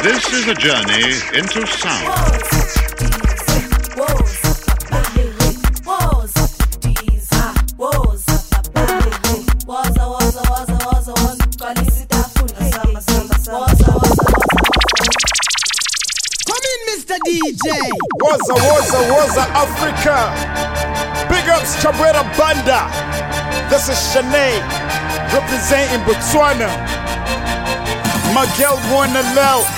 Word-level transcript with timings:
This 0.00 0.32
is 0.32 0.46
a 0.46 0.54
journey 0.54 1.10
into 1.36 1.66
sound. 1.66 2.06
DJ. 17.26 17.90
Waza, 18.22 18.54
Waza, 18.54 19.00
Waza, 19.10 19.44
Africa. 19.52 20.16
Big 21.28 21.48
ups, 21.50 21.74
Cabrera 21.82 22.22
Banda. 22.38 22.88
This 23.68 23.88
is 23.88 23.98
Shanae, 23.98 24.62
representing 25.34 26.00
Botswana. 26.06 26.68
My 28.32 28.46
girl 28.56 28.78
wanna 28.94 29.22
love 29.34 29.77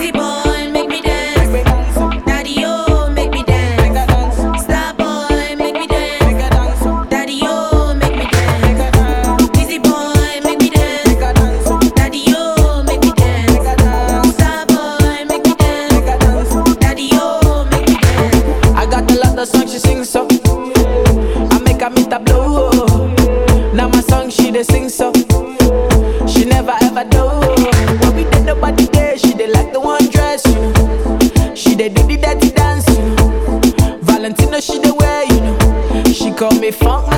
Wizzy 0.00 0.39
funk 36.72 37.09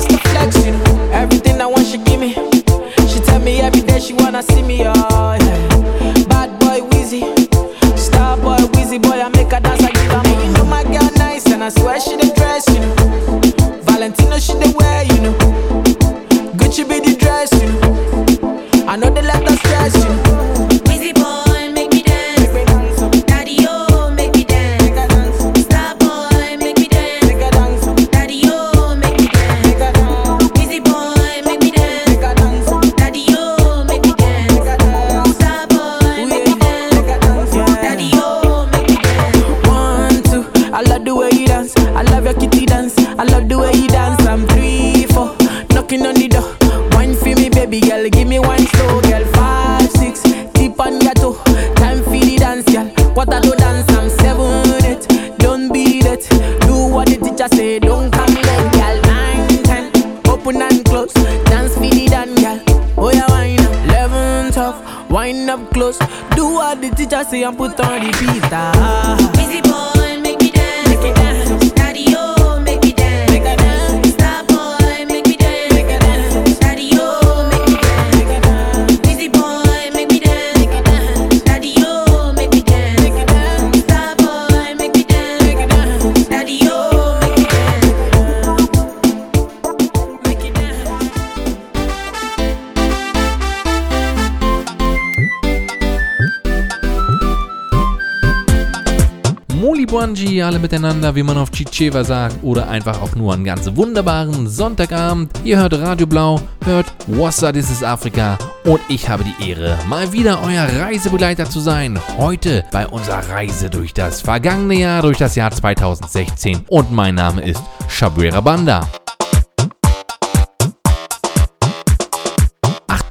wie 101.15 101.23
man 101.23 101.37
auf 101.37 101.51
Chicheva 101.51 102.03
sagt, 102.03 102.43
oder 102.43 102.69
einfach 102.69 103.01
auch 103.01 103.15
nur 103.15 103.33
einen 103.33 103.43
ganz 103.43 103.69
wunderbaren 103.75 104.47
Sonntagabend. 104.47 105.31
Ihr 105.43 105.57
hört 105.57 105.73
Radio 105.73 106.07
Blau, 106.07 106.41
hört 106.65 106.87
Wassa, 107.07 107.51
this 107.51 107.69
is 107.69 107.83
Afrika 107.83 108.37
und 108.65 108.79
ich 108.87 109.09
habe 109.09 109.23
die 109.23 109.49
Ehre, 109.49 109.77
mal 109.87 110.11
wieder 110.11 110.41
euer 110.43 110.67
Reisebegleiter 110.81 111.49
zu 111.49 111.59
sein. 111.59 111.99
Heute 112.17 112.63
bei 112.71 112.87
unserer 112.87 113.29
Reise 113.29 113.69
durch 113.69 113.93
das 113.93 114.21
vergangene 114.21 114.75
Jahr, 114.75 115.01
durch 115.01 115.17
das 115.17 115.35
Jahr 115.35 115.51
2016 115.51 116.65
und 116.67 116.91
mein 116.91 117.15
Name 117.15 117.41
ist 117.41 117.61
Shabuera 117.87 118.41
Banda. 118.41 118.87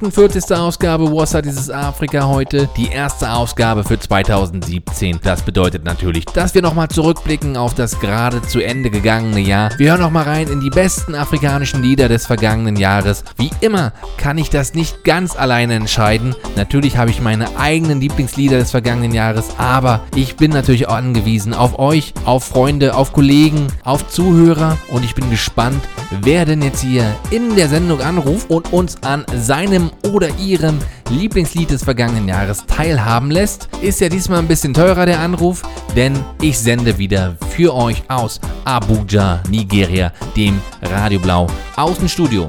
48. 0.03 0.51
Ausgabe 0.53 1.05
Wassa 1.05 1.41
dieses 1.41 1.69
Afrika 1.69 2.27
heute. 2.27 2.67
Die 2.75 2.89
erste 2.89 3.31
Ausgabe 3.31 3.85
für 3.85 3.97
2017. 3.97 5.19
Das 5.23 5.43
bedeutet 5.43 5.85
natürlich, 5.85 6.25
dass 6.25 6.53
wir 6.53 6.61
nochmal 6.61 6.89
zurückblicken 6.89 7.55
auf 7.55 7.73
das 7.73 8.01
gerade 8.01 8.41
zu 8.41 8.59
Ende 8.59 8.89
gegangene 8.89 9.39
Jahr. 9.39 9.71
Wir 9.77 9.91
hören 9.91 10.01
nochmal 10.01 10.25
rein 10.25 10.49
in 10.49 10.59
die 10.59 10.69
besten 10.69 11.15
afrikanischen 11.15 11.81
Lieder 11.81 12.09
des 12.09 12.25
vergangenen 12.25 12.75
Jahres. 12.75 13.23
Wie 13.37 13.49
immer 13.61 13.93
kann 14.17 14.37
ich 14.37 14.49
das 14.49 14.73
nicht 14.73 15.05
ganz 15.05 15.37
alleine 15.37 15.75
entscheiden. 15.75 16.35
Natürlich 16.57 16.97
habe 16.97 17.09
ich 17.09 17.21
meine 17.21 17.57
eigenen 17.57 18.01
Lieblingslieder 18.01 18.57
des 18.57 18.71
vergangenen 18.71 19.13
Jahres, 19.13 19.51
aber 19.57 20.01
ich 20.15 20.35
bin 20.35 20.51
natürlich 20.51 20.89
auch 20.89 20.95
angewiesen 20.95 21.53
auf 21.53 21.79
euch, 21.79 22.13
auf 22.25 22.43
Freunde, 22.43 22.95
auf 22.95 23.13
Kollegen, 23.13 23.67
auf 23.85 24.09
Zuhörer 24.09 24.77
und 24.89 25.05
ich 25.05 25.15
bin 25.15 25.29
gespannt, 25.29 25.81
wer 26.21 26.45
denn 26.45 26.61
jetzt 26.61 26.81
hier 26.81 27.15
in 27.31 27.55
der 27.55 27.69
Sendung 27.69 28.01
anruft 28.01 28.49
und 28.49 28.73
uns 28.73 29.01
an 29.01 29.25
seinem 29.35 29.91
oder 30.11 30.29
ihrem 30.37 30.79
Lieblingslied 31.09 31.71
des 31.71 31.83
vergangenen 31.83 32.27
Jahres 32.27 32.65
teilhaben 32.65 33.31
lässt. 33.31 33.69
Ist 33.81 34.01
ja 34.01 34.09
diesmal 34.09 34.39
ein 34.39 34.47
bisschen 34.47 34.73
teurer 34.73 35.05
der 35.05 35.19
Anruf, 35.19 35.63
denn 35.95 36.13
ich 36.41 36.57
sende 36.59 36.97
wieder 36.97 37.37
für 37.55 37.73
euch 37.73 38.03
aus 38.09 38.39
Abuja, 38.65 39.41
Nigeria, 39.49 40.11
dem 40.35 40.59
Radio 40.81 41.19
Blau 41.19 41.47
Außenstudio. 41.75 42.47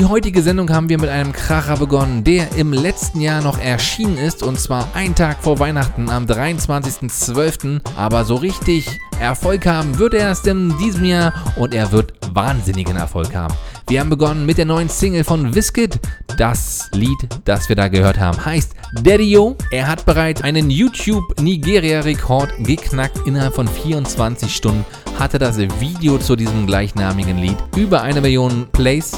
Die 0.00 0.06
heutige 0.06 0.40
Sendung 0.40 0.70
haben 0.70 0.88
wir 0.88 0.98
mit 0.98 1.10
einem 1.10 1.32
Kracher 1.32 1.76
begonnen, 1.76 2.24
der 2.24 2.56
im 2.56 2.72
letzten 2.72 3.20
Jahr 3.20 3.42
noch 3.42 3.58
erschienen 3.58 4.16
ist 4.16 4.42
und 4.42 4.58
zwar 4.58 4.88
einen 4.94 5.14
Tag 5.14 5.42
vor 5.42 5.58
Weihnachten 5.58 6.08
am 6.08 6.24
23.12. 6.24 7.80
Aber 7.96 8.24
so 8.24 8.36
richtig 8.36 9.00
Erfolg 9.20 9.66
haben 9.66 9.98
wird 9.98 10.14
er 10.14 10.28
erst 10.28 10.46
in 10.46 10.76
diesem 10.78 11.04
Jahr 11.04 11.32
und 11.56 11.74
er 11.74 11.92
wird 11.92 12.14
wahnsinnigen 12.32 12.96
Erfolg 12.96 13.34
haben. 13.34 13.54
Wir 13.86 14.00
haben 14.00 14.08
begonnen 14.08 14.46
mit 14.46 14.56
der 14.56 14.64
neuen 14.64 14.88
Single 14.88 15.24
von 15.24 15.54
Wiskit. 15.54 16.00
Das 16.38 16.88
Lied, 16.94 17.18
das 17.44 17.68
wir 17.68 17.76
da 17.76 17.88
gehört 17.88 18.18
haben, 18.18 18.42
heißt 18.42 18.72
Daddy-O. 19.02 19.56
Er 19.70 19.88
hat 19.88 20.06
bereits 20.06 20.42
einen 20.42 20.70
YouTube-Nigeria-Rekord 20.70 22.50
geknackt. 22.60 23.26
Innerhalb 23.26 23.54
von 23.54 23.68
24 23.68 24.54
Stunden 24.54 24.86
hatte 25.18 25.38
das 25.38 25.58
Video 25.58 26.16
zu 26.16 26.34
diesem 26.34 26.66
gleichnamigen 26.66 27.36
Lied 27.36 27.58
über 27.76 28.00
eine 28.00 28.22
Million 28.22 28.68
Plays 28.72 29.12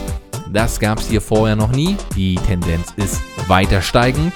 Das 0.52 0.80
gab 0.80 0.98
es 0.98 1.08
hier 1.08 1.20
vorher 1.20 1.54
noch 1.54 1.70
nie. 1.70 1.96
Die 2.16 2.34
Tendenz 2.34 2.92
ist 2.96 3.20
weiter 3.46 3.80
steigend. 3.80 4.32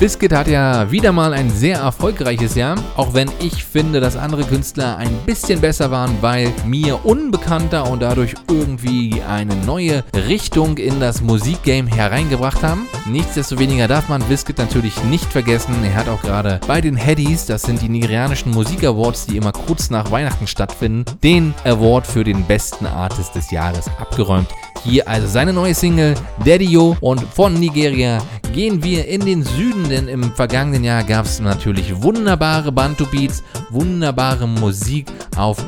Biscuit 0.00 0.32
hat 0.32 0.48
ja 0.48 0.90
wieder 0.90 1.12
mal 1.12 1.34
ein 1.34 1.50
sehr 1.50 1.76
erfolgreiches 1.76 2.54
Jahr, 2.54 2.82
auch 2.96 3.12
wenn 3.12 3.30
ich 3.38 3.66
finde, 3.66 4.00
dass 4.00 4.16
andere 4.16 4.44
Künstler 4.44 4.96
ein 4.96 5.14
bisschen 5.26 5.60
besser 5.60 5.90
waren, 5.90 6.16
weil 6.22 6.50
mir 6.64 7.04
unbekannter 7.04 7.86
und 7.90 8.00
dadurch 8.00 8.34
irgendwie 8.48 9.20
eine 9.20 9.54
neue 9.56 10.02
Richtung 10.26 10.78
in 10.78 11.00
das 11.00 11.20
Musikgame 11.20 11.90
hereingebracht 11.94 12.62
haben. 12.62 12.86
Nichtsdestoweniger 13.04 13.88
darf 13.88 14.08
man 14.08 14.22
Biscuit 14.22 14.56
natürlich 14.56 15.04
nicht 15.04 15.30
vergessen. 15.30 15.74
Er 15.84 15.94
hat 15.94 16.08
auch 16.08 16.22
gerade 16.22 16.60
bei 16.66 16.80
den 16.80 16.96
Headies, 16.96 17.44
das 17.44 17.60
sind 17.60 17.82
die 17.82 17.90
nigerianischen 17.90 18.52
Musik 18.52 18.84
Awards, 18.84 19.26
die 19.26 19.36
immer 19.36 19.52
kurz 19.52 19.90
nach 19.90 20.10
Weihnachten 20.10 20.46
stattfinden, 20.46 21.04
den 21.22 21.52
Award 21.64 22.06
für 22.06 22.24
den 22.24 22.42
besten 22.46 22.86
Artist 22.86 23.34
des 23.34 23.50
Jahres 23.50 23.90
abgeräumt. 23.98 24.48
Hier 24.82 25.06
also 25.06 25.26
seine 25.26 25.52
neue 25.52 25.74
Single 25.74 26.14
Daddy-O 26.42 26.96
und 27.02 27.20
von 27.20 27.52
Nigeria 27.52 28.18
gehen 28.54 28.82
wir 28.82 29.06
in 29.06 29.20
den 29.20 29.42
Süden, 29.42 29.89
denn 29.90 30.08
im 30.08 30.32
vergangenen 30.32 30.84
Jahr 30.84 31.02
gab 31.02 31.26
es 31.26 31.40
natürlich 31.40 32.02
wunderbare 32.02 32.70
Bantu-Beats, 32.70 33.42
wunderbare 33.70 34.46
Musik 34.46 35.06
auf 35.36 35.58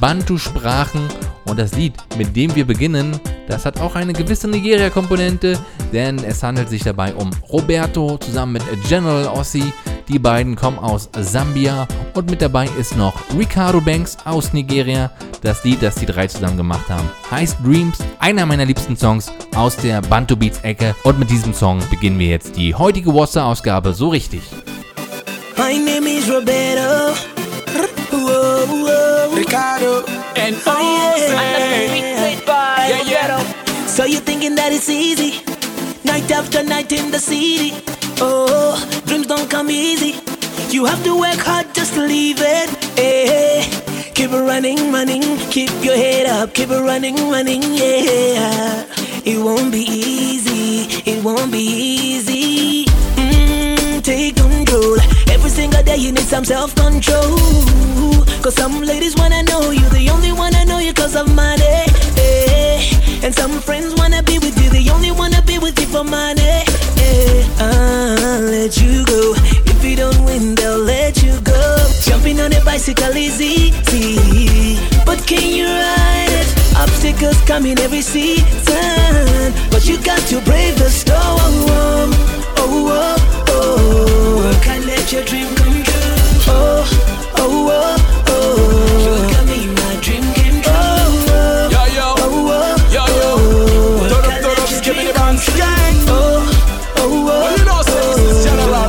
Bantu-Sprachen 0.00 1.08
und 1.46 1.58
das 1.58 1.74
Lied, 1.74 1.94
mit 2.18 2.34
dem 2.36 2.54
wir 2.54 2.66
beginnen, 2.66 3.18
das 3.48 3.64
hat 3.64 3.80
auch 3.80 3.94
eine 3.94 4.12
gewisse 4.12 4.48
Nigeria-Komponente, 4.48 5.58
denn 5.92 6.18
es 6.18 6.42
handelt 6.42 6.68
sich 6.68 6.82
dabei 6.82 7.14
um 7.14 7.30
Roberto 7.50 8.18
zusammen 8.18 8.54
mit 8.54 8.62
General 8.88 9.26
Ossi. 9.28 9.62
Die 10.08 10.18
beiden 10.18 10.54
kommen 10.54 10.78
aus 10.78 11.08
Sambia 11.18 11.86
und 12.14 12.30
mit 12.30 12.40
dabei 12.40 12.68
ist 12.78 12.96
noch 12.96 13.14
Ricardo 13.36 13.80
Banks 13.80 14.16
aus 14.24 14.52
Nigeria. 14.52 15.10
Das 15.42 15.64
Lied, 15.64 15.82
das 15.82 15.96
die 15.96 16.06
drei 16.06 16.26
zusammen 16.26 16.56
gemacht 16.56 16.88
haben, 16.88 17.08
heißt 17.30 17.58
Dreams, 17.64 17.98
einer 18.18 18.46
meiner 18.46 18.64
liebsten 18.64 18.96
Songs 18.96 19.32
aus 19.54 19.76
der 19.76 20.02
Bantu 20.02 20.36
Beats 20.36 20.60
Ecke. 20.60 20.94
Und 21.02 21.18
mit 21.18 21.30
diesem 21.30 21.54
Song 21.54 21.80
beginnen 21.90 22.18
wir 22.18 22.28
jetzt 22.28 22.56
die 22.56 22.74
heutige 22.74 23.14
Wassa-Ausgabe 23.14 23.94
so 23.94 24.08
richtig. 24.08 24.42
My 25.56 25.78
name 25.78 26.08
is 26.08 26.28
Roberto. 26.28 27.35
Reekado 29.46 30.08
and 30.36 30.56
Jose. 30.56 31.28
Yeah, 32.36 33.02
yeah. 33.02 33.86
So 33.86 34.04
you're 34.04 34.20
thinking 34.20 34.54
that 34.56 34.72
it's 34.72 34.88
easy? 34.88 35.42
Night 36.04 36.30
after 36.30 36.62
night 36.62 36.92
in 36.92 37.10
the 37.10 37.18
city. 37.18 37.72
Oh, 38.20 38.76
dreams 39.06 39.26
don't 39.26 39.48
come 39.48 39.70
easy. 39.70 40.20
You 40.74 40.84
have 40.84 41.02
to 41.04 41.18
work 41.18 41.38
hard 41.38 41.72
just 41.74 41.94
to 41.94 42.00
leave 42.00 42.38
it. 42.40 42.70
Hey, 42.98 43.68
keep 44.14 44.30
it 44.30 44.42
running, 44.42 44.92
running. 44.92 45.22
Keep 45.50 45.70
your 45.84 45.96
head 45.96 46.26
up. 46.26 46.54
Keep 46.54 46.70
it 46.70 46.80
running, 46.80 47.16
running. 47.30 47.62
Yeah, 47.62 48.84
it 49.24 49.38
won't 49.38 49.70
be 49.72 49.82
easy. 49.82 51.02
It 51.08 51.22
won't 51.24 51.52
be 51.52 51.58
easy. 51.58 52.84
Mm, 53.16 54.02
take 54.02 54.36
control. 54.66 54.96
Every 55.30 55.50
single 55.50 55.82
day 55.82 55.96
you 55.96 56.12
need 56.12 56.26
some 56.26 56.44
self-control. 56.44 57.36
Cause 58.42 58.54
some 58.54 58.80
ladies 58.82 59.14
wanna 59.16 59.42
know 59.44 59.70
you. 59.70 59.88
The 59.90 60.08
only 60.10 60.32
one 60.32 60.54
I 60.54 60.64
know 60.64 60.78
you 60.78 60.92
cause 60.92 61.16
of 61.16 61.32
money. 61.34 61.62
eh. 62.18 63.22
And 63.22 63.34
some 63.34 63.60
friends 63.60 63.94
wanna 63.94 64.22
be 64.22 64.38
with 64.38 64.60
you. 64.62 64.70
They 64.70 64.88
only 64.90 65.10
wanna 65.10 65.42
be 65.42 65.58
with 65.58 65.78
you 65.80 65.86
for 65.86 66.04
money. 66.04 66.42
eh. 66.98 67.44
I'll 67.58 68.42
let 68.42 68.76
you 68.80 69.04
go. 69.04 69.34
If 69.66 69.84
you 69.84 69.96
don't 69.96 70.24
win, 70.24 70.54
they'll 70.54 70.78
let 70.78 71.22
you 71.22 71.40
go. 71.40 71.76
Jumping 72.04 72.40
on 72.40 72.52
a 72.52 72.60
bicycle 72.64 73.16
is 73.16 73.40
easy. 73.40 74.78
But 75.04 75.26
can 75.26 75.48
you 75.58 75.66
ride 75.66 76.32
it? 76.40 76.48
Obstacles 76.76 77.40
come 77.46 77.66
in 77.66 77.78
every 77.80 78.02
season. 78.02 79.52
But 79.70 79.86
you 79.88 79.98
got 80.02 80.20
to 80.30 80.40
brave 80.42 80.78
the 80.78 80.90
storm. 80.90 82.35
Oh, 82.68 82.88
oh, 82.90 83.46
oh. 83.48 84.36
Work 84.42 84.66
and 84.66 84.84
let 84.86 85.12
your 85.12 85.22
dream 85.24 85.54
come 85.54 85.82
true. 85.84 85.94
Oh, 86.48 86.82
oh, 87.36 87.70
oh, 87.70 87.96
oh. 88.28 89.44
Me, 89.46 89.66
my 89.70 89.94
dream 90.02 90.24
came 90.34 90.60
true. 90.62 90.72
Oh, 90.74 91.68
Yo, 91.70 91.82
yo, 91.94 92.14
oh, 92.18 92.50
oh, 92.50 92.76
oh. 92.98 94.06
Up, 94.06 94.24
and 94.24 94.42
let 94.42 94.70
your 94.70 94.82
dream 94.82 95.12
come 95.14 95.36
true. 95.38 95.62
Oh, 96.08 96.42
oh, 96.98 96.98
oh, 96.98 97.24
Well, 97.24 97.58
you 97.58 97.64
know, 97.64 97.82
say 97.82 98.02
this 98.02 98.18
is 98.18 98.44
General 98.44 98.86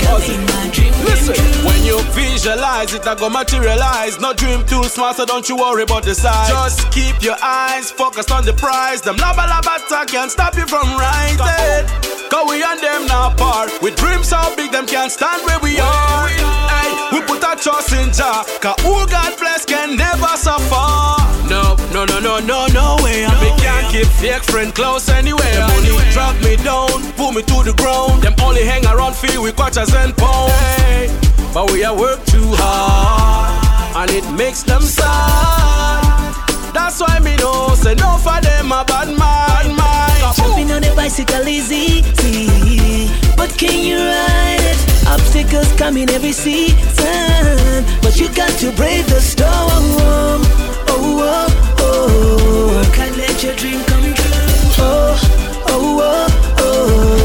Listen, 1.06 1.36
when 1.66 1.84
you 1.84 2.02
visualize 2.14 2.94
it, 2.94 3.06
I 3.06 3.14
go 3.16 3.30
materialize. 3.30 4.20
No 4.20 4.34
dream 4.34 4.66
too 4.66 4.84
small, 4.86 5.14
so 5.14 5.26
don't 5.26 5.48
you 5.48 5.56
worry 5.56 5.84
about 5.84 6.04
the 6.04 6.16
size. 6.16 6.50
Just 6.50 6.90
keep 6.92 7.22
your 7.22 7.38
eyes 7.44 7.92
focused 7.92 8.32
on 8.32 8.44
the 8.46 8.54
prize. 8.54 9.02
Them 9.02 9.18
lava 9.18 9.46
lava 9.48 9.84
attack 9.86 10.08
can't 10.08 10.32
stop 10.32 10.56
you 10.56 10.66
from 10.66 10.88
rising. 10.98 12.17
Cause 12.30 12.50
we 12.50 12.62
and 12.64 12.80
them 12.80 13.08
not 13.08 13.38
par. 13.38 13.68
With 13.82 13.96
dreams 13.96 14.30
so 14.30 14.40
big, 14.56 14.72
them 14.72 14.86
can't 14.86 15.12
stand 15.12 15.46
where 15.46 15.60
we 15.60 15.80
are. 15.80 16.28
Hey, 16.28 16.92
we 17.14 17.22
put 17.26 17.44
our 17.44 17.56
trust 17.56 17.94
in 17.94 18.12
Jah. 18.12 18.44
Cause 18.60 18.80
who 18.82 19.08
God 19.08 19.38
bless 19.40 19.66
can 19.66 19.96
never 19.96 20.34
suffer. 20.36 21.24
No, 21.48 21.78
no, 21.94 22.04
no, 22.06 22.20
no, 22.20 22.40
no, 22.40 22.68
no 22.68 22.98
way. 23.04 23.24
And 23.24 23.40
we 23.40 23.50
can't 23.62 23.88
keep 23.92 24.08
fake 24.20 24.44
friend 24.44 24.76
close 24.76 25.08
anyway. 25.10 25.54
Money 25.72 25.96
drag 26.12 26.36
me 26.44 26.58
down, 26.58 26.90
pull 27.14 27.32
me 27.32 27.42
to 27.44 27.64
the 27.64 27.74
ground. 27.78 28.24
Them 28.24 28.36
only 28.44 28.64
hang 28.64 28.86
around 28.86 29.16
feel 29.16 29.42
with 29.42 29.56
quarters 29.56 29.94
and 29.94 30.16
pounds. 30.18 30.52
Hey, 30.52 31.08
but 31.54 31.72
we 31.72 31.82
have 31.82 31.98
worked 31.98 32.28
too 32.28 32.50
hard, 32.60 33.96
and 33.96 34.12
it 34.12 34.30
makes 34.32 34.64
them 34.64 34.82
sad. 34.82 36.36
That's 36.74 37.00
why 37.00 37.20
me 37.20 37.38
know, 37.38 37.74
say 37.76 37.96
no 37.96 38.18
for 38.18 38.40
them 38.42 38.72
a 38.72 38.84
bad 38.84 39.08
man. 39.08 39.76
man. 39.78 40.07
On 40.78 40.84
a 40.84 40.94
bicycle 40.94 41.48
is 41.48 41.72
easy, 41.72 43.10
but 43.36 43.50
can 43.58 43.84
you 43.84 43.98
ride 43.98 44.62
it? 44.62 45.08
Obstacles 45.08 45.74
come 45.74 45.98
in 45.98 46.08
every 46.12 46.32
season, 46.32 47.84
but 48.04 48.20
you 48.20 48.30
got 48.36 48.52
to 48.60 48.72
brave 48.74 49.10
the 49.10 49.20
storm. 49.20 49.50
Oh, 49.50 51.18
oh, 51.20 51.78
oh. 51.80 53.02
And 53.02 53.18
let 53.18 53.42
your 53.42 53.56
dream 53.56 53.84
come 53.86 54.14
true. 54.14 54.76
Oh, 54.78 55.18
oh, 55.66 56.00
oh, 56.00 56.56
oh. 56.60 57.17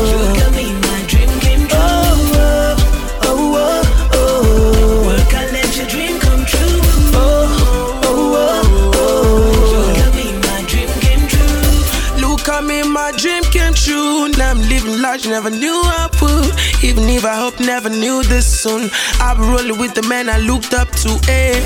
Now 14.31 14.53
I'm 14.53 14.61
living 14.69 15.03
large, 15.03 15.27
never 15.27 15.51
knew 15.51 15.83
I 15.83 16.09
would. 16.23 16.85
Even 16.85 17.09
if 17.09 17.25
I 17.25 17.35
hope 17.35 17.59
never 17.59 17.91
knew 17.91 18.23
this 18.23 18.47
soon. 18.47 18.89
I've 19.19 19.37
been 19.37 19.51
rolling 19.51 19.79
with 19.79 19.95
the 19.95 20.07
man 20.09 20.31
I 20.31 20.39
looked 20.39 20.75
up 20.75 20.89
to. 21.03 21.19
Eh. 21.29 21.59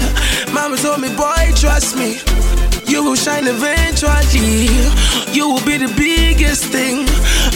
Mama 0.53 0.79
told 0.79 1.01
me, 1.03 1.15
boy, 1.15 1.53
trust 1.55 1.97
me. 1.97 2.17
You 2.87 3.05
will 3.05 3.15
shine 3.15 3.47
eventually. 3.47 4.73
You 5.37 5.51
will 5.51 5.65
be 5.67 5.77
the 5.77 5.93
biggest 5.97 6.65
thing, 6.73 7.05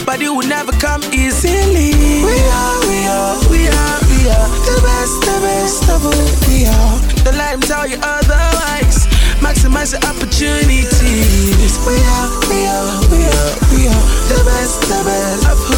but 0.05 0.21
it 0.21 0.29
will 0.29 0.47
never 0.47 0.71
come 0.73 1.01
easily. 1.11 1.97
We 2.21 2.37
are, 2.61 2.79
we 2.85 2.99
are, 3.09 3.37
we 3.49 3.61
are, 3.67 3.99
we 4.05 4.19
are 4.29 4.49
the 4.69 4.77
best, 4.85 5.15
the 5.25 5.37
best 5.41 5.89
of 5.89 6.01
who 6.05 6.13
we 6.45 6.65
are. 6.69 7.25
Don't 7.25 7.37
let 7.37 7.51
them 7.57 7.61
tell 7.61 7.87
you 7.87 7.97
otherwise. 8.03 9.00
Maximize 9.41 9.91
the 9.91 9.99
opportunities. 10.07 11.73
We 11.85 11.97
are, 11.97 12.29
we 12.47 12.61
are, 12.69 13.01
we 13.09 13.21
are, 13.25 13.53
we 13.73 13.87
are 13.89 14.03
the 14.29 14.43
best, 14.45 14.81
the 14.81 15.01
best 15.03 15.70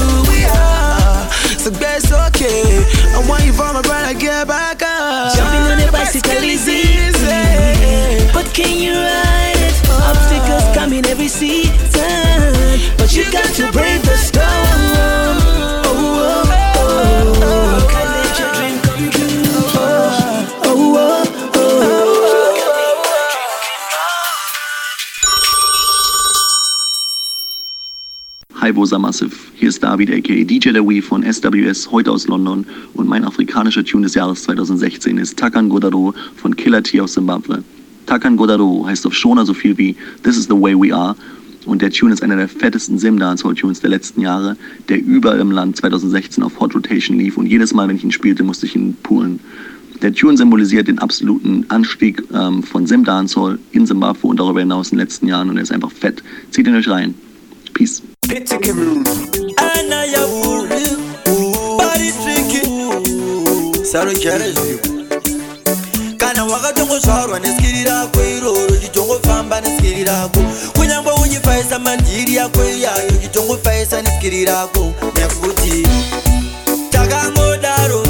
Abid 29.94 30.10
aka 30.10 30.44
DJ 30.44 30.72
der 30.72 30.90
Wii 30.90 31.04
von 31.04 31.22
SWS, 31.22 31.92
heute 31.92 32.10
aus 32.10 32.28
London. 32.28 32.66
Und 32.96 33.08
mein 33.08 33.24
afrikanischer 33.24 33.86
Tune 33.86 34.06
des 34.06 34.16
Jahres 34.16 34.42
2016 34.42 35.20
ist 35.20 35.38
Takan 35.38 35.70
Godaro 35.70 36.16
von 36.36 36.56
Killer 36.56 36.82
T 36.82 37.00
aus 37.00 37.14
Zimbabwe. 37.14 37.64
Takan 38.08 38.36
Godaro 38.36 38.88
heißt 38.88 39.06
auf 39.06 39.14
Shona 39.14 39.46
so 39.46 39.54
viel 39.54 39.78
wie 39.78 39.96
This 40.24 40.36
is 40.36 40.46
the 40.46 40.60
way 40.60 40.74
we 40.74 40.92
are. 40.92 41.16
Und 41.68 41.84
der 41.84 41.92
Tune 41.92 42.12
ist 42.12 42.24
einer 42.24 42.38
der 42.38 42.48
fettesten 42.48 42.98
Sim-Dancehall-Tunes 42.98 43.82
der 43.82 43.92
letzten 43.92 44.22
Jahre, 44.22 44.58
der 44.90 45.00
überall 45.00 45.40
im 45.40 45.52
Land 45.52 45.78
2016 45.78 46.44
auf 46.44 46.60
Hot 46.60 46.74
Rotation 46.74 47.20
lief. 47.20 47.38
Und 47.38 47.46
jedes 47.46 47.72
Mal, 47.72 47.88
wenn 47.88 47.96
ich 47.96 48.04
ihn 48.04 48.12
spielte, 48.12 48.42
musste 48.42 48.66
ich 48.66 48.76
ihn 48.76 48.96
poolen. 49.04 49.40
Der 50.02 50.12
Tune 50.12 50.36
symbolisiert 50.36 50.88
den 50.88 50.98
absoluten 50.98 51.66
Anstieg 51.68 52.24
ähm, 52.34 52.64
von 52.64 52.88
Sim 52.88 53.04
Dancehall 53.04 53.60
in 53.74 53.86
Zimbabwe 53.86 54.26
und 54.26 54.40
darüber 54.40 54.60
hinaus 54.60 54.92
in 54.92 54.98
den 54.98 55.06
letzten 55.06 55.28
Jahren 55.28 55.52
und 55.52 55.58
er 55.58 55.64
ist 55.64 55.72
einfach 55.72 55.92
fett. 55.92 56.24
Zieht 56.50 56.66
ihn 56.66 56.74
euch 56.74 56.90
rein. 56.90 57.14
Peace. 57.76 58.02
Bitte 58.28 58.58
Cameroon. 58.58 59.04
sarojere 63.94 64.52
zvipo 64.52 64.90
kana 66.18 66.46
wakatongozvarwa 66.46 67.40
neskiri 67.40 67.84
rako 67.84 68.20
iroro 68.38 68.76
chitongofamba 68.82 69.62
neskiri 69.62 70.04
rako 70.04 70.40
kunyange 70.76 71.10
uchifaisa 71.24 71.80
mandiri 71.80 72.36
yako 72.36 72.60
iyayo 72.66 73.12
chitongofayisa 73.22 74.02
neskiri 74.02 74.46
rako 74.46 74.94
nekuti 75.16 75.88
takangodaro 76.90 78.04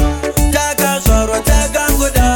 takazvarwa 0.52 1.40
takangodaro 1.40 2.33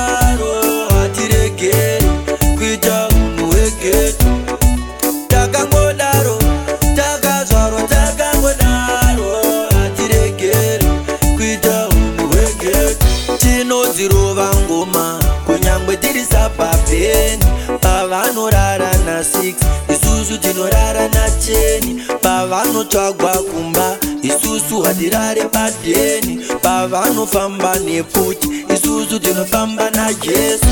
pavanorara 17.80 18.90
na6 19.06 19.54
isusu 19.94 20.38
tinorara 20.38 21.08
na10 21.08 22.18
pavanotsvagwa 22.18 23.32
kumba 23.32 23.96
isusu 24.22 24.82
hatirare 24.82 25.42
padheni. 25.42 26.40
Pavanofamba 26.62 27.74
neputi 27.78 28.48
isusu 28.74 29.20
tinofamba 29.20 29.90
najesu. 29.90 30.66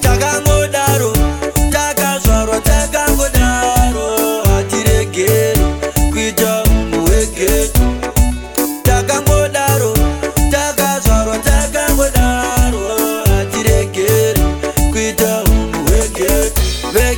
Takangodaro 0.00 1.12
takazvarwa 1.72 2.60
taka 2.60 2.89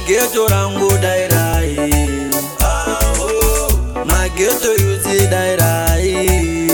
geto 0.07 0.47
rangu 0.49 0.89
dairai 1.03 1.77
mageto 4.05 4.73
yuzi 4.73 5.27
dairai 5.27 6.71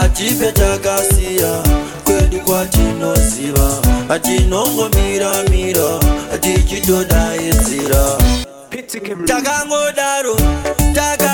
achipe 0.00 0.52
chakasiya 0.52 1.62
kwedu 2.04 2.40
kwatinoziva 2.40 3.68
atinongomiramira 4.08 5.88
tichitodaidzira 6.40 8.04
takangodaro 9.26 10.36
taka 10.94 11.33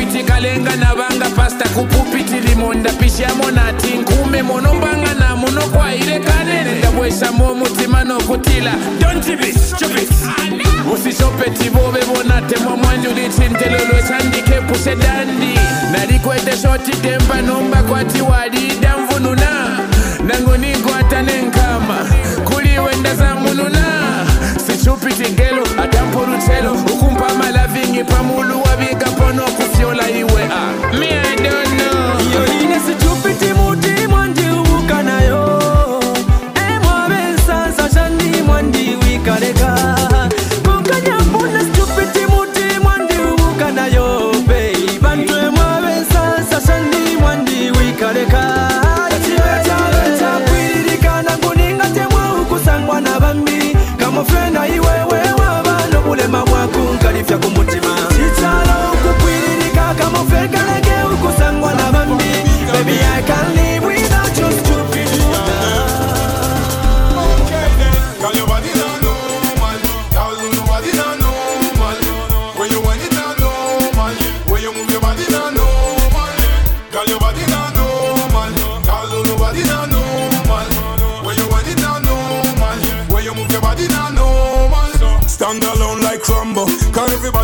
kupiti 0.00 0.24
kalenga 0.24 0.76
navanga 0.76 1.28
pasta 1.36 1.68
kupupiti 1.68 2.40
limonda 2.40 2.90
pishamo 2.92 3.50
nati 3.50 3.86
nkume 3.98 4.42
monombangana 4.42 5.36
munokwaire 5.36 6.18
kanene 6.20 6.78
ndabwesamo 6.78 7.50
omutima 7.50 8.04
nokutila 8.04 8.72
dontibis 9.00 9.74
chobis 9.76 10.08
usishopeti 10.94 11.70
bove 11.70 12.00
bonate 12.06 12.56
mwamwanjulitsintelo 12.64 13.78
lwesandikepuse 13.92 14.96
dandi. 14.96 15.58
Nalikwete 15.92 16.56
shoti 16.56 16.90
temba 16.90 17.42
nomba 17.42 17.82
kwati 17.82 18.20
walida 18.22 18.96
mvununa 18.98 19.78
nango 20.26 20.56
nikwata 20.56 21.22
nenkama 21.22 22.06
kuliwe 22.44 22.96
ndazangununa 22.96 23.84
sichupiti 24.66 25.30
gelo 25.32 25.62
atampurutelo 25.82 26.72
ukumpa 26.72 27.34
malavingi 27.34 28.04
pamulu 28.04 28.62
wabi 28.62 28.89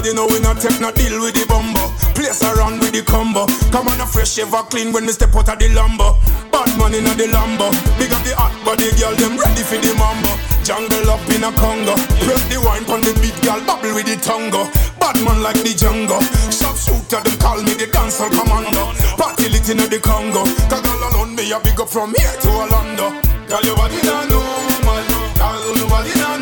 Everybody 0.06 0.22
know 0.22 0.32
we 0.32 0.38
not 0.38 0.62
take 0.62 0.78
no 0.78 0.94
deal 0.94 1.18
with 1.18 1.34
the 1.34 1.42
bumbo. 1.50 1.82
Place 2.14 2.38
around 2.46 2.78
with 2.78 2.94
the 2.94 3.02
combo. 3.02 3.42
Come 3.75 3.90
on 3.90 3.98
a 3.98 4.06
fresh 4.06 4.38
ever 4.38 4.62
clean 4.70 4.94
when 4.94 5.02
we 5.02 5.10
step 5.10 5.34
out 5.34 5.50
of 5.50 5.58
the 5.58 5.66
lumber. 5.75 6.14
Bad 6.54 6.70
man 6.78 6.94
in 6.94 7.10
the 7.10 7.26
lambo. 7.26 7.66
Big 7.98 8.14
up 8.14 8.22
the 8.22 8.30
hot 8.38 8.54
body 8.62 8.86
girl, 8.94 9.10
them 9.18 9.34
ready 9.34 9.66
for 9.66 9.82
the 9.82 9.90
mambo. 9.98 10.30
Jungle 10.62 11.10
up 11.10 11.26
in 11.34 11.42
a 11.42 11.50
Congo. 11.58 11.98
Press 12.22 12.38
the 12.46 12.62
wine 12.62 12.86
on 12.86 13.02
the 13.02 13.18
beat, 13.18 13.34
girl, 13.42 13.58
bubble 13.66 13.98
with 13.98 14.06
the 14.06 14.14
tongo. 14.22 14.70
Bad 15.02 15.18
man 15.26 15.42
like 15.42 15.58
the 15.66 15.75
Django. 15.75 16.22
Shot 16.54 16.78
shooter, 16.78 17.18
them 17.26 17.34
call 17.42 17.58
me 17.66 17.75
the 17.75 17.90
dancer 17.90 18.30
commando. 18.30 18.94
Party 19.18 19.50
lit 19.50 19.66
in 19.75 19.82
the 19.82 19.98
Congo. 19.98 20.46
Cause 20.70 20.86
girl 20.86 21.02
alone 21.02 21.34
me 21.34 21.50
a 21.50 21.58
big 21.58 21.82
up 21.82 21.90
from 21.90 22.14
here 22.14 22.36
to 22.46 22.48
Orlando. 22.54 23.10
Girl, 23.50 23.62
your 23.66 23.75
body 23.75 23.98
not 24.06 24.30
normal. 24.30 25.02
Girl, 25.34 25.75
nobody 25.82 26.14
not 26.14 26.35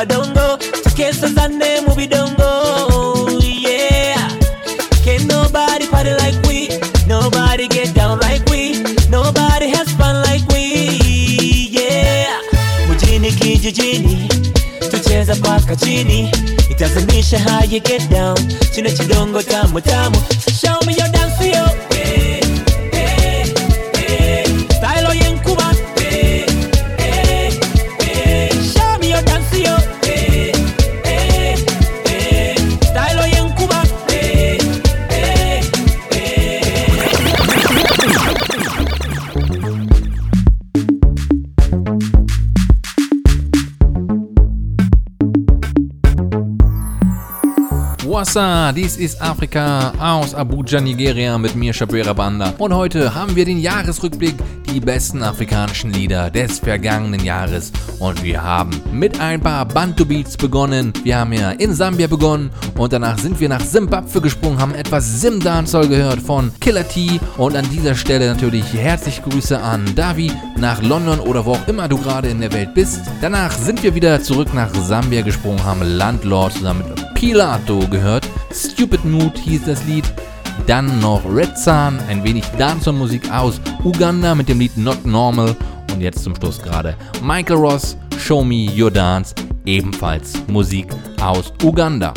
badongo 0.00 0.56
mu 1.86 1.94
bidongo 1.94 2.50
yeah. 3.42 4.16
Can 5.04 5.26
nobody 5.26 5.86
party 5.88 6.12
like 6.14 6.40
we 6.48 6.68
nobody 7.06 7.68
get 7.68 7.94
down 7.94 8.18
like 8.20 8.42
we 8.48 8.82
nobody 9.10 9.68
has 9.68 9.92
fun 9.92 10.22
like 10.24 10.46
we 10.48 11.68
yeah. 11.70 12.40
Mjini 12.88 13.32
kijijini 13.32 14.28
tucheza 14.90 15.36
paka 15.36 15.76
chini 15.76 16.30
itazimisha 16.70 17.38
how 17.38 17.62
you 17.64 17.80
get 17.80 18.08
down. 18.08 18.36
Chino 18.74 18.90
chidongo 18.90 19.42
tamu 19.42 19.80
tamu 19.80 20.16
show 20.60 20.80
me 20.86 20.94
your 20.94 21.09
Wassa, 48.30 48.70
dies 48.70 48.96
ist 48.96 49.20
Afrika 49.20 49.92
aus 49.98 50.36
Abuja, 50.36 50.80
Nigeria 50.80 51.36
mit 51.36 51.56
mir, 51.56 51.72
Shabera 51.72 52.12
Banda. 52.12 52.54
Und 52.58 52.72
heute 52.72 53.12
haben 53.12 53.34
wir 53.34 53.44
den 53.44 53.58
Jahresrückblick, 53.58 54.36
die 54.72 54.78
besten 54.78 55.24
afrikanischen 55.24 55.92
Lieder 55.92 56.30
des 56.30 56.60
vergangenen 56.60 57.24
Jahres. 57.24 57.72
Und 57.98 58.22
wir 58.22 58.40
haben 58.40 58.80
mit 58.92 59.18
ein 59.18 59.40
paar 59.40 59.66
Bantu 59.66 60.04
Beats 60.04 60.36
begonnen. 60.36 60.92
Wir 61.02 61.18
haben 61.18 61.32
ja 61.32 61.50
in 61.50 61.74
Sambia 61.74 62.06
begonnen 62.06 62.50
und 62.78 62.92
danach 62.92 63.18
sind 63.18 63.40
wir 63.40 63.48
nach 63.48 63.62
Simbabwe 63.62 64.20
gesprungen, 64.20 64.60
haben 64.60 64.76
etwas 64.76 65.20
Sim 65.20 65.40
Dancehall 65.40 65.88
gehört 65.88 66.20
von 66.20 66.52
Killer 66.60 66.86
T. 66.86 67.18
Und 67.36 67.56
an 67.56 67.68
dieser 67.72 67.96
Stelle 67.96 68.28
natürlich 68.28 68.72
herzliche 68.72 69.22
Grüße 69.22 69.60
an 69.60 69.84
Davi 69.96 70.30
nach 70.56 70.80
London 70.82 71.18
oder 71.18 71.44
wo 71.44 71.54
auch 71.54 71.66
immer 71.66 71.88
du 71.88 71.98
gerade 71.98 72.28
in 72.28 72.40
der 72.40 72.52
Welt 72.52 72.74
bist. 72.74 73.00
Danach 73.20 73.50
sind 73.50 73.82
wir 73.82 73.96
wieder 73.96 74.22
zurück 74.22 74.54
nach 74.54 74.72
Sambia 74.72 75.22
gesprungen, 75.22 75.64
haben 75.64 75.82
Landlord 75.82 76.52
zusammen 76.52 76.84
mit 76.88 76.99
Pilato 77.20 77.80
gehört. 77.80 78.26
Stupid 78.50 79.04
Mood 79.04 79.36
hieß 79.36 79.64
das 79.66 79.84
Lied. 79.84 80.10
Dann 80.66 81.00
noch 81.00 81.22
Red 81.26 81.58
Sun, 81.58 81.98
ein 82.08 82.24
wenig 82.24 82.46
Dancehall-Musik 82.56 83.30
aus 83.30 83.60
Uganda 83.84 84.34
mit 84.34 84.48
dem 84.48 84.58
Lied 84.58 84.74
Not 84.78 85.04
Normal. 85.04 85.54
Und 85.92 86.00
jetzt 86.00 86.24
zum 86.24 86.34
Schluss 86.34 86.62
gerade 86.62 86.96
Michael 87.22 87.58
Ross, 87.58 87.98
Show 88.18 88.42
Me 88.42 88.68
Your 88.74 88.90
Dance, 88.90 89.34
ebenfalls 89.66 90.32
Musik 90.46 90.86
aus 91.20 91.52
Uganda. 91.62 92.14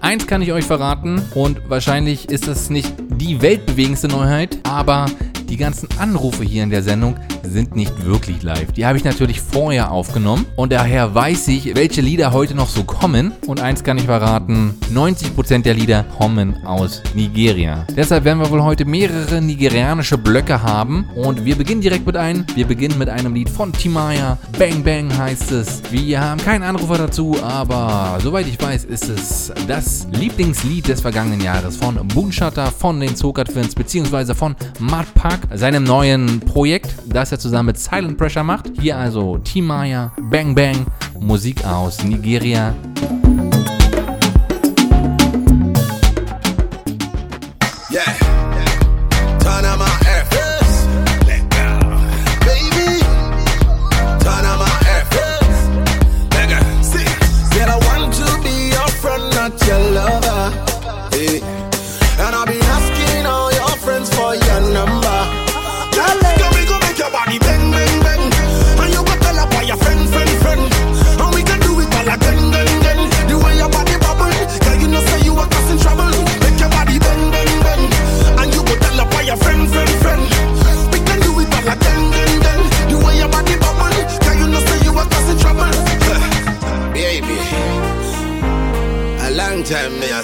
Eins 0.00 0.28
kann 0.28 0.42
ich 0.42 0.52
euch 0.52 0.64
verraten 0.64 1.20
und 1.34 1.68
wahrscheinlich 1.68 2.28
ist 2.28 2.46
das 2.46 2.70
nicht 2.70 2.94
die 3.16 3.42
weltbewegendste 3.42 4.06
Neuheit, 4.06 4.58
aber 4.62 5.06
die 5.48 5.56
ganzen 5.56 5.88
Anrufe 5.98 6.44
hier 6.44 6.62
in 6.62 6.70
der 6.70 6.84
Sendung 6.84 7.16
sind 7.48 7.76
nicht 7.76 8.04
wirklich 8.04 8.42
live. 8.42 8.72
Die 8.72 8.86
habe 8.86 8.98
ich 8.98 9.04
natürlich 9.04 9.40
vorher 9.40 9.90
aufgenommen 9.90 10.46
und 10.56 10.72
daher 10.72 11.14
weiß 11.14 11.48
ich, 11.48 11.74
welche 11.74 12.00
Lieder 12.00 12.32
heute 12.32 12.54
noch 12.54 12.68
so 12.68 12.84
kommen. 12.84 13.32
Und 13.46 13.60
eins 13.60 13.82
kann 13.82 13.98
ich 13.98 14.04
verraten, 14.04 14.74
90% 14.92 15.62
der 15.62 15.74
Lieder 15.74 16.04
kommen 16.18 16.64
aus 16.64 17.02
Nigeria. 17.14 17.86
Deshalb 17.96 18.24
werden 18.24 18.40
wir 18.40 18.50
wohl 18.50 18.62
heute 18.62 18.84
mehrere 18.84 19.40
nigerianische 19.40 20.18
Blöcke 20.18 20.62
haben 20.62 21.08
und 21.14 21.44
wir 21.44 21.56
beginnen 21.56 21.80
direkt 21.80 22.06
mit 22.06 22.16
einem. 22.16 22.44
Wir 22.54 22.66
beginnen 22.66 22.98
mit 22.98 23.08
einem 23.08 23.34
Lied 23.34 23.48
von 23.48 23.72
Timaya. 23.72 24.38
Bang 24.58 24.82
Bang 24.82 25.16
heißt 25.16 25.52
es. 25.52 25.82
Wir 25.90 26.20
haben 26.20 26.40
keinen 26.40 26.62
Anrufer 26.62 26.98
dazu, 26.98 27.36
aber 27.42 28.18
soweit 28.22 28.46
ich 28.46 28.60
weiß, 28.60 28.84
ist 28.84 29.08
es 29.08 29.52
das 29.66 30.06
Lieblingslied 30.12 30.88
des 30.88 31.00
vergangenen 31.00 31.40
Jahres 31.40 31.76
von 31.76 31.96
Boonshutter, 32.08 32.66
von 32.66 33.00
den 33.00 33.16
Zokat 33.16 33.48
Twins 33.48 33.74
beziehungsweise 33.74 34.34
von 34.34 34.54
Mud 34.78 35.06
Park, 35.14 35.40
seinem 35.54 35.84
neuen 35.84 36.40
Projekt, 36.40 36.94
das 37.06 37.32
er 37.32 37.37
zusammen 37.38 37.68
mit 37.68 37.78
Silent 37.78 38.16
Pressure 38.16 38.44
macht. 38.44 38.70
Hier 38.80 38.96
also 38.96 39.38
Timaya, 39.38 40.12
Bang 40.30 40.54
Bang, 40.54 40.86
Musik 41.18 41.64
aus 41.64 42.02
Nigeria. 42.04 42.74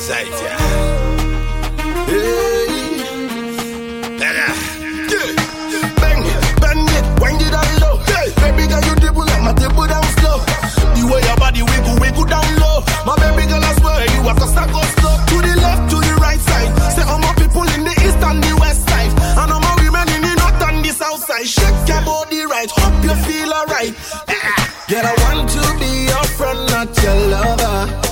anxiety. 0.05 0.49
Hey, 2.13 2.67
Yeah. 4.21 4.53
Bang 5.97 6.21
it, 6.29 6.61
bang 6.61 6.89
it, 6.97 7.05
baby 8.37 8.69
girl, 8.69 8.85
you 8.85 8.95
dribble 9.01 9.25
my 9.41 9.53
down 9.89 10.05
slow. 10.21 10.39
The 10.95 11.09
way 11.09 11.23
your 11.25 11.37
body 11.37 11.63
wiggle, 11.63 11.97
wiggle 12.01 12.27
down 12.27 12.45
low. 12.61 12.85
My 13.09 13.17
baby 13.17 13.49
girl, 13.49 13.65
I 13.65 13.73
swear 13.81 14.05
you 14.13 14.21
go 14.77 14.83
slow. 15.01 15.17
To 15.31 15.37
the 15.41 15.55
left, 15.65 15.89
to 15.89 15.97
the 15.97 16.15
right 16.21 16.41
side. 16.41 16.69
Say 16.93 17.05
all 17.09 17.19
my 17.19 17.33
people 17.41 17.65
in 17.73 17.85
the 17.89 17.95
east 18.05 18.21
and 18.21 18.45
the 18.45 18.55
west 18.61 18.87
side, 18.87 19.13
and 19.41 19.53
all 19.53 19.61
my 19.61 19.75
women 19.81 20.07
in 20.13 20.21
the 20.21 20.35
north 20.37 20.61
and 20.69 20.85
the 20.85 20.93
south 20.93 21.25
side. 21.25 21.47
Shake 21.49 21.89
your 21.89 22.03
body 22.05 22.45
right, 22.45 22.71
hope 22.71 23.05
you 23.05 23.15
feel 23.25 23.51
alright. 23.55 23.95
Yeah, 24.87 25.01
I 25.01 25.15
want 25.25 25.49
to 25.49 25.63
be 25.81 26.13
your 26.13 26.25
friend, 26.37 26.61
not 26.69 26.93
your 27.03 27.17
lover. 27.33 28.04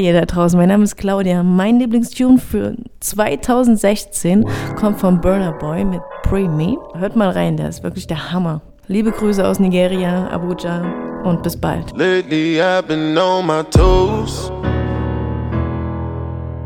Ihr 0.00 0.12
da 0.12 0.24
draußen? 0.24 0.58
Mein 0.58 0.68
Name 0.68 0.84
ist 0.84 0.96
Claudia. 0.96 1.42
Mein 1.42 1.78
Lieblingstune 1.78 2.38
für 2.38 2.74
2016 3.00 4.46
kommt 4.76 4.98
von 5.00 5.20
Burner 5.20 5.52
Boy 5.52 5.84
mit 5.84 6.00
Pray 6.22 6.48
Me. 6.48 6.76
Hört 6.94 7.16
mal 7.16 7.30
rein, 7.30 7.56
der 7.56 7.68
ist 7.68 7.82
wirklich 7.82 8.06
der 8.06 8.32
Hammer. 8.32 8.62
Liebe 8.86 9.12
Grüße 9.12 9.46
aus 9.46 9.60
Nigeria, 9.60 10.28
Abuja 10.30 10.82
und 11.24 11.42
bis 11.42 11.56
bald. 11.56 11.96
Lately 11.96 12.60
I've 12.60 12.82
been 12.82 13.16
on 13.16 13.46
my 13.46 13.62
toes. 13.70 14.50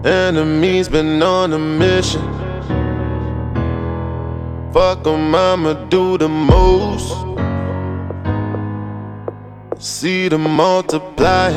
Enemies 0.05 0.89
been 0.89 1.23
on 1.23 1.53
a 1.53 1.59
mission. 1.59 2.23
Fuck 4.73 5.07
'em, 5.07 5.35
I'ma 5.35 5.75
do 5.91 6.17
the 6.19 6.29
most. 6.29 7.15
See 9.79 10.29
them 10.29 10.57
multiply. 10.57 11.53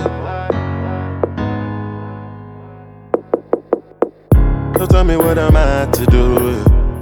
So 4.77 4.85
tell 4.85 5.03
me 5.03 5.17
what 5.17 5.39
am 5.39 5.57
I 5.57 5.89
to 5.91 6.05
do 6.05 6.53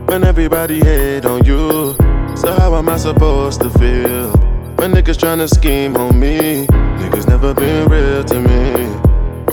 when 0.06 0.24
everybody 0.24 0.80
hate 0.80 1.26
on 1.26 1.44
you? 1.44 1.94
So 2.38 2.54
how 2.58 2.74
am 2.74 2.88
I 2.88 2.96
supposed 2.96 3.60
to 3.64 3.70
feel 3.70 4.32
when 4.78 4.94
niggas 4.94 5.18
tryna 5.18 5.54
scheme 5.54 5.98
on 5.98 6.18
me? 6.18 6.68
Niggas 6.68 7.28
never 7.28 7.54
been 7.54 7.90
real 7.90 8.24
to 8.24 8.36
me. 8.40 8.72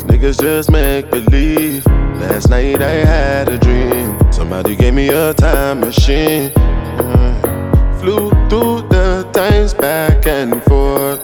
Niggas 0.07 0.41
just 0.41 0.71
make 0.71 1.11
believe. 1.11 1.85
Last 2.21 2.49
night 2.49 2.81
I 2.81 3.05
had 3.05 3.49
a 3.49 3.59
dream. 3.59 4.17
Somebody 4.33 4.77
gave 4.77 4.95
me 4.95 5.09
a 5.09 5.35
time 5.35 5.81
machine. 5.81 6.51
Mm. 6.51 8.01
Flew 8.01 8.31
through 8.49 8.87
the 8.89 9.29
times 9.33 9.75
back 9.75 10.25
and 10.29 10.63
forth. 10.63 11.21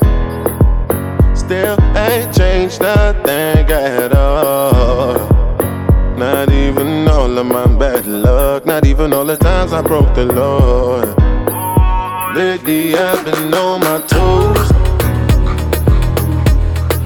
Still 1.38 1.78
ain't 1.96 2.34
changed 2.34 2.80
nothing 2.82 3.70
at 3.70 4.12
all. 4.16 4.27
Of 7.38 7.46
my 7.46 7.66
bad 7.78 8.04
luck, 8.04 8.66
not 8.66 8.84
even 8.84 9.12
all 9.12 9.24
the 9.24 9.36
times 9.36 9.72
I 9.72 9.80
broke 9.80 10.12
the 10.14 10.24
law. 10.24 11.00
Lately 12.34 12.96
I've 12.96 13.24
been 13.24 13.54
on 13.54 13.80
my 13.80 14.00
toes. 14.08 14.70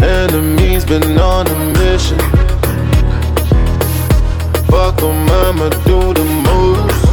Enemies 0.03 0.87
been 0.87 1.19
on 1.19 1.47
a 1.47 1.59
mission. 1.79 2.19
Fuck 4.71 5.03
'em, 5.03 5.29
I'ma 5.45 5.69
do 5.89 6.01
the 6.19 6.27
most. 6.49 7.05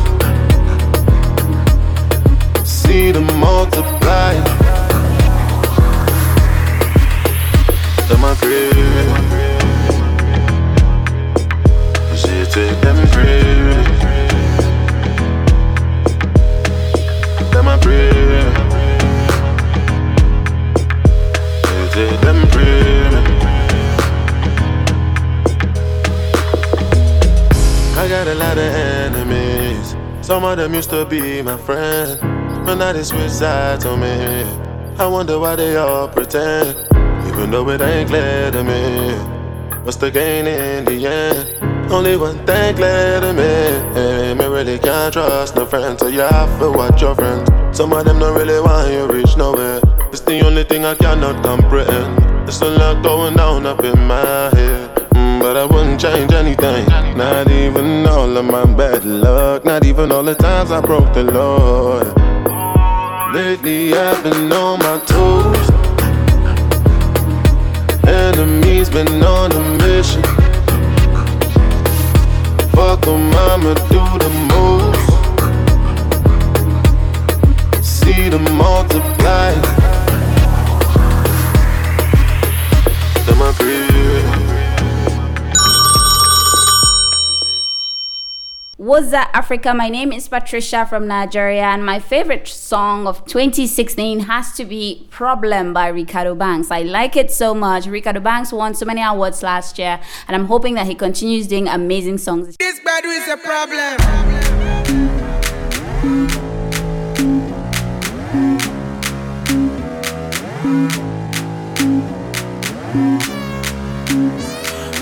See 2.64 3.12
them 3.12 3.28
multiply. 3.40 4.34
To 8.08 8.18
my 8.18 8.34
crib. 8.36 9.49
Them. 23.12 23.26
I 27.98 28.08
got 28.08 28.28
a 28.28 28.36
lot 28.36 28.58
of 28.58 28.64
enemies. 28.64 29.96
Some 30.22 30.44
of 30.44 30.58
them 30.58 30.74
used 30.74 30.90
to 30.92 31.06
be 31.06 31.42
my 31.42 31.58
friends, 31.58 32.18
but 32.66 32.76
now 32.76 32.94
they 32.94 33.04
switch 33.04 33.32
sides 33.32 33.86
on 33.86 34.00
me. 34.00 34.44
I 34.98 35.08
wonder 35.08 35.40
why 35.40 35.56
they 35.56 35.76
all 35.76 36.08
pretend, 36.08 36.78
even 37.28 37.52
though 37.52 37.70
it 37.70 37.82
ain't 37.82 38.10
clear 38.10 38.52
to 38.52 38.64
me. 38.64 39.14
What's 39.84 39.98
the 39.98 40.12
gain 40.12 40.46
in 40.48 40.86
the 40.86 41.08
end? 41.08 41.69
Only 41.92 42.18
one 42.18 42.38
thing 42.46 42.76
clear 42.76 43.20
to 43.20 43.34
me. 43.34 44.36
Me 44.36 44.46
really 44.46 44.78
can't 44.78 45.12
trust 45.12 45.56
no 45.56 45.66
friends, 45.66 46.00
so 46.00 46.08
you 46.08 46.20
have 46.22 46.60
to 46.60 46.72
watch 46.72 47.02
your 47.02 47.16
friends. 47.16 47.50
Some 47.76 47.92
of 47.94 48.06
them 48.06 48.20
don't 48.20 48.38
really 48.38 48.62
want 48.62 48.92
you 48.92 49.08
reach 49.08 49.36
nowhere. 49.36 49.82
It's 50.12 50.22
the 50.22 50.40
only 50.46 50.64
thing 50.64 50.86
I 50.86 50.94
cannot 50.94 51.44
comprehend. 51.44 52.18
There's 52.46 52.62
a 52.62 52.70
lot 52.70 53.02
going 53.04 53.36
down 53.36 53.66
up 53.66 53.84
in 53.84 54.00
my 54.08 54.50
head. 54.56 54.96
Mm, 55.14 55.40
but 55.42 55.58
I 55.58 55.66
wouldn't 55.66 56.00
change 56.00 56.32
anything. 56.32 56.86
Not 57.18 57.50
even 57.50 58.06
all 58.06 58.38
of 58.38 58.46
my 58.46 58.66
bad 58.66 59.04
luck. 59.04 59.66
Not 59.66 59.84
even 59.84 60.12
all 60.12 60.24
the 60.24 60.36
times 60.36 60.72
I 60.72 60.82
broke 60.82 61.12
the 61.14 61.24
law. 61.24 62.04
Lately 63.34 63.96
I've 63.96 64.24
been 64.24 64.52
on 64.54 64.78
my 64.80 65.00
toes. 65.08 65.70
Enemies 68.08 68.90
been 68.90 69.24
on 69.24 69.52
a 69.52 69.78
mission. 69.84 70.39
Fuck 72.74 73.08
em, 73.08 73.32
I'ma 73.34 73.74
do 73.90 74.04
the 74.24 74.30
most. 74.52 75.10
See 77.84 78.30
them 78.30 78.46
multiply. 78.58 79.54
Them 83.26 83.42
What's 88.90 89.14
up, 89.14 89.30
Africa? 89.34 89.72
My 89.76 89.88
name 89.88 90.12
is 90.12 90.28
Patricia 90.28 90.84
from 90.84 91.06
Nigeria, 91.06 91.62
and 91.62 91.86
my 91.86 92.00
favorite 92.00 92.48
song 92.48 93.06
of 93.06 93.24
2016 93.26 94.22
has 94.22 94.54
to 94.54 94.66
be 94.66 95.08
Problem 95.12 95.74
by 95.74 95.92
Reekado 95.92 96.36
Banks. 96.36 96.72
I 96.72 96.82
like 96.82 97.16
it 97.16 97.30
so 97.30 97.54
much. 97.54 97.86
Reekado 97.86 98.24
Banks 98.24 98.52
won 98.52 98.74
so 98.74 98.88
many 98.88 99.04
awards 99.04 99.44
last 99.44 99.78
year, 99.78 100.00
and 100.28 100.36
I'm 100.36 100.46
hoping 100.46 100.74
that 100.74 100.88
he 100.88 100.96
continues 100.96 101.46
doing 101.46 101.68
amazing 101.68 102.18
songs. 102.18 102.58
This 102.58 102.80
bad 102.80 103.06
is 103.06 103.28
a 103.28 103.38
problem. 103.38 103.96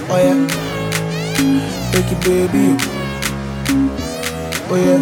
Oh 0.10 0.20
yeah, 0.20 1.92
take 1.94 2.12
it, 2.12 2.22
baby. 2.52 2.97
Oh 4.70 4.76
yeah, 4.76 5.00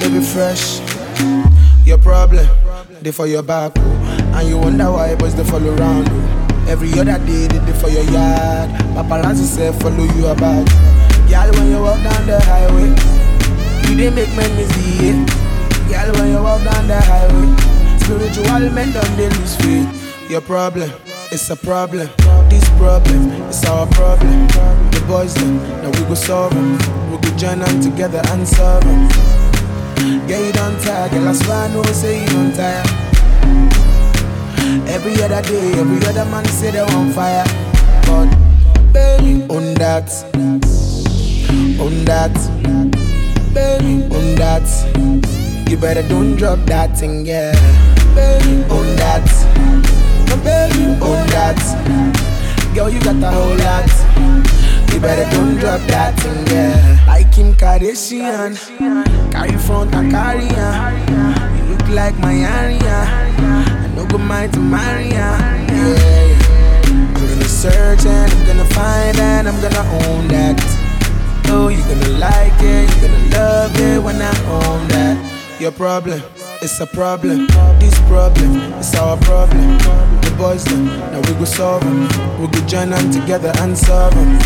baby 0.00 0.24
fresh. 0.24 0.80
Your 1.84 1.98
problem, 1.98 2.46
they 3.02 3.12
for 3.12 3.26
your 3.26 3.42
back, 3.42 3.72
oh. 3.76 4.34
and 4.34 4.48
you 4.48 4.56
wonder 4.56 4.90
why 4.90 5.14
boys 5.14 5.34
they 5.34 5.44
follow 5.44 5.76
around. 5.76 6.08
Oh. 6.08 6.64
Every 6.68 6.88
other 6.98 7.18
day 7.26 7.48
they 7.48 7.58
they 7.58 7.72
for 7.72 7.88
your 7.90 8.04
yard. 8.04 8.70
Paparazzi 8.96 9.44
say 9.44 9.72
follow 9.80 10.04
you 10.16 10.26
about. 10.28 10.64
Girl, 11.28 11.52
when 11.52 11.70
you 11.70 11.80
walk 11.82 12.00
down 12.02 12.26
the 12.26 12.40
highway, 12.40 12.88
you 13.88 13.96
they 13.96 14.08
make 14.08 14.32
men 14.36 14.48
misbehave. 14.56 15.26
Girl, 15.92 16.12
when 16.16 16.32
you 16.32 16.42
walk 16.42 16.64
down 16.64 16.88
the 16.88 17.00
highway, 17.00 17.98
spiritual 18.00 18.72
men 18.72 18.92
don't 18.92 19.16
they 19.16 19.28
lose 19.28 19.56
faith. 19.56 20.30
Your 20.30 20.40
problem, 20.40 20.90
it's 21.30 21.50
a 21.50 21.56
problem. 21.56 22.08
This 22.52 22.68
problem, 22.76 23.32
it's 23.48 23.64
our 23.64 23.86
problem. 23.86 24.46
The 24.90 25.02
boys 25.08 25.32
them, 25.34 25.56
now 25.80 25.88
we 25.88 26.04
go 26.04 26.14
solve 26.14 26.52
them. 26.52 26.72
We 27.10 27.16
go 27.16 27.34
join 27.38 27.60
them 27.60 27.80
together 27.80 28.20
and 28.26 28.46
solve 28.46 28.84
them. 28.84 29.08
Yeah, 30.28 30.38
you 30.46 30.52
don't 30.52 30.78
tire, 30.82 31.08
girl, 31.08 31.28
I 31.28 31.32
swear 31.32 31.56
I 31.56 31.72
know 31.72 31.82
say 31.84 32.20
you 32.20 32.28
don't 32.28 32.52
tire. 32.54 32.84
Every 34.86 35.14
other 35.22 35.40
day, 35.40 35.72
every 35.80 36.06
other 36.06 36.26
man 36.26 36.44
say 36.44 36.72
they 36.72 36.80
on 36.80 37.10
fire. 37.12 37.46
But 38.04 38.28
baby, 38.92 39.44
on 39.48 39.72
that, 39.80 40.12
on 41.80 42.04
that, 42.04 42.34
baby, 43.54 44.04
on 44.14 44.34
that. 44.36 44.68
You 45.70 45.78
better 45.78 46.06
don't 46.06 46.36
drop 46.36 46.58
that 46.66 46.98
thing, 46.98 47.24
yeah. 47.24 47.52
Baby, 48.14 48.62
on 48.64 48.86
that, 48.96 49.24
baby, 50.44 50.84
on 51.00 51.26
that. 51.28 52.21
Girl, 52.74 52.88
you 52.88 53.00
got 53.00 53.16
a 53.16 53.30
whole 53.30 53.56
lot. 53.56 53.84
You 54.90 54.98
better 54.98 55.28
don't 55.36 55.56
drop 55.56 55.80
that 55.88 56.18
thing, 56.20 56.46
yeah. 56.46 57.04
Like 57.06 57.30
Kim 57.30 57.52
Kardashian, 57.52 58.56
carry 59.30 59.58
front 59.58 59.94
and 59.94 60.10
carry 60.10 60.48
on. 60.56 61.58
You 61.58 61.74
look 61.74 61.86
like 61.90 62.18
my 62.18 62.34
area. 62.34 63.04
I 63.36 63.92
no 63.94 64.06
go 64.06 64.16
mind 64.16 64.54
to 64.54 64.60
marry. 64.60 65.08
Yeah. 65.08 65.36
I'm 66.88 67.12
gonna 67.12 67.44
search 67.44 68.06
and 68.06 68.32
I'm 68.32 68.46
gonna 68.46 68.64
find 68.64 69.18
and 69.18 69.48
I'm 69.48 69.60
gonna 69.60 70.08
own 70.08 70.28
that. 70.28 70.56
Oh, 71.48 71.68
you're 71.68 71.86
gonna 71.86 72.18
like 72.18 72.56
it, 72.60 72.88
you're 72.88 73.10
gonna 73.10 73.36
love 73.36 73.80
it 73.80 74.02
when 74.02 74.16
I 74.22 74.32
own 74.48 74.88
that. 74.88 75.60
Your 75.60 75.72
problem, 75.72 76.22
it's 76.62 76.80
a 76.80 76.86
problem. 76.86 77.48
This 77.78 77.98
problem, 78.08 78.72
it's 78.80 78.96
our 78.96 79.18
problem 79.18 79.78
boys. 80.32 80.64
Now 80.66 81.20
we 81.20 81.34
go 81.34 81.44
solve 81.44 81.82
them. 81.82 82.02
We 82.40 82.46
go 82.48 82.60
join 82.66 82.90
them 82.90 83.10
together 83.10 83.52
and 83.60 83.76
solve 83.76 84.14
them. 84.14 84.38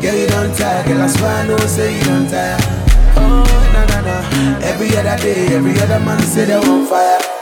Girl, 0.00 0.14
you 0.14 0.26
don't 0.28 0.54
tire. 0.56 0.86
Girl, 0.86 1.02
I 1.02 1.06
swear 1.08 1.44
I 1.44 1.46
know 1.46 1.58
say 1.58 1.98
you 1.98 2.04
don't 2.04 2.28
tire. 2.28 2.56
Oh, 3.16 3.44
no, 3.72 3.80
no, 3.90 3.98
no. 4.08 4.58
Every 4.66 4.88
other 4.96 5.16
day, 5.22 5.54
every 5.54 5.78
other 5.80 6.00
man 6.00 6.20
say 6.22 6.44
they're 6.44 6.58
on 6.58 6.86
fire. 6.86 7.35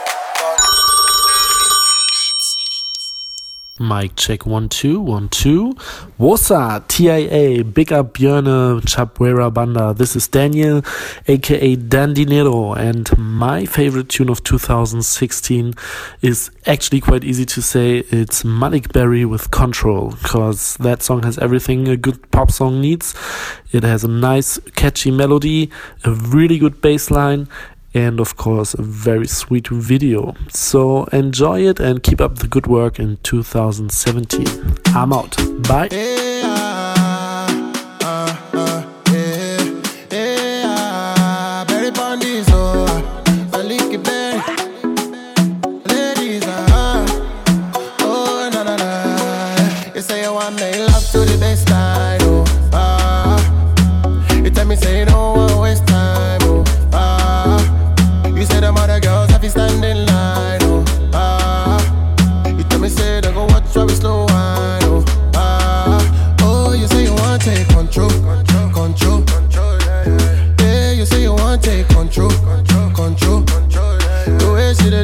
Mic 3.80 4.14
check 4.14 4.46
one 4.46 4.68
two 4.68 5.00
one 5.00 5.28
two. 5.28 5.74
Wosa 6.16 6.87
TIA 6.87 7.64
Big 7.64 7.92
Up 7.92 8.14
Björne 8.14 8.80
Chapuera 8.82 9.52
Banda. 9.52 9.92
This 9.92 10.14
is 10.14 10.28
Daniel, 10.28 10.80
aka 11.26 11.74
Dandinero, 11.74 12.76
and 12.76 13.10
my 13.18 13.64
favorite 13.66 14.08
tune 14.10 14.28
of 14.28 14.44
2016 14.44 15.74
is 16.22 16.52
actually 16.66 17.00
quite 17.00 17.24
easy 17.24 17.44
to 17.46 17.60
say. 17.60 18.04
It's 18.10 18.44
Maleek 18.44 18.92
Berry 18.92 19.24
with 19.24 19.50
Control, 19.50 20.10
because 20.22 20.76
that 20.76 21.02
song 21.02 21.24
has 21.24 21.37
everything 21.38 21.88
a 21.88 21.96
good 21.96 22.30
pop 22.30 22.52
song 22.52 22.80
needs. 22.80 23.12
It 23.72 23.82
has 23.82 24.04
a 24.04 24.08
nice, 24.08 24.56
catchy 24.76 25.10
melody, 25.10 25.68
a 26.04 26.12
really 26.12 26.58
good 26.58 26.80
bass 26.80 27.10
line, 27.10 27.48
and 27.94 28.20
of 28.20 28.37
course 28.37 28.74
a 28.74 28.83
very 28.83 29.26
sweet 29.26 29.68
video. 29.68 30.35
So 30.50 31.04
enjoy 31.04 31.66
it 31.68 31.80
and 31.80 32.02
keep 32.02 32.20
up 32.20 32.37
the 32.37 32.48
good 32.48 32.66
work 32.66 32.98
in 32.98 33.18
2017. 33.22 34.46
I'm 34.87 35.12
out. 35.12 35.37
Bye. 35.62 36.84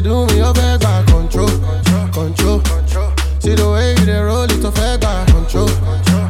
do 0.01 0.25
me 0.27 0.39
a 0.39 0.53
fair 0.53 0.77
gbà 0.77 1.05
control 1.05 1.49
control. 2.11 2.61
See 3.39 3.55
the 3.55 3.69
way 3.71 3.95
you 3.97 4.05
dey 4.05 4.19
roll 4.21 4.43
it 4.43 4.63
ó 4.65 4.71
fair 4.71 4.97
gbà 4.97 5.25
control 5.31 5.69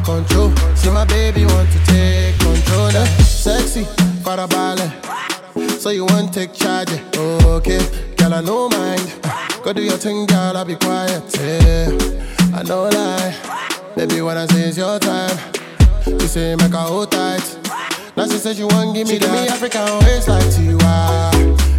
control. 0.04 0.50
See 0.76 0.90
my 0.90 1.04
baby 1.04 1.44
want 1.44 1.68
to 1.72 1.78
take 1.86 2.38
control 2.38 2.90
yeah. 2.92 3.06
sexy 3.24 3.84
farabalẹ̀ 4.24 4.90
so 5.80 5.90
you 5.90 6.04
want 6.06 6.32
take 6.32 6.52
charge 6.54 6.92
eh? 6.92 7.18
okay. 7.56 7.80
Girl 8.16 8.34
I 8.34 8.40
no 8.40 8.68
mind. 8.68 9.08
Go 9.64 9.72
do 9.72 9.82
your 9.82 9.98
thing 9.98 10.26
girl 10.26 10.56
I 10.56 10.64
be 10.64 10.76
quiet 10.76 11.22
yeah. 11.40 11.90
I 12.58 12.62
no 12.62 12.84
lie. 12.88 13.34
Baby 13.96 14.20
when 14.22 14.36
I 14.38 14.46
say 14.46 14.68
it's 14.68 14.78
your 14.78 14.98
time 14.98 15.36
you 16.06 16.20
say 16.34 16.54
make 16.56 16.74
I 16.74 16.82
hold 16.92 17.10
tight. 17.10 17.46
Now 18.16 18.26
she 18.26 18.38
say 18.38 18.52
you 18.52 18.68
want 18.68 18.94
give 18.94 19.06
me 19.08 19.14
she 19.14 19.18
that. 19.18 19.26
give 19.26 19.42
me 19.42 19.48
African 19.48 19.88
waist 20.04 20.28
like 20.28 20.44
Tiwa. 20.54 21.71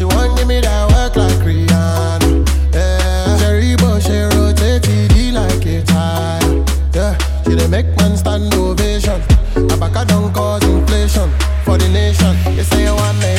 She 0.00 0.06
want 0.06 0.34
give 0.38 0.48
me 0.48 0.60
that 0.62 0.88
work 0.92 1.14
like 1.14 1.44
Rihanna. 1.44 2.48
Yeah. 2.72 3.36
Cherry 3.38 3.76
bush, 3.76 4.06
she 4.06 4.16
rotate 4.32 4.80
TD 4.80 5.30
like 5.34 5.66
a 5.66 5.82
tire. 5.84 6.64
Yeah. 6.94 7.18
She 7.44 7.54
dey 7.54 7.66
make 7.68 7.84
man 7.98 8.16
stand 8.16 8.54
ovation. 8.54 9.20
Abaka 9.68 10.06
don't 10.08 10.32
cause 10.32 10.64
inflation 10.64 11.28
for 11.66 11.76
the 11.76 11.86
nation. 11.90 12.32
You 12.56 12.62
say 12.64 12.84
you 12.84 12.94
want 12.94 13.18
me. 13.18 13.29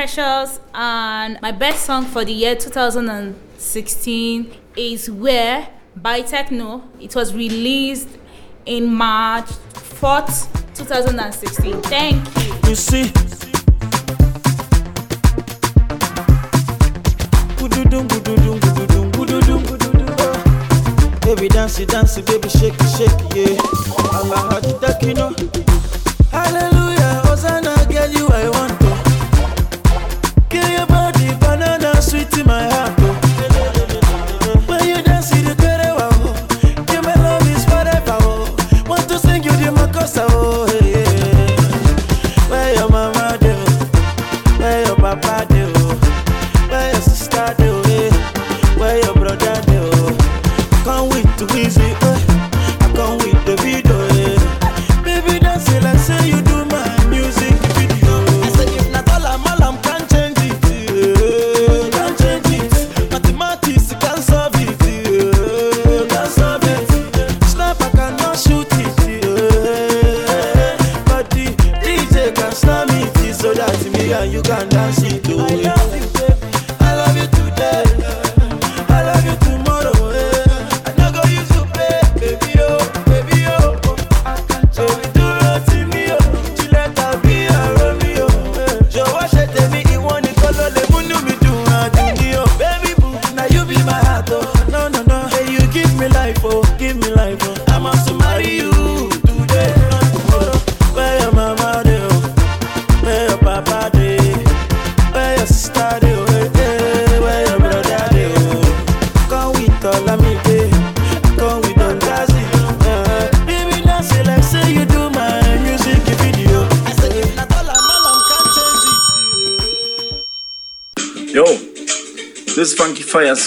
Precious, 0.00 0.60
and 0.72 1.38
my 1.42 1.52
best 1.52 1.84
song 1.84 2.06
for 2.06 2.24
the 2.24 2.32
year 2.32 2.56
2016 2.56 4.50
is 4.74 5.10
Where 5.10 5.68
by 5.94 6.22
Tekno. 6.22 6.84
It 6.98 7.14
was 7.14 7.34
released 7.34 8.08
in 8.64 8.86
March 8.94 9.44
4th, 10.00 10.48
2016. 10.74 11.82
Thank 11.82 12.16
you. 12.38 12.70
You 12.70 12.74
see, 12.76 13.12
Baby 21.20 21.48
dance, 21.48 21.76
dance, 21.84 22.18
baby 22.22 22.48
shake, 22.48 22.72
shake, 22.96 23.10
yeah. 23.36 23.58
Allah. 24.14 24.62
Hallelujah, 26.32 26.89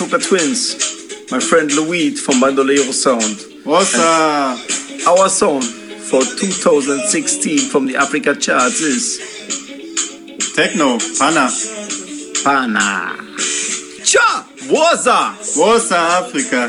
Super 0.03 0.19
Twins. 0.19 1.31
My 1.31 1.39
friend 1.39 1.71
Louis 1.71 2.19
from 2.19 2.41
Bandolero 2.41 2.91
Sound. 2.91 3.39
What's 3.63 3.95
up? 3.95 4.59
Our 5.07 5.29
song 5.29 5.61
for 5.61 6.21
2016 6.23 7.69
from 7.69 7.85
the 7.87 7.95
Africa 7.95 8.35
charts 8.35 8.81
is 8.81 9.21
Tekno 10.57 10.99
Pana. 11.17 11.47
Pana. 12.43 13.15
Cha! 14.03 14.45
Waza! 14.67 15.37
Waza 15.55 15.95
Africa. 16.19 16.67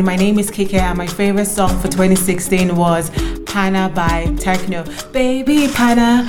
Everyone, 0.00 0.16
my 0.18 0.24
name 0.24 0.38
is 0.38 0.50
Kike 0.50 0.72
and 0.80 0.96
my 0.96 1.06
favorite 1.06 1.44
song 1.44 1.78
for 1.78 1.88
2016 1.88 2.74
was 2.74 3.10
Pana 3.44 3.90
by 3.94 4.24
Tekno. 4.38 4.82
Baby 5.12 5.68
Pana, 5.68 6.24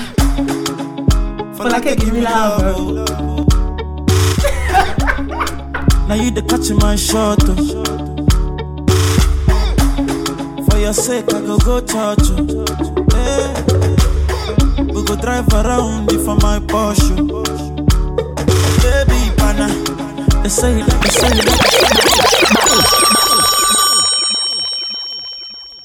for 1.55 1.69
like 1.69 1.85
a 1.85 1.95
give 1.95 2.11
me 2.11 2.19
love. 2.19 2.59
Now 6.09 6.15
you 6.15 6.31
the 6.31 6.41
catch 6.41 6.69
my 6.81 6.97
shot. 6.97 7.39
oh. 7.47 7.55
For 10.69 10.77
your 10.77 10.91
sake, 10.93 11.33
I 11.33 11.39
go 11.39 11.57
go 11.59 11.79
church. 11.79 12.27
oh. 12.35 12.65
Eh. 13.15 13.53
We 14.83 15.01
go 15.05 15.15
drive 15.15 15.47
around 15.53 16.11
if 16.11 16.25
for 16.25 16.35
my 16.35 16.59
Porsche. 16.59 17.15
Baby, 18.83 19.31
pana. 19.37 19.69
They 20.43 20.49
say 20.49 20.77
it 20.77 20.85
like, 20.89 21.01
they 21.03 21.09
say 21.09 21.29
it 21.29 21.45
like. 21.45 22.00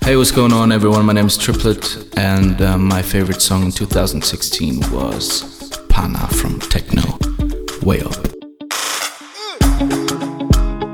Hey, 0.06 0.16
what's 0.16 0.30
going 0.30 0.52
on, 0.52 0.70
everyone? 0.70 1.04
My 1.04 1.12
name 1.12 1.26
is 1.26 1.36
Triplet, 1.36 2.16
and 2.16 2.62
uh, 2.62 2.78
my 2.78 3.02
favorite 3.02 3.42
song 3.42 3.64
in 3.64 3.72
2016 3.72 4.78
was 4.92 5.42
Pana 5.88 6.28
from 6.28 6.60
Tekno. 6.60 7.18
Way 7.82 8.02
up. 8.02 8.14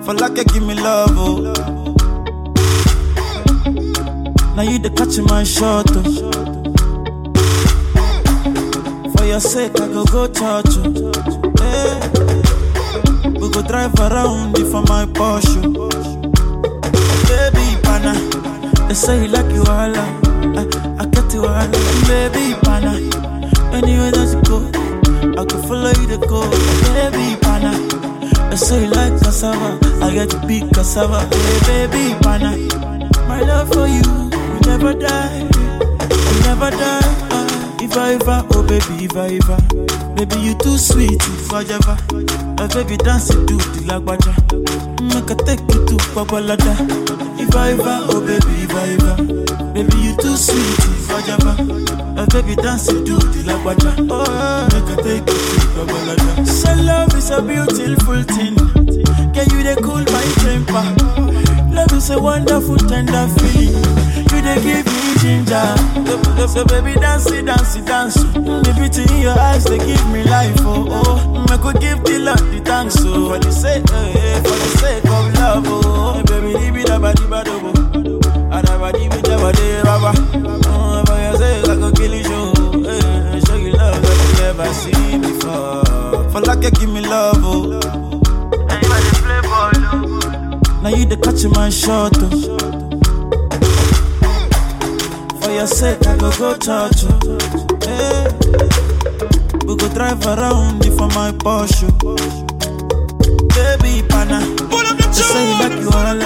For 0.06 0.14
like 0.14 0.38
you 0.38 0.44
give 0.44 0.62
me 0.66 0.76
love, 0.76 1.10
oh. 1.12 1.42
Now 4.56 4.62
you 4.62 4.78
the 4.78 4.88
catch 4.96 5.18
my 5.28 5.44
shot, 5.44 5.90
oh. 5.90 6.02
For 9.14 9.24
your 9.26 9.40
sake, 9.40 9.78
I 9.78 9.88
go 9.88 10.04
go 10.06 10.26
church, 10.28 10.74
oh. 10.78 11.12
Eh. 11.60 12.08
We 13.38 13.50
go 13.50 13.60
drive 13.60 13.94
around 14.00 14.56
for 14.70 14.80
my 14.88 15.04
Porsche. 15.04 15.60
Baby, 17.28 17.76
pana, 17.82 18.14
they 18.92 18.96
say 18.96 19.22
you 19.22 19.28
like 19.28 19.50
you 19.54 19.62
all, 19.62 19.96
I, 19.96 20.04
I 21.00 21.06
get 21.06 21.32
you 21.32 21.46
all, 21.46 21.66
baby, 22.12 22.52
pana. 22.60 22.92
Anywhere 23.72 24.10
that 24.12 24.28
you 24.36 24.42
go, 24.44 24.68
I 25.40 25.44
can 25.46 25.62
follow 25.62 25.88
you 25.96 26.06
to 26.12 26.18
go, 26.28 26.42
baby, 26.92 27.40
pana. 27.40 27.72
They 28.50 28.56
say 28.56 28.84
you 28.84 28.90
like 28.90 29.18
cassava, 29.22 29.78
I 30.04 30.12
get 30.12 30.28
to 30.32 30.46
big 30.46 30.70
cassava, 30.74 31.20
hey, 31.24 31.86
baby, 31.88 32.20
pana. 32.20 32.52
My 33.28 33.40
love 33.40 33.72
for 33.72 33.86
you, 33.88 34.02
will 34.04 34.60
never 34.66 34.92
die, 34.92 35.40
will 35.40 36.42
never 36.44 36.70
die. 36.70 37.00
ah. 37.32 37.78
If 37.80 37.96
I 37.96 38.12
ever, 38.12 38.46
oh 38.52 38.62
baby, 38.62 39.06
if 39.06 39.16
I 39.16 39.38
ever, 39.40 39.81
baby 40.16 40.36
you 40.40 40.54
too 40.58 40.78
sweet, 40.78 41.20
if 41.20 41.52
I 41.52 41.62
ever, 41.62 41.96
baby 42.74 42.96
dance 42.96 43.28
to 43.28 43.34
the 43.36 43.80
lagwaja, 43.88 44.32
make 45.02 45.30
I 45.30 45.34
take 45.44 45.60
you 45.60 45.86
to 45.86 45.96
Babalada. 46.14 46.74
If 47.40 47.54
I 47.56 47.72
ever, 47.72 48.06
oh 48.10 48.20
baby, 48.20 48.62
if 48.62 48.74
I 48.74 48.88
ever, 48.94 49.16
baby 49.72 49.96
you 49.98 50.16
too 50.16 50.36
sweet, 50.36 50.78
if 50.78 51.10
I 51.10 51.20
ever, 51.34 51.54
baby 52.32 52.54
dance 52.56 52.86
to 52.86 52.94
the 53.02 53.42
lagwaja, 53.46 53.90
oh 54.10 54.68
make 54.72 54.90
I 54.90 55.02
take 55.02 55.26
you 55.26 55.34
to 55.34 55.68
Babalada. 55.76 56.46
So 56.46 56.72
love 56.82 57.14
is 57.14 57.30
a 57.30 57.42
beautiful 57.42 58.22
thing, 58.22 58.56
can 59.32 59.46
you 59.50 59.62
they 59.62 59.76
cool 59.76 60.04
my 60.12 60.24
temper? 60.42 60.84
Love 61.74 61.92
is 61.92 62.10
a 62.10 62.20
wonderful 62.20 62.76
tender 62.76 63.26
feeling. 63.38 63.74
You 64.32 64.40
they 64.42 64.56
give 64.62 64.86
me 64.86 65.01
ginger. 65.22 65.76
So, 66.48 66.64
baby 66.64 66.94
dance 66.98 67.30
it, 67.30 67.46
dance 67.46 67.76
it, 67.76 67.86
dance. 67.86 68.14
The 68.14 68.72
beauty 68.76 69.02
in 69.14 69.22
your 69.22 69.38
eyes 69.38 69.64
they 69.64 69.78
give 69.78 70.04
me 70.10 70.24
life. 70.24 70.56
Oh 70.60 70.86
oh, 70.90 71.46
could 71.62 71.80
give 71.80 72.02
the 72.02 72.18
Lord 72.18 72.40
the 72.50 72.60
thanks. 72.64 72.94
So 72.94 73.30
for 73.30 73.38
the 73.38 73.52
sake, 73.52 73.84
eh, 73.92 74.42
for 74.42 74.50
the 74.50 74.68
sake 74.82 75.04
of 75.04 75.32
love. 75.38 75.64
Oh 75.68 76.22
baby, 76.26 76.54
leave 76.58 76.76
it 76.76 76.90
about 76.90 77.20
oh. 77.20 77.72
Oh, 80.66 81.04
for 81.06 81.38
sake 81.38 81.68
I 81.68 81.90
kill 81.94 82.14
you. 82.14 82.88
Eh, 82.90 83.40
show 83.46 83.56
you 83.56 83.72
love 83.72 84.02
that 84.02 84.18
you 84.26 84.32
never 84.42 84.68
seen 84.74 85.20
before. 85.22 86.30
For 86.32 86.40
like 86.40 86.64
you 86.64 86.70
give 86.72 86.90
me 86.90 87.00
love. 87.02 87.38
Oh. 87.40 87.80
Oh. 89.54 90.08
Now 90.82 90.88
you 90.88 91.04
the 91.06 91.16
catch 91.16 91.44
my 91.54 91.70
shot. 91.70 92.12
Oh. 92.18 92.81
For 95.42 95.50
your 95.50 95.66
sake, 95.66 96.06
I 96.06 96.16
go 96.16 96.30
go 96.38 96.56
church. 96.58 97.04
oh. 97.04 97.38
Eh. 97.86 98.28
We 99.66 99.76
go 99.76 99.88
drive 99.94 100.24
around 100.26 100.84
if 100.84 100.96
for 100.96 101.08
my 101.08 101.32
Porsche. 101.32 101.88
Baby, 103.54 104.02
pana. 104.08 104.40
They 105.12 105.22
say 105.22 105.44
you 105.48 105.56
like 105.58 105.78
you 105.80 105.90
all. 105.90 106.22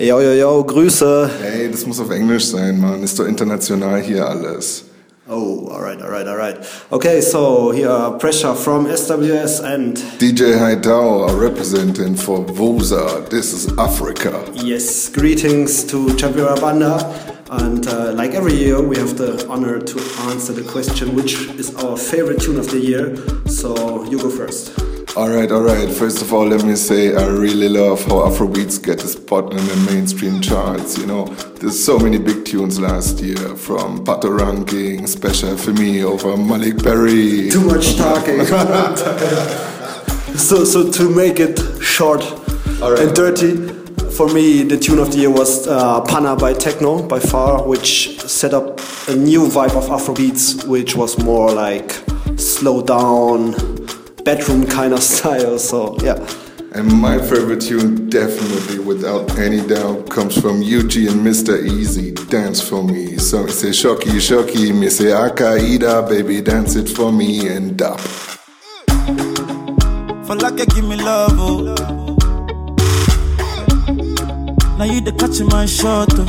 Yo, 0.00 0.20
yo, 0.20 0.32
yo, 0.32 0.64
Grüße. 0.64 1.28
Hey, 1.42 1.70
das 1.70 1.84
muss 1.84 1.98
auf 1.98 2.10
Englisch 2.10 2.46
sein, 2.46 2.80
Mann. 2.80 3.02
Ist 3.02 3.18
doch 3.18 3.26
international 3.26 4.00
hier 4.00 4.26
alles. 4.26 4.84
Oh, 5.30 5.68
alright, 5.68 6.00
alright, 6.00 6.26
alright. 6.26 6.56
Okay, 6.90 7.20
so 7.20 7.70
here 7.70 7.90
are 7.90 8.18
pressure 8.18 8.54
from 8.54 8.86
SWS 8.86 9.62
and 9.62 9.96
DJ 10.18 10.56
Haidao 10.56 11.28
are 11.28 11.36
representing 11.36 12.14
for 12.16 12.38
Vosa. 12.46 13.28
This 13.28 13.52
is 13.52 13.76
Africa. 13.76 14.50
yes, 14.54 15.10
greetings 15.10 15.84
to 15.84 16.06
Chavira 16.16 16.58
Banda. 16.58 16.96
And 17.50 17.86
uh, 17.86 18.12
like 18.12 18.30
every 18.32 18.54
year, 18.54 18.80
we 18.80 18.96
have 18.96 19.18
the 19.18 19.46
honor 19.48 19.78
to 19.80 20.00
answer 20.30 20.54
the 20.54 20.64
question 20.70 21.14
which 21.14 21.34
is 21.58 21.74
our 21.76 21.96
favorite 21.98 22.40
tune 22.40 22.58
of 22.58 22.70
the 22.70 22.78
year. 22.78 23.16
So 23.48 24.04
you 24.04 24.18
go 24.18 24.30
first. 24.30 24.78
Alright, 25.16 25.50
alright. 25.50 25.90
First 25.90 26.22
of 26.22 26.32
all, 26.32 26.46
let 26.46 26.64
me 26.64 26.76
say 26.76 27.14
I 27.14 27.26
really 27.26 27.68
love 27.68 28.04
how 28.04 28.28
Afrobeats 28.28 28.80
get 28.80 29.02
a 29.02 29.08
spot 29.08 29.50
in 29.52 29.56
the 29.56 29.90
mainstream 29.90 30.40
charts. 30.40 30.96
You 30.96 31.06
know, 31.06 31.24
there's 31.60 31.82
so 31.82 31.98
many 31.98 32.18
big 32.18 32.44
tunes 32.44 32.78
last 32.78 33.18
year 33.20 33.56
from 33.56 34.04
Patoranking, 34.04 35.08
Special 35.08 35.56
for 35.56 35.72
Me 35.72 36.04
over 36.04 36.36
Maleek 36.36 36.84
Berry. 36.84 37.50
Too 37.50 37.64
much 37.64 37.96
talking. 37.96 38.44
so, 40.36 40.64
so 40.64 40.90
to 40.92 41.10
make 41.10 41.40
it 41.40 41.58
short 41.82 42.22
and 42.80 43.14
dirty, 43.16 43.56
for 44.12 44.28
me, 44.28 44.62
the 44.62 44.76
tune 44.76 44.98
of 44.98 45.10
the 45.10 45.18
year 45.18 45.30
was 45.30 45.66
uh, 45.66 46.00
Pana 46.02 46.36
by 46.36 46.52
Tekno, 46.52 47.08
by 47.08 47.18
far, 47.18 47.66
which 47.66 48.20
set 48.20 48.52
up 48.54 48.78
a 49.08 49.16
new 49.16 49.48
vibe 49.48 49.76
of 49.76 49.86
Afrobeats, 49.86 50.64
which 50.66 50.94
was 50.94 51.18
more 51.24 51.50
like 51.50 51.92
slow 52.36 52.82
down, 52.82 53.77
bedroom 54.28 54.66
kind 54.66 54.92
of 54.92 55.02
style. 55.02 55.58
So, 55.58 55.96
yeah. 56.02 56.18
And 56.72 56.92
my 57.00 57.16
favorite 57.16 57.62
tune, 57.62 58.10
definitely 58.10 58.78
without 58.78 59.38
any 59.38 59.66
doubt, 59.66 60.10
comes 60.10 60.38
from 60.38 60.60
Eugy 60.60 61.08
and 61.10 61.26
Mr. 61.26 61.56
Eazi, 61.58 62.12
Dance 62.28 62.60
For 62.60 62.84
Me. 62.84 63.16
So 63.16 63.44
me 63.44 63.50
say 63.50 63.72
Shocky, 63.72 64.20
Shocky, 64.20 64.70
me 64.70 64.90
say 64.90 65.06
Akaida, 65.06 66.06
baby, 66.06 66.42
dance 66.42 66.76
it 66.76 66.90
for 66.90 67.10
me 67.10 67.48
and 67.48 67.80
up. 67.80 68.00
For 70.26 70.36
like 70.36 70.58
you 70.58 70.66
give 70.66 70.84
me 70.84 70.96
love, 70.96 71.32
oh. 71.38 71.74
Now 74.76 74.84
you 74.84 75.00
the 75.00 75.12
catch 75.18 75.40
my 75.40 75.64
shot, 75.64 76.12
oh. 76.18 76.26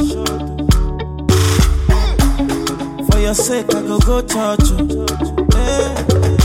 For 3.11 3.19
your 3.19 3.34
sake, 3.34 3.76
I 3.76 3.82
go 3.82 3.99
go 3.99 4.21
church, 4.21 4.71
oh. 4.71 6.38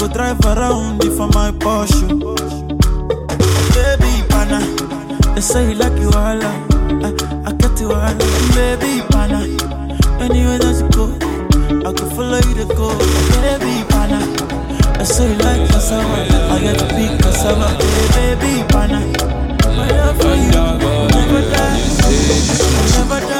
Go 0.00 0.08
drive 0.08 0.40
around 0.46 1.02
for 1.02 1.28
my 1.28 1.50
Porsche. 1.50 2.08
Baby, 3.74 4.26
pana. 4.30 4.60
They 5.34 5.42
say 5.42 5.68
you 5.68 5.74
like 5.74 5.98
you 6.00 6.08
all, 6.08 6.42
I, 6.42 7.12
I 7.44 7.52
get 7.52 7.78
you 7.78 7.92
all, 7.92 8.14
baby, 8.56 9.02
pana. 9.10 9.44
Anywhere 10.24 10.58
that 10.58 10.80
you 10.80 10.88
go, 10.96 11.04
I 11.86 11.92
can 11.92 12.08
follow 12.16 12.38
you 12.38 12.54
to 12.60 12.74
go, 12.74 12.96
baby, 13.44 13.84
pana. 13.90 14.20
I 14.98 15.04
say 15.04 15.28
you 15.32 15.38
like 15.38 15.68
cassava, 15.68 16.24
I 16.50 16.60
get 16.60 16.78
to 16.78 16.86
big 16.94 17.20
cassava, 17.20 17.68
baby, 18.16 18.64
pana. 18.72 19.00
My 19.76 19.86
love 19.90 20.16
for 20.16 20.34
you, 20.34 20.50
never 21.12 21.42
die, 21.52 21.80
never 22.96 23.20
die. 23.20 23.39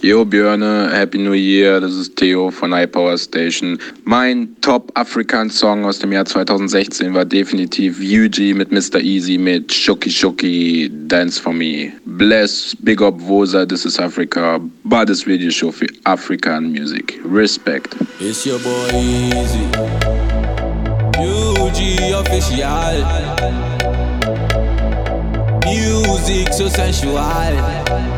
Yo 0.00 0.24
Björne, 0.24 0.90
Happy 0.92 1.18
New 1.18 1.32
Year, 1.32 1.80
das 1.80 1.92
ist 1.92 2.14
Theo 2.14 2.52
von 2.52 2.72
iPower 2.72 3.18
Station. 3.18 3.76
Mein 4.04 4.54
Top-Afrikan-Song 4.60 5.84
aus 5.84 5.98
dem 5.98 6.12
Jahr 6.12 6.24
2016 6.24 7.12
war 7.14 7.24
definitiv 7.24 7.98
UG 7.98 8.54
mit 8.54 8.70
Mr. 8.70 9.00
Easy 9.00 9.36
mit 9.36 9.72
Shuki 9.72 10.08
Shuki, 10.08 10.88
Dance 11.08 11.42
For 11.42 11.52
Me. 11.52 11.90
Bless, 12.04 12.76
Big 12.78 13.02
Up 13.02 13.20
Wosa, 13.20 13.66
This 13.66 13.84
is 13.84 13.98
Africa, 13.98 14.60
baddest 14.84 15.26
radio 15.26 15.50
show 15.50 15.72
für 15.72 15.88
African 16.04 16.70
Music. 16.70 17.18
Respect. 17.24 17.96
It's 18.20 18.46
your 18.46 18.60
boy 18.60 18.94
Easy. 18.94 19.66
UG 21.18 22.14
official. 22.14 23.04
Music 25.66 26.52
so 26.52 26.68
sensual. 26.68 28.17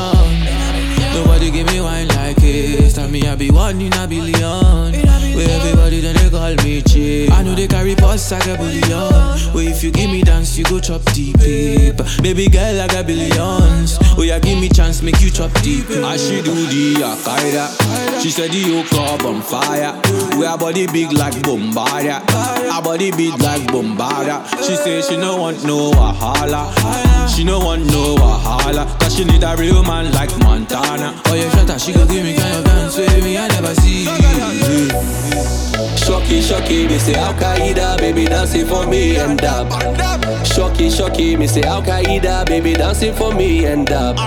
Nobody 1.13 1.51
give 1.51 1.67
me 1.67 1.81
wine 1.81 2.07
like 2.09 2.37
this. 2.37 2.93
Tell 2.93 3.09
me 3.09 3.27
I 3.27 3.35
be 3.35 3.51
one 3.51 3.81
in 3.81 3.93
a 3.93 4.07
billion. 4.07 4.93
Where 5.35 5.49
everybody 5.49 6.01
then 6.01 6.15
they 6.15 6.29
call 6.29 6.55
me 6.63 6.81
cheap. 6.81 7.31
I 7.31 7.43
know 7.43 7.55
they 7.55 7.67
carry 7.67 7.95
posts 7.95 8.31
like 8.31 8.47
a 8.47 8.57
billion. 8.57 9.53
Where 9.53 9.69
if 9.69 9.83
you 9.83 9.91
give 9.91 10.09
me 10.09 10.23
dance, 10.23 10.57
you 10.57 10.63
go 10.65 10.79
chop 10.79 11.03
deep. 11.13 11.37
Baby 12.21 12.47
girl, 12.47 12.81
I 12.81 12.87
got 12.87 13.05
billions. 13.07 13.97
Yeah, 14.31 14.39
give 14.39 14.61
me 14.61 14.69
chance, 14.69 15.01
make 15.01 15.19
you 15.19 15.29
chop 15.29 15.51
deep. 15.61 15.89
I 15.89 16.15
she 16.15 16.41
do 16.41 16.55
the 16.55 17.03
Akaida. 17.03 17.67
She 18.21 18.29
said 18.29 18.51
the 18.51 18.59
yoke 18.59 18.85
club 18.85 19.23
on 19.23 19.41
fire. 19.41 19.91
We 20.39 20.45
her 20.45 20.57
body 20.57 20.87
big 20.87 21.11
like 21.11 21.33
Bombardia. 21.43 22.23
Her 22.71 22.81
body 22.81 23.11
big 23.11 23.37
like 23.41 23.63
Bombardia. 23.63 24.39
She 24.65 24.77
say 24.77 25.01
she 25.01 25.17
no 25.17 25.35
want 25.35 25.65
no 25.65 25.91
Wahala. 25.91 26.71
She 27.27 27.43
no 27.43 27.59
want 27.59 27.85
no 27.87 28.15
Wahala. 28.15 28.87
Cause 29.01 29.17
she 29.17 29.25
need 29.25 29.43
a 29.43 29.53
real 29.57 29.83
man 29.83 30.13
like 30.13 30.31
Montana. 30.39 31.11
Oh 31.25 31.33
yeah, 31.33 31.49
shut 31.49 31.69
up, 31.69 31.81
she 31.81 31.91
gon' 31.91 32.07
give 32.07 32.23
me 32.23 32.33
kind 32.33 32.55
of 32.55 32.63
dance 32.63 32.95
with 32.95 33.23
me, 33.25 33.37
I 33.37 33.49
never 33.49 33.75
see. 33.75 35.20
Shocky, 36.11 36.41
shocky, 36.41 36.87
me 36.87 36.97
say 36.97 37.13
Al 37.15 37.33
Qaeda, 37.33 37.97
baby 37.97 38.25
dancing 38.25 38.65
for 38.65 38.85
me 38.85 39.17
and 39.17 39.41
up. 39.43 39.67
Shocky, 40.45 40.89
shocky, 40.89 41.37
me 41.37 41.47
say 41.47 41.61
Al 41.63 41.81
Qaeda, 41.81 42.45
baby 42.45 42.73
dancing 42.73 43.13
for 43.13 43.33
me 43.33 43.65
and 43.65 43.89
up. 43.91 44.17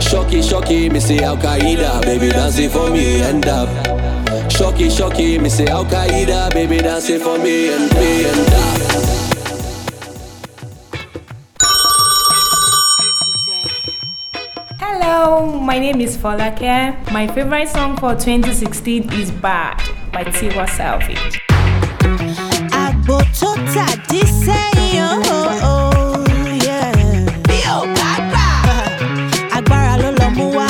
Shocky, 0.00 0.42
shocky, 0.42 0.88
me 0.88 1.00
say 1.00 1.18
Al 1.18 1.36
Qaeda, 1.36 2.02
baby 2.02 2.28
dancing 2.28 2.70
for 2.70 2.90
me 2.90 3.22
and 3.22 3.46
up. 3.46 3.68
Shocky, 4.50 4.88
shocky, 4.88 5.38
me 5.38 5.48
say 5.48 5.66
Al 5.66 5.84
Qaeda, 5.84 6.52
baby 6.52 6.78
dancing 6.78 7.20
for 7.20 7.38
me 7.38 7.72
and 7.72 7.92
me 7.94 8.24
and 8.24 8.48
up. 8.54 8.78
Hello, 14.78 15.58
my 15.60 15.78
name 15.78 16.00
is 16.00 16.16
Folake. 16.16 17.10
My 17.12 17.26
favorite 17.26 17.68
song 17.68 17.96
for 17.96 18.14
2016 18.14 19.12
is 19.14 19.30
Bad 19.30 19.97
by 20.12 20.24
Tiwa 20.24 20.66
Savage. 20.76 21.40
Agbo 22.84 23.18
tó 23.40 23.50
tàdí 23.74 24.20
sẹ́yìn 24.44 25.02
o, 25.62 25.74
yeah. 26.64 26.92
Agbára 29.56 29.96
mú 30.36 30.46
wá. 30.56 30.66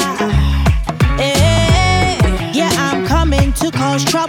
Eh, 1.19 2.19
Yeah, 2.55 2.73
I'm 2.87 3.07
coming 3.07 3.53
to 3.61 3.71
cause 3.71 4.05
trouble. 4.05 4.28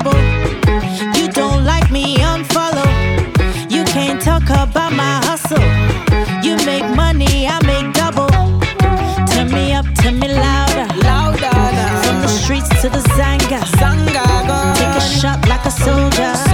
A 16.22 16.49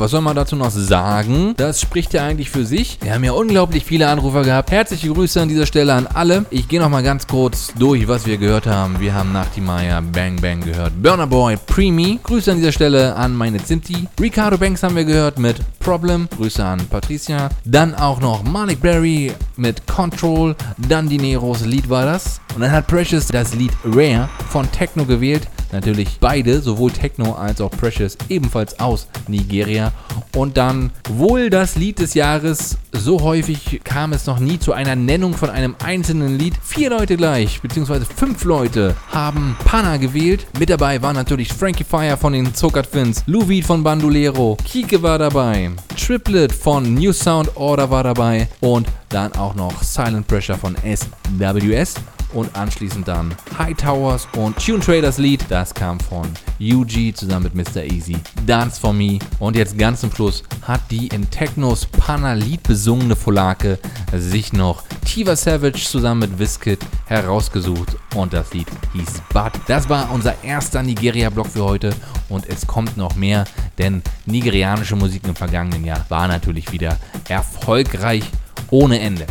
was 0.00 0.12
soll 0.12 0.22
man 0.22 0.34
dazu 0.34 0.56
noch 0.56 0.70
sagen? 0.70 1.52
Das 1.58 1.80
spricht 1.80 2.14
ja 2.14 2.24
eigentlich 2.24 2.50
für 2.50 2.64
sich. 2.64 2.98
Wir 3.02 3.12
haben 3.12 3.22
ja 3.22 3.32
unglaublich 3.32 3.84
viele 3.84 4.08
Anrufer 4.08 4.42
gehabt. 4.42 4.70
Herzliche 4.70 5.10
Grüße 5.10 5.42
an 5.42 5.48
dieser 5.48 5.66
Stelle 5.66 5.92
an 5.92 6.06
alle. 6.06 6.46
Ich 6.50 6.68
gehe 6.68 6.80
noch 6.80 6.88
mal 6.88 7.02
ganz 7.02 7.26
kurz 7.26 7.72
durch, 7.78 8.08
was 8.08 8.26
wir 8.26 8.38
gehört 8.38 8.66
haben. 8.66 8.98
Wir 8.98 9.14
haben 9.14 9.32
nach 9.32 9.48
die 9.54 9.60
Maya 9.60 10.00
Bang 10.00 10.40
Bang 10.40 10.60
gehört. 10.62 10.92
Burner 11.02 11.26
Boy, 11.26 11.58
Preemy. 11.66 12.18
Grüße 12.22 12.50
an 12.50 12.56
dieser 12.56 12.72
Stelle 12.72 13.14
an 13.14 13.34
meine 13.34 13.62
Zinti. 13.62 14.08
Ricardo 14.18 14.56
Banks 14.56 14.82
haben 14.82 14.96
wir 14.96 15.04
gehört 15.04 15.38
mit 15.38 15.56
Problem. 15.80 16.28
Grüße 16.34 16.64
an 16.64 16.80
Patricia. 16.88 17.50
Dann 17.64 17.94
auch 17.94 18.20
noch 18.20 18.42
Malik 18.42 18.80
Berry 18.80 19.32
mit 19.56 19.86
Control. 19.86 20.56
Dann 20.88 21.08
Dineros 21.10 21.66
Lied 21.66 21.90
war 21.90 22.06
das. 22.06 22.40
Und 22.54 22.62
dann 22.62 22.72
hat 22.72 22.86
Precious 22.86 23.26
das 23.26 23.54
Lied 23.54 23.72
Rare 23.84 24.30
von 24.48 24.70
Techno 24.72 25.04
gewählt. 25.04 25.46
Natürlich 25.72 26.18
beide, 26.20 26.60
sowohl 26.60 26.90
Techno 26.90 27.32
als 27.32 27.60
auch 27.60 27.70
Precious, 27.70 28.16
ebenfalls 28.28 28.78
aus 28.80 29.08
Nigeria. 29.28 29.92
Und 30.36 30.56
dann 30.56 30.90
wohl 31.08 31.50
das 31.50 31.76
Lied 31.76 31.98
des 31.98 32.14
Jahres. 32.14 32.78
So 32.92 33.20
häufig 33.20 33.80
kam 33.84 34.12
es 34.12 34.26
noch 34.26 34.40
nie 34.40 34.58
zu 34.58 34.72
einer 34.72 34.96
Nennung 34.96 35.34
von 35.34 35.50
einem 35.50 35.76
einzelnen 35.82 36.38
Lied. 36.38 36.54
Vier 36.62 36.90
Leute 36.90 37.16
gleich, 37.16 37.60
beziehungsweise 37.60 38.04
fünf 38.04 38.44
Leute 38.44 38.96
haben 39.10 39.56
Pana 39.64 39.96
gewählt. 39.96 40.46
Mit 40.58 40.70
dabei 40.70 41.00
war 41.00 41.12
natürlich 41.12 41.52
Frankie 41.52 41.84
Fire 41.84 42.16
von 42.16 42.32
den 42.32 42.54
Zucker 42.54 42.82
Twins, 42.82 43.22
Lou 43.26 43.40
Reed 43.40 43.64
von 43.64 43.82
Bandolero, 43.82 44.56
Kike 44.64 45.02
war 45.02 45.18
dabei, 45.18 45.70
Triplet 45.96 46.52
von 46.52 46.94
New 46.94 47.12
Sound 47.12 47.56
Order 47.56 47.90
war 47.90 48.04
dabei 48.04 48.48
und 48.60 48.86
dann 49.08 49.32
auch 49.34 49.54
noch 49.54 49.82
Silent 49.82 50.26
Pressure 50.26 50.58
von 50.58 50.76
SWS 50.76 51.94
und 52.32 52.54
anschließend 52.56 53.06
dann 53.08 53.34
High 53.58 53.76
Towers 53.76 54.28
und 54.36 54.56
Tune 54.64 54.80
Traders 54.80 55.18
Lied. 55.18 55.44
Das 55.48 55.74
kam 55.74 55.98
von 56.00 56.28
UG 56.60 57.14
zusammen 57.14 57.50
mit 57.54 57.74
Mr. 57.74 57.84
Easy. 57.84 58.16
Dance 58.46 58.80
for 58.80 58.92
Me. 58.92 59.18
Und 59.38 59.56
jetzt 59.56 59.78
ganz 59.78 60.00
zum 60.00 60.12
Schluss 60.12 60.42
hat 60.62 60.80
die 60.90 61.08
in 61.08 61.28
Technos 61.30 61.86
Panna 61.86 62.34
Lied 62.34 62.62
besungene 62.62 63.16
Folake 63.16 63.78
sich 64.16 64.52
noch 64.52 64.82
Tiva 65.04 65.34
Savage 65.34 65.84
zusammen 65.84 66.20
mit 66.20 66.38
Wizkid 66.38 66.78
herausgesucht 67.06 67.96
und 68.14 68.32
das 68.32 68.52
Lied 68.52 68.68
hieß 68.92 69.22
Bud. 69.32 69.52
Das 69.66 69.88
war 69.88 70.10
unser 70.12 70.42
erster 70.44 70.82
Nigeria-Block 70.82 71.48
für 71.48 71.64
heute 71.64 71.94
und 72.28 72.48
es 72.48 72.66
kommt 72.66 72.96
noch 72.96 73.16
mehr, 73.16 73.44
denn 73.78 74.02
nigerianische 74.26 74.96
Musik 74.96 75.22
im 75.26 75.34
vergangenen 75.34 75.84
Jahr 75.84 76.04
war 76.08 76.28
natürlich 76.28 76.70
wieder 76.70 76.96
erfolgreich 77.28 78.24
ohne 78.70 79.00
Ende. 79.00 79.26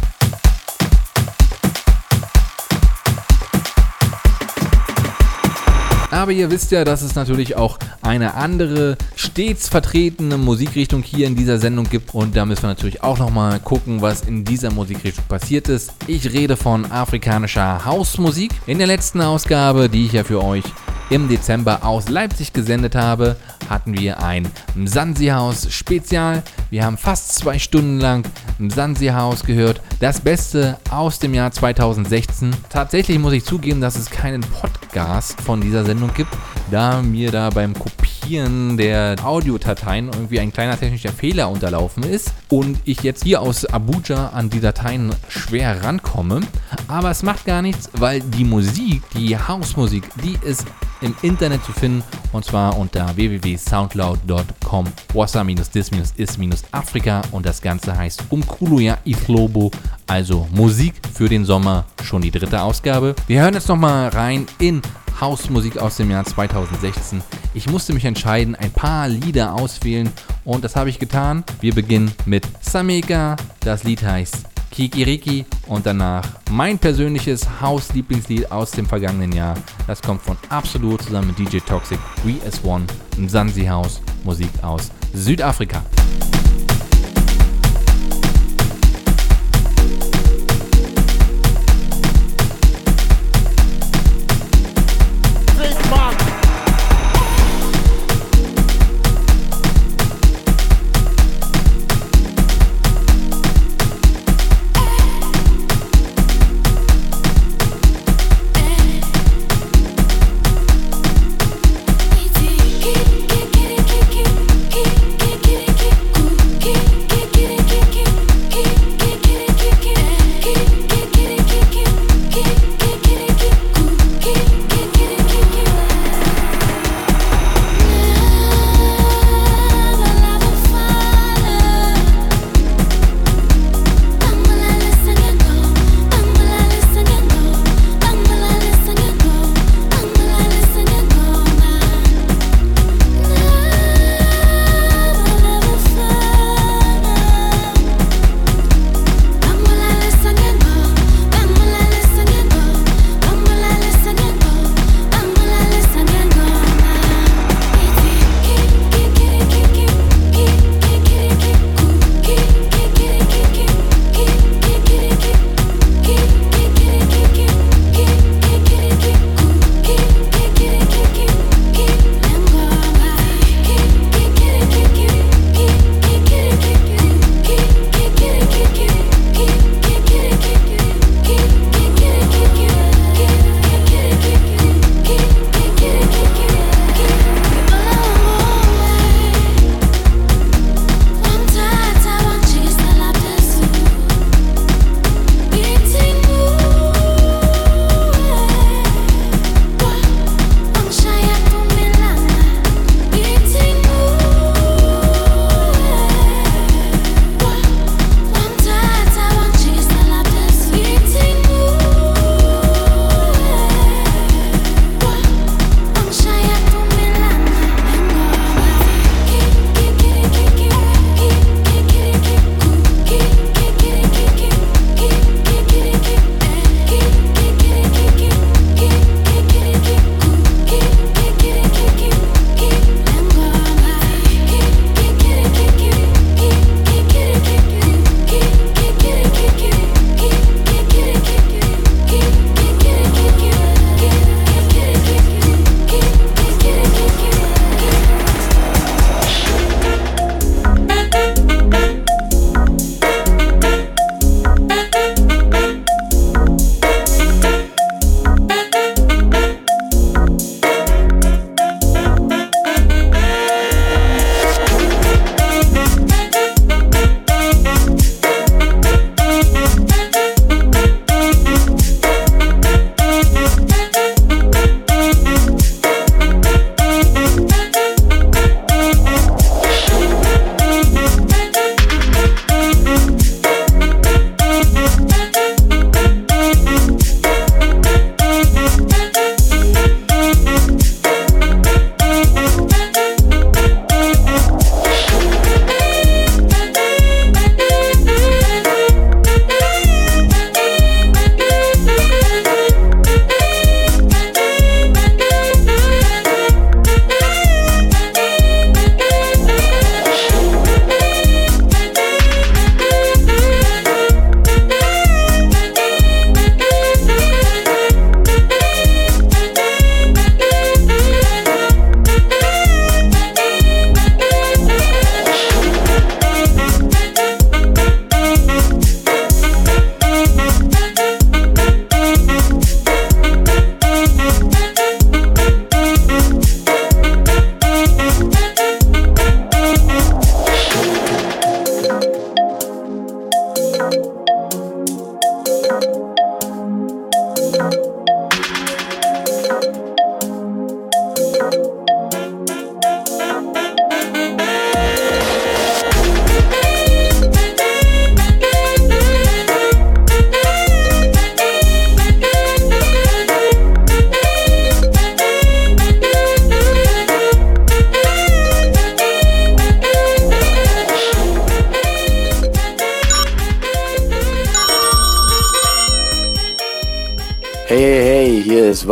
Aber 6.12 6.32
ihr 6.32 6.50
wisst 6.50 6.72
ja, 6.72 6.84
dass 6.84 7.02
es 7.02 7.16
natürlich 7.16 7.56
auch 7.56 7.78
eine 8.02 8.34
andere, 8.34 8.98
stets 9.16 9.70
vertretene 9.70 10.38
Musikrichtung 10.38 11.04
hier 11.04 11.28
in 11.28 11.36
dieser 11.36 11.60
Sendung 11.60 11.88
gibt. 11.90 12.16
Und 12.16 12.36
da 12.36 12.46
müssen 12.46 12.64
wir 12.64 12.70
natürlich 12.70 13.04
auch 13.04 13.20
nochmal 13.20 13.60
gucken, 13.60 14.02
was 14.02 14.22
in 14.22 14.44
dieser 14.44 14.72
Musikrichtung 14.72 15.26
passiert 15.28 15.70
ist. 15.70 15.94
Ich 16.08 16.34
rede 16.34 16.58
von 16.58 16.92
afrikanischer 16.92 17.86
Hausmusik. 17.86 18.52
In 18.66 18.80
der 18.80 18.88
letzten 18.88 19.22
Ausgabe, 19.22 19.88
die 19.88 20.06
ich 20.06 20.14
ja 20.14 20.24
für 20.24 20.44
euch 20.44 20.64
im 21.10 21.28
Dezember 21.28 21.84
aus 21.84 22.10
Leipzig 22.10 22.54
gesendet 22.54 22.96
habe, 22.96 23.36
hatten 23.70 23.98
wir 23.98 24.24
ein 24.24 24.48
Msansi-Haus 24.76 25.72
Spezial. 25.72 26.44
Wir 26.70 26.86
haben 26.86 26.98
fast 26.98 27.36
zwei 27.36 27.58
Stunden 27.58 28.00
lang 28.00 28.24
Msansi-Haus 28.60 29.44
gehört. 29.44 29.82
Das 30.00 30.22
Beste 30.22 30.78
aus 30.92 31.20
dem 31.20 31.34
Jahr 31.34 31.52
2016. 31.52 32.56
Tatsächlich 32.70 33.18
muss 33.20 33.34
ich 33.34 33.44
zugeben, 33.44 33.82
dass 33.82 33.96
es 33.96 34.10
keinen 34.10 34.42
Podcast 34.42 35.42
von 35.42 35.62
dieser 35.62 35.84
Sendung 35.84 36.14
gibt, 36.14 36.32
da 36.72 37.02
mir 37.02 37.32
da 37.32 37.50
beim 37.50 37.74
Kopieren 37.74 38.78
der 38.78 39.16
Audiodateien 39.24 40.08
irgendwie 40.08 40.40
ein 40.40 40.54
kleiner 40.54 40.80
technischer 40.80 41.12
Fehler 41.12 41.50
unterlaufen 41.50 42.04
ist 42.04 42.32
und 42.50 42.78
ich 42.86 43.02
jetzt 43.02 43.24
hier 43.24 43.42
aus 43.42 43.66
Abuja 43.66 44.30
an 44.30 44.50
die 44.50 44.60
Dateien 44.60 45.16
schwer 45.28 45.84
rankomme. 45.84 46.42
Aber 46.88 47.10
es 47.10 47.24
macht 47.24 47.46
gar 47.46 47.62
nichts, 47.62 47.90
weil 47.94 48.22
die 48.22 48.44
Musik, 48.44 49.02
die 49.16 49.38
Hausmusik, 49.38 50.04
die 50.24 50.38
ist 50.46 50.66
im 51.02 51.16
Internet 51.22 51.64
zu 51.64 51.72
finden. 51.72 52.04
Und 52.32 52.46
zwar 52.46 52.78
unter 52.78 53.16
www.soundcloud.com 53.16 54.86
wassa-dis-is-afrika 55.14 57.22
und 57.32 57.46
das 57.46 57.62
Ganze 57.62 57.98
heißt 57.98 58.24
Umkuluya 58.30 58.98
Iflobo, 59.06 59.72
also 60.08 60.48
Musik 60.52 60.96
für 61.14 61.30
den 61.30 61.46
Sommer, 61.46 61.86
schon 62.04 62.22
die 62.22 62.32
dritte 62.32 62.62
Ausgabe. 62.62 63.16
Wir 63.28 63.42
hören 63.42 63.54
jetzt 63.54 63.70
nochmal 63.70 64.10
rein 64.10 64.46
in 64.60 64.82
Hausmusik 65.20 65.78
aus 65.78 65.98
dem 65.98 66.12
Jahr 66.12 66.24
2016. 66.24 67.22
Ich 67.54 67.70
musste 67.70 67.94
mich 67.94 68.06
entscheiden, 68.06 68.56
ein 68.56 68.72
paar 68.72 69.10
Lieder 69.10 69.54
auswählen. 69.54 70.10
Und 70.46 70.64
das 70.64 70.76
habe 70.76 70.90
ich 70.90 71.00
getan. 71.00 71.44
Wir 71.60 71.76
beginnen 71.76 72.12
mit 72.26 72.48
Sameka, 72.62 73.36
das 73.60 73.84
Lied 73.84 74.04
heißt 74.04 74.46
Kikiriki 74.72 75.46
und 75.68 75.86
danach 75.86 76.26
mein 76.52 76.78
persönliches 76.78 77.48
Hauslieblingslied 77.62 78.52
aus 78.52 78.72
dem 78.72 78.86
vergangenen 78.86 79.32
Jahr. 79.32 79.56
Das 79.88 80.02
kommt 80.02 80.22
von 80.22 80.38
Absolut 80.50 81.02
zusammen 81.02 81.34
mit 81.38 81.40
DJ 81.40 81.60
Toxic, 81.60 82.00
We 82.24 82.36
as 82.48 82.64
One, 82.64 82.86
Mzansi 83.18 83.66
House, 83.66 84.02
Musik 84.24 84.50
aus 84.62 84.92
Südafrika. 85.14 85.84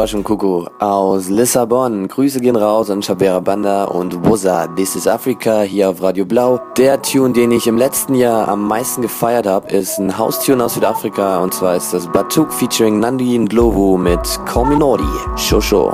Kuku 0.08 0.66
aus 0.80 1.28
Lissabon. 1.28 2.08
Grüße 2.08 2.40
gehen 2.40 2.56
raus 2.56 2.90
an 2.90 3.02
Shabera 3.04 3.42
Banda 3.42 3.84
und 3.84 4.26
Wuzza. 4.26 4.68
This 4.76 4.96
is 4.96 5.06
Africa 5.06 5.62
hier 5.62 5.90
auf 5.90 6.02
Radio 6.02 6.26
Blau. 6.26 6.62
Der 6.78 7.02
Tune, 7.02 7.34
den 7.34 7.52
ich 7.52 7.68
im 7.68 7.78
letzten 7.78 8.16
Jahr 8.16 8.48
am 8.48 8.68
meisten 8.68 9.02
gefeiert 9.02 9.48
habe, 9.48 9.68
ist 9.70 9.98
ein 10.00 10.18
Haustune 10.18 10.64
aus 10.64 10.76
Südafrika 10.76 11.40
und 11.40 11.54
zwar 11.54 11.76
ist 11.76 11.94
das 11.94 12.08
Batuk 12.08 12.54
featuring 12.54 13.00
Nandi 13.00 13.38
Ndlovu 13.38 13.98
mit 13.98 14.22
Kominori. 14.46 15.04
Shosho. 15.36 15.94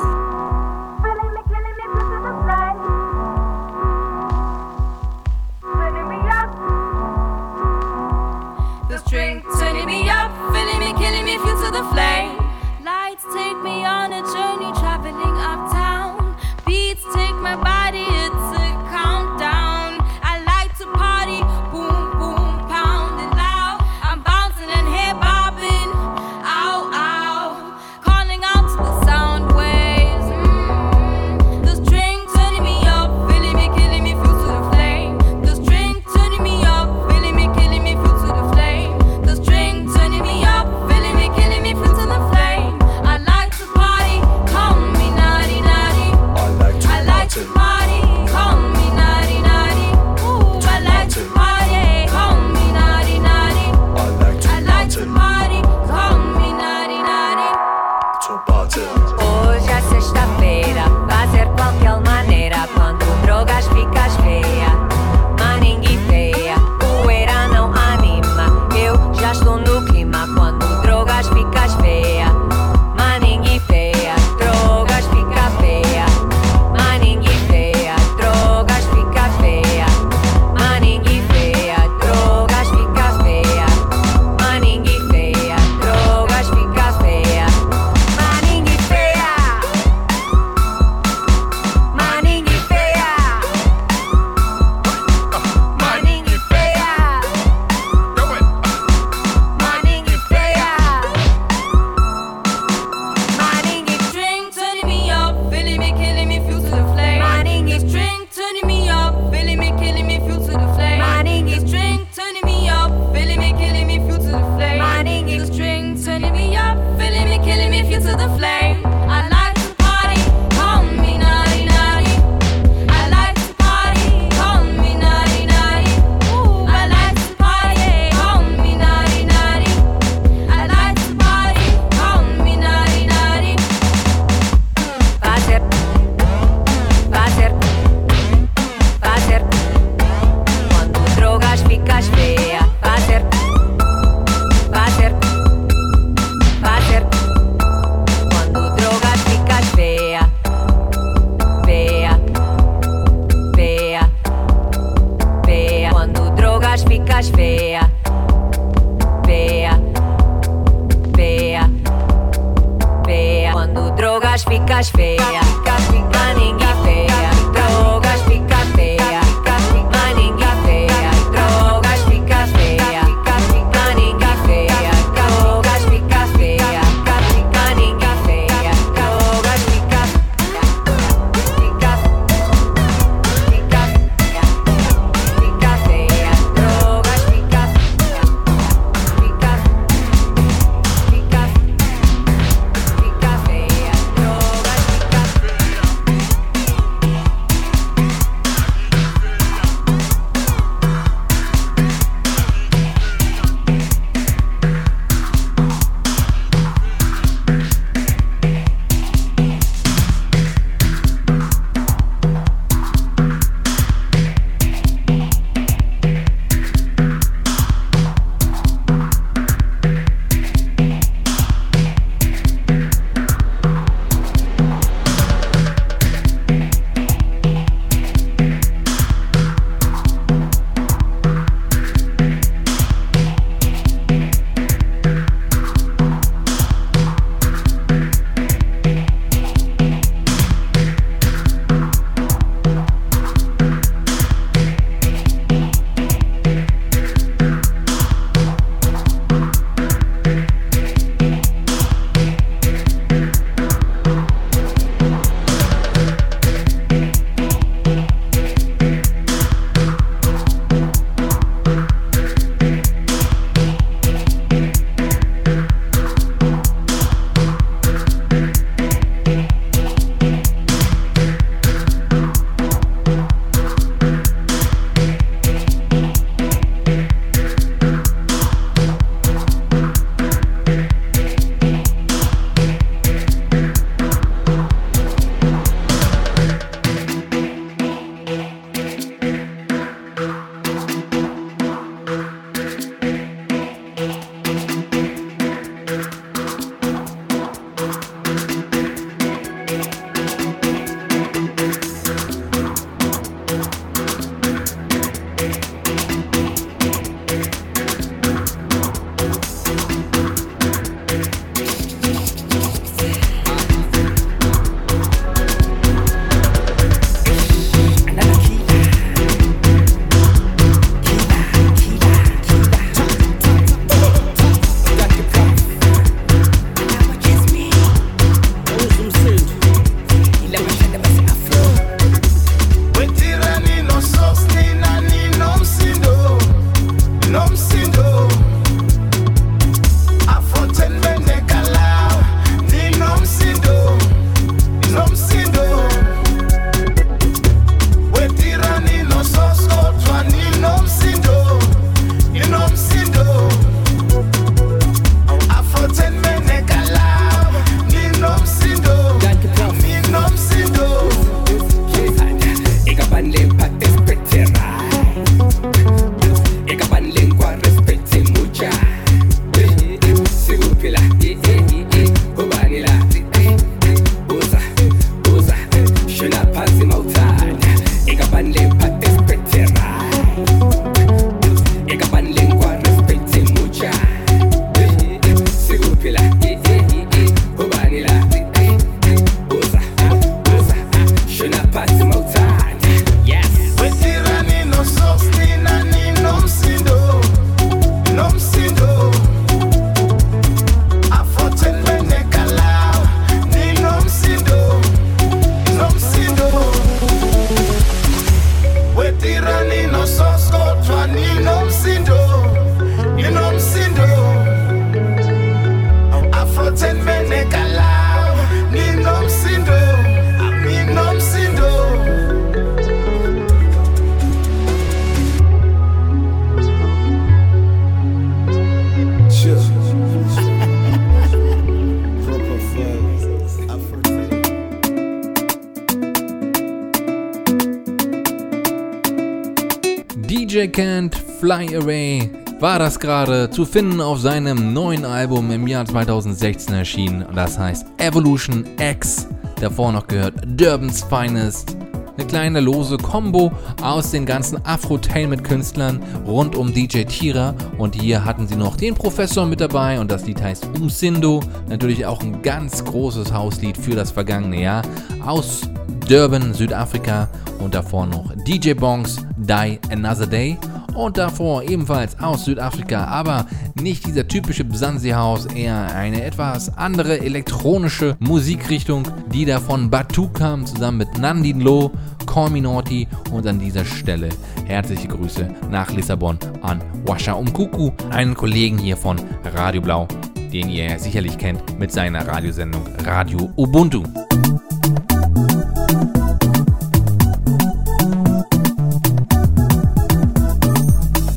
Fly 441.43 441.75
Away 441.75 442.31
war 442.61 442.79
das 442.79 442.97
gerade 442.97 443.49
zu 443.49 443.65
finden 443.65 443.99
auf 443.99 444.21
seinem 444.21 444.71
neuen 444.71 445.03
Album 445.03 445.51
im 445.51 445.67
Jahr 445.67 445.85
2016 445.85 446.73
erschienen. 446.73 447.25
Das 447.35 447.59
heißt 447.59 447.85
Evolution 447.97 448.63
X. 448.79 449.27
Davor 449.59 449.91
noch 449.91 450.07
gehört 450.07 450.35
Durbans 450.47 451.03
Finest. 451.03 451.75
Eine 452.15 452.27
kleine 452.27 452.59
lose 452.61 452.95
Combo 452.95 453.51
aus 453.81 454.11
den 454.11 454.25
ganzen 454.25 454.65
Afrotainment-Künstlern 454.65 455.99
rund 456.25 456.55
um 456.55 456.73
DJ 456.73 457.03
Tira. 457.03 457.53
Und 457.77 457.95
hier 457.95 458.23
hatten 458.23 458.47
sie 458.47 458.55
noch 458.55 458.77
den 458.77 458.95
Professor 458.95 459.45
mit 459.45 459.59
dabei 459.59 459.99
und 459.99 460.09
das 460.09 460.25
Lied 460.25 460.41
heißt 460.41 460.69
Umsindo. 460.79 461.41
Natürlich 461.67 462.05
auch 462.05 462.21
ein 462.21 462.41
ganz 462.41 462.85
großes 462.85 463.33
Hauslied 463.33 463.77
für 463.77 463.95
das 463.95 464.11
vergangene 464.11 464.61
Jahr 464.61 464.83
aus 465.25 465.63
Durban, 466.07 466.53
Südafrika. 466.53 467.27
Und 467.59 467.75
davor 467.75 468.05
noch 468.05 468.31
DJ 468.47 468.75
Bongs 468.75 469.17
Die 469.37 469.77
Another 469.89 470.27
Day. 470.27 470.57
Und 470.95 471.17
davor 471.17 471.63
ebenfalls 471.63 472.19
aus 472.19 472.45
Südafrika, 472.45 473.05
aber 473.05 473.47
nicht 473.81 474.05
dieser 474.05 474.27
typische 474.27 474.63
Bsansi 474.63 475.09
House, 475.09 475.45
eher 475.47 475.95
eine 475.95 476.23
etwas 476.23 476.77
andere 476.77 477.19
elektronische 477.19 478.15
Musikrichtung, 478.19 479.07
die 479.31 479.45
da 479.45 479.59
von 479.59 479.89
Batu 479.89 480.29
kam, 480.29 480.65
zusammen 480.65 480.99
mit 480.99 481.17
Nandin 481.17 481.61
Lo, 481.61 481.91
Call 482.27 482.51
Me 482.51 482.61
Naughty 482.61 483.07
und 483.31 483.47
an 483.47 483.59
dieser 483.59 483.85
Stelle 483.85 484.29
herzliche 484.65 485.07
Grüße 485.07 485.49
nach 485.69 485.91
Lissabon 485.91 486.37
an 486.61 486.81
Washa 487.05 487.33
Umkuku, 487.33 487.91
einen 488.11 488.35
Kollegen 488.35 488.77
hier 488.77 488.97
von 488.97 489.19
Radio 489.55 489.81
Blau, 489.81 490.07
den 490.51 490.69
ihr 490.69 490.99
sicherlich 490.99 491.37
kennt 491.37 491.79
mit 491.79 491.91
seiner 491.91 492.27
Radiosendung 492.27 492.83
Radio 493.03 493.51
Ubuntu. 493.55 494.03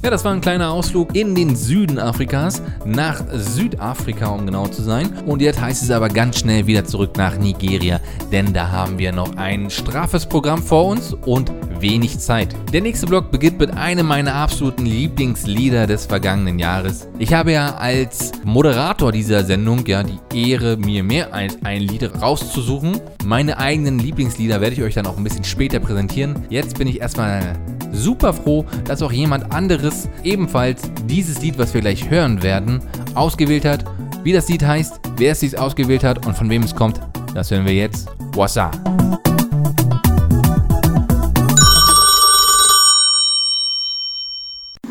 Ja, 0.07 0.11
das 0.11 0.25
war 0.25 0.33
ein 0.33 0.41
kleiner 0.41 0.71
Ausflug 0.71 1.17
in 1.17 1.35
den 1.35 1.57
Süden 1.57 1.99
Afrikas, 1.99 2.63
nach 2.85 3.25
Südafrika, 3.33 4.29
um 4.29 4.47
genau 4.47 4.69
zu 4.69 4.81
sein. 4.81 5.13
Und 5.27 5.43
jetzt 5.43 5.61
heißt 5.61 5.83
es 5.83 5.91
aber 5.91 6.09
ganz 6.09 6.39
schnell 6.39 6.69
wieder 6.69 6.85
zurück 6.85 7.17
nach 7.17 7.37
Nigeria, 7.37 7.99
denn 8.31 8.53
da 8.53 8.71
haben 8.71 9.01
wir 9.01 9.11
noch 9.11 9.37
ein 9.37 9.69
straffes 9.69 10.25
Programm 10.25 10.63
vor 10.63 10.87
uns 10.87 11.13
und 11.13 11.51
wenig 11.81 12.21
Zeit. 12.21 12.55
Der 12.73 12.83
nächste 12.83 13.07
Block 13.07 13.33
beginnt 13.33 13.59
mit 13.59 13.77
einem 13.77 14.07
meiner 14.07 14.33
absoluten 14.37 14.87
Lieblingslieder 14.87 15.89
des 15.89 16.07
vergangenen 16.07 16.61
Jahres. 16.61 17.09
Ich 17.19 17.35
habe 17.35 17.51
ja 17.51 17.75
als 17.75 18.31
Moderator 18.45 19.11
dieser 19.11 19.43
Sendung 19.43 19.85
ja 19.87 20.05
die 20.05 20.21
Ehre, 20.33 20.77
mir 20.77 21.03
mehr 21.03 21.35
als 21.35 21.59
ein 21.65 21.83
Lied 21.83 22.09
rauszusuchen. 22.23 23.01
Meine 23.25 23.59
eigenen 23.59 23.99
Lieblingslieder 23.99 24.61
werde 24.61 24.77
ich 24.77 24.83
euch 24.83 24.95
dann 24.95 25.07
auch 25.07 25.17
ein 25.17 25.25
bisschen 25.25 25.43
später 25.43 25.81
präsentieren. 25.81 26.47
Jetzt 26.49 26.79
bin 26.79 26.87
ich 26.87 27.01
erstmal 27.01 27.57
super 27.97 28.33
froh, 28.33 28.65
dass 28.85 29.03
auch 29.03 29.13
jemand 29.13 29.53
anderes 29.53 30.09
ebenfalls 30.23 30.83
dieses 31.07 31.41
Lied, 31.41 31.59
was 31.59 31.75
wir 31.75 31.81
gleich 31.81 32.09
hören 32.11 32.43
werden, 32.43 32.81
ausgewählt 33.15 33.65
hat. 33.65 33.85
Wie 34.23 34.33
das 34.33 34.49
Lied 34.49 34.65
heißt, 34.65 35.01
wer 35.17 35.33
es 35.33 35.41
sich 35.41 35.59
ausgewählt 35.59 36.05
hat 36.05 36.27
und 36.27 36.37
von 36.37 36.51
wem 36.51 36.63
es 36.63 36.75
kommt, 36.75 37.01
das 37.35 37.51
hören 37.51 37.65
wir 37.65 37.75
jetzt. 37.75 38.09
Wassa. 38.35 38.71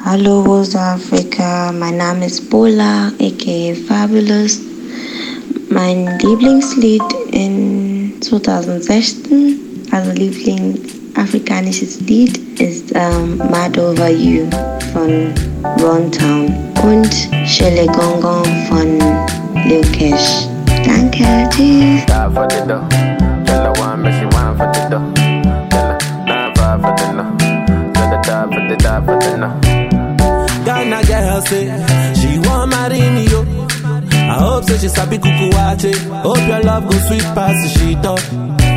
Hallo 0.04 0.44
Rose 0.44 0.80
Afrika, 0.80 1.72
mein 1.72 1.98
Name 1.98 2.28
ist 2.28 2.50
Bola, 2.50 3.12
aka 3.20 3.74
Fabulous. 3.88 4.62
Mein 5.70 6.20
Lieblingslied 6.20 7.02
in 7.32 8.14
2016, 8.22 9.60
also 9.92 10.12
afrikanisches 11.16 12.00
Lied 12.02 12.38
ist 12.60 12.92
ähm, 12.94 13.38
Mad 13.38 13.80
Over 13.80 14.10
You 14.10 14.48
von 14.94 15.34
Ron 15.82 16.12
Town 16.12 16.54
und 16.84 17.14
Shele 17.48 17.86
Gongon 17.88 18.46
von 18.70 19.00
Lil 19.68 19.82
Cash. 19.92 20.48
Danke, 20.86 21.24
tschüss. 21.50 22.06
Ghana 30.66 31.04
girl 31.04 31.42
say 31.42 31.68
eh, 31.70 32.14
she 32.16 32.40
want 32.40 32.72
marry 32.72 33.00
me 33.00 33.26
yo. 33.26 33.42
I 34.14 34.38
hope 34.40 34.64
so 34.64 34.78
she 34.78 34.88
sabi 34.90 35.18
kuku 35.18 35.54
wate. 35.54 35.96
Hope 36.24 36.48
your 36.48 36.62
love 36.62 36.90
go 36.90 36.98
sweet 37.08 37.24
past 37.36 37.78
she 37.78 37.96
thought. 37.96 38.22
Oh. 38.34 38.75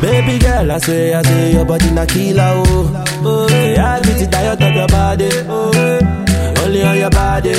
Baby 0.00 0.38
girl, 0.38 0.70
I 0.72 0.78
say, 0.78 1.14
I 1.14 1.22
say 1.22 1.52
your 1.52 1.64
body 1.64 1.90
na 1.90 2.04
killer 2.04 2.52
oh. 2.66 3.04
Oh, 3.24 3.48
yeah, 3.48 3.94
I 3.94 4.00
get 4.02 4.20
it 4.22 4.30
diet 4.30 4.60
of 4.62 4.74
your 4.74 4.86
body. 4.88 5.28
Oh, 5.48 5.70
yeah. 5.72 6.62
only 6.62 6.82
on 6.82 6.96
your 6.98 7.10
body. 7.10 7.52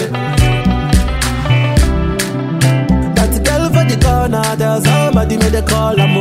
That 3.15 3.33
girl 3.43 3.65
for 3.73 3.83
the 3.89 3.97
corner, 4.05 4.55
there's 4.55 4.83
somebody 4.83 5.37
made 5.37 5.55
a 5.55 5.61
call. 5.63 5.99
I'm 5.99 6.15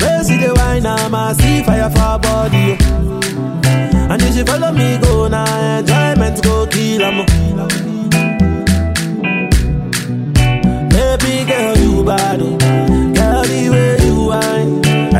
Where 0.00 0.22
see 0.24 0.36
the 0.36 0.52
wine, 0.54 0.86
I'm 0.86 1.14
a 1.14 1.34
see 1.34 1.62
fire 1.62 1.90
for 1.90 1.98
her 1.98 2.18
body. 2.18 2.76
Oh. 2.80 4.10
And 4.12 4.22
if 4.22 4.34
she 4.34 4.42
follow 4.44 4.72
me, 4.72 4.98
go 4.98 5.26
now, 5.28 5.78
enjoyment 5.78 6.42
go 6.44 6.66
kill 6.66 7.02
'em. 7.02 7.26
Baby 10.90 11.44
girl, 11.50 11.76
you 11.78 12.04
bad, 12.04 12.40
oh. 12.42 12.93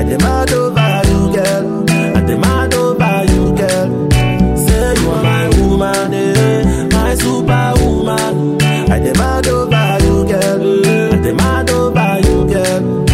I 0.05 0.09
demand 0.09 0.53
over 0.53 1.03
you, 1.09 1.33
girl. 1.35 1.85
I 2.17 2.21
demand 2.27 2.75
over 2.75 3.25
you, 3.33 3.43
girl. 3.57 4.11
Say 4.57 4.95
you 5.01 5.11
are 5.11 5.23
my 5.23 5.49
woman, 5.59 6.13
eh, 6.15 6.89
my 6.93 7.15
superwoman. 7.15 8.61
I 8.93 8.99
demand 8.99 9.47
over 9.49 9.99
you, 10.05 10.27
girl. 10.29 10.85
I 11.15 11.17
demand 11.23 11.71
over 11.71 12.19
you, 12.27 12.37
girl. 12.53 13.05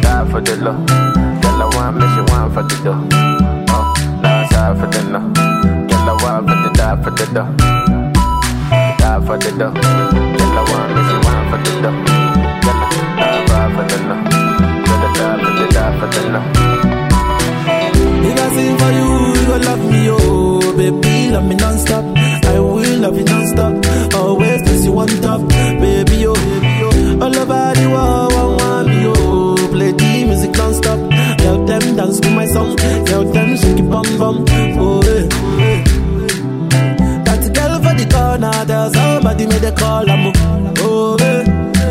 Die 0.00 0.30
for 0.30 0.40
the 0.40 0.56
love. 0.64 0.86
Tell 1.42 1.58
her 1.60 1.68
one, 1.76 1.98
but 1.98 2.08
she 2.14 2.20
want 2.32 2.54
for 2.54 2.62
the 2.62 2.76
dough. 2.82 3.04
Oh, 3.68 3.94
side 4.50 4.78
for 4.78 4.86
the 4.86 5.02
no. 5.12 5.20
Tell 5.88 6.06
her 6.06 6.16
one, 6.24 6.46
but 6.46 6.58
the 6.64 6.70
die 6.72 6.96
for 7.02 7.10
the 7.10 7.26
dough. 7.34 7.52
Die 8.98 9.26
for 9.26 9.36
the 9.36 9.50
dough. 9.58 9.74
Tell 10.38 10.56
her 10.56 10.64
one, 10.72 10.88
but 10.94 11.04
she 11.08 11.16
want 11.26 11.44
for 11.50 11.58
the 11.70 11.82
dough. 11.82 11.99
Love 21.30 21.44
me 21.44 21.54
non-stop. 21.54 22.04
I 22.46 22.58
will 22.58 22.98
love 22.98 23.16
you 23.16 23.24
non-stop. 23.24 24.14
Always 24.14 24.62
place 24.62 24.84
you 24.84 24.98
on 24.98 25.08
top 25.22 25.40
Baby, 25.48 26.26
oh, 26.26 26.34
baby, 26.34 26.80
oh. 26.82 27.22
All 27.22 27.36
over 27.36 27.72
the 27.78 27.88
world, 27.88 28.32
one 28.32 28.56
want 28.56 28.88
me, 28.88 29.04
oh 29.06 29.68
Play 29.70 29.92
the 29.92 30.24
music 30.26 30.50
non-stop. 30.56 30.98
Tell 31.38 31.64
them 31.64 31.96
dance 31.96 32.18
to 32.20 32.30
my 32.30 32.46
song. 32.46 32.76
Tell 33.06 33.24
them 33.24 33.56
shake 33.56 33.78
it 33.78 33.88
bum 33.88 34.04
bum. 34.18 34.44
Oh, 34.78 35.00
eh. 35.02 35.26
That 37.24 37.42
girl 37.54 37.78
for 37.78 37.94
the 37.94 38.06
corner. 38.10 38.64
There's 38.64 38.92
somebody 38.92 39.46
made 39.46 39.64
a 39.64 39.72
call, 39.72 40.10
I'm 40.10 40.32
Oh, 40.78 41.16
eh. 41.20 41.44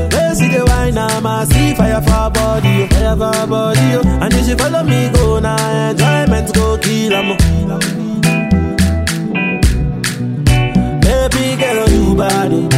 They 0.09 0.47
the 0.49 0.65
wine, 0.67 0.97
I'm 0.97 1.25
a 1.25 1.45
see 1.45 1.73
fire 1.75 2.01
for 2.01 2.29
body, 2.31 2.83
oh, 2.83 2.87
fire 2.87 3.15
for 3.15 3.47
body, 3.47 3.95
oh. 3.95 4.19
And 4.21 4.33
if 4.33 4.45
she 4.45 4.55
follow 4.55 4.83
me, 4.83 5.09
go 5.13 5.39
now, 5.39 5.89
enjoyment 5.89 6.53
go 6.53 6.77
kill. 6.77 7.13
Baby 7.15 8.08
girl, 11.59 11.89
you 11.89 12.15
bad, 12.15 12.51
oh. 12.53 12.69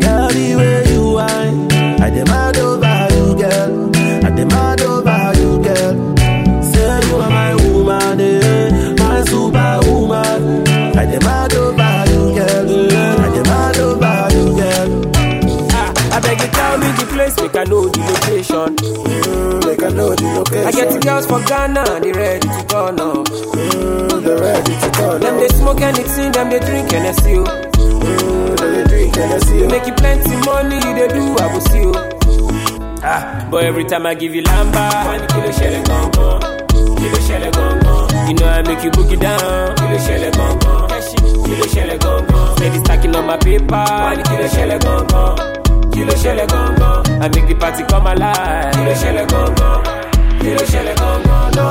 girl, 0.00 0.28
the 0.28 0.54
way 0.58 0.92
you 0.92 1.12
whine. 1.12 1.72
I 2.02 2.10
demand 2.10 2.56
over 2.58 3.08
you, 3.14 3.26
girl. 3.40 3.90
I 4.26 4.30
demand 4.30 4.80
over 4.82 5.32
you, 5.40 5.50
girl. 5.62 5.94
Say 6.62 7.00
you 7.08 7.16
are 7.16 7.30
my 7.30 7.54
woman, 7.54 8.20
eh, 8.20 8.94
my 8.98 9.24
superwoman. 9.24 10.68
I 10.98 11.06
demand 11.06 11.54
over 11.54 12.04
you, 12.12 12.22
girl. 12.34 12.68
I 13.24 13.28
demand 13.34 13.76
over 13.78 14.28
you, 14.34 14.46
girl. 14.56 14.90
I 16.12 16.20
beg 16.20 16.40
you 16.40 16.48
tell 16.48 16.78
me 16.78 16.86
the 16.98 17.06
place, 17.12 17.36
make 17.40 17.56
I 17.56 17.64
know 17.64 17.88
the 17.88 18.00
location. 18.00 18.76
Mm, 18.76 19.66
make 19.66 19.82
I 19.82 19.88
know 19.90 20.14
the 20.14 20.24
location. 20.38 20.66
I 20.66 20.70
get 20.72 20.90
the 20.92 21.00
girls 21.00 21.26
from 21.26 21.44
Ghana, 21.44 22.00
they 22.00 22.12
ready 22.12 22.46
to 22.48 22.64
go 22.68 22.90
now. 22.90 23.24
Mm, 23.24 24.22
they 24.22 24.34
ready 24.40 24.74
to 24.80 24.90
go 24.98 25.18
Them 25.18 25.36
they 25.38 25.48
smoke 25.48 25.80
anything, 25.80 26.32
them 26.32 26.50
they 26.50 26.60
drink 26.60 26.90
Hennessy. 26.92 27.38
oh. 27.38 27.44
Mm, 27.44 27.63
make 29.74 29.86
you 29.88 29.94
plenty 29.94 30.36
money, 30.46 30.76
you 30.76 30.94
they 30.94 31.08
do, 31.08 31.34
I 31.42 31.46
will 31.52 31.60
see 31.60 31.82
you. 31.82 31.92
Ah, 33.02 33.46
but 33.50 33.64
every 33.64 33.84
time 33.84 34.06
I 34.06 34.14
give 34.14 34.32
you 34.34 34.42
lamba, 34.42 34.84
money 35.04 35.26
kilo 35.26 35.50
shell 35.50 35.82
gong 35.84 36.10
gong, 36.12 36.40
kilo 36.98 37.18
shell 37.26 37.50
gong 37.50 37.80
gong. 37.82 38.28
You 38.28 38.34
know 38.34 38.46
I 38.46 38.62
make 38.62 38.84
you 38.84 38.90
boogie 38.92 39.18
down, 39.20 39.76
kilo 39.76 39.98
shell 39.98 40.30
gong 40.38 40.58
gong, 40.60 40.88
kilo 41.44 41.66
shell 41.66 41.98
gong 41.98 42.26
gong. 42.28 42.56
Steady 42.56 42.78
stacking 42.84 43.16
on 43.16 43.26
my 43.26 43.36
paper, 43.36 43.84
money 44.06 44.22
kilo 44.22 44.46
shell 44.54 44.78
gong 44.78 45.06
gong, 45.08 45.36
kilo 45.92 46.14
shell 46.22 46.46
gong 46.46 46.74
gong. 46.78 47.06
I 47.22 47.28
make 47.28 47.48
the 47.48 47.54
party 47.58 47.82
come 47.84 48.06
alive, 48.06 48.72
kilo 48.74 48.94
shell 48.94 49.26
gong 49.26 49.54
gong, 49.56 49.82
kilo 50.40 50.64
shell 50.70 50.94
gong 50.96 51.22
gong. 51.24 51.50
No, 51.56 51.66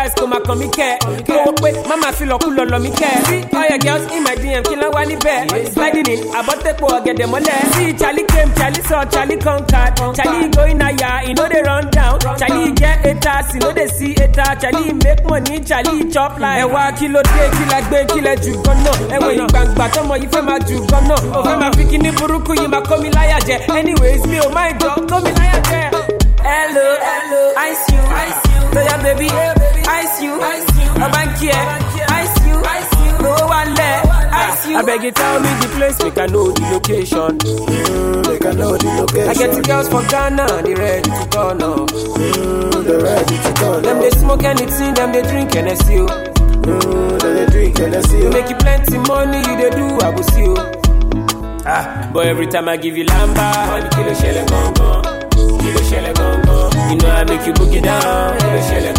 eyes 0.00 0.12
kò 0.18 0.26
máa 0.26 0.40
kàn 0.46 0.58
mí 0.58 0.66
kẹ́. 0.76 0.98
Gbowó 1.26 1.52
pé 1.62 1.70
má 1.88 1.96
máa 2.02 2.12
fi 2.12 2.24
lọ́kù 2.24 2.48
lọ́lọ́ 2.56 2.80
mi 2.84 2.90
kẹ́? 2.90 3.14
Sí 3.28 3.36
all 3.56 3.68
your 3.70 3.78
girls 3.84 4.04
in 4.16 4.22
my 4.24 4.34
dm 4.42 4.62
kí 4.68 4.74
ló 4.80 4.86
wá 4.94 5.02
níbẹ̀? 5.04 5.38
Sliding 5.74 6.08
in 6.14 6.20
àbọ̀tẹ́pọ̀ 6.38 6.88
ọ̀gẹ̀dẹ̀ 6.96 7.26
mọ́lẹ̀. 7.32 7.58
Sí 7.74 7.84
charlie 8.00 8.24
came 8.32 8.50
charlie 8.58 8.82
saw 8.88 9.04
charlie 9.12 9.36
conquered. 9.44 9.92
Charlie 10.16 10.48
going 10.56 10.80
higher 10.80 11.28
e 11.28 11.32
no 11.34 11.44
dey 11.52 11.62
run 11.68 11.84
down. 11.90 12.18
Charlie 12.40 12.72
get 12.72 12.98
haters 13.06 13.54
e 13.54 13.58
no 13.58 13.72
dey 13.72 13.86
see 13.96 14.14
haters 14.20 14.54
charlie 14.62 14.92
make 15.04 15.22
money 15.28 15.60
charlie 15.68 16.04
chop 16.12 16.32
like. 16.38 16.60
ẹ 16.62 16.64
wá 16.74 16.90
kí 16.98 17.06
ló 17.08 17.20
dé 17.22 17.44
kí 17.56 17.64
la 17.70 17.80
gbé 17.88 17.98
kí 18.10 18.20
lẹ 18.26 18.34
jù 18.44 18.52
gan 18.64 18.76
náà 18.84 18.92
ẹ 19.14 19.18
wọ 19.22 19.30
ìgbàgbà 19.40 19.86
tọmọ 19.94 20.14
yìí 20.22 20.28
fẹ́ 20.32 20.42
máa 20.48 20.58
jù 20.68 20.76
gan 20.90 21.02
náà 21.08 21.16
ò 21.38 21.40
fẹ́ 21.46 21.56
máa 21.60 21.70
fi 21.76 21.84
kíní 21.90 22.10
burúkú 22.18 22.52
yìí 22.60 22.68
máa 22.68 22.80
kó 22.88 22.96
mi 23.02 23.08
láyà 23.16 23.38
jẹ. 23.48 23.56
Anyways 23.78 24.22
mi 24.30 24.38
ò 24.46 24.48
má 24.54 24.62
ìjọ 24.70 24.88
kó 25.10 25.16
mi 25.24 25.30
láyà 25.38 25.58
jẹ. 25.70 25.82
hello 26.48 26.86
hello 27.08 27.42
ice 27.68 27.84
you 27.92 28.02
ice 28.26 28.42
you. 28.52 28.60
Lóyá 28.74 28.96
baby 29.02 29.28
ice 29.98 30.22
you 30.24 30.34
ọba 31.04 31.20
ń 31.24 31.28
kí 31.38 31.48
ẹ 31.48 31.62
ice 32.22 32.38
you 32.48 32.56
lówó 33.22 33.44
wà 33.50 33.60
lẹ 33.78 33.92
ice 34.48 34.70
you. 34.70 34.78
abeg 34.78 35.02
you 35.04 35.10
tell 35.12 35.40
me 35.40 35.48
the 35.60 35.68
place 35.76 35.98
make 36.04 36.18
i 36.18 36.26
know 36.26 36.46
the 36.52 36.62
location. 36.72 37.30
Mm, 37.38 38.28
make 38.28 38.46
i 38.46 38.52
know 38.54 38.76
the 38.76 38.88
location. 39.00 39.30
i 39.30 39.34
get 39.34 39.50
the 39.56 39.62
girls 39.62 39.88
for 39.88 40.02
ghana 40.12 40.46
they 40.64 40.74
ready 40.74 41.10
to 41.10 41.24
turn 41.34 41.62
up. 41.62 41.90
Mm, 41.90 42.84
they 42.86 42.96
ready 43.06 43.36
to 43.44 43.50
turn 43.60 43.74
up. 43.76 43.82
dem 43.82 43.98
dey 44.00 44.10
smoke 44.10 44.44
anything 44.44 44.94
dem 44.94 45.12
dey 45.12 45.22
drink 45.30 45.52
Hennessy 45.54 45.98
o. 46.00 46.06
Mm, 46.06 47.18
dem 47.22 47.32
dey 47.36 47.46
drink 47.52 47.78
Hennessy 47.78 48.26
o. 48.26 48.30
make 48.30 48.48
you 48.50 48.56
plenty 48.56 48.98
money 49.08 49.38
you 49.48 49.54
dey 49.60 49.70
do 49.78 49.86
abusi 50.06 50.44
o. 50.48 50.54
Ah, 51.66 52.10
but 52.12 52.26
every 52.26 52.46
time 52.46 52.68
I 52.68 52.76
give 52.78 52.96
you 52.96 53.04
lamba, 53.04 53.46
money 53.70 53.88
kilo 53.94 54.12
shele 54.20 54.42
gongon, 54.50 55.02
kilo 55.60 55.80
shele 55.88 56.12
gongon. 56.18 56.90
You 56.90 56.96
know 56.96 57.10
I 57.10 57.24
make 57.24 57.46
you 57.46 57.52
book 57.52 57.72
it 57.72 57.84
down, 57.84 58.38
kilo 58.40 58.60
shele 58.68 58.92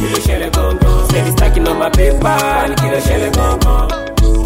Steady 0.00 1.30
stacking 1.32 1.68
on 1.68 1.78
my 1.78 1.90
paper, 1.90 2.74
kilo 2.80 2.98
shele 3.00 3.30
gongon, 3.32 3.86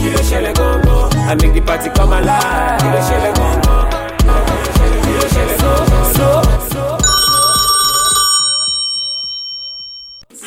kilo 0.01 0.19
shele 0.29 0.53
gongon. 0.53 1.15
I 1.15 1.35
make 1.37 1.55
the 1.55 1.61
party 1.61 1.91
come 1.91 2.13
alive, 2.13 2.81
kilo 2.81 3.01
shele 3.07 3.33
gongon, 3.39 3.87
kilo 5.05 5.27
shele 5.35 5.55
gongon. 5.63 6.15
So, 6.17 6.43
so. 6.73 6.99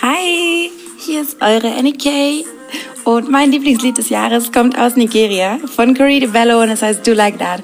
Hi, 0.01 0.69
hier 0.97 1.21
ist 1.21 1.37
eure 1.41 1.69
NK 1.81 2.45
und 3.05 3.31
mein 3.31 3.51
Lieblingslied 3.51 3.97
des 3.97 4.09
Jahres 4.09 4.51
kommt 4.51 4.77
aus 4.77 4.97
Nigeria 4.97 5.57
von 5.73 5.95
Corey 5.95 6.19
DeBello 6.19 6.61
und 6.61 6.69
es 6.69 6.81
heißt 6.81 7.07
Do 7.07 7.13
Like 7.13 7.39
That. 7.39 7.63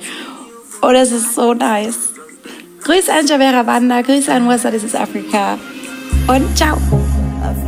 Und 0.82 0.96
es 0.96 1.12
ist 1.12 1.36
so 1.36 1.54
nice. 1.54 2.14
Grüß 2.86 3.10
an 3.10 3.28
Javera 3.28 3.64
Banda, 3.64 4.02
Grüß 4.02 4.30
an 4.30 4.48
Wasa, 4.48 4.72
This 4.72 4.86
is 4.86 4.96
Africa 4.96 5.58
und 6.28 6.58
ciao. 6.58 6.78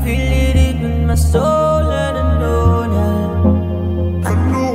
Feel 0.05 0.33
it 0.33 0.53
deep 0.53 0.81
in 0.85 1.07
my 1.07 1.15
soul 1.15 1.89
and 1.89 2.17
I 2.19 2.23
know 2.39 2.85
now. 2.93 4.29
I 4.29 4.31
know. 4.51 4.73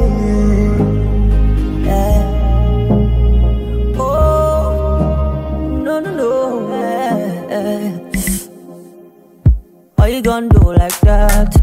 Yeah. 1.84 2.22
Oh, 3.96 4.02
no, 5.84 6.00
no, 6.00 6.10
no. 6.20 6.32
Yeah. 6.68 7.84
Why 9.94 10.08
you 10.08 10.20
gonna 10.20 10.48
do 10.48 10.72
like 10.72 10.98
that? 11.02 11.54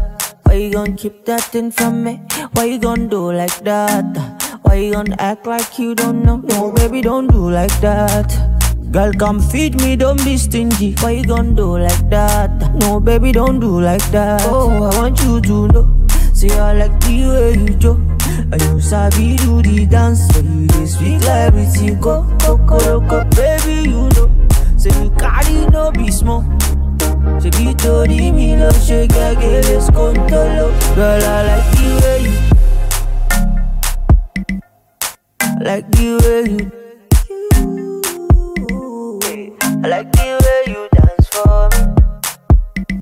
Why 0.44 0.54
you 0.54 0.70
gonna 0.72 0.96
keep 0.96 1.26
that 1.26 1.42
thing 1.42 1.70
from 1.70 2.04
me? 2.04 2.22
Why 2.54 2.64
you 2.64 2.78
gonna 2.78 3.06
do 3.06 3.32
like 3.32 3.58
that? 3.64 4.16
Why 4.62 4.76
you 4.76 4.92
gonna 4.94 5.16
act 5.18 5.46
like 5.46 5.78
you 5.78 5.94
don't 5.94 6.24
know? 6.24 6.38
No, 6.38 6.72
baby, 6.72 7.02
don't 7.02 7.26
do 7.26 7.50
like 7.50 7.78
that. 7.82 8.57
Girl, 8.90 9.12
come 9.12 9.40
feed 9.40 9.80
me, 9.82 9.96
don't 9.96 10.22
be 10.24 10.38
stingy. 10.38 10.94
Why 11.00 11.10
you 11.10 11.24
gonna 11.24 11.52
do 11.52 11.78
like 11.78 12.08
that? 12.08 12.74
No, 12.76 12.98
baby, 12.98 13.32
don't 13.32 13.60
do 13.60 13.80
like 13.80 14.04
that. 14.12 14.40
Oh, 14.46 14.84
I 14.84 14.96
want 14.96 15.20
you 15.22 15.40
to 15.42 15.68
know. 15.68 16.06
See, 16.32 16.50
I 16.50 16.72
like 16.72 16.98
the 17.00 17.28
way 17.28 17.52
you 17.52 17.74
do. 17.76 17.92
And 18.50 18.62
you 18.62 18.80
sabi 18.80 19.36
do 19.36 19.60
the 19.60 19.84
dance. 19.84 20.26
So 20.28 20.40
you 20.40 20.66
just 20.68 20.94
speak 20.94 21.20
like 21.20 21.52
everything. 21.52 22.00
Go, 22.00 22.22
go, 22.38 22.56
go, 22.56 23.00
go, 23.00 23.24
baby, 23.36 23.90
you 23.90 24.08
know. 24.16 24.30
Say 24.78 24.90
you 25.02 25.10
carry 25.10 25.66
no 25.66 25.90
be 25.92 26.10
small. 26.10 26.42
Say 27.40 27.50
be 27.50 27.74
told 27.74 28.08
me 28.08 28.56
no 28.56 28.70
shake 28.72 29.10
again, 29.10 29.62
let's 29.64 29.90
go 29.90 30.14
Girl, 30.14 30.72
I 31.22 31.42
like 31.46 31.70
the 31.76 31.88
way 32.02 32.18
you 32.24 32.36
I 35.40 35.62
like 35.62 35.90
the 35.90 36.08
way 36.22 36.42
you 36.52 36.87
I 39.80 39.88
like 39.88 40.10
the 40.12 40.28
way 40.44 40.72
you 40.72 40.88
dance 40.92 41.28
for 41.28 41.68
me. 41.72 43.00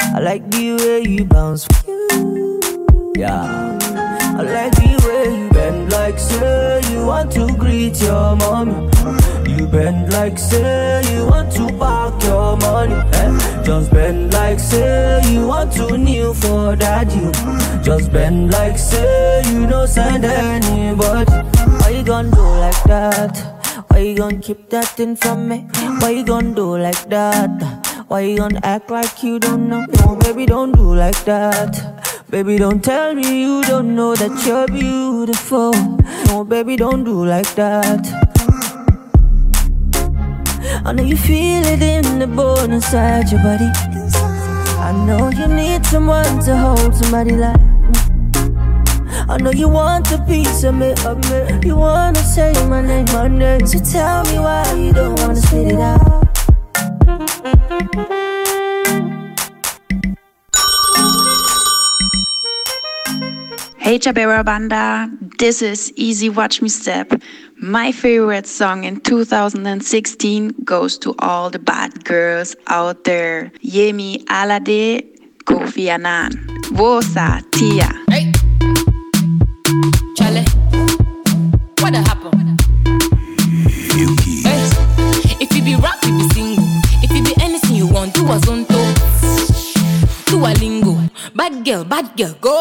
I 0.00 0.20
like 0.20 0.50
the 0.50 0.74
way 0.76 1.02
you 1.08 1.24
bounce. 1.24 1.66
Yeah. 3.16 3.78
I 4.38 4.42
like 4.42 4.72
the 4.72 4.92
way 5.06 5.38
you 5.38 5.48
bend 5.50 5.90
like 5.92 6.18
say 6.18 6.82
you 6.92 7.06
want 7.06 7.32
to 7.32 7.46
greet 7.56 8.00
your 8.02 8.36
mommy. 8.36 8.90
You 9.50 9.66
bend 9.66 10.12
like 10.12 10.38
say 10.38 11.02
you 11.14 11.26
want 11.26 11.52
to 11.52 11.66
park 11.78 12.22
your 12.24 12.56
money. 12.58 12.94
Eh? 12.94 13.62
Just 13.64 13.90
bend 13.90 14.32
like 14.34 14.58
say 14.60 15.20
you 15.32 15.46
want 15.46 15.72
to 15.74 15.96
kneel 15.96 16.34
for 16.34 16.76
daddy. 16.76 17.32
Just 17.82 18.12
bend 18.12 18.52
like 18.52 18.76
say 18.78 19.42
you 19.46 19.66
don't 19.66 19.88
send 19.88 20.24
anybody. 20.24 21.32
Why 21.80 21.88
you 21.88 22.04
gonna 22.04 22.30
do 22.30 22.42
like 22.42 22.82
that? 22.84 23.55
Why 23.96 24.02
you 24.02 24.14
gonna 24.14 24.38
keep 24.38 24.68
that 24.68 24.88
thing 24.88 25.16
from 25.16 25.48
me? 25.48 25.66
Why 26.00 26.10
you 26.10 26.22
gonna 26.22 26.54
do 26.54 26.76
like 26.76 27.08
that? 27.08 28.04
Why 28.08 28.20
you 28.20 28.36
gonna 28.36 28.60
act 28.62 28.90
like 28.90 29.22
you 29.22 29.38
don't 29.38 29.70
know? 29.70 29.86
No, 30.00 30.16
baby, 30.16 30.44
don't 30.44 30.72
do 30.72 30.94
like 30.94 31.24
that. 31.24 31.72
Baby, 32.28 32.58
don't 32.58 32.84
tell 32.84 33.14
me 33.14 33.40
you 33.40 33.62
don't 33.62 33.96
know 33.96 34.14
that 34.14 34.44
you're 34.46 34.66
beautiful. 34.66 35.72
No, 36.26 36.44
baby, 36.44 36.76
don't 36.76 37.04
do 37.04 37.24
like 37.24 37.54
that. 37.54 38.04
I 40.84 40.92
know 40.92 41.02
you 41.02 41.16
feel 41.16 41.64
it 41.64 41.80
in 41.80 42.18
the 42.18 42.26
bone 42.26 42.72
inside 42.74 43.32
your 43.32 43.40
body. 43.42 43.70
I 44.78 44.92
know 45.06 45.30
you 45.30 45.48
need 45.48 45.86
someone 45.86 46.38
to 46.40 46.54
hold 46.54 46.94
somebody 46.94 47.32
like. 47.32 47.75
I 49.28 49.38
know 49.38 49.50
you 49.50 49.68
want 49.68 50.12
a 50.12 50.18
piece 50.18 50.62
of 50.62 50.76
me, 50.76 50.92
of 51.04 51.18
me. 51.28 51.66
You 51.66 51.74
wanna 51.74 52.20
say 52.20 52.52
my 52.68 52.80
name, 52.80 53.06
my 53.06 53.26
name. 53.26 53.66
So 53.66 53.80
tell 53.80 54.22
me 54.26 54.38
why 54.38 54.72
you 54.74 54.92
don't 54.92 55.18
wanna 55.18 55.34
spit 55.34 55.72
it 55.72 55.80
out. 55.80 56.22
Hey 63.78 63.98
Jabera 63.98 64.44
Banda, 64.44 65.10
this 65.38 65.60
is 65.60 65.92
Easy 65.96 66.28
Watch 66.28 66.62
Me 66.62 66.68
Step. 66.68 67.12
My 67.56 67.90
favorite 67.90 68.46
song 68.46 68.84
in 68.84 69.00
2016 69.00 70.54
goes 70.62 70.98
to 70.98 71.16
all 71.18 71.50
the 71.50 71.58
bad 71.58 72.04
girls 72.04 72.54
out 72.68 73.02
there. 73.02 73.50
Yemi 73.64 74.24
Alade, 74.26 75.02
Kofi 75.44 75.88
Annan, 75.88 76.30
Wosa, 76.70 77.42
Tia. 77.50 78.05
llegó. 92.16 92.55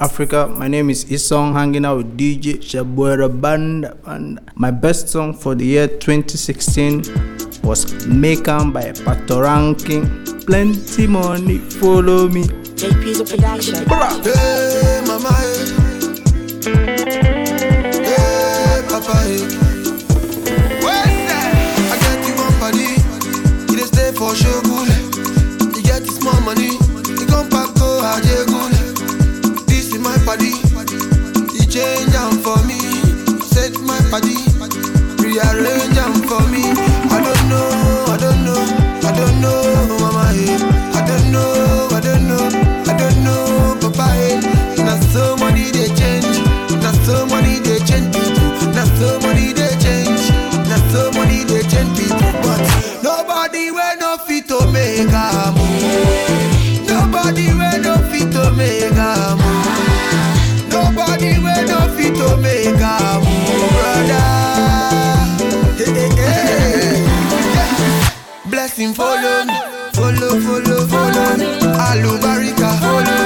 Africa? 0.00 0.48
My 0.56 0.66
name 0.66 0.88
is 0.88 1.04
Isong, 1.04 1.52
hanging 1.52 1.84
out 1.84 1.98
with 1.98 2.16
DJ 2.16 2.56
Shabuera 2.58 3.28
Band. 3.28 3.92
And 4.06 4.40
my 4.54 4.70
best 4.70 5.08
song 5.08 5.34
for 5.34 5.54
the 5.54 5.64
year 5.64 5.86
2016 5.88 7.02
was 7.62 8.06
Make 8.06 8.48
Am 8.48 8.72
by 8.72 8.92
Patoranking. 8.92 10.46
Plenty 10.46 11.06
money, 11.06 11.58
follow 11.58 12.28
me. 12.28 12.44
JP's 12.44 13.20
a 13.20 13.24
production. 13.24 13.74
Hey, 14.24 15.02
mama, 15.06 15.32
hey. 15.32 15.90
Hey, 18.02 18.82
papa, 18.88 19.16
hey. 19.22 19.59
Set. 34.10 34.24
Rearrange 35.22 35.96
am 35.98 36.14
for 36.26 36.42
me. 36.50 36.64
I 36.66 37.22
don't 37.22 37.48
know. 37.48 38.04
I 38.10 38.16
don't 38.18 38.44
know. 38.44 38.58
I 39.06 39.12
don't 39.14 39.40
know, 39.40 39.98
mama. 40.00 40.34
I 40.34 41.04
don't 41.06 41.30
know. 41.30 41.88
I 41.92 42.00
don't 42.00 42.26
know. 42.26 42.48
I 42.90 42.98
don't 42.98 43.22
know, 43.22 43.78
papa. 43.80 44.08
Hey. 44.18 44.40
Na 44.82 44.98
so 45.12 45.36
money 45.36 45.70
they 45.70 45.86
change. 45.94 46.26
Na 46.82 46.90
so 47.06 47.24
money 47.26 47.60
they 47.60 47.78
change 47.86 48.12
people. 48.16 48.72
So 48.98 49.20
money 49.20 49.52
they 49.52 49.76
change. 49.78 50.26
Na 50.66 50.76
so 50.90 51.10
money 51.12 51.44
they 51.44 51.62
change. 51.70 52.08
But 52.42 52.60
nobody 53.04 53.70
will 53.70 53.96
no 54.00 54.18
fit 54.18 54.48
to 54.48 54.58
make 54.72 55.06
a 55.12 55.54
move. 55.54 56.88
Nobody 56.88 57.46
will 57.54 57.78
no 57.80 57.96
fit 58.10 58.32
to. 58.32 58.40
Nobody 60.70 61.38
will 61.38 61.66
no 61.66 61.80
fit 61.96 62.14
to 62.16 62.36
make 62.38 62.79
Blessing 68.80 68.94
follow 68.94 69.44
me, 69.44 69.52
follow, 69.92 70.40
follow, 70.40 70.86
follow 70.88 71.36
me. 71.36 71.48
Alubarika 71.86 72.70
follow, 72.80 73.19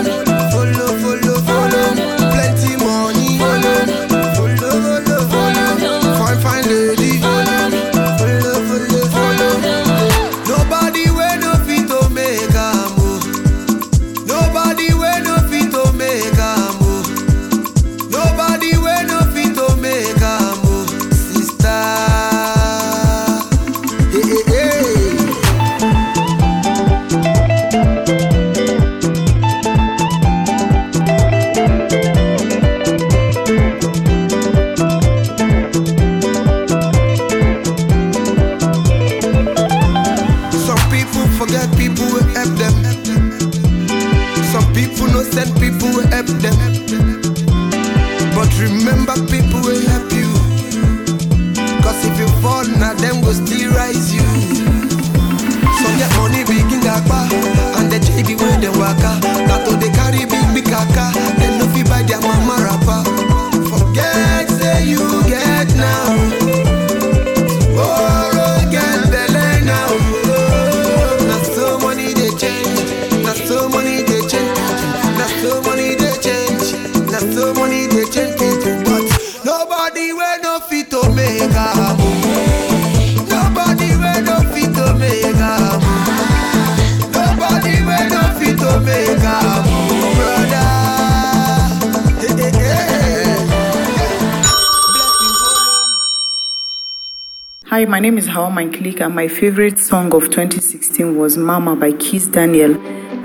name 98.05 98.19
is 98.19 98.27
Hawa 98.27 98.69
Click, 98.71 99.01
and 99.01 99.15
my 99.15 99.29
favorite 99.29 99.79
song 99.79 100.13
of 100.15 100.25
2016 100.25 101.17
was 101.17 101.39
Mama 101.39 101.75
by 101.75 101.93
Kiss 101.93 102.27
Daniel. 102.27 102.77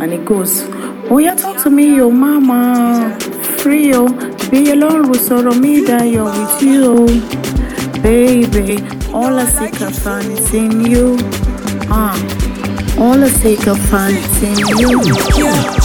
And 0.01 0.13
it 0.13 0.23
goes, 0.23 0.63
Oh, 1.11 1.17
yeah, 1.17 1.35
talk 1.35 1.61
to 1.63 1.69
me, 1.69 1.97
your 1.97 2.13
mama. 2.13 3.19
Free, 3.57 3.91
oh, 3.93 4.07
be 4.49 4.71
alone 4.71 5.09
with 5.09 5.19
sorrow 5.19 5.53
me, 5.53 5.85
die 5.85 6.23
with 6.23 6.61
you. 6.63 7.07
Baby, 8.01 8.77
all 9.11 9.37
I 9.37 9.43
seek 9.47 9.81
I 9.81 9.91
find 9.91 10.31
is 10.31 10.53
in 10.53 10.85
you. 10.85 11.17
Ah, 11.91 12.15
all 12.97 13.21
I 13.21 13.27
seek 13.27 13.67
I 13.67 13.77
find 13.77 14.15
is 14.15 14.43
in 14.43 14.57
you. 14.79 15.03
Yeah, 15.35 15.78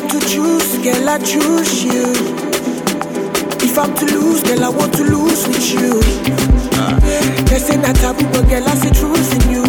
I'm 0.00 0.08
to 0.10 0.20
choose, 0.20 0.78
girl, 0.78 1.08
I 1.08 1.18
choose 1.18 1.82
you. 1.82 2.04
If 3.66 3.76
I'm 3.76 3.92
to 3.96 4.04
lose, 4.06 4.42
girl, 4.44 4.64
I 4.64 4.68
want 4.68 4.94
to 4.94 5.02
lose 5.02 5.42
with 5.48 5.72
you. 5.74 6.00
They 7.46 7.58
say 7.58 7.76
not 7.78 7.96
taboo, 7.96 8.24
but 8.30 8.48
girl, 8.48 8.62
I 8.62 8.74
see 8.76 8.90
truth 8.90 9.34
in 9.34 9.50
you. 9.50 9.64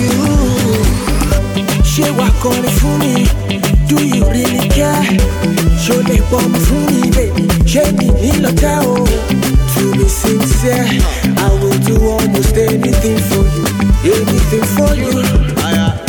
You, 0.00 0.14
ṣé 1.92 2.10
wàá 2.18 2.28
kọrin 2.42 2.74
fún 2.78 2.98
mi? 2.98 3.14
Do 3.88 4.02
you 4.04 4.24
really 4.34 4.68
care? 4.74 5.04
Ṣo 5.84 5.94
lè 6.08 6.18
pọ̀ 6.30 6.42
mi 6.52 6.58
fún 6.66 6.82
mi, 6.90 7.10
baby? 7.16 7.42
Ṣé 7.70 7.82
mi 7.98 8.06
nílò 8.20 8.50
tẹ́ 8.60 8.82
o? 8.82 8.94
To 9.74 9.82
be 9.96 10.08
sincere. 10.08 10.88
I 11.46 11.48
will 11.60 11.78
do 11.86 11.96
almost 12.14 12.56
anything 12.56 13.18
for 13.28 13.44
you, 13.54 13.64
anything 14.18 14.66
for 14.76 14.92
you. 15.02 15.22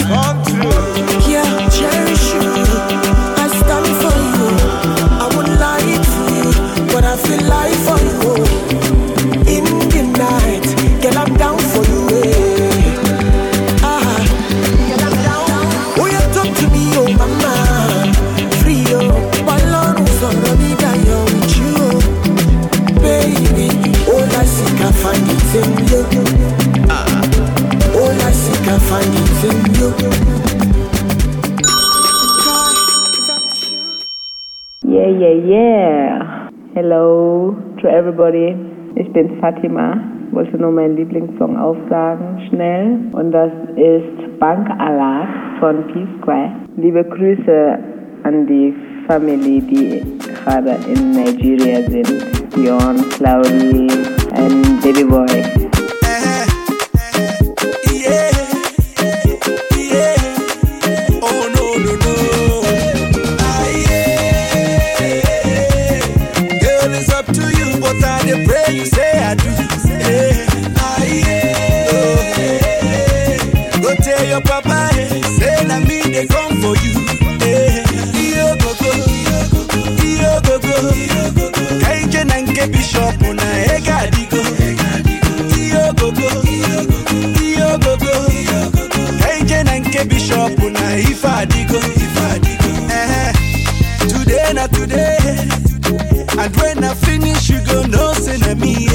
Come 0.09 0.43
true. 0.45 1.24
Everybody. 38.25 38.55
Ich 38.95 39.11
bin 39.13 39.39
Fatima. 39.39 39.97
Wollte 40.31 40.57
nur 40.57 40.71
meinen 40.71 40.95
Lieblingssong 40.95 41.57
aufsagen, 41.57 42.41
schnell. 42.49 42.97
Und 43.11 43.31
das 43.31 43.51
ist 43.75 44.39
Bank 44.39 44.67
Alat 44.79 45.27
von 45.59 45.83
P-Square. 45.87 46.51
Liebe 46.77 47.03
Grüße 47.03 47.77
an 48.23 48.47
die 48.47 48.73
Family, 49.07 49.61
die 49.61 50.01
gerade 50.43 50.75
in 50.91 51.11
Nigeria 51.11 51.81
sind. 51.89 52.25
Dion, 52.55 52.95
Claudi 53.11 53.87
und 54.35 54.81
Baby 54.81 55.03
Boy. 55.03 55.74
Adigo. 83.01 84.41
Iyo 85.57 85.93
gogo, 85.93 86.29
iyo 87.41 87.77
gogo. 87.77 88.15
Today 94.07 94.53
na 94.53 94.67
today. 94.67 95.17
And 96.37 96.55
when 96.57 96.83
I 96.83 96.93
finish, 96.95 97.49
you 97.49 97.59
go 97.65 97.83
say 98.13 98.37
na 98.37 98.55
me. 98.55 98.87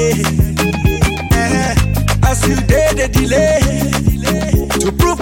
Yeah. 1.31 1.75
You 2.47 2.57
delay. 3.09 4.00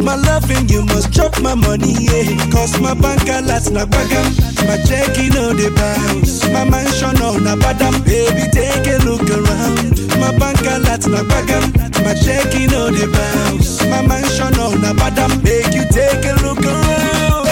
My 0.02 0.14
loving, 0.16 0.68
you 0.68 0.84
must 0.86 1.12
chop 1.12 1.38
my 1.42 1.54
money, 1.54 1.92
yeah. 1.98 2.50
Cause 2.50 2.78
my 2.80 2.94
bank 2.94 3.22
alerts 3.28 3.70
na 3.70 3.84
bagam. 3.84 4.26
My 4.66 4.76
checking 4.88 5.36
on 5.36 5.56
the 5.56 5.70
bounce. 5.76 6.44
My 6.52 6.64
mansion 6.64 7.20
on 7.22 7.46
a 7.46 7.56
badam. 7.56 8.04
Baby, 8.04 8.48
take 8.50 8.86
a 8.86 8.98
look 9.04 9.28
around. 9.28 9.98
My 10.20 10.32
bank 10.38 10.58
alerts 10.64 11.06
na 11.08 11.22
bagam. 11.24 11.72
My 12.04 12.14
checking 12.14 12.72
on 12.74 12.92
the 12.94 13.06
bounce. 13.12 13.80
My 13.90 14.00
mansion 14.06 14.54
on 14.60 14.82
a 14.84 14.94
badam. 14.94 15.42
Make 15.42 15.74
you 15.74 15.84
take 15.90 16.24
a 16.24 16.34
look 16.42 16.64
around. 16.64 17.46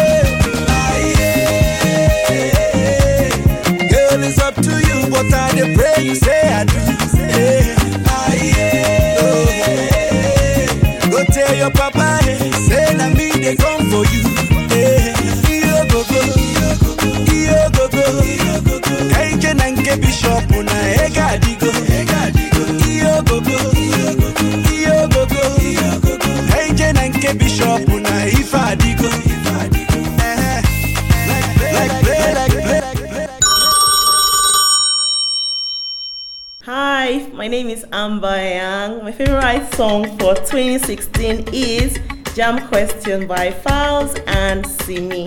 Girl, 3.90 4.23
it's 4.23 4.39
up 4.39 4.55
to 4.55 4.70
you, 4.89 5.10
but 5.10 5.27
I 5.32 5.52
dey 5.52 5.74
pray 5.74 6.05
you 6.05 6.14
say 6.14 6.40
I 6.48 6.64
do. 6.64 6.78
Yeah. 7.36 7.77
Ah, 8.09 8.32
yeah. 8.35 9.18
Oh. 9.20 11.10
Go 11.10 11.24
tell 11.32 11.55
your 11.55 11.70
papa, 11.70 11.95
dey 13.47 13.55
come 13.55 13.89
for 13.90 14.05
you. 14.12 14.27
Na 30.16 30.35
na. 30.35 30.62
Hi, 36.64 37.31
my 37.32 37.47
name 37.47 37.68
is 37.68 37.85
Amber 37.93 38.36
Young. 38.43 39.05
My 39.05 39.12
favorite 39.12 39.73
song 39.74 40.05
for 40.18 40.35
2016 40.35 41.48
is 41.52 41.98
Jamb 42.37 42.69
Question 42.69 43.27
by 43.27 43.51
Falz 43.51 44.23
and 44.27 44.67
Simi. 44.67 45.27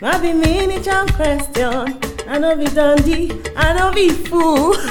My 0.00 0.18
be 0.18 0.32
mini 0.32 0.80
jam 0.80 1.06
question. 1.10 1.96
I 2.26 2.36
know 2.40 2.56
be 2.56 2.64
dandy. 2.64 3.30
I 3.56 3.74
know 3.74 3.92
be 3.92 4.08
fool. 4.08 4.74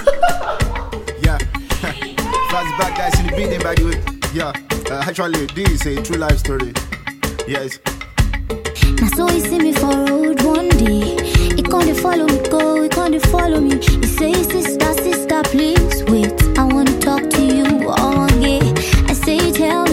Yeah. 1.22 1.38
Fast 2.52 2.72
back 2.80 2.98
guys 2.98 3.20
in 3.20 3.28
the 3.28 3.34
building 3.36 3.60
by 3.60 3.76
the 3.76 3.84
way. 3.84 4.02
Yeah. 4.34 4.54
Uh, 4.90 5.04
actually, 5.06 5.46
this 5.48 5.86
is 5.86 5.98
a 5.98 6.02
true 6.04 6.16
life 6.16 6.38
story. 6.38 6.72
Yes. 7.46 7.80
Now 9.02 9.08
so 9.18 9.28
he 9.28 9.42
see 9.42 9.60
me 9.60 9.74
for 9.74 9.94
road 10.06 10.42
one 10.44 10.70
day. 10.70 11.18
He 11.54 11.64
can't 11.64 11.98
follow 11.98 12.28
me, 12.28 12.40
go, 12.50 12.82
he 12.82 12.88
can't 12.88 13.22
follow 13.24 13.60
me. 13.60 13.76
He 13.76 14.08
say, 14.08 14.32
sister, 14.32 14.94
sister, 14.94 15.44
please 15.44 16.02
wait. 16.06 16.32
I 16.58 16.64
wanna 16.64 16.98
talk 17.02 17.30
to 17.30 17.42
you 17.44 17.90
all 17.90 18.28
day. 18.40 18.62
I 19.10 19.12
say, 19.12 19.52
tell 19.52 19.87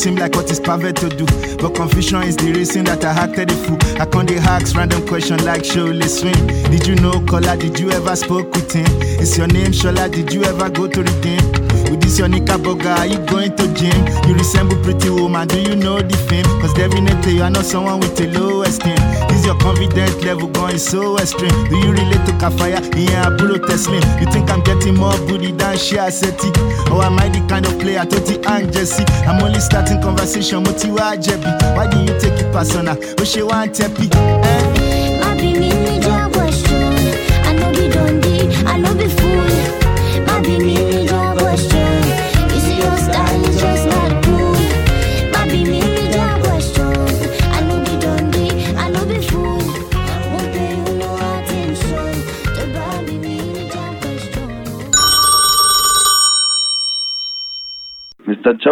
seemed 0.00 0.18
like 0.18 0.34
what 0.34 0.50
is 0.50 0.58
perfect 0.58 0.98
to 1.00 1.08
do. 1.10 1.26
But 1.58 1.74
confusion 1.74 2.22
is 2.22 2.34
the 2.36 2.52
reason 2.52 2.84
that 2.86 3.04
I 3.04 3.10
acted 3.12 3.50
a 3.50 3.54
fool. 3.54 3.76
I 4.00 4.06
can't 4.06 4.26
dey 4.26 4.38
ask 4.38 4.74
random 4.74 5.06
question 5.06 5.44
like 5.44 5.62
Shirley 5.64 6.08
swim. 6.08 6.46
Did 6.72 6.86
you 6.86 6.94
know 6.96 7.20
Kola? 7.26 7.56
Did 7.56 7.78
you 7.78 7.90
ever 7.90 8.16
spoke 8.16 8.50
with 8.54 8.72
him? 8.72 8.86
Is 9.20 9.36
your 9.36 9.46
name 9.48 9.72
Shola? 9.72 10.10
Did 10.10 10.32
you 10.32 10.42
ever 10.44 10.70
go 10.70 10.88
to 10.88 11.02
the 11.02 11.14
game? 11.20 11.44
With 11.90 12.00
this 12.00 12.18
your 12.18 12.28
knickerbocker, 12.28 12.88
are 12.88 13.06
you 13.06 13.18
going 13.26 13.54
to 13.56 13.66
gym? 13.74 13.92
You 14.26 14.34
resemble 14.34 14.76
pretty 14.82 15.10
woman, 15.10 15.46
do 15.48 15.60
you 15.60 15.76
know 15.76 16.00
the 16.00 16.16
fame? 16.30 16.46
Cause 16.62 16.72
definitely 16.74 17.34
you 17.36 17.42
are 17.42 17.50
not 17.50 17.64
someone 17.66 18.00
with 18.00 18.18
a 18.20 18.26
low 18.38 18.62
esteem. 18.62 18.94
This 19.28 19.39
your 19.50 19.58
confidence 19.58 20.14
level 20.24 20.46
going 20.48 20.78
so 20.78 21.18
extreme. 21.18 21.50
Do 21.68 21.76
you 21.76 21.90
relate 21.90 22.24
to 22.26 22.32
Kafaya? 22.38 22.78
Yeah, 22.96 23.34
Apollo 23.34 23.58
Teslim. 23.66 24.02
You 24.20 24.30
think 24.30 24.48
I'm 24.48 24.62
getting 24.62 24.94
more 24.94 25.16
booty 25.26 25.50
than 25.50 25.76
Shia 25.76 26.10
Seti? 26.12 26.48
Or 26.92 27.02
am 27.02 27.18
I 27.18 27.28
the 27.28 27.44
kind 27.48 27.66
of 27.66 27.78
player 27.80 28.04
Toti 28.04 28.44
and 28.46 28.72
Jesse? 28.72 29.04
I'm 29.26 29.42
only 29.42 29.60
starting 29.60 30.00
conversation 30.00 30.62
you, 30.62 31.16
Jebi. 31.16 31.50
Why 31.74 31.90
do 31.90 31.98
you 32.00 32.18
take 32.20 32.38
it 32.38 32.52
personal? 32.52 32.96
She 33.24 33.42
want 33.42 33.72
tepi. 33.72 34.79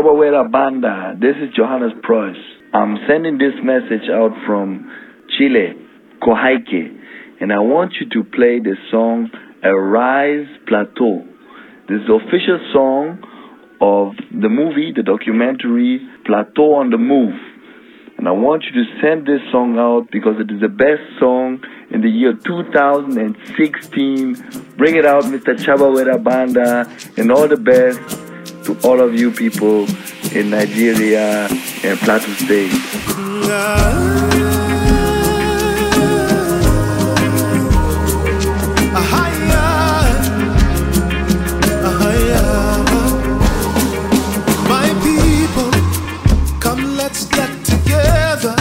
Chabawera 0.08 0.50
Banda, 0.50 1.14
this 1.20 1.36
is 1.36 1.54
Johannes 1.54 1.92
Preuss. 2.02 2.34
I'm 2.72 2.96
sending 3.06 3.36
this 3.36 3.52
message 3.62 4.08
out 4.10 4.30
from 4.46 4.90
Chile, 5.36 5.74
Coyhaique, 6.22 6.96
and 7.40 7.52
I 7.52 7.58
want 7.58 7.92
you 8.00 8.08
to 8.14 8.24
play 8.30 8.58
the 8.58 8.74
song 8.90 9.30
Arise 9.62 10.46
Plateau. 10.66 11.26
This 11.88 12.00
is 12.00 12.06
the 12.06 12.14
official 12.14 12.58
song 12.72 13.18
of 13.82 14.16
the 14.32 14.48
movie, 14.48 14.92
the 14.96 15.02
documentary 15.02 16.00
Plateau 16.24 16.76
on 16.76 16.88
the 16.88 16.96
Move. 16.96 17.34
And 18.16 18.26
I 18.26 18.32
want 18.32 18.64
you 18.64 18.72
to 18.82 18.88
send 19.02 19.26
this 19.26 19.42
song 19.52 19.78
out 19.78 20.10
because 20.10 20.40
it 20.40 20.50
is 20.50 20.62
the 20.62 20.68
best 20.68 21.02
song 21.20 21.62
in 21.90 22.00
the 22.00 22.08
year 22.08 22.32
2016. 22.32 24.34
Bring 24.78 24.96
it 24.96 25.04
out, 25.04 25.24
Mr. 25.24 25.54
Chabawera 25.54 26.16
Banda, 26.24 26.88
and 27.18 27.30
all 27.30 27.46
the 27.46 27.58
best 27.58 28.00
to 28.68 28.76
all 28.86 29.00
of 29.00 29.14
you 29.18 29.30
people 29.30 29.86
in 30.36 30.50
Nigeria 30.50 31.48
and 31.82 31.98
Plateau 32.00 32.32
State. 32.34 32.70
My 44.74 44.88
people, 45.02 45.70
come 46.60 46.96
let's 46.96 47.24
get 47.24 47.50
together. 47.64 48.54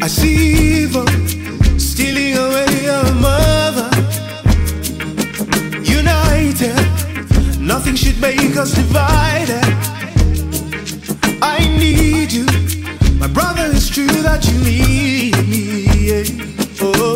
I 0.00 0.06
see 0.06 0.84
evil 0.84 1.06
stealing 1.78 2.38
away 2.38 2.71
nothing 7.62 7.94
should 7.94 8.20
make 8.20 8.56
us 8.56 8.72
divided. 8.74 9.64
I 11.42 11.58
need 11.78 12.32
you, 12.32 12.46
my 13.18 13.28
brother. 13.28 13.66
It's 13.72 13.88
true 13.88 14.06
that 14.06 14.44
you 14.46 14.58
need 14.58 15.36
me. 15.48 15.84
yeah. 16.08 16.24
Oh, 16.80 17.11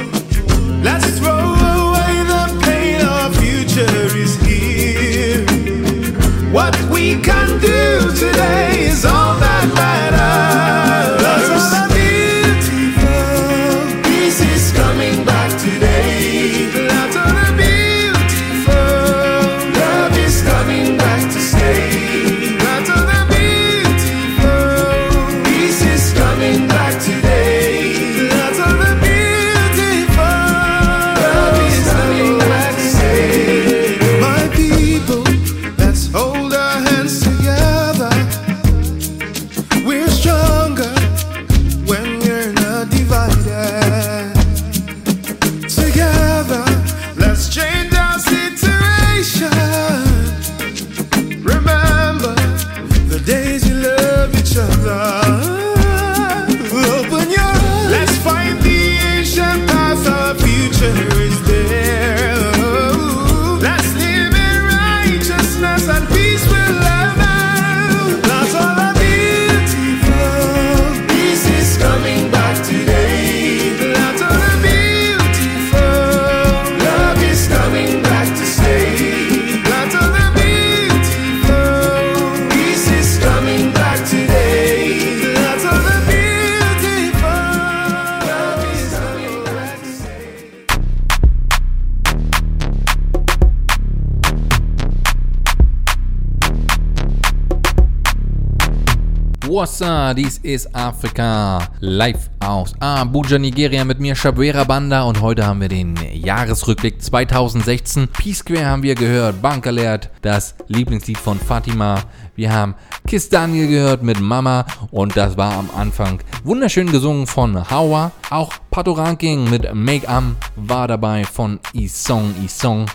ist 100.46 100.74
Afrika 100.76 101.58
live 101.80 102.30
aus 102.38 102.72
Abuja, 102.78 103.36
Nigeria 103.36 103.84
mit 103.84 103.98
mir, 103.98 104.14
Shabwera 104.14 104.62
Banda 104.62 105.02
und 105.02 105.20
heute 105.20 105.44
haben 105.44 105.60
wir 105.60 105.68
den 105.68 105.96
Jahresrückblick 106.12 107.02
2016. 107.02 108.06
P-Square 108.06 108.64
haben 108.64 108.84
wir 108.84 108.94
gehört, 108.94 109.42
Bank 109.42 109.66
Alert, 109.66 110.08
das 110.22 110.54
Lieblingslied 110.68 111.18
von 111.18 111.40
Fatima. 111.40 112.00
Wir 112.36 112.52
haben 112.52 112.76
Kiss 113.08 113.28
Daniel 113.28 113.66
gehört 113.66 114.04
mit 114.04 114.20
Mama 114.20 114.66
und 114.92 115.16
das 115.16 115.36
war 115.36 115.52
am 115.54 115.68
Anfang 115.76 116.20
wunderschön 116.44 116.92
gesungen 116.92 117.26
von 117.26 117.68
Hawa. 117.68 118.12
Auch 118.30 118.52
Pato 118.70 118.92
Ranking 118.92 119.50
mit 119.50 119.74
Make 119.74 120.08
Am 120.08 120.36
war 120.54 120.86
dabei 120.86 121.24
von 121.24 121.58
Isong 121.72 122.32
Isong. 122.44 122.86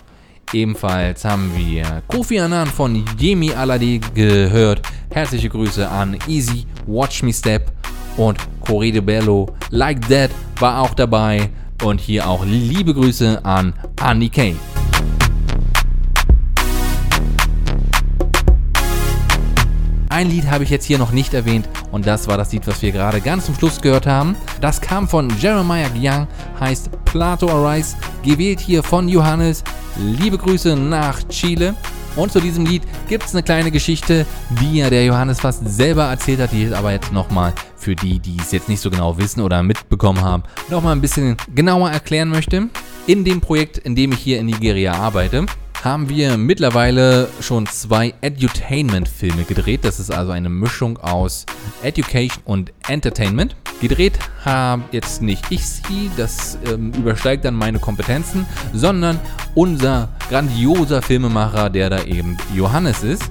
Ebenfalls 0.54 1.24
haben 1.24 1.50
wir 1.56 2.02
Kofi 2.08 2.38
Annan 2.38 2.66
von 2.66 3.04
Yemi 3.18 3.52
Alade 3.52 3.98
gehört. 4.14 4.82
Herzliche 5.12 5.50
Grüße 5.50 5.86
an 5.86 6.16
Easy, 6.26 6.64
Watch 6.86 7.22
Me 7.22 7.34
Step 7.34 7.70
und 8.16 8.38
Corre 8.60 8.90
de 8.90 9.02
Bello. 9.02 9.46
Like 9.68 10.08
That 10.08 10.30
war 10.58 10.80
auch 10.80 10.94
dabei. 10.94 11.50
Und 11.84 12.00
hier 12.00 12.26
auch 12.26 12.46
liebe 12.46 12.94
Grüße 12.94 13.44
an 13.44 13.74
Andy 14.02 14.30
Kay. 14.30 14.56
Ein 20.08 20.30
Lied 20.30 20.50
habe 20.50 20.64
ich 20.64 20.70
jetzt 20.70 20.86
hier 20.86 20.98
noch 20.98 21.12
nicht 21.12 21.34
erwähnt 21.34 21.68
und 21.90 22.06
das 22.06 22.28
war 22.28 22.38
das 22.38 22.52
Lied, 22.52 22.66
was 22.66 22.80
wir 22.80 22.92
gerade 22.92 23.20
ganz 23.20 23.46
zum 23.46 23.54
Schluss 23.54 23.80
gehört 23.80 24.06
haben. 24.06 24.36
Das 24.60 24.80
kam 24.80 25.08
von 25.08 25.28
Jeremiah 25.38 25.90
Young, 25.94 26.26
heißt 26.60 26.90
Plato 27.04 27.48
Arise, 27.48 27.96
gewählt 28.22 28.60
hier 28.60 28.82
von 28.82 29.08
Johannes. 29.08 29.64
Liebe 29.98 30.38
Grüße 30.38 30.76
nach 30.76 31.22
Chile. 31.28 31.74
Und 32.14 32.30
zu 32.30 32.40
diesem 32.40 32.66
Lied 32.66 32.82
gibt 33.08 33.24
es 33.24 33.34
eine 33.34 33.42
kleine 33.42 33.70
Geschichte, 33.70 34.26
die 34.60 34.78
ja 34.78 34.90
der 34.90 35.04
Johannes 35.04 35.40
fast 35.40 35.66
selber 35.66 36.04
erzählt 36.04 36.40
hat, 36.40 36.52
die 36.52 36.66
ich 36.66 36.76
aber 36.76 36.92
jetzt 36.92 37.12
nochmal 37.12 37.54
für 37.76 37.96
die, 37.96 38.18
die 38.18 38.36
es 38.38 38.52
jetzt 38.52 38.68
nicht 38.68 38.80
so 38.80 38.90
genau 38.90 39.18
wissen 39.18 39.40
oder 39.40 39.62
mitbekommen 39.62 40.20
haben, 40.20 40.42
nochmal 40.68 40.94
ein 40.94 41.00
bisschen 41.00 41.36
genauer 41.54 41.90
erklären 41.90 42.28
möchte. 42.28 42.68
In 43.06 43.24
dem 43.24 43.40
Projekt, 43.40 43.78
in 43.78 43.96
dem 43.96 44.12
ich 44.12 44.18
hier 44.18 44.38
in 44.38 44.46
Nigeria 44.46 44.92
arbeite, 44.92 45.46
haben 45.82 46.08
wir 46.08 46.36
mittlerweile 46.36 47.28
schon 47.40 47.66
zwei 47.66 48.14
Edutainment-Filme 48.20 49.44
gedreht. 49.44 49.84
Das 49.84 49.98
ist 49.98 50.12
also 50.12 50.30
eine 50.30 50.48
Mischung 50.48 50.98
aus 50.98 51.44
Education 51.82 52.42
und 52.44 52.72
Entertainment. 52.88 53.56
Gedreht 53.82 54.16
habe 54.44 54.84
jetzt 54.92 55.22
nicht 55.22 55.44
ich 55.50 55.66
sie, 55.66 56.08
das 56.16 56.56
ähm, 56.72 56.92
übersteigt 56.92 57.44
dann 57.44 57.54
meine 57.54 57.80
Kompetenzen, 57.80 58.46
sondern 58.72 59.18
unser 59.56 60.08
grandioser 60.28 61.02
Filmemacher, 61.02 61.68
der 61.68 61.90
da 61.90 62.04
eben 62.04 62.36
Johannes 62.54 63.02
ist. 63.02 63.24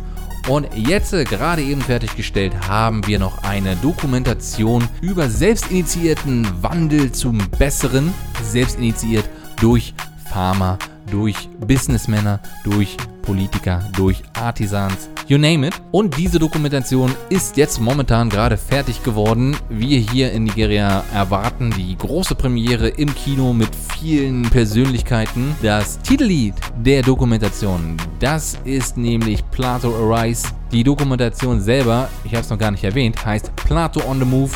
Und 0.49 0.67
jetzt 0.75 1.13
äh, 1.13 1.23
gerade 1.23 1.61
eben 1.61 1.79
fertiggestellt 1.79 2.67
haben 2.67 3.07
wir 3.07 3.17
noch 3.17 3.43
eine 3.43 3.77
Dokumentation 3.77 4.89
über 4.99 5.29
selbstinitiierten 5.29 6.45
Wandel 6.61 7.13
zum 7.13 7.37
Besseren, 7.57 8.13
selbstinitiiert 8.43 9.23
durch 9.61 9.93
Farmer, 10.29 10.77
durch 11.11 11.49
Businessmänner, 11.59 12.39
durch 12.63 12.97
Politiker, 13.21 13.83
durch 13.95 14.23
Artisans, 14.33 15.09
you 15.27 15.37
name 15.37 15.67
it. 15.67 15.73
Und 15.91 16.17
diese 16.17 16.39
Dokumentation 16.39 17.13
ist 17.29 17.55
jetzt 17.57 17.79
momentan 17.79 18.29
gerade 18.29 18.57
fertig 18.57 19.03
geworden. 19.03 19.55
Wir 19.69 19.99
hier 19.99 20.31
in 20.31 20.45
Nigeria 20.45 21.03
erwarten 21.13 21.71
die 21.71 21.95
große 21.97 22.33
Premiere 22.35 22.89
im 22.89 23.13
Kino 23.13 23.53
mit 23.53 23.69
vielen 23.99 24.43
Persönlichkeiten. 24.43 25.55
Das 25.61 25.99
Titellied 25.99 26.55
der 26.77 27.03
Dokumentation, 27.03 27.97
das 28.19 28.57
ist 28.63 28.97
nämlich 28.97 29.47
Plato 29.51 29.93
Arise. 29.95 30.47
Die 30.71 30.83
Dokumentation 30.83 31.61
selber, 31.61 32.09
ich 32.23 32.31
habe 32.31 32.41
es 32.43 32.49
noch 32.49 32.57
gar 32.57 32.71
nicht 32.71 32.83
erwähnt, 32.83 33.23
heißt 33.23 33.55
Plato 33.55 34.01
on 34.09 34.19
the 34.19 34.25
Move. 34.25 34.51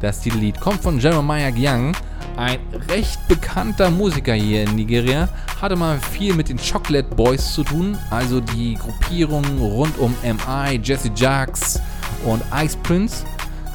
Das 0.00 0.20
Titellied 0.20 0.60
kommt 0.60 0.82
von 0.82 0.98
Jeremiah 1.00 1.50
Gyang 1.50 1.94
ein 2.36 2.58
recht 2.88 3.26
bekannter 3.28 3.90
Musiker 3.90 4.34
hier 4.34 4.64
in 4.64 4.76
Nigeria, 4.76 5.28
hatte 5.60 5.76
mal 5.76 5.98
viel 5.98 6.34
mit 6.34 6.48
den 6.48 6.58
Chocolate 6.58 7.14
Boys 7.14 7.54
zu 7.54 7.64
tun, 7.64 7.96
also 8.10 8.40
die 8.40 8.74
Gruppierung 8.74 9.44
rund 9.58 9.98
um 9.98 10.14
MI, 10.22 10.80
Jesse 10.82 11.10
Jacks 11.14 11.80
und 12.24 12.42
Ice 12.54 12.76
Prince. 12.82 13.24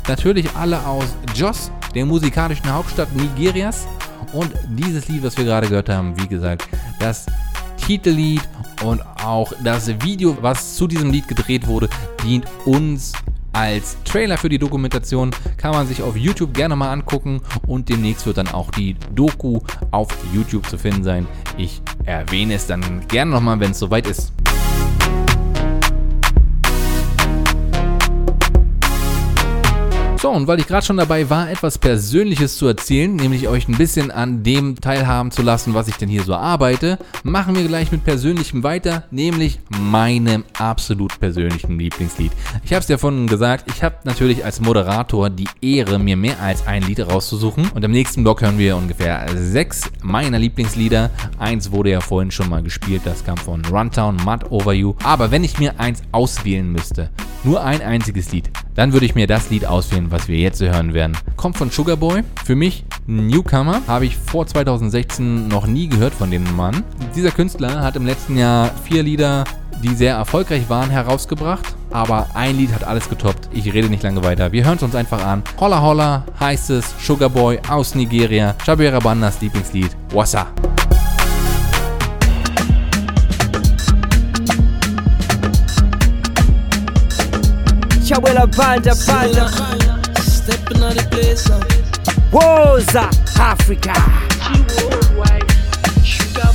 Natürlich 0.07 0.47
alle 0.55 0.85
aus 0.85 1.05
Jos, 1.35 1.71
der 1.93 2.05
musikalischen 2.05 2.71
Hauptstadt 2.71 3.09
Nigerias. 3.15 3.87
Und 4.33 4.51
dieses 4.69 5.07
Lied, 5.07 5.23
was 5.23 5.37
wir 5.37 5.43
gerade 5.43 5.67
gehört 5.67 5.89
haben, 5.89 6.17
wie 6.21 6.27
gesagt, 6.27 6.67
das 6.99 7.25
Titellied 7.77 8.41
und 8.83 9.01
auch 9.23 9.51
das 9.63 9.87
Video, 10.01 10.37
was 10.41 10.75
zu 10.75 10.87
diesem 10.87 11.11
Lied 11.11 11.27
gedreht 11.27 11.67
wurde, 11.67 11.89
dient 12.23 12.45
uns 12.65 13.13
als 13.53 13.97
Trailer 14.03 14.37
für 14.37 14.49
die 14.49 14.59
Dokumentation. 14.59 15.31
Kann 15.57 15.71
man 15.71 15.87
sich 15.87 16.01
auf 16.01 16.15
YouTube 16.15 16.53
gerne 16.53 16.75
mal 16.75 16.91
angucken 16.91 17.41
und 17.67 17.89
demnächst 17.89 18.25
wird 18.25 18.37
dann 18.37 18.47
auch 18.47 18.71
die 18.71 18.95
Doku 19.13 19.59
auf 19.91 20.07
YouTube 20.33 20.67
zu 20.67 20.77
finden 20.77 21.03
sein. 21.03 21.27
Ich 21.57 21.81
erwähne 22.05 22.55
es 22.55 22.67
dann 22.67 23.07
gerne 23.07 23.31
nochmal, 23.31 23.59
wenn 23.59 23.71
es 23.71 23.79
soweit 23.79 24.07
ist. 24.07 24.31
So, 30.21 30.29
und 30.29 30.45
weil 30.45 30.59
ich 30.59 30.67
gerade 30.67 30.85
schon 30.85 30.97
dabei 30.97 31.31
war, 31.31 31.49
etwas 31.49 31.79
Persönliches 31.79 32.55
zu 32.55 32.67
erzählen, 32.67 33.15
nämlich 33.15 33.47
euch 33.47 33.67
ein 33.67 33.75
bisschen 33.75 34.11
an 34.11 34.43
dem 34.43 34.75
teilhaben 34.79 35.31
zu 35.31 35.41
lassen, 35.41 35.73
was 35.73 35.87
ich 35.87 35.95
denn 35.95 36.09
hier 36.09 36.21
so 36.21 36.35
arbeite, 36.35 36.99
machen 37.23 37.55
wir 37.55 37.63
gleich 37.63 37.91
mit 37.91 38.03
Persönlichem 38.03 38.61
weiter, 38.61 39.05
nämlich 39.09 39.59
meinem 39.79 40.43
absolut 40.59 41.19
persönlichen 41.19 41.79
Lieblingslied. 41.79 42.31
Ich 42.63 42.71
habe 42.71 42.83
es 42.83 42.87
ja 42.87 42.99
vorhin 42.99 43.25
gesagt, 43.25 43.65
ich 43.73 43.81
habe 43.81 43.95
natürlich 44.03 44.45
als 44.45 44.61
Moderator 44.61 45.31
die 45.31 45.47
Ehre, 45.59 45.97
mir 45.97 46.15
mehr 46.15 46.39
als 46.39 46.67
ein 46.67 46.83
Lied 46.83 46.99
rauszusuchen. 46.99 47.71
Und 47.73 47.83
im 47.83 47.89
nächsten 47.89 48.21
Block 48.21 48.43
hören 48.43 48.59
wir 48.59 48.77
ungefähr 48.77 49.25
sechs 49.35 49.89
meiner 50.03 50.37
Lieblingslieder. 50.37 51.09
Eins 51.39 51.71
wurde 51.71 51.89
ja 51.89 51.99
vorhin 51.99 52.29
schon 52.29 52.47
mal 52.47 52.61
gespielt, 52.61 53.01
das 53.05 53.25
kam 53.25 53.37
von 53.37 53.65
Runtown, 53.65 54.17
Mud 54.23 54.51
Over 54.51 54.73
You. 54.73 54.93
Aber 55.01 55.31
wenn 55.31 55.43
ich 55.43 55.57
mir 55.57 55.79
eins 55.79 56.03
auswählen 56.11 56.71
müsste, 56.71 57.09
nur 57.43 57.63
ein 57.63 57.81
einziges 57.81 58.31
Lied, 58.31 58.49
dann 58.75 58.93
würde 58.93 59.05
ich 59.05 59.15
mir 59.15 59.27
das 59.27 59.49
Lied 59.49 59.65
auswählen, 59.65 60.11
was 60.11 60.27
wir 60.27 60.37
jetzt 60.37 60.61
hören 60.61 60.93
werden. 60.93 61.17
Kommt 61.35 61.57
von 61.57 61.69
Sugar 61.69 61.97
Boy. 61.97 62.23
Für 62.45 62.55
mich 62.55 62.85
ein 63.07 63.27
Newcomer. 63.27 63.81
Habe 63.87 64.05
ich 64.05 64.17
vor 64.17 64.47
2016 64.47 65.47
noch 65.47 65.67
nie 65.67 65.87
gehört 65.87 66.13
von 66.13 66.31
dem 66.31 66.43
Mann. 66.55 66.83
Dieser 67.15 67.31
Künstler 67.31 67.81
hat 67.81 67.95
im 67.95 68.05
letzten 68.05 68.37
Jahr 68.37 68.71
vier 68.83 69.03
Lieder, 69.03 69.43
die 69.83 69.95
sehr 69.95 70.15
erfolgreich 70.15 70.69
waren, 70.69 70.89
herausgebracht. 70.89 71.75
Aber 71.91 72.27
ein 72.33 72.57
Lied 72.57 72.73
hat 72.73 72.85
alles 72.85 73.09
getoppt. 73.09 73.49
Ich 73.53 73.73
rede 73.73 73.89
nicht 73.89 74.03
lange 74.03 74.23
weiter. 74.23 74.51
Wir 74.51 74.63
hören 74.63 74.77
es 74.77 74.83
uns 74.83 74.95
einfach 74.95 75.25
an. 75.25 75.43
Holla 75.59 75.81
Holla 75.81 76.23
heißt 76.39 76.69
es. 76.69 76.93
Sugar 77.05 77.29
Boy 77.29 77.59
aus 77.67 77.95
Nigeria. 77.95 78.55
Shabira 78.65 78.99
Bandas 78.99 79.41
Lieblingslied. 79.41 79.95
Wassa. 80.13 80.47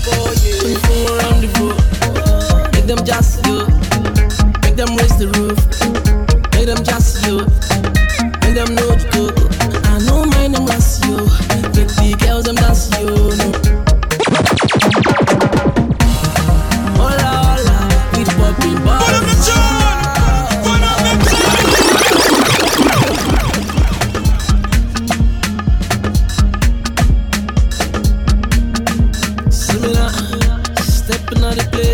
When 0.06 0.70
you 0.70 0.78
fool 0.80 1.16
around 1.16 1.40
the 1.40 1.48
boat, 1.56 2.72
make 2.74 2.86
them 2.86 3.04
just. 3.04 3.44
Make 4.62 4.76
them 4.76 4.96
raise 4.96 5.16
the 5.16 5.28
roof. 5.38 5.58
Make 6.52 6.66
them 6.66 6.82
just. 6.84 7.24
Make 8.42 8.54
them 8.54 8.74
know 8.74 8.95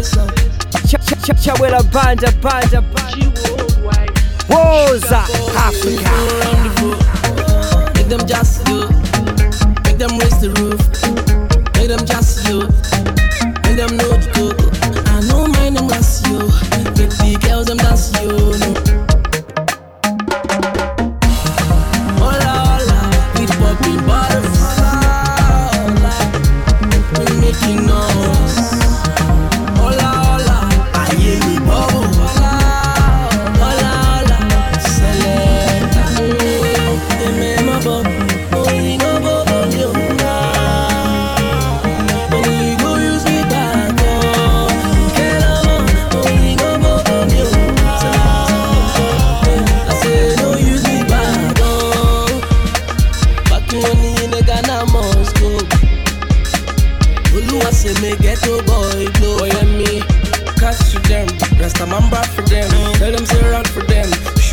uh. 0.03 0.27
Chawela 1.43 1.83
banda 1.93 2.31
banda 2.41 2.81
banda 2.83 3.33
Woza 4.49 5.23
Africa 5.57 6.11
Make 7.95 8.09
them 8.09 8.27
just 8.27 8.69
you. 8.69 8.89
Make 9.85 9.99
them 9.99 10.19
raise 10.19 10.41
the 10.41 10.51
roof. 10.59 10.81
Make 11.77 11.89
them 11.89 12.05
just 12.05 12.49
you. 12.49 12.92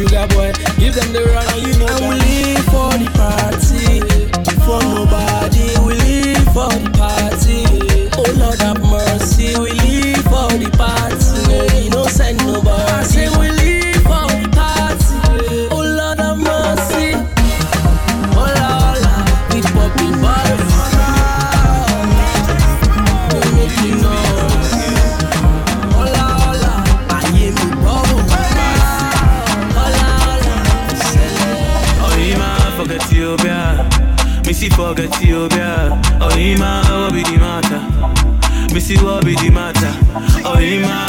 Boy, 0.10 0.52
give 0.80 0.95
them 0.95 1.14
the 1.14 1.23
run. 1.26 1.45
And 1.53 1.68
you 1.68 1.77
know 1.77 2.18
Ethiopia. 35.19 35.89
Missy. 35.89 36.17
Oh, 36.21 36.37
Ima, 36.37 36.81
what 36.87 37.13
be 37.13 37.23
the 37.23 37.37
matter? 37.37 38.73
Miss 38.73 38.85
see 38.85 38.95
what 39.03 39.25
be 39.25 39.35
the 39.35 39.49
matter. 39.49 39.91
Oh, 40.45 40.57
Ima, 40.57 41.09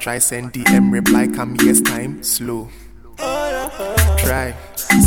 try 0.00 0.18
send 0.18 0.52
DM 0.54 0.90
reply 0.90 1.26
come 1.26 1.56
yes 1.62 1.80
time 1.82 2.22
slow. 2.22 2.68
Try 4.18 4.54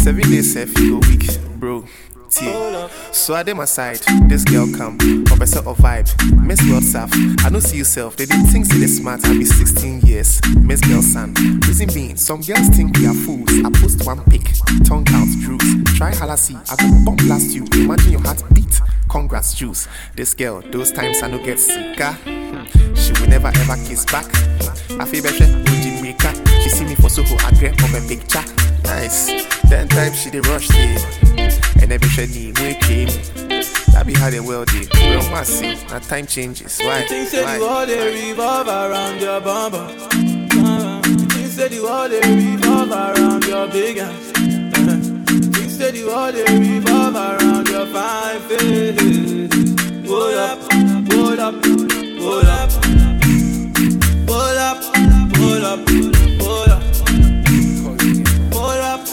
seven 0.03 0.30
days 0.30 0.56
if 0.56 0.78
you 0.78 0.99
go 0.99 1.07
week, 1.10 1.26
bro. 1.60 1.84
Tie. 2.30 2.90
So 3.11 3.34
I 3.34 3.41
dem 3.44 3.60
aside, 3.60 3.99
this 4.30 4.44
girl 4.44 4.68
come, 4.78 4.98
professor 5.44 5.70
of 5.70 5.78
vibe, 5.78 6.07
Miss. 6.41 6.61
I 7.45 7.49
don't 7.49 7.60
see 7.60 7.78
yourself, 7.78 8.15
they 8.15 8.26
didn't 8.26 8.45
think 8.45 8.65
see 8.65 8.80
the 8.80 8.88
smart, 8.88 9.26
I 9.26 9.34
be 9.34 9.44
16 9.44 9.99
years, 10.02 10.40
Miss 10.61 10.80
Girl 10.80 11.02
son. 11.02 11.34
Reason 11.68 11.90
being, 11.94 12.15
some 12.15 12.40
girls 12.40 12.70
think 12.70 12.98
we 12.98 13.07
are 13.07 13.14
fools. 13.14 13.49
I 13.65 13.70
post 13.82 14.06
one 14.06 14.24
pic, 14.32 14.44
tongue 14.86 15.06
out, 15.10 15.28
droops. 15.41 15.65
Try 15.98 16.11
halassi, 16.11 16.56
I 16.72 16.76
go 16.78 17.03
bomb 17.03 17.18
blast 17.18 17.53
you. 17.53 17.65
Imagine 17.74 18.11
your 18.14 18.22
heart 18.22 18.41
beat. 18.53 18.80
Congrats, 19.10 19.53
juice. 19.53 19.90
This 20.15 20.34
girl, 20.34 20.61
those 20.72 20.94
times 20.94 21.22
I 21.22 21.28
no 21.28 21.44
get 21.44 21.60
sicker. 21.60 22.15
She 22.95 23.11
will 23.20 23.28
never 23.28 23.48
ever 23.48 23.76
kiss 23.84 24.06
back. 24.06 24.26
I 24.98 25.03
feel 25.03 25.24
better, 25.24 25.44
Uji 25.44 26.02
Mika. 26.02 26.32
She 26.64 26.70
see 26.70 26.86
me 26.86 26.95
for 26.95 27.10
Soho, 27.10 27.36
I 27.45 27.52
grab 27.60 27.76
up 27.82 27.91
a 27.91 28.07
picture. 28.07 28.45
Nice. 28.86 29.28
Ten 29.68 29.90
times 29.90 30.22
she 30.22 30.30
did 30.30 30.48
rush 30.48 30.70
it. 30.72 31.84
And 31.84 31.91
every 31.91 32.07
shady 32.07 32.53
we 32.61 32.76
came. 32.76 33.62
That 33.94 34.06
be 34.07 34.14
how 34.14 34.30
the 34.32 34.40
world 34.40 34.68
did. 34.70 34.94
Real 34.95 35.22
massive. 35.30 35.88
Now 35.90 35.99
time 35.99 36.26
changes. 36.26 36.80
Why? 36.80 37.03
Think 37.03 37.30
say 37.30 37.44
Why? 37.44 37.57
the 37.57 37.64
world 37.64 37.90
they 37.90 38.30
revolve 38.30 38.68
around 38.68 39.22
your 39.22 39.40
bumper? 39.40 39.88
You 40.18 41.28
think 41.30 41.48
say 41.52 41.68
the 41.70 41.80
world 41.84 42.11
they 42.11 42.22
revolve 42.22 42.91
around 42.91 43.45
your 43.45 43.68
big 43.68 43.98
ass? 43.99 44.32
You 44.40 45.52
think 45.52 45.70
say 45.70 45.91
the 45.91 46.06
world 46.07 46.34
they 46.34 46.44
revolve 46.57 47.15
around 47.15 47.68
your 47.70 47.86
fine 47.88 48.41
face? 48.49 49.74
Hold 50.10 50.36
up, 50.36 50.60
hold 51.14 51.40
up, 51.40 51.53
hold 51.64 52.45
up, 52.45 52.72
hold 54.28 54.57
up, 54.57 54.84
hold 55.38 55.64
up, 55.64 55.90
hold 56.41 56.70
up. 56.70 56.84
Hold 58.53 58.80
up, 58.80 59.07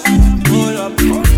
hold 0.47 0.77
up, 0.77 1.01
hold 1.01 1.30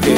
Okay. 0.00 0.16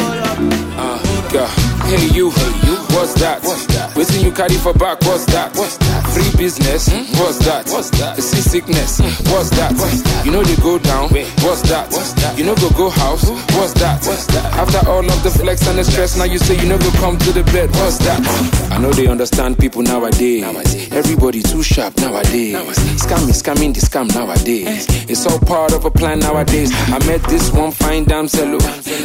Uh, 0.79 1.31
go. 1.33 1.45
Hey 1.87 2.07
you, 2.15 2.31
hey 2.31 2.67
you. 2.67 2.77
What's 2.95 3.15
that? 3.15 3.72
That? 3.83 3.97
Waiting 3.97 4.23
you 4.23 4.31
carry 4.31 4.55
for 4.55 4.73
back. 4.75 5.01
What's 5.03 5.27
that? 5.35 5.57
What's 5.57 5.77
that? 5.79 6.07
Free 6.15 6.31
business. 6.39 6.87
Hmm? 6.87 7.03
What's 7.19 7.39
that? 7.47 7.67
What's 7.67 7.91
that? 7.99 8.17
See 8.23 8.41
sickness. 8.41 8.99
Hmm? 9.03 9.11
What's 9.35 9.51
that? 9.59 9.73
What's 9.75 10.03
that? 10.03 10.25
You 10.25 10.31
know 10.31 10.43
they 10.43 10.55
go 10.63 10.79
down. 10.79 11.11
What's 11.43 11.63
that? 11.67 11.91
What's 11.91 12.13
that? 12.23 12.39
You 12.39 12.45
know 12.45 12.55
go 12.55 12.71
go 12.71 12.91
house. 12.91 13.29
What's 13.59 13.75
that? 13.83 13.99
What's 14.07 14.27
that? 14.31 14.47
After 14.55 14.89
all 14.89 15.03
of 15.05 15.23
the 15.25 15.31
flex 15.31 15.67
and 15.67 15.79
the 15.79 15.85
stress, 15.85 16.17
now 16.17 16.25
you 16.31 16.39
say 16.39 16.55
you 16.63 16.69
know 16.69 16.79
go 16.79 16.91
come 17.03 17.19
to 17.19 17.33
the 17.33 17.43
bed. 17.51 17.71
What's 17.83 17.99
that? 18.07 18.23
I 18.71 18.79
know 18.79 18.93
they 18.93 19.09
understand 19.09 19.59
people 19.59 19.83
nowadays. 19.83 20.47
Everybody 20.93 21.43
too 21.43 21.63
sharp 21.65 21.97
nowadays. 21.99 22.55
Scamming, 23.03 23.35
scamming 23.35 23.75
the 23.75 23.81
scam 23.81 24.07
nowadays. 24.15 24.87
Eh. 24.89 25.07
It's 25.09 25.27
all 25.27 25.41
part 25.41 25.73
of 25.73 25.85
a 25.85 25.91
plan 25.91 26.21
nowadays. 26.21 26.71
I 26.87 26.99
met 27.07 27.23
this 27.25 27.51
one 27.51 27.73
fine 27.73 28.05
damsel. 28.05 28.61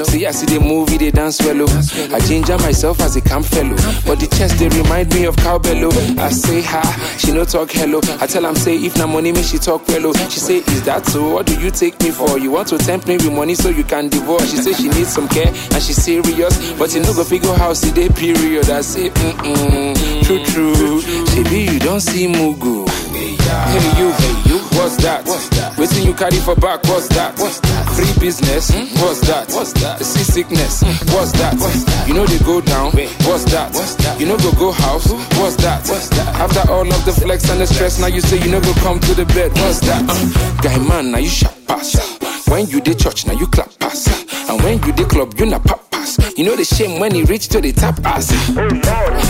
See, 0.05 0.25
I 0.27 0.31
see 0.31 0.45
the 0.45 0.59
movie, 0.59 0.97
they 0.97 1.09
dance 1.11 1.41
well. 1.41 1.65
I 2.13 2.19
ginger 2.19 2.57
myself 2.59 2.99
as 3.01 3.15
a 3.15 3.21
camp 3.21 3.45
fellow. 3.45 3.75
But 4.05 4.19
the 4.19 4.27
chest, 4.37 4.59
they 4.59 4.66
remind 4.69 5.14
me 5.14 5.26
of 5.26 5.35
cowbell. 5.38 5.85
oh. 5.85 6.15
I 6.18 6.30
say 6.30 6.61
hi, 6.61 6.81
she 7.18 7.31
no 7.31 7.45
talk 7.45 7.72
hello. 7.72 7.99
I 8.19 8.27
tell 8.27 8.45
am 8.45 8.56
say 8.56 8.76
if 8.76 8.98
na 8.98 9.07
money, 9.07 9.31
me 9.31 9.44
she 9.44 9.57
talk 9.57 9.88
well. 9.88 10.07
oh. 10.07 10.14
She 10.30 10.39
say, 10.39 10.57
is 10.57 10.84
that 10.85 11.06
so? 11.07 11.34
What 11.35 11.45
do 11.45 11.60
you 11.60 11.72
take 11.72 11.99
me 12.02 12.11
for? 12.11 12.38
You 12.39 12.52
want 12.52 12.68
to 12.69 12.77
tempt 12.77 13.07
me 13.07 13.15
with 13.18 13.31
money 13.34 13.56
so 13.56 13.69
you 13.69 13.84
can 13.84 14.10
divorce? 14.10 14.49
She 14.52 14.57
say 14.57 14.73
she 14.73 14.89
needs 14.89 15.10
some 15.14 15.27
care 15.27 15.48
and 15.48 15.81
she 15.84 15.94
serious. 15.94 16.73
But 16.73 16.94
you 16.94 17.02
no 17.02 17.14
go 17.14 17.23
figure 17.23 17.53
how 17.53 17.73
see 17.73 17.91
day 17.91 18.10
period. 18.10 18.69
I 18.69 18.81
say, 18.81 19.10
mm 19.10 19.34
mm, 19.34 20.23
true 20.26 20.44
true. 20.45 21.02
She 21.02 21.44
be 21.44 21.72
you 21.72 21.80
don't 21.80 22.02
see 22.02 22.27
Mugu. 22.27 22.88
Hey 23.48 23.99
you, 23.99 24.11
hey 24.11 24.35
you, 24.52 24.60
what's 24.76 24.98
that? 24.98 25.23
What's 25.26 25.48
that? 25.56 25.77
Waiting 25.77 26.03
you 26.06 26.14
carry 26.14 26.35
for 26.38 26.56
back, 26.56 26.84
what's 26.84 27.07
that? 27.15 27.38
Free 27.95 28.11
business, 28.19 28.72
what's 28.99 29.22
that? 29.27 29.48
See 30.02 30.23
sickness, 30.23 30.84
what's 31.15 31.31
that? 31.39 31.56
You 32.07 32.14
know 32.14 32.26
they 32.26 32.39
go 32.44 32.60
down, 32.60 32.91
what's 33.23 33.45
that? 33.56 33.72
You 34.19 34.26
know 34.26 34.38
go 34.38 34.52
go 34.57 34.71
house, 34.71 35.11
what's 35.39 35.55
that? 35.57 35.88
After 36.39 36.71
all 36.71 36.88
of 36.88 37.05
the 37.05 37.11
flex 37.13 37.49
and 37.49 37.61
the 37.61 37.67
stress, 37.67 37.99
now 37.99 38.07
you 38.07 38.21
say 38.21 38.38
you 38.43 38.49
never 38.51 38.71
come 38.81 38.99
to 38.99 39.13
the 39.13 39.25
bed, 39.25 39.51
what's 39.53 39.79
that? 39.81 40.03
Uh. 40.09 40.61
Guy 40.61 40.77
man, 40.88 41.11
now 41.11 41.19
you 41.19 41.29
sharp 41.29 41.53
pass. 41.67 42.17
When 42.47 42.67
you 42.67 42.81
dey 42.81 42.93
church, 42.93 43.25
now 43.27 43.34
you 43.34 43.47
clap 43.47 43.69
pass. 43.79 44.07
And 44.49 44.61
when 44.63 44.81
you 44.84 44.93
dey 44.93 45.03
club, 45.05 45.34
you 45.38 45.45
na 45.45 45.59
pop 45.59 45.86
You 46.37 46.43
know 46.45 46.55
the 46.55 46.63
shame 46.63 46.99
when 46.99 47.13
he 47.15 47.23
reach 47.23 47.47
to 47.49 47.59
the 47.59 47.71
top 47.73 47.97
ass. 48.05 48.29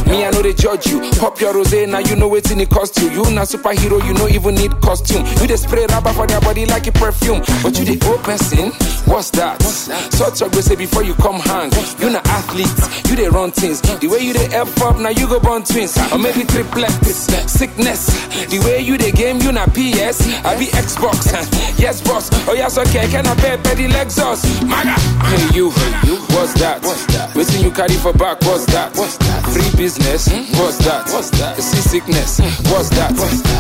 Me, 0.08 0.26
I 0.26 0.30
know 0.32 0.42
they 0.42 0.54
judge 0.54 0.88
you. 0.88 1.00
Pop 1.18 1.40
your 1.40 1.54
rose, 1.54 1.72
now 1.88 2.00
you 2.00 2.16
know 2.18 2.28
what's 2.28 2.52
in 2.52 2.60
it 2.60 2.70
cost 2.70 3.00
you. 3.00 3.10
You 3.10 3.24
na 3.32 3.44
superhero, 3.48 4.04
you 4.06 4.14
no 4.14 4.28
even 4.28 4.56
need 4.56 4.72
costume. 4.82 5.26
You 5.40 5.48
dey 5.48 5.56
spray 5.56 5.86
rubber 5.88 6.12
for 6.12 6.28
their 6.28 6.42
body 6.42 6.66
like 6.66 6.86
a 6.88 6.92
perfume. 6.92 7.40
But 7.64 7.80
you 7.80 7.86
the 7.86 7.96
old 8.12 8.22
person, 8.24 8.72
what's 9.08 9.30
that? 9.32 9.62
So 9.64 10.30
talk 10.30 10.52
we 10.52 10.62
say 10.62 10.76
before 10.76 11.04
you 11.04 11.14
come 11.16 11.40
hang. 11.40 11.72
You 12.04 12.10
na 12.12 12.20
athlete, 12.36 12.76
you 13.10 13.16
dey 13.16 13.30
run 13.30 13.52
things. 13.52 13.80
The 13.82 14.08
way 14.08 14.20
you 14.20 14.34
dey 14.34 14.48
F 14.52 14.82
up, 14.84 15.00
now 15.00 15.10
you 15.10 15.28
go 15.28 15.40
born 15.40 15.64
twins. 15.64 15.96
Or 16.12 16.18
maybe 16.20 16.44
triplets, 16.44 17.32
sickness. 17.48 18.12
The 18.52 18.60
way 18.68 18.82
you 18.82 18.98
dey 18.98 19.12
game, 19.14 19.40
you 19.40 19.54
na 19.54 19.66
PS. 19.72 20.28
I 20.44 20.60
be 20.60 20.68
Xbox. 20.76 21.32
Yes, 21.80 22.02
boss. 22.02 22.28
Oh, 22.50 22.54
yes, 22.54 22.78
okay. 22.78 23.08
Can 23.08 23.26
I 23.26 23.36
pay 23.36 23.56
petty 23.58 23.88
Lexus? 23.88 24.44
Maga. 24.68 25.00
Hey, 25.32 25.56
you, 25.56 25.72
hey, 25.72 26.08
you. 26.12 26.16
What's 26.36 26.54
that? 26.60 26.82
What's 26.84 27.06
that? 27.14 27.36
Waiting 27.36 27.64
you 27.64 27.72
carry 27.72 27.96
for 27.96 28.14
back, 28.14 28.42
what's 28.42 28.66
that? 28.74 28.96
What's 28.96 29.18
that? 29.18 29.44
Free 29.50 29.70
business, 29.78 30.28
what's 30.58 30.78
that? 30.86 31.06
What's 31.10 31.30
that? 31.40 31.58
See 31.58 31.82
sickness, 31.82 32.40
what's 32.70 32.90
that? 32.98 33.14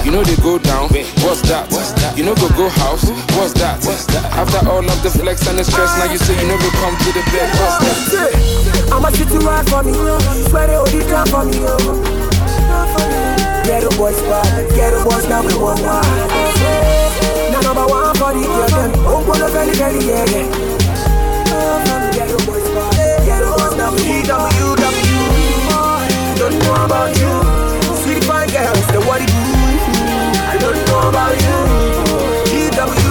You 0.05 0.11
know 0.11 0.23
they 0.23 0.35
go 0.41 0.57
down, 0.57 0.89
what's 1.23 1.41
that? 1.49 1.69
You 2.17 2.23
know 2.25 2.35
go 2.35 2.49
go 2.57 2.69
house, 2.69 3.09
what's 3.37 3.53
that? 3.61 3.81
After 4.33 4.61
all 4.69 4.83
of 4.83 4.99
the 5.03 5.09
flex 5.09 5.47
and 5.47 5.57
the 5.57 5.63
stress, 5.63 5.93
now 5.97 6.11
you 6.11 6.17
say 6.17 6.33
you 6.39 6.47
never 6.47 6.69
come 6.81 6.95
to 6.97 7.09
the 7.13 7.23
bed, 7.33 7.49
what's 7.57 7.77
that? 8.13 8.91
I'm 8.91 9.05
a 9.05 9.11
city 9.11 9.37
right 9.45 9.65
for 9.69 9.83
me, 9.83 9.93
swear 10.49 10.67
they 10.67 10.75
hold 10.75 10.93
it 10.93 11.07
down 11.07 11.27
for 11.27 11.45
me. 11.45 11.57
Get 13.67 13.83
the 13.83 13.91
boys 13.97 14.19
back, 14.25 14.47
get 14.73 14.91
the 14.95 15.03
boys 15.03 15.27
now 15.27 15.41
we 15.43 15.53
one 15.55 15.77
one. 15.83 16.03
Now 17.51 17.61
number 17.61 17.85
one 17.85 18.15
for 18.15 18.31
the 18.33 18.41
girl 18.41 18.69
them, 18.69 18.91
oh 19.05 19.23
boy, 19.25 19.37
very 19.51 19.75
very 19.75 19.99
yeah 20.05 20.25
yeah. 20.31 20.66
Get 23.87 24.03
the 24.03 24.03
boys 24.03 24.27
now 24.27 24.51
we 24.51 24.75
WW. 24.75 26.37
Don't 26.37 26.59
know 26.59 26.85
about 26.85 27.15
you, 27.17 27.31
sweet 28.03 28.23
fine 28.23 28.49
girls. 28.49 28.87
I 30.49 30.57
don't 30.59 30.79
know 30.87 31.09
about 31.09 31.35
you, 31.39 31.57
nobody 32.75 33.01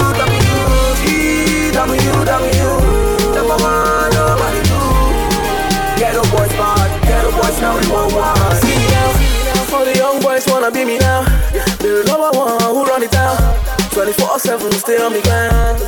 boys 6.30 6.52
boys 7.32 7.60
now 7.60 7.74
we 7.78 7.86
one. 8.14 8.56
See 8.60 8.76
now, 8.92 9.12
all 9.72 9.84
the 9.84 9.94
young 9.96 10.20
boys 10.20 10.46
wanna 10.46 10.70
be 10.70 10.84
me 10.84 10.98
now. 10.98 11.24
They're 11.78 12.04
one 12.04 12.60
who 12.60 12.84
run 12.84 13.02
it 13.02 13.10
down. 13.10 13.36
24 13.92 14.38
7 14.38 14.72
stay 14.72 14.98
on 14.98 15.12
me 15.12 15.22
grind. 15.22 15.80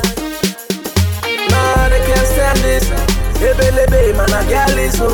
Nah, 1.49 1.89
they 1.89 2.01
can't 2.05 2.27
stand 2.27 2.59
this. 2.59 3.18
Lebe, 3.39 3.71
lebe, 3.71 4.15
man, 4.17 4.33
I 4.33 4.43
got 4.49 4.69
this. 4.75 4.97
So. 4.97 5.07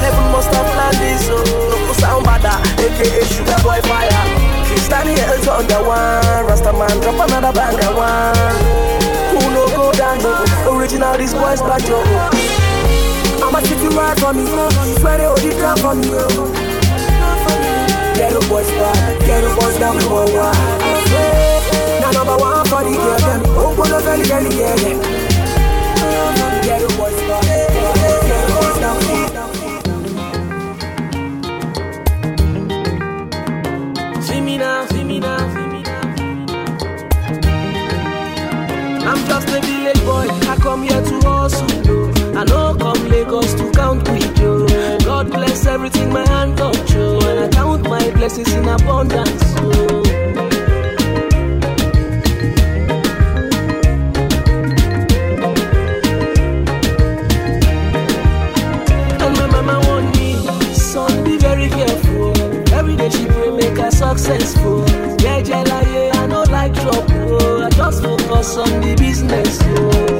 Heaven 0.00 0.26
must 0.32 0.48
have 0.48 0.68
planned 0.72 0.96
this. 0.96 1.26
So. 1.26 1.36
Local 1.36 1.94
sound 1.94 2.24
bada, 2.24 2.56
ah, 2.56 2.84
aka 2.84 3.22
Sugar 3.28 3.60
Boy 3.62 3.80
Fire. 3.84 4.52
Standing 4.80 5.16
here 5.16 5.50
on 5.52 5.66
the 5.68 5.78
one. 5.80 6.46
Rasta 6.48 6.72
drop 6.72 7.28
another 7.28 7.52
banger 7.52 7.92
one. 7.96 8.92
Who 9.32 9.40
no 9.52 9.64
go 9.76 9.92
down, 9.92 10.18
no. 10.20 10.44
Original, 10.72 11.16
these 11.16 11.34
boys 11.34 11.60
back, 11.62 11.86
yo. 11.88 12.00
I'm 13.42 13.54
a 13.54 13.60
city 13.66 13.88
right 13.96 14.18
for 14.18 14.32
me, 14.32 14.46
swear 15.00 15.18
they 15.18 15.24
hold 15.24 15.40
it 15.40 15.58
down 15.58 15.76
for 15.78 15.94
me. 15.94 16.08
Get 18.16 18.32
the 18.32 18.46
boys 18.48 18.70
back, 18.70 19.20
get 19.20 19.40
the 19.42 19.54
boys 19.60 19.78
down 19.78 19.96
one 20.08 20.32
one. 20.32 20.56
Now 22.00 22.10
number 22.12 22.36
one 22.36 22.66
for 22.66 22.82
the 22.84 22.92
girl 22.96 23.18
them, 23.18 23.42
oh 23.56 23.74
boy, 23.76 23.88
very 24.00 24.24
very 24.24 24.54
yeah 24.54 24.74
yeah. 24.76 25.21
See 34.22 34.40
me 34.40 34.58
now, 34.58 34.86
see 34.86 35.02
me 35.02 35.18
now. 35.18 35.38
I'm 39.04 39.18
just 39.26 39.48
a 39.48 39.60
village 39.60 40.00
boy, 40.04 40.28
I 40.48 40.56
come 40.60 40.84
here 40.84 41.02
to 41.02 41.20
hustle. 41.28 42.38
I 42.38 42.44
know 42.44 42.76
come 42.78 43.08
Lagos 43.08 43.54
to 43.54 43.70
count 43.72 44.08
with 44.08 44.38
you. 44.38 44.66
God 45.04 45.30
bless 45.30 45.66
everything 45.66 46.12
my 46.12 46.26
hand 46.28 46.56
yo. 46.58 47.18
and 47.18 47.40
I 47.40 47.48
count 47.48 47.82
my 47.88 48.08
blessings 48.12 48.52
in 48.52 48.68
abundance. 48.68 50.11
Successful. 64.18 64.84
Yeah, 65.20 65.38
yeah, 65.38 65.64
yeah, 65.64 66.10
I 66.14 66.26
no 66.26 66.42
like 66.42 66.74
trouble. 66.74 67.62
I 67.62 67.70
just 67.70 68.02
focus 68.02 68.56
on 68.58 68.80
the 68.80 68.94
business. 68.94 69.58
Oh. 69.62 70.11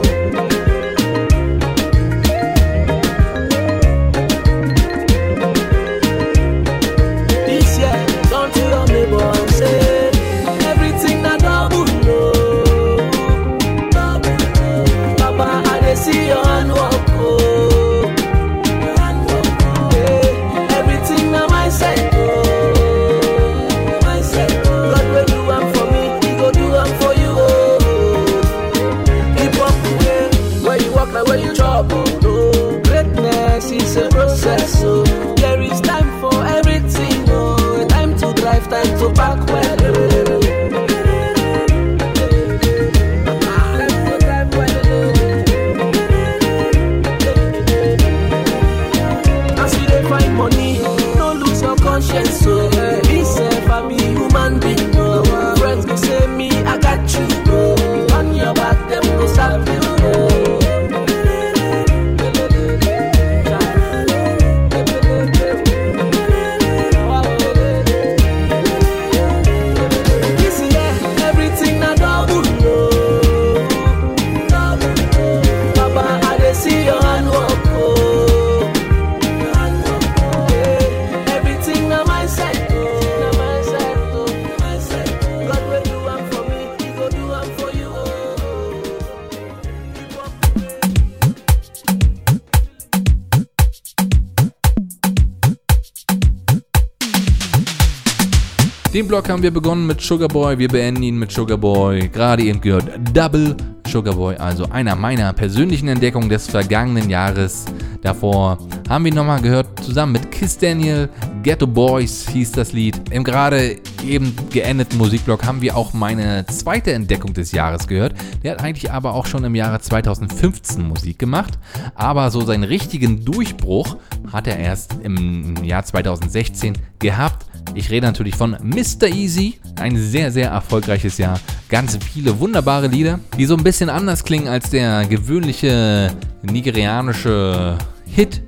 Block 99.12 99.28
haben 99.28 99.42
wir 99.42 99.50
begonnen 99.50 99.86
mit 99.86 100.00
Sugar 100.00 100.28
Boy, 100.28 100.56
wir 100.56 100.68
beenden 100.68 101.02
ihn 101.02 101.18
mit 101.18 101.30
Sugar 101.30 101.58
Boy. 101.58 102.08
Gerade 102.08 102.44
eben 102.44 102.62
gehört 102.62 102.86
Double 103.12 103.54
Sugar 103.86 104.14
Boy, 104.14 104.36
also 104.36 104.64
einer 104.70 104.96
meiner 104.96 105.34
persönlichen 105.34 105.86
Entdeckungen 105.88 106.30
des 106.30 106.46
vergangenen 106.46 107.10
Jahres. 107.10 107.66
Davor 108.00 108.56
haben 108.88 109.04
wir 109.04 109.12
nochmal 109.12 109.42
gehört, 109.42 109.84
zusammen 109.84 110.12
mit 110.12 110.30
Kiss 110.32 110.56
Daniel, 110.56 111.10
Ghetto 111.42 111.66
Boys 111.66 112.26
hieß 112.30 112.52
das 112.52 112.72
Lied. 112.72 112.96
Im 113.10 113.22
gerade 113.22 113.82
eben 114.02 114.34
geendeten 114.50 114.96
Musikblog 114.96 115.44
haben 115.44 115.60
wir 115.60 115.76
auch 115.76 115.92
meine 115.92 116.46
zweite 116.46 116.94
Entdeckung 116.94 117.34
des 117.34 117.52
Jahres 117.52 117.86
gehört. 117.86 118.14
Der 118.42 118.52
hat 118.52 118.62
eigentlich 118.62 118.92
aber 118.92 119.12
auch 119.12 119.26
schon 119.26 119.44
im 119.44 119.54
Jahre 119.54 119.78
2015 119.78 120.88
Musik 120.88 121.18
gemacht. 121.18 121.58
Aber 121.94 122.30
so 122.30 122.40
seinen 122.40 122.64
richtigen 122.64 123.26
Durchbruch 123.26 123.98
hat 124.32 124.46
er 124.46 124.56
erst 124.56 124.96
im 125.02 125.62
Jahr 125.64 125.84
2016 125.84 126.78
gehabt. 126.98 127.44
Ich 127.74 127.90
rede 127.90 128.06
natürlich 128.06 128.36
von 128.36 128.56
Mr. 128.62 129.08
Easy. 129.08 129.58
Ein 129.80 129.96
sehr, 129.96 130.30
sehr 130.30 130.50
erfolgreiches 130.50 131.18
Jahr. 131.18 131.40
Ganz 131.68 131.98
viele 132.12 132.38
wunderbare 132.38 132.86
Lieder, 132.86 133.18
die 133.38 133.46
so 133.46 133.56
ein 133.56 133.64
bisschen 133.64 133.88
anders 133.88 134.24
klingen 134.24 134.48
als 134.48 134.70
der 134.70 135.06
gewöhnliche 135.06 136.10
nigerianische 136.42 137.78
Hit, 138.06 138.42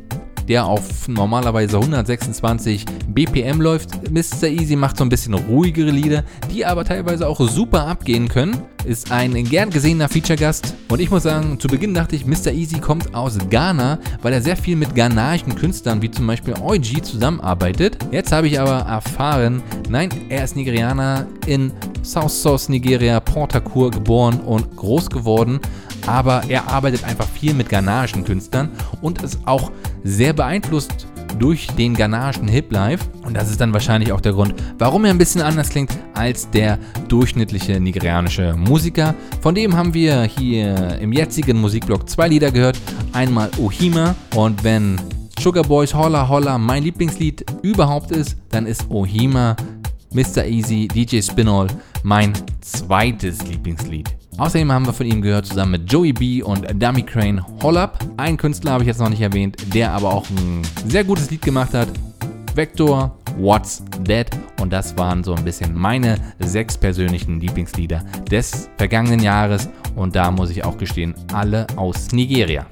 der 0.49 0.67
auf 0.67 1.09
normalerweise 1.09 1.79
126 1.79 2.85
BPM 3.09 3.61
läuft. 3.61 4.11
Mr. 4.11 4.49
Easy 4.49 4.77
macht 4.77 4.97
so 4.97 5.05
ein 5.05 5.09
bisschen 5.09 5.35
ruhigere 5.35 5.91
Lieder, 5.91 6.25
die 6.53 6.65
aber 6.65 6.85
teilweise 6.85 7.27
auch 7.27 7.41
super 7.49 7.87
abgehen 7.87 8.29
können. 8.29 8.57
Ist 8.85 9.11
ein 9.11 9.33
gern 9.45 9.71
gesehener 9.71 10.09
Feature-Gast. 10.09 10.75
Und 10.91 11.01
ich 11.01 11.11
muss 11.11 11.23
sagen, 11.23 11.59
zu 11.59 11.69
Beginn 11.69 11.95
dachte 11.95 12.17
ich, 12.17 12.27
Mr. 12.27 12.53
Easy 12.53 12.79
kommt 12.79 13.15
aus 13.15 13.39
Ghana, 13.49 13.99
weil 14.21 14.35
er 14.35 14.43
sehr 14.43 14.57
viel 14.57 14.77
mit 14.77 14.95
ghanaischen 14.95 15.55
Künstlern 15.55 16.03
wie 16.03 16.11
zum 16.11 16.27
Beispiel 16.27 16.55
OG 16.61 17.03
zusammenarbeitet. 17.03 17.97
Jetzt 18.11 18.31
habe 18.33 18.47
ich 18.47 18.61
aber 18.61 18.87
erfahren, 18.87 19.63
nein, 19.89 20.11
er 20.29 20.45
ist 20.45 20.57
Nigerianer 20.57 21.27
in 21.47 21.73
South 22.03 22.43
Source 22.43 22.69
Nigeria, 22.69 23.19
Port 23.21 23.55
Harcourt 23.55 23.95
geboren 23.95 24.41
und 24.41 24.77
groß 24.77 25.09
geworden 25.09 25.61
aber 26.07 26.43
er 26.49 26.69
arbeitet 26.69 27.05
einfach 27.05 27.29
viel 27.29 27.55
mit 27.55 27.69
ghanaischen 27.69 28.25
Künstlern 28.25 28.71
und 29.01 29.23
ist 29.23 29.39
auch 29.45 29.71
sehr 30.03 30.33
beeinflusst 30.33 31.07
durch 31.39 31.67
den 31.69 31.95
ghanaischen 31.95 32.49
Hip-Life. 32.49 33.05
Und 33.25 33.35
das 33.35 33.51
ist 33.51 33.61
dann 33.61 33.73
wahrscheinlich 33.73 34.13
auch 34.13 34.21
der 34.21 34.33
Grund, 34.33 34.55
warum 34.79 35.05
er 35.05 35.11
ein 35.11 35.19
bisschen 35.19 35.43
anders 35.43 35.71
klingt 35.71 35.91
als 36.15 36.49
der 36.51 36.79
durchschnittliche 37.09 37.81
nigerianische 37.81 38.55
Musiker. 38.55 39.15
Von 39.41 39.55
dem 39.55 39.77
haben 39.77 39.95
wir 39.95 40.23
hier 40.23 40.99
im 41.01 41.13
jetzigen 41.13 41.61
Musikblog 41.61 42.09
zwei 42.09 42.29
Lieder 42.29 42.51
gehört. 42.51 42.79
Einmal 43.13 43.51
Ohima 43.59 44.15
und 44.35 44.63
wenn 44.65 45.01
Sugar 45.41 45.65
Boys 45.65 45.93
Holla 45.93 46.29
Holla 46.29 46.59
mein 46.59 46.85
Lieblingslied 46.85 47.45
überhaupt 47.63 48.13
ist, 48.13 48.37
dann 48.51 48.67
ist 48.67 48.89
Ohima, 48.91 49.57
Mr. 50.13 50.45
Easy, 50.45 50.87
DJ 50.89 51.21
Spinall 51.21 51.67
mein 52.03 52.33
zweites 52.61 53.45
Lieblingslied. 53.47 54.24
Außerdem 54.37 54.73
haben 54.73 54.85
wir 54.85 54.93
von 54.93 55.07
ihm 55.07 55.23
gehört, 55.23 55.47
zusammen 55.47 55.73
mit 55.73 55.93
Joey 55.93 56.13
B 56.13 56.43
und 56.43 56.67
Dummy 56.83 57.03
Crane 57.03 57.45
Hall 57.63 57.77
Up. 57.77 58.05
Einen 58.17 58.37
Künstler 58.37 58.73
habe 58.73 58.83
ich 58.83 58.89
jetzt 58.89 58.99
noch 58.99 59.09
nicht 59.09 59.21
erwähnt, 59.21 59.57
der 59.73 59.93
aber 59.93 60.13
auch 60.13 60.29
ein 60.29 60.63
sehr 60.89 61.05
gutes 61.05 61.31
Lied 61.31 61.43
gemacht 61.43 61.73
hat. 61.73 61.87
Vector, 62.57 63.17
What's 63.39 63.85
That? 64.05 64.31
Und 64.61 64.73
das 64.73 64.97
waren 64.97 65.23
so 65.23 65.35
ein 65.35 65.45
bisschen 65.45 65.73
meine 65.73 66.17
sechs 66.41 66.77
persönlichen 66.77 67.41
Lieblingslieder 67.41 68.03
des 68.29 68.69
vergangenen 68.77 69.21
Jahres. 69.21 69.69
Und 69.95 70.17
da 70.17 70.33
muss 70.33 70.51
ich 70.51 70.65
auch 70.65 70.79
gestehen, 70.79 71.15
alle 71.33 71.69
aus 71.77 72.11
Nigeria. 72.11 72.67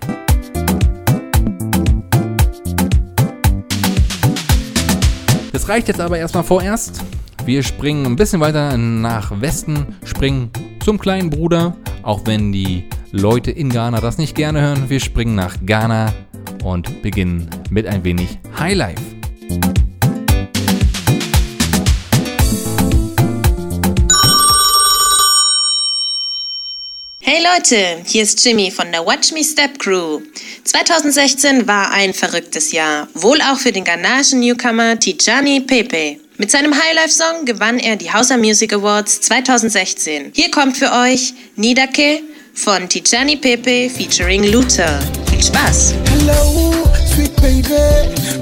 Das 5.52 5.68
reicht 5.68 5.86
jetzt 5.86 6.00
aber 6.00 6.18
erstmal 6.18 6.44
vorerst. 6.44 7.04
Wir 7.44 7.62
springen 7.62 8.06
ein 8.06 8.16
bisschen 8.16 8.40
weiter 8.40 8.76
nach 8.76 9.40
Westen, 9.40 9.86
springen 10.04 10.50
zum 10.84 10.98
kleinen 10.98 11.30
Bruder, 11.30 11.76
auch 12.02 12.22
wenn 12.24 12.52
die 12.52 12.84
Leute 13.12 13.50
in 13.50 13.68
Ghana 13.68 14.00
das 14.00 14.18
nicht 14.18 14.34
gerne 14.34 14.60
hören. 14.60 14.90
Wir 14.90 15.00
springen 15.00 15.34
nach 15.34 15.56
Ghana 15.64 16.12
und 16.64 17.02
beginnen 17.02 17.48
mit 17.70 17.86
ein 17.86 18.02
wenig 18.04 18.38
Highlife. 18.58 19.00
Hey 27.20 27.38
Leute, 27.54 28.02
hier 28.04 28.24
ist 28.24 28.44
Jimmy 28.44 28.70
von 28.72 28.90
der 28.90 29.06
Watch 29.06 29.32
Me 29.32 29.44
Step 29.44 29.78
Crew. 29.78 30.20
2016 30.64 31.68
war 31.68 31.92
ein 31.92 32.12
verrücktes 32.12 32.72
Jahr, 32.72 33.06
wohl 33.14 33.40
auch 33.40 33.58
für 33.58 33.70
den 33.70 33.84
ghanaischen 33.84 34.40
Newcomer 34.40 34.98
Tijani 34.98 35.60
Pepe. 35.60 36.21
Mit 36.38 36.50
seinem 36.50 36.72
Highlife-Song 36.74 37.44
gewann 37.44 37.78
er 37.78 37.96
die 37.96 38.10
Hausa 38.10 38.36
Music 38.36 38.72
Awards 38.72 39.20
2016. 39.20 40.32
Hier 40.34 40.50
kommt 40.50 40.76
für 40.76 40.90
euch 40.90 41.34
Nidake 41.56 42.20
von 42.54 42.88
Tijani 42.88 43.36
Pepe 43.36 43.90
featuring 43.90 44.50
Luther. 44.50 44.98
Viel 45.30 45.42
Spaß! 45.42 45.94
Hello, 46.08 46.71
baby. 47.42 47.82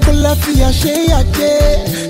Kula 0.05 0.35
fiya 0.35 0.71
sheyate. 0.71 1.51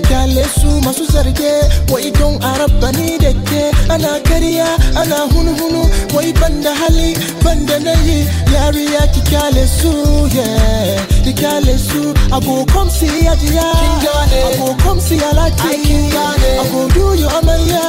Kale 0.08 0.44
su 0.58 0.68
masu 0.84 1.04
zarge. 1.12 1.52
Wai 1.90 2.10
don 2.18 2.38
araba 2.42 2.92
ni 2.92 3.18
da 3.18 3.32
ke. 3.48 3.62
Ana 3.90 4.20
kariya, 4.28 4.68
ana 5.00 5.18
hunu 5.32 5.52
hunu. 5.58 5.82
Wai 6.14 6.32
banda 6.32 6.72
hali, 6.74 7.14
banda 7.42 7.78
nayi. 7.80 8.18
Yariya 8.54 9.02
ki 9.12 9.20
kale 9.30 9.66
su, 9.66 9.92
yeah. 10.36 11.06
Ki 11.24 11.32
kale 11.32 11.76
su. 11.78 12.12
I 12.32 12.40
go 12.40 12.64
come 12.66 12.90
see 12.90 13.26
ajiya. 13.32 13.64
I 13.64 14.56
go 14.58 14.74
come 14.84 15.00
see 15.00 15.18
alati. 15.18 16.12
I 16.12 16.68
go 16.70 16.88
do 16.94 17.14
you 17.20 17.28
amaya. 17.38 17.84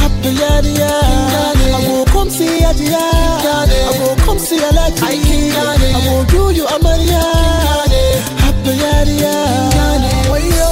Happy 0.00 0.30
yariya. 0.40 0.92
I 1.74 1.86
go 1.86 2.04
come 2.12 2.30
see 2.30 2.60
ajiya. 2.70 3.02
I 3.48 3.98
go 3.98 4.16
come 4.24 4.38
see 4.38 4.58
alati. 4.58 5.02
I 5.02 6.04
go 6.04 6.24
do 6.30 6.54
you 6.54 6.66
amaya. 6.66 7.47
Yariya. 8.98 9.34
Wayo, 10.30 10.70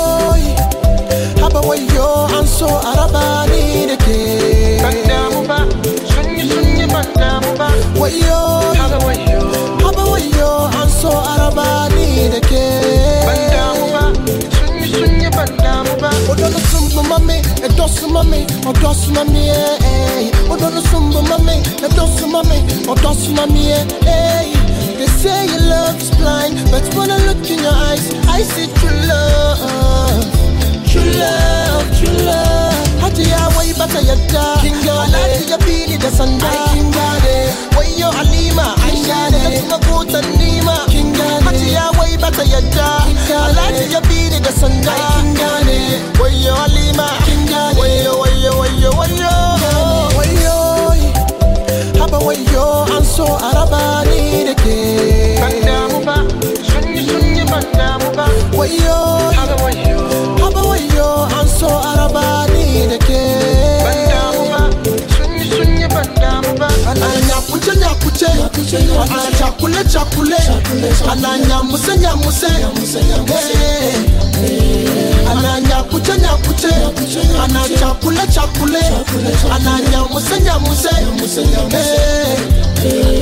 haba 1.41 1.61
wayo, 1.61 2.27
an 2.39 2.47
so 2.47 2.67
araba 2.67 3.47
ni 3.51 3.87
da 3.87 3.97
ke. 4.03 4.19
Banda 4.83 5.19
mu 5.31 5.41
ba, 5.47 5.59
sunyi 6.11 6.43
sunyi 6.51 6.87
banda 6.91 7.39
mu 7.45 7.53
ba. 7.59 7.69
Wayo, 8.01 8.41
haba 8.79 8.99
wayo, 9.07 9.41
haba 9.85 10.03
wayo, 10.11 10.51
an 10.81 10.89
so 10.91 11.11
araba 11.33 11.89
ni 11.95 12.27
da 12.35 12.41
ke. 12.51 12.65
Banda 13.27 13.63
mu 13.79 13.87
ba, 13.95 14.03
sunyi 14.59 14.87
sunyi 14.91 15.29
banda 15.31 15.73
mu 15.87 15.95
ba. 16.03 16.11
Odono 16.31 16.59
sumbu 16.71 17.03
mami, 17.09 17.39
edosu 17.63 18.09
mami, 18.11 18.43
odosu 18.67 19.13
mami, 19.15 19.49
eh, 19.55 19.79
eh. 19.87 20.51
Odono 20.51 20.81
sumbu 20.91 21.23
mami, 21.31 21.63
edosu 21.87 22.27
mami, 22.27 22.59
odosu 22.91 23.31
mami, 23.39 23.71
eh, 23.71 23.87
eh. 24.07 24.56
They 24.99 25.07
say 25.07 25.47
your 25.47 25.61
love 25.61 25.97
is 26.01 26.11
blind, 26.17 26.57
but 26.71 26.83
when 26.95 27.11
I 27.11 27.19
look 27.27 27.45
in 27.51 27.59
your 27.61 27.73
eyes, 27.89 28.05
I 28.29 28.43
see 28.43 28.67
true 28.81 28.97
love. 29.05 30.25
True 30.89 31.11
love, 31.21 31.85
true 31.99 32.17
love. 32.25 32.75
Hati 33.01 33.23
ya 33.31 33.49
wai 33.57 33.73
bata 33.79 34.01
yadda 34.01 34.57
Alati 35.05 35.51
ya 35.51 35.59
bini 35.59 35.97
da 35.99 36.11
sanda 36.11 36.49
Wai 37.77 37.93
yo 38.01 38.11
Halima? 38.11 38.75
Aisha 38.85 39.31
da 39.31 39.61
tuna 39.61 39.79
kutan 39.87 40.25
nima. 40.39 40.77
Hati 41.45 41.73
ya 41.73 41.91
wai 41.99 42.17
bata 42.17 42.43
yadda 42.43 42.89
Alati 43.47 43.93
ya 43.93 44.01
bini 44.01 44.41
da 44.41 44.51
sanda 44.53 44.93
Wai 46.21 46.45
yo 46.45 46.55
Halima? 46.55 47.07
Wai 47.79 48.05
yo, 48.05 48.19
wai 48.19 48.43
yo, 48.43 48.59
wai 48.59 48.81
yo, 48.81 48.91
wai 48.91 49.13
yo 49.21 49.35
Wai 50.17 50.33
yo 50.43 50.57
Haba 52.01 52.19
wai 52.19 52.43
yo 52.53 52.85
An 52.97 53.05
so 53.05 53.25
araba 53.37 54.03
wayo 58.67 59.31
haba 61.97 62.47
ni 62.49 62.87
da 62.91 62.99
ke 62.99 63.21
ana 66.91 67.07
nyakuce 67.29 67.73
nyakuce 67.81 68.27
ana 69.03 69.21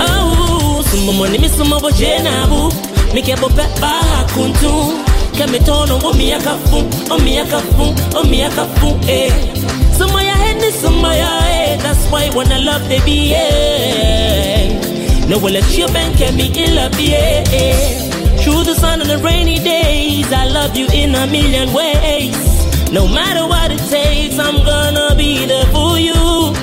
au 0.09 0.85
sumbomoni 0.91 1.39
misumbo 1.39 1.81
bojenabu 1.81 2.73
mikepo 3.15 3.49
pepa 3.49 3.93
kuntu. 4.35 4.93
Ke 5.37 5.47
mi 5.51 5.59
tono 5.59 5.99
wo 5.99 6.13
mi 6.13 6.33
akafu 6.33 6.79
O 7.11 7.19
mi 7.19 7.39
akafu, 7.39 7.95
o 8.17 8.25
mi 8.25 8.43
akafu 8.43 8.95
eh. 9.09 9.33
Sumo 9.99 10.21
ya 10.21 10.35
head 10.35 10.57
ni 10.61 10.71
sumo 10.73 11.13
ya 11.13 11.31
eh. 11.51 11.77
That's 11.83 12.07
why 12.11 12.31
when 12.31 12.53
I 12.53 12.59
love 12.59 12.89
be 12.89 13.35
eh. 13.35 14.79
No 15.29 15.39
will 15.39 15.53
let 15.53 15.77
you 15.77 15.87
bank 15.89 16.21
me 16.37 16.47
in 16.55 16.75
love 16.77 16.99
yeah 17.01 17.43
eh. 17.51 18.11
Through 18.43 18.63
the 18.65 18.75
sun 18.75 19.01
and 19.01 19.11
the 19.11 19.19
rainy 19.19 19.59
days 19.59 20.33
I 20.33 20.47
love 20.47 20.77
you 20.77 20.87
in 20.93 21.15
a 21.15 21.27
million 21.27 21.73
ways. 21.73 22.37
No 22.93 23.09
matter 23.09 23.47
what 23.47 23.73
it 23.73 23.83
takes 23.91 24.39
I'm 24.39 24.65
gonna 24.65 25.15
be 25.17 25.47
there 25.47 25.67
for 25.75 25.99
you. 25.99 26.55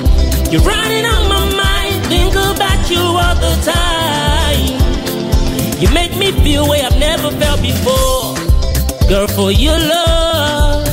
You're 0.50 0.62
running 0.62 1.04
on 1.04 1.28
my 1.28 1.44
mind 1.62 2.06
Think 2.06 2.34
about 2.34 2.90
you 2.90 3.00
all 3.00 3.34
the 3.36 3.54
time. 3.64 4.80
You 5.80 5.88
make 5.92 6.16
me 6.16 6.30
feel 6.42 6.68
way 6.68 6.80
I've 6.82 6.98
never 6.98 7.30
felt 7.32 7.60
before 7.60 8.21
Girl, 9.12 9.26
for 9.28 9.52
your 9.52 9.78
love, 9.78 10.88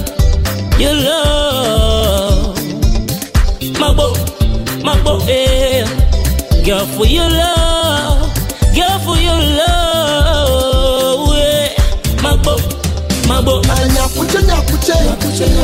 your 0.78 0.94
love. 0.94 2.58
Magbo, 3.80 4.12
Magbo, 4.84 5.22
eh. 5.30 5.86
Girl, 6.66 6.86
for 6.98 7.06
your 7.06 7.30
love, 7.30 8.28
girl, 8.76 9.00
for 9.08 9.16
your 9.24 9.40
love, 9.60 11.32
eh. 11.38 11.70
Magbo, 12.22 12.56
Magbo. 13.30 13.62
Anyakuche 13.72 14.42
nyakuche 14.44 14.94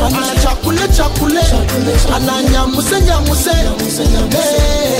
Ana 0.06 0.34
chakule 0.42 0.88
chakule 0.96 1.42
Ana 2.14 2.42
nyamuse 2.42 3.00
nyamuse 3.00 3.50
Eh. 4.32 4.96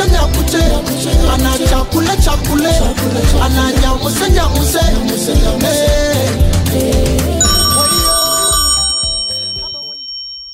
Nyakuche 0.00 0.58
nyakuche 0.70 1.12
Ana 1.34 1.52
chakule 1.68 2.14
chakule 2.24 2.72
Ana 3.44 3.64
nyamuse 3.82 4.26
nyamuse. 4.32 4.82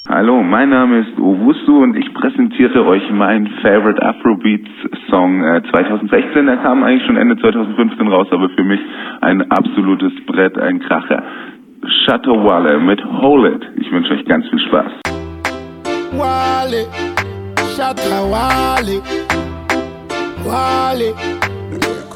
Hallo, 0.09 0.43
mein 0.43 0.71
Name 0.71 1.01
ist 1.01 1.19
Owusu 1.19 1.83
und 1.83 1.95
ich 1.97 2.13
präsentiere 2.15 2.85
euch 2.87 3.09
meinen 3.13 3.47
Favorite 3.63 4.03
Afrobeats 4.03 4.71
Song 5.11 5.45
äh, 5.45 5.63
2016. 5.71 6.47
Der 6.47 6.57
kam 6.57 6.83
eigentlich 6.83 7.07
schon 7.07 7.17
Ende 7.17 7.37
2015 7.37 8.09
raus, 8.09 8.27
aber 8.33 8.49
für 8.51 8.65
mich 8.65 8.81
ein 9.21 9.49
absolutes 9.53 10.13
Brett, 10.27 10.59
ein 10.59 10.81
Kracher. 10.81 11.23
Shatawale 12.05 12.81
mit 12.81 13.05
Hole 13.05 13.55
It. 13.55 13.69
Ich 13.77 13.93
wünsche 13.93 14.15
euch 14.15 14.25
ganz 14.25 14.49
viel 14.49 14.59
Spaß. 14.61 14.93
Wale, 16.17 16.87
Shatta 17.77 18.25
Wale, 20.49 21.13
Wale. 21.13 22.09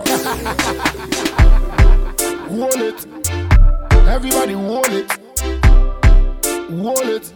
It, 2.74 3.06
everybody 4.09 4.54
wall 4.54 4.84
it, 4.86 5.18
wall 6.70 7.09
it. 7.09 7.32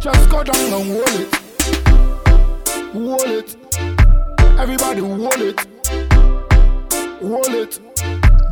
Just 0.00 0.30
go 0.30 0.44
down 0.44 0.56
and 0.56 0.94
wall 0.94 1.16
it, 1.22 1.30
wall 2.94 3.30
it. 3.38 3.56
Everybody 4.58 5.00
wall 5.00 5.42
it, 5.42 5.66
wall 7.20 7.54
it. 7.54 7.80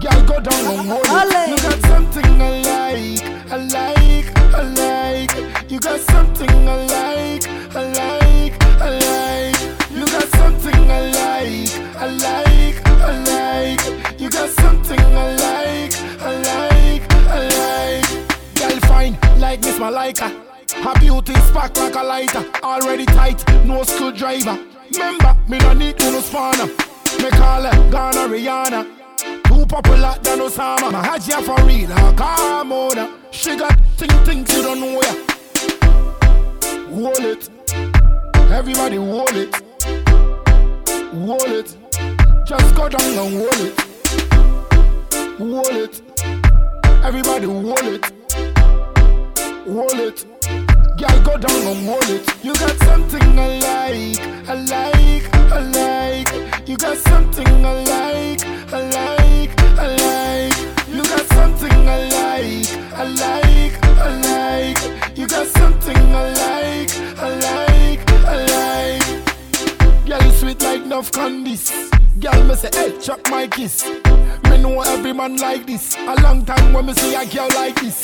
Girl, 0.00 0.22
go 0.26 0.40
down 0.40 0.64
and 0.66 0.88
wall 0.88 1.02
it. 1.04 1.48
You 1.48 1.56
got 1.56 1.80
something 1.86 2.42
I 2.42 2.62
like, 2.72 3.22
I 3.52 3.56
like, 3.56 4.28
I 4.54 4.62
like. 4.62 5.70
You 5.70 5.78
got 5.78 6.00
something 6.00 6.50
I 6.50 6.86
like, 6.86 7.48
I 7.76 7.82
like, 7.92 8.64
I 8.64 8.90
like. 8.98 9.57
I 12.00 12.06
like, 12.06 12.86
I 12.86 13.18
like. 13.32 14.20
You 14.20 14.30
got 14.30 14.50
something 14.50 15.00
I 15.00 15.34
like, 15.34 15.92
I 16.22 16.32
like, 16.48 17.12
I 17.12 17.40
like. 17.58 18.54
Girl, 18.54 18.80
fine, 18.88 19.18
like 19.40 19.60
Miss 19.62 19.78
Malika. 19.80 20.26
Uh. 20.26 20.48
Her 20.82 21.00
beauty 21.00 21.34
spark 21.48 21.76
like 21.76 21.96
a 21.96 22.02
lighter. 22.04 22.44
Already 22.62 23.04
tight, 23.04 23.42
no 23.66 23.82
screwdriver. 23.82 24.56
Remember, 24.92 25.36
me 25.48 25.58
no 25.58 25.72
need 25.72 25.98
to 25.98 26.12
no 26.12 26.20
spanner. 26.20 26.66
Me 26.66 27.30
call 27.30 27.62
her 27.62 27.90
Ghana 27.90 28.28
Rihanna. 28.32 28.86
Too 29.48 29.66
popular 29.66 30.14
than 30.22 30.38
Osama. 30.38 30.92
My 30.92 31.02
Hajia 31.04 31.42
for 31.42 31.60
real, 31.66 31.88
her 31.88 32.14
calm 32.14 32.70
on 32.70 32.98
uh. 32.98 33.10
She 33.32 33.56
got 33.56 33.76
thing 33.96 34.24
things 34.24 34.54
you 34.54 34.62
don't 34.62 34.78
know 34.78 35.02
ya. 35.02 35.14
Wall 36.90 37.24
it, 37.24 37.48
everybody 38.52 38.98
wall 38.98 39.26
it, 39.30 39.52
wall 41.12 41.42
it. 41.44 41.77
Just 42.48 42.74
go 42.74 42.88
down 42.88 43.02
and 43.02 43.40
wall 43.40 43.60
it, 43.60 43.74
wall 45.38 45.76
it. 45.76 46.00
Everybody 47.04 47.46
wall 47.46 47.76
it, 47.76 48.10
wall 49.66 50.00
it. 50.00 50.24
Girl, 50.96 51.20
go 51.24 51.36
down 51.36 51.66
and 51.66 51.86
wall 51.86 51.98
it. 52.04 52.26
You 52.42 52.54
got 52.54 52.74
something 52.78 53.38
I 53.38 53.58
like, 53.58 54.18
I 54.48 54.54
like, 54.54 55.34
I 55.52 55.60
like. 55.60 56.66
You 56.66 56.78
got 56.78 56.96
something 56.96 57.46
I 57.46 57.82
like, 57.84 58.42
I 58.72 58.80
like, 58.96 59.50
I 59.78 59.88
like. 60.06 60.56
You 60.88 61.02
got 61.02 61.26
something 61.28 61.70
I 61.70 62.08
like, 62.16 62.68
I 62.94 63.04
like, 63.04 63.84
I 63.84 64.10
like. 64.24 65.18
You 65.18 65.26
got 65.26 65.46
something 65.48 65.96
I 65.98 66.30
like, 66.30 66.90
I 67.18 67.28
like, 67.46 68.10
I 68.24 68.36
like. 68.54 69.06
Girl, 70.06 70.22
you 70.22 70.32
sweet 70.32 70.62
like 70.62 70.80
enough 70.80 71.12
candies. 71.12 71.97
Girl, 72.20 72.44
me 72.44 72.54
say, 72.56 72.68
hey, 72.72 72.98
chop 73.00 73.20
my 73.30 73.46
kiss. 73.46 73.84
Me 74.50 74.58
know 74.60 74.80
every 74.82 75.12
man 75.12 75.36
like 75.36 75.66
this. 75.66 75.94
A 75.96 76.20
long 76.20 76.44
time 76.44 76.72
when 76.72 76.86
me 76.86 76.92
see 76.94 77.14
a 77.14 77.24
girl 77.24 77.48
like 77.54 77.80
this. 77.80 78.00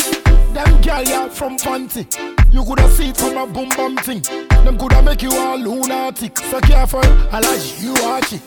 Them 0.53 0.81
girl 0.83 1.03
ya 1.03 1.29
from 1.29 1.57
Panty. 1.59 2.07
You 2.53 2.63
coulda 2.63 2.89
see 2.91 3.09
it 3.09 3.17
from 3.17 3.37
a 3.37 3.45
boom 3.45 3.71
bum 3.71 3.97
thing. 3.97 4.23
Them 4.63 4.79
coulda 4.79 5.03
make 5.03 5.23
you 5.23 5.33
all 5.33 5.59
lunatic. 5.59 6.39
So 6.39 6.61
careful, 6.61 7.01
I 7.03 7.41
like 7.41 7.83
you 7.83 7.93
watch 8.05 8.33
it. 8.35 8.43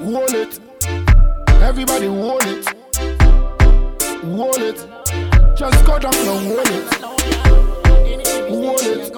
Wall 0.00 0.34
it. 0.34 0.58
Everybody 1.62 2.08
wall 2.08 2.38
it. 2.40 2.74
Wall 4.24 4.56
it. 4.56 4.84
Just 5.56 5.84
go 5.86 5.98
down 6.00 6.14
and 6.14 6.50
wall 6.50 6.66
it. 6.66 7.00
Wall 8.50 8.80
it. 8.80 9.12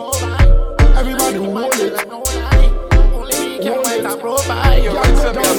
Everybody 0.94 1.38
wall 1.38 1.70
it. 1.72 2.35
Can't 3.62 3.82
wait 3.86 4.02
to 4.02 4.16
provide 4.18 4.84
you 4.84 4.90
with 4.92 5.18
some 5.18 5.34
girl 5.34 5.56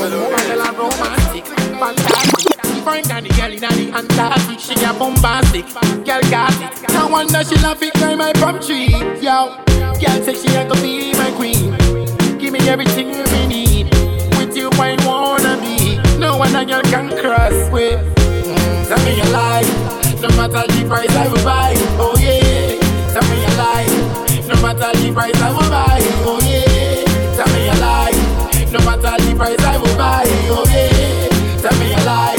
romantic, 0.78 1.46
fantastic. 1.46 2.56
Find 2.86 3.08
Danny 3.08 3.30
girl 3.30 3.52
in 3.52 3.60
the 3.60 3.92
Antarctic, 3.98 4.60
she 4.60 4.74
a 4.86 4.94
bombastic, 4.94 5.66
girl 6.06 6.22
got 6.30 6.54
it. 6.62 6.94
No 6.94 7.08
wonder 7.08 7.44
she 7.44 7.56
love 7.56 7.82
it, 7.82 7.94
climb 7.94 8.20
my 8.20 8.34
palm 8.34 8.60
tree. 8.62 8.90
Yo, 9.20 9.58
girl 10.00 10.22
say 10.24 10.36
she 10.36 10.56
a 10.56 10.68
go 10.68 10.76
be 10.82 11.14
my 11.14 11.32
queen. 11.36 11.76
Give 12.38 12.54
me 12.54 12.60
everything 12.70 13.10
we 13.10 13.48
need. 13.48 13.90
With 14.38 14.56
you, 14.56 14.70
I 14.74 14.96
wanna 15.06 15.58
be. 15.60 15.98
No 16.20 16.38
one 16.38 16.54
girl 16.54 16.82
can 16.84 17.10
cross 17.18 17.72
with. 17.72 18.00
Mm, 18.18 18.88
tell 18.88 19.00
me 19.06 19.18
you 19.18 19.30
like, 19.34 19.68
no 20.22 20.30
matter 20.38 20.66
the 20.72 20.86
price 20.88 21.16
I 21.16 21.28
will 21.28 21.44
buy. 21.44 21.74
Oh 22.00 22.16
yeah, 22.20 22.78
tell 23.12 23.26
me 23.30 23.42
you 23.42 23.54
like, 23.58 23.92
no 24.48 24.56
matter 24.62 24.92
the 24.98 25.12
price 25.12 25.42
I 25.42 25.52
will 25.52 25.70
buy. 25.70 26.00
Oh 26.24 26.40
yeah, 26.44 26.47
no 28.72 28.80
matter 28.86 29.24
the 29.24 29.34
price 29.36 29.60
I 29.64 29.78
will 29.78 29.98
buy. 29.98 30.24
Oh 30.50 30.66
yeah, 30.68 31.62
tell 31.62 31.80
me 31.80 31.94
a 31.94 32.00
lie. 32.06 32.36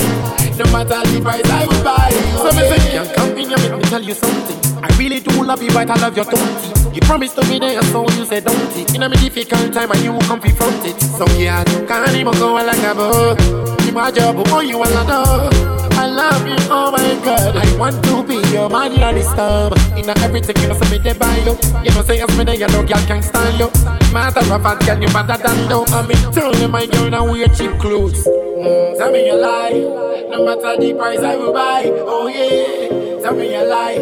no 0.59 0.65
matter 0.73 1.01
the 1.11 1.21
price 1.21 1.51
I 1.51 1.67
will 1.67 1.85
buy. 1.85 2.09
Oh, 2.37 2.51
so 2.51 2.57
me 2.57 2.63
say, 2.69 3.18
come 3.49 3.63
make 3.63 3.77
me 3.77 3.83
tell 3.89 4.03
you 4.03 4.15
something. 4.15 4.59
I 4.83 4.89
really 4.99 5.21
do 5.21 5.43
love 5.43 5.63
you, 5.63 5.71
but 5.71 5.91
I 5.91 5.97
love 5.97 6.17
your 6.17 6.25
tongue. 6.25 6.95
You 6.95 7.01
promised 7.01 7.37
to 7.37 7.43
be 7.49 7.59
there, 7.59 7.83
so 7.83 8.03
you 8.11 8.25
said 8.25 8.45
don't 8.45 8.77
it. 8.77 8.95
In 8.95 9.03
a 9.03 9.09
difficult 9.09 9.73
time, 9.73 9.91
and 9.91 10.01
you 10.01 10.19
come 10.27 10.41
front 10.41 10.85
it. 10.85 11.01
So 11.01 11.27
yeah, 11.39 11.65
can't 11.87 12.15
even 12.15 12.33
go 12.35 12.55
like 12.55 12.79
a. 12.79 13.37
You 13.85 13.93
my 13.93 14.11
job, 14.11 14.37
oh 14.39 14.61
you 14.61 14.79
wanna 14.79 15.05
know. 15.05 15.79
I 15.93 16.07
love 16.07 16.47
you, 16.47 16.57
oh 16.71 16.91
my 16.93 17.25
god. 17.25 17.57
I 17.57 17.77
want 17.77 18.05
to 18.05 18.23
be 18.23 18.37
your 18.53 18.69
man, 18.69 18.93
you 18.93 19.03
understand. 19.03 19.75
In 19.99 20.09
everything, 20.11 20.57
you 20.63 20.69
know, 20.69 20.75
so 20.75 20.89
me 20.91 20.99
they 20.99 21.11
you. 21.45 21.59
You 21.83 21.91
know, 21.95 22.03
say, 22.03 22.21
as 22.21 22.39
me 22.39 22.45
there, 22.45 22.55
you 22.55 22.69
know, 22.69 22.85
girl 22.85 23.03
can't 23.07 23.25
stand 23.25 23.59
you. 23.59 23.71
Matter 24.13 24.41
of 24.41 24.63
fact, 24.63 24.87
girl, 24.87 25.01
you 25.01 25.09
better 25.09 25.43
than 25.43 25.69
no. 25.69 25.85
I 25.89 26.07
mean, 26.07 26.33
tell 26.33 26.55
you, 26.55 26.69
my 26.69 26.87
girl, 26.87 27.11
now 27.11 27.25
wear 27.31 27.49
cheap 27.49 27.73
clothes. 27.81 28.27
Mm, 28.27 28.97
tell 28.99 29.11
me 29.11 29.27
you 29.27 29.37
lie. 29.37 30.09
No 30.31 30.45
matter 30.45 30.81
the 30.81 30.95
price, 30.95 31.21
I 31.21 31.37
will 31.37 31.53
buy. 31.53 31.85
Oh 31.87 32.29
yeah. 32.29 33.08
Tell 33.23 33.35
me 33.35 33.53
you 33.53 33.65
lie. 33.65 33.97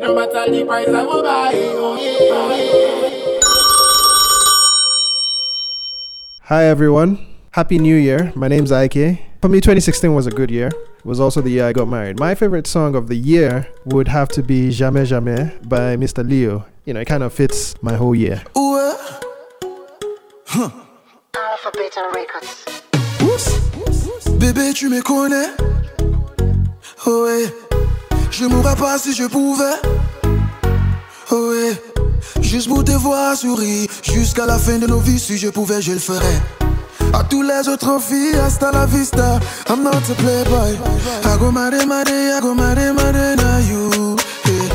No 0.00 0.14
matter 0.14 0.50
the 0.50 0.64
price, 0.64 0.88
I 0.88 1.02
will 1.02 1.22
buy. 1.22 1.50
Oh 1.54 1.96
yeah. 1.96 2.16
Oh, 2.30 2.50
yeah. 2.54 3.10
Hi 6.44 6.64
everyone. 6.64 7.18
Happy 7.52 7.78
New 7.78 7.96
Year. 7.96 8.32
My 8.36 8.48
name's 8.48 8.70
Ike. 8.70 9.18
For 9.40 9.48
me, 9.48 9.60
2016 9.60 10.14
was 10.14 10.26
a 10.26 10.30
good 10.30 10.50
year. 10.50 10.68
It 10.68 11.04
was 11.04 11.18
also 11.18 11.40
the 11.40 11.50
year 11.50 11.66
I 11.66 11.72
got 11.72 11.88
married. 11.88 12.20
My 12.20 12.34
favorite 12.36 12.66
song 12.66 12.94
of 12.94 13.08
the 13.08 13.16
year 13.16 13.66
would 13.86 14.06
have 14.08 14.28
to 14.30 14.42
be 14.42 14.70
Jamais 14.70 15.06
Jamais 15.06 15.50
by 15.68 15.96
Mr. 15.96 16.22
Leo. 16.28 16.64
You 16.84 16.94
know, 16.94 17.00
it 17.00 17.06
kind 17.06 17.22
of 17.22 17.32
fits 17.32 17.74
my 17.82 17.94
whole 17.94 18.14
year. 18.14 18.42
Ouais. 18.54 18.94
Huh. 20.46 20.70
Alphabet 21.34 21.96
Records. 22.14 22.64
Bébé, 24.38 24.72
tu 24.74 24.88
me 24.88 25.00
connais. 25.02 25.50
Oh 27.04 27.24
ouais. 27.24 27.71
Je 28.32 28.46
mourrais 28.46 28.76
pas 28.76 28.96
si 28.96 29.14
je 29.14 29.24
pouvais. 29.24 29.76
Oh 31.30 31.50
ouais. 31.50 31.82
Juste 32.40 32.66
pour 32.68 32.82
te 32.82 32.92
voir 32.92 33.36
sourire. 33.36 33.88
Jusqu'à 34.02 34.46
la 34.46 34.58
fin 34.58 34.78
de 34.78 34.86
nos 34.86 35.00
vies, 35.00 35.20
si 35.20 35.36
je 35.36 35.48
pouvais, 35.48 35.82
je 35.82 35.92
le 35.92 35.98
ferais. 35.98 36.40
À 37.12 37.22
tous 37.24 37.42
les 37.42 37.68
autres 37.68 38.00
filles, 38.00 38.34
hasta 38.42 38.72
la 38.72 38.86
vista. 38.86 39.38
I'm 39.68 39.82
not 39.82 39.96
a 39.96 40.14
playboy. 40.14 40.78
I 41.24 41.50
mare 41.52 41.86
mare, 41.86 42.08
I 42.08 42.40
go 42.40 42.54
mare 42.54 42.92
mare 42.94 43.36
na 43.36 43.58
you. 43.58 44.16
Hey. 44.44 44.70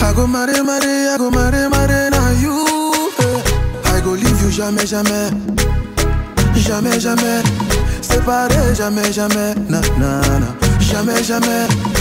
I 0.00 0.12
go 0.12 0.26
mare 0.26 0.64
mare, 0.64 1.14
I 1.14 1.16
go 1.18 1.30
mare 1.30 1.68
mare 1.70 2.10
na 2.10 2.30
you. 2.42 2.64
I 3.84 4.00
go 4.00 4.10
leave 4.10 4.42
you 4.42 4.50
jamais, 4.50 4.86
jamais. 4.86 5.30
Jamais, 6.56 6.98
jamais. 6.98 7.42
Séparé, 8.00 8.74
jamais, 8.74 9.12
jamais. 9.12 9.54
Na, 9.68 9.80
na, 9.98 10.20
na. 10.40 10.48
jamais, 10.80 11.22
jamais. 11.22 11.91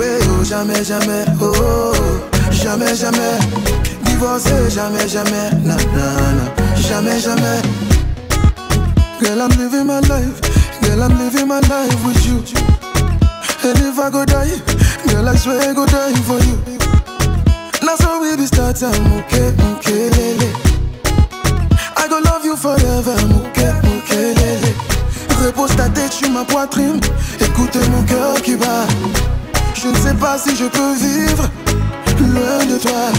Oh, 0.00 0.44
jamais, 0.44 0.84
jamais. 0.84 1.24
Oh, 1.40 1.92
jamais, 2.52 2.94
jamais. 2.94 3.38
Divorcer, 4.04 4.70
jamais, 4.70 5.08
jamais. 5.08 5.50
Nah, 5.64 5.76
nah, 5.94 6.32
nah. 6.36 6.76
Jamais, 6.76 7.18
jamais. 7.20 7.60
Girl, 9.20 9.42
I'm 9.42 9.50
living 9.58 9.86
my 9.86 10.00
life. 10.00 10.40
Girl, 10.82 11.02
I'm 11.02 11.18
living 11.18 11.48
my 11.48 11.60
life 11.68 12.04
with 12.06 12.24
you. 12.26 12.38
And 13.64 13.78
if 13.80 13.98
I 13.98 14.08
go 14.10 14.24
die, 14.24 14.56
girl, 15.08 15.28
I 15.28 15.34
swear 15.36 15.60
I 15.60 15.74
go 15.74 15.84
die 15.84 16.14
for 16.22 16.38
you. 16.38 16.58
Now 17.82 17.96
so 17.96 18.20
we 18.20 18.36
be 18.36 18.46
start 18.46 18.76
time, 18.76 19.12
okay, 19.18 19.52
okay, 19.74 20.10
lele. 20.10 20.48
I 21.96 22.06
go 22.08 22.20
love 22.20 22.44
you 22.44 22.56
forever, 22.56 23.16
okay, 23.48 23.72
okay, 23.98 24.34
lele. 24.34 24.74
Repose 25.44 25.74
ta 25.76 25.88
tête 25.88 26.12
sur 26.12 26.30
ma 26.30 26.44
poitrine, 26.44 27.00
écoute 27.40 27.76
mon 27.90 28.02
cœur 28.04 28.40
qui 28.42 28.56
bat. 28.56 28.86
Je 29.80 29.86
ne 29.86 29.94
sais 29.94 30.14
pas 30.14 30.36
si 30.36 30.56
je 30.56 30.64
peux 30.64 30.94
vivre 30.94 31.44
loin 32.18 32.66
de 32.66 32.78
toi. 32.78 33.12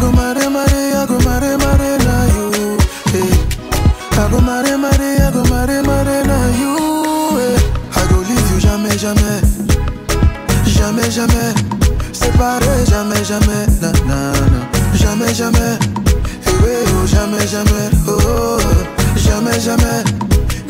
Go 0.00 0.10
mare 0.10 0.50
mare, 0.50 0.66
I 0.92 1.06
go 1.06 1.18
mare 1.24 1.56
na 1.56 2.16
you. 2.34 2.76
I 3.14 4.28
go 4.30 4.40
mare 4.40 4.76
mare, 4.76 5.08
I 5.20 5.30
go 5.32 5.42
mare 5.44 5.82
na 5.82 6.38
you. 6.58 7.38
Hey. 7.38 7.56
I 7.94 8.06
go 8.08 8.18
leave 8.28 8.60
jamais 8.60 8.98
jamais, 8.98 9.40
jamais 10.66 11.10
jamais. 11.10 11.54
Séparé 12.12 12.84
jamais 12.90 13.24
jamais, 13.24 13.66
na 13.80 13.92
na 14.04 14.32
na. 14.32 14.60
Jamais 14.94 15.32
jamais. 15.32 15.78
Eh 16.46 16.62
ouais, 16.62 16.84
oh 16.92 17.06
jamais 17.06 17.46
jamais, 17.46 17.90
oh, 18.08 18.18
oh, 18.18 18.58
jamais 19.16 19.60
jamais. 19.60 20.02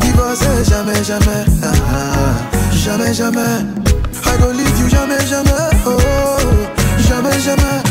Divorcé 0.00 0.64
jamais 0.68 1.02
jamais, 1.02 1.44
ah, 1.62 1.72
ah. 1.92 2.74
jamais 2.74 3.14
jamais. 3.14 3.85
I 4.36 4.38
go 4.38 4.50
leave 4.50 4.78
you 4.78 4.88
jamais 4.88 5.18
jamais, 5.26 5.70
oh, 5.86 6.36
jamais 7.08 7.38
jamais. 7.40 7.82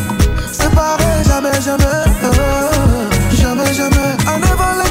Séparé 0.52 1.24
jamais 1.26 1.60
jamais, 1.60 2.06
oh. 2.24 3.36
jamais 3.36 3.74
jamais. 3.74 4.16
I 4.28 4.38
never 4.40 4.85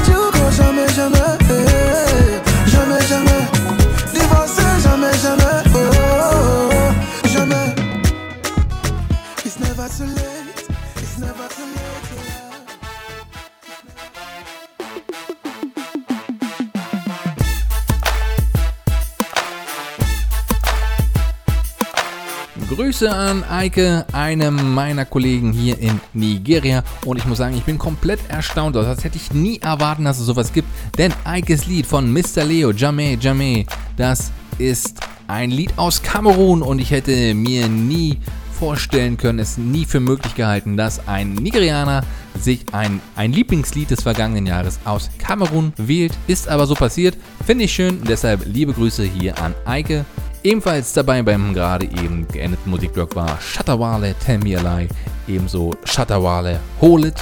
Grüße 22.97 23.13
an 23.13 23.43
Eike, 23.43 24.05
einem 24.13 24.73
meiner 24.73 25.03
Kollegen 25.03 25.51
hier 25.51 25.77
in 25.79 25.99
Nigeria. 26.13 26.81
Und 27.03 27.17
ich 27.17 27.25
muss 27.25 27.39
sagen, 27.39 27.57
ich 27.57 27.65
bin 27.65 27.77
komplett 27.77 28.21
erstaunt. 28.29 28.77
Das 28.77 29.03
hätte 29.03 29.17
ich 29.17 29.33
nie 29.33 29.59
erwarten, 29.59 30.05
dass 30.05 30.17
es 30.17 30.25
sowas 30.25 30.53
gibt. 30.53 30.69
Denn 30.97 31.13
Eikes 31.25 31.65
Lied 31.65 31.85
von 31.85 32.09
Mr. 32.09 32.45
Leo, 32.45 32.69
Jamé, 32.69 33.19
Jamé, 33.19 33.67
das 33.97 34.31
ist 34.59 35.01
ein 35.27 35.51
Lied 35.51 35.73
aus 35.75 36.03
Kamerun. 36.03 36.61
Und 36.61 36.79
ich 36.79 36.91
hätte 36.91 37.33
mir 37.33 37.67
nie 37.67 38.17
vorstellen 38.57 39.17
können, 39.17 39.39
es 39.39 39.57
nie 39.57 39.83
für 39.83 39.99
möglich 39.99 40.33
gehalten, 40.35 40.77
dass 40.77 41.05
ein 41.05 41.33
Nigerianer 41.33 42.01
sich 42.39 42.61
ein, 42.71 43.01
ein 43.17 43.33
Lieblingslied 43.33 43.91
des 43.91 44.03
vergangenen 44.03 44.47
Jahres 44.47 44.79
aus 44.85 45.09
Kamerun 45.17 45.73
wählt. 45.75 46.13
Ist 46.27 46.47
aber 46.47 46.65
so 46.65 46.75
passiert. 46.75 47.17
Finde 47.45 47.65
ich 47.65 47.73
schön. 47.73 48.05
Deshalb 48.07 48.45
liebe 48.45 48.71
Grüße 48.71 49.03
hier 49.03 49.37
an 49.41 49.53
Eike. 49.65 50.05
Ebenfalls 50.45 50.93
dabei 50.93 51.23
beim 51.23 51.55
gerade 51.55 51.85
eben 51.85 52.27
geendeten 52.27 52.69
Musikblock 52.69 53.15
war 53.15 53.41
Shatawale 53.41 54.13
Tell 54.23 54.37
Me 54.37 54.55
a 54.55 54.61
Lie, 54.61 54.87
ebenso 55.27 55.73
Shatawale 55.85 56.59
Hol 56.79 57.05
It. 57.05 57.15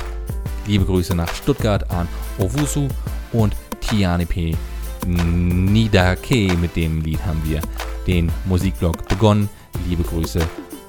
Liebe 0.67 0.83
Grüße 0.83 1.15
nach 1.15 1.33
Stuttgart 1.33 1.89
an 1.89 2.05
Owusu 2.37 2.89
und 3.31 3.55
Tiani 3.79 4.25
P. 4.25 4.57
Nidake. 5.07 6.53
Mit 6.57 6.75
dem 6.75 6.99
Lied 6.99 7.25
haben 7.25 7.41
wir 7.45 7.61
den 8.07 8.29
Musikblock 8.43 9.07
begonnen. 9.07 9.47
Liebe 9.87 10.03
Grüße 10.03 10.41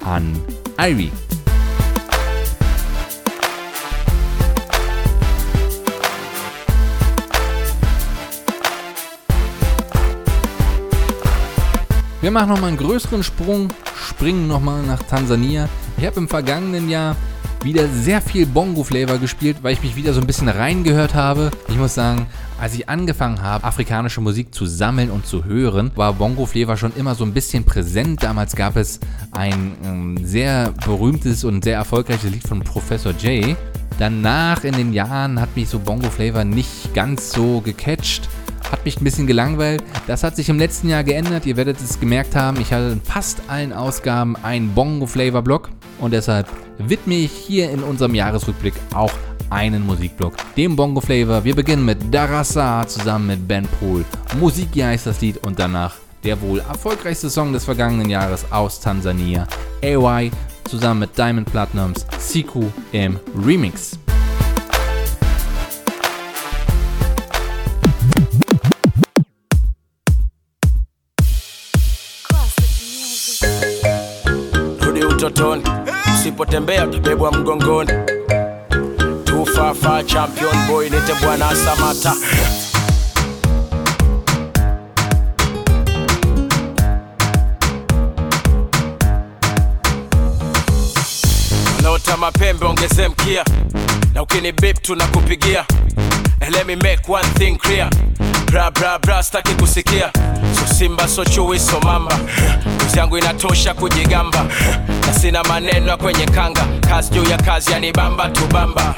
an 0.04 0.34
Ivy. 0.76 1.12
Wir 12.24 12.30
machen 12.30 12.48
nochmal 12.48 12.68
einen 12.68 12.78
größeren 12.78 13.22
Sprung, 13.22 13.68
springen 13.94 14.48
nochmal 14.48 14.82
nach 14.82 15.02
Tansania. 15.02 15.68
Ich 15.98 16.06
habe 16.06 16.16
im 16.16 16.26
vergangenen 16.26 16.88
Jahr 16.88 17.16
wieder 17.62 17.86
sehr 17.86 18.22
viel 18.22 18.46
Bongo-Flavor 18.46 19.18
gespielt, 19.18 19.58
weil 19.60 19.74
ich 19.74 19.82
mich 19.82 19.94
wieder 19.94 20.14
so 20.14 20.22
ein 20.22 20.26
bisschen 20.26 20.48
reingehört 20.48 21.14
habe. 21.14 21.50
Ich 21.68 21.76
muss 21.76 21.92
sagen, 21.92 22.24
als 22.58 22.72
ich 22.72 22.88
angefangen 22.88 23.42
habe, 23.42 23.64
afrikanische 23.64 24.22
Musik 24.22 24.54
zu 24.54 24.64
sammeln 24.64 25.10
und 25.10 25.26
zu 25.26 25.44
hören, 25.44 25.90
war 25.96 26.14
Bongo-Flavor 26.14 26.78
schon 26.78 26.96
immer 26.96 27.14
so 27.14 27.26
ein 27.26 27.34
bisschen 27.34 27.64
präsent. 27.64 28.22
Damals 28.22 28.56
gab 28.56 28.76
es 28.76 29.00
ein 29.32 29.76
ähm, 29.84 30.16
sehr 30.24 30.72
berühmtes 30.86 31.44
und 31.44 31.62
sehr 31.62 31.76
erfolgreiches 31.76 32.30
Lied 32.30 32.48
von 32.48 32.60
Professor 32.60 33.12
J. 33.12 33.54
Danach 33.98 34.64
in 34.64 34.72
den 34.72 34.94
Jahren 34.94 35.38
hat 35.38 35.54
mich 35.54 35.68
so 35.68 35.78
Bongo-Flavor 35.78 36.44
nicht 36.44 36.94
ganz 36.94 37.32
so 37.32 37.60
gecatcht 37.60 38.30
hat 38.70 38.84
mich 38.84 39.00
ein 39.00 39.04
bisschen 39.04 39.26
gelangweilt. 39.26 39.82
Das 40.06 40.22
hat 40.22 40.36
sich 40.36 40.48
im 40.48 40.58
letzten 40.58 40.88
Jahr 40.88 41.04
geändert. 41.04 41.46
Ihr 41.46 41.56
werdet 41.56 41.80
es 41.80 42.00
gemerkt 42.00 42.36
haben, 42.36 42.60
ich 42.60 42.72
hatte 42.72 42.92
in 42.92 43.00
fast 43.00 43.42
allen 43.48 43.72
Ausgaben 43.72 44.36
einen 44.42 44.74
Bongo-Flavor-Block 44.74 45.70
und 46.00 46.12
deshalb 46.12 46.48
widme 46.78 47.14
ich 47.14 47.32
hier 47.32 47.70
in 47.70 47.82
unserem 47.82 48.14
Jahresrückblick 48.14 48.74
auch 48.94 49.12
einen 49.50 49.86
Musikblock, 49.86 50.34
dem 50.56 50.76
Bongo 50.76 51.00
Flavor. 51.00 51.44
Wir 51.44 51.54
beginnen 51.54 51.84
mit 51.84 52.12
Darasa 52.12 52.86
zusammen 52.86 53.28
mit 53.28 53.46
Ben 53.46 53.66
Pool. 53.78 54.04
Musiki 54.40 54.80
heißt 54.80 55.06
das 55.06 55.20
Lied 55.20 55.38
und 55.38 55.58
danach 55.58 55.94
der 56.24 56.40
wohl 56.40 56.60
erfolgreichste 56.60 57.30
Song 57.30 57.52
des 57.52 57.64
vergangenen 57.64 58.08
Jahres 58.08 58.50
aus 58.50 58.80
Tansania, 58.80 59.46
AY 59.82 60.30
zusammen 60.68 61.00
mit 61.00 61.16
Diamond 61.16 61.50
Platinums 61.50 62.06
Siku 62.18 62.64
im 62.92 63.20
Remix. 63.44 63.98
Utotoni, 75.26 75.62
usipotembea 76.14 76.84
utabebwa 76.86 77.32
mgongoni. 77.32 77.90
Tufafa 79.24 80.02
champion 80.04 80.66
boy, 80.68 80.84
nite 80.90 81.14
bwana 81.22 81.56
Samata. 81.56 82.14
Unaota 91.78 92.16
mapembe 92.16 92.66
ongeze 92.66 93.08
mkia, 93.08 93.44
na 94.14 94.22
ukini 94.22 94.52
bip 94.52 94.82
tunakupigia. 94.82 95.64
Let 96.50 96.66
me 96.66 96.76
make 96.76 97.08
one 97.08 97.24
thing 97.38 97.56
clear 97.58 97.90
bra 98.54 98.70
bra 98.70 98.98
bra 98.98 99.22
staki 99.22 99.54
kusikia. 99.54 100.10
So 100.54 100.66
simba 100.74 101.08
so 101.08 101.24
chui 101.24 101.58
so 101.58 101.80
mamba. 101.80 102.16
Kazi 102.78 102.98
yangu 102.98 103.18
inatosha 103.18 103.74
kujigamba. 103.74 104.46
Na 105.06 105.12
sina 105.14 105.42
maneno 105.42 105.88
ya 105.90 105.96
kwenye 105.96 106.26
kanga. 106.26 106.64
Kazi 106.88 107.10
juu 107.10 107.24
ya 107.30 107.36
kazi 107.38 107.72
yanibamba 107.72 108.28
tubamba 108.28 108.94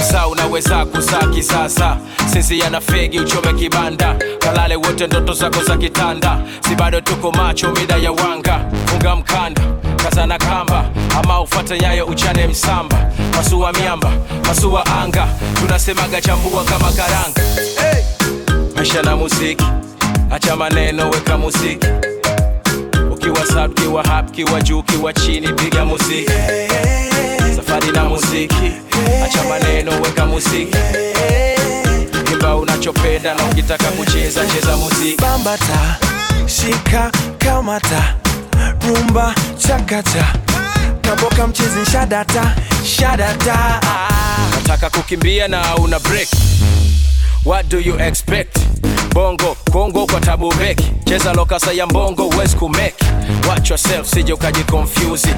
msaa 0.00 0.26
unaweza 0.26 0.84
kuzaa 0.86 1.26
kisasa 1.26 1.96
sisi 2.32 2.58
yana 2.58 2.80
fegi 2.80 3.20
uchome 3.20 3.52
kibanda. 3.52 4.14
Kalale 4.38 4.76
wote 4.76 5.06
ndoto 5.06 5.32
zako 5.32 5.62
za 5.64 5.76
kitanda. 5.76 6.38
Si 6.68 6.74
bado 6.74 7.00
tuko 7.00 7.32
macho 7.32 7.70
mida 7.72 7.96
ya 7.96 8.12
wanga. 8.12 8.60
Funga 8.86 9.16
mkanda 9.16 9.62
kazana 10.04 10.38
kamba. 10.38 10.84
Ama 11.22 11.40
ufate 11.40 11.78
nyayo 11.78 12.06
uchane 12.06 12.46
msamba. 12.46 13.10
Masuwa 13.36 13.72
miamba 13.72 14.10
masuwa 14.46 14.86
anga. 14.86 15.28
Tunasemaga 15.60 16.20
chambua 16.20 16.64
kama 16.64 16.92
karanga. 16.92 17.40
Hey! 17.80 18.02
Maisha 18.82 19.02
na 19.02 19.16
muziki. 19.16 19.64
Acha 20.30 20.56
maneno 20.56 21.10
weka 21.10 21.38
muziki. 21.38 21.86
Ukiwa 23.12 23.46
sub 23.46 23.74
kiwa 23.74 24.02
hap 24.04 24.30
kiwa 24.30 24.60
juu 24.62 24.82
kiwa 24.82 25.12
chini 25.12 25.48
piga 25.52 25.84
muziki. 25.84 26.32
Safari 27.56 27.92
na 27.92 28.04
muziki. 28.04 28.72
Acha 29.24 29.44
maneno 29.48 29.90
weka 30.02 30.26
muziki. 30.26 30.76
Imba 32.32 32.56
unachopenda 32.56 33.34
na 33.34 33.44
ukitaka 33.44 33.84
kucheza 33.84 34.46
cheza 34.46 34.76
muziki. 34.76 35.22
Bambata 35.22 35.96
shika 36.46 37.10
kamata. 37.38 38.14
Rumba 38.88 39.34
chakacha, 39.58 40.26
kaboka 41.00 41.46
mchezi 41.46 41.90
shadata 41.92 42.54
shadata. 42.84 43.80
Nataka 44.54 44.90
kukimbia 44.90 45.48
na 45.48 45.76
una 45.76 45.98
break 45.98 46.28
what 47.44 47.68
do 47.68 47.80
you 47.80 47.96
expect 47.98 48.56
bongo 49.14 49.56
kongo 49.72 50.06
kwa 50.06 50.20
tabu 50.20 50.52
beki. 50.54 50.92
Cheza 51.04 51.32
lokasa 51.32 51.72
ya 51.72 51.86
mbongo 51.86 52.26
uwezi 52.28 52.56
kumeki. 52.56 53.04
Watch 53.48 53.70
yourself 53.70 54.06
sije 54.10 54.32
ukajikonfyuzi 54.32 55.28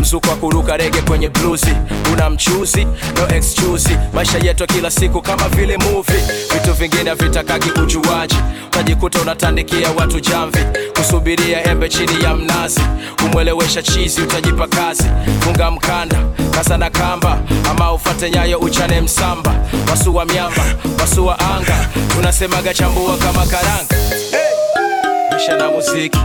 mzuko 0.00 0.28
wa 0.30 0.36
kuruka 0.36 0.76
rege 0.76 1.00
kwenye 1.02 1.28
bluzi. 1.28 1.72
Una 2.12 2.30
mchuzi 2.30 2.84
no 2.84 3.36
excuse. 3.36 3.98
Maisha 4.14 4.38
yetu 4.38 4.66
kila 4.66 4.90
siku 4.90 5.22
kama 5.22 5.48
vile 5.48 5.76
movie. 5.76 6.20
Vitu 6.54 6.72
vingine 6.74 7.10
havitakagi 7.10 7.70
ujuaji 7.70 8.36
utajikuta 8.66 9.20
unatandikia 9.20 9.90
watu 9.90 10.20
jamvi. 10.20 10.58
Kusubiria 10.96 11.64
embe 11.70 11.88
chini 11.88 12.24
ya 12.24 12.34
mnazi. 12.34 12.80
Kumwelewesha 13.22 13.82
chizi 13.82 14.20
utajipa 14.22 14.66
kazi. 14.68 15.04
Funga 15.40 15.70
mkanda 15.70 16.18
kasa 16.50 16.78
na 16.78 16.90
kamba. 16.90 17.38
Ama 17.70 17.92
ufate 17.92 18.30
nyayo 18.30 18.58
uchane 18.58 19.00
msamba. 19.00 19.54
Wasua 19.90 20.24
miamba 20.24 20.64
wasua 21.00 21.38
anga. 21.38 21.88
Tunasemaga 22.14 22.74
chambua 22.74 23.16
kama 23.18 23.46
karanga 23.46 23.94
maisha 25.30 25.56
na 25.56 25.68
muziki. 25.70 26.18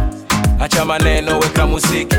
Acha 0.59 0.85
maneno 0.85 1.39
weka 1.39 1.67
muziki. 1.67 2.15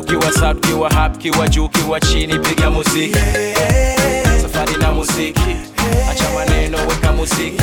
Ukiwa 0.00 0.32
sad 0.32 0.56
ukiwa 0.56 0.90
hap 0.90 1.16
ukiwa 1.16 1.48
juu 1.48 1.64
ukiwa 1.64 2.00
chini 2.00 2.38
piga 2.38 2.70
muziki. 2.70 3.18
Safari 4.42 4.76
na 4.76 4.92
muziki. 4.92 5.56
Acha 6.10 6.24
maneno 6.34 6.78
weka 6.88 7.12
muziki. 7.12 7.62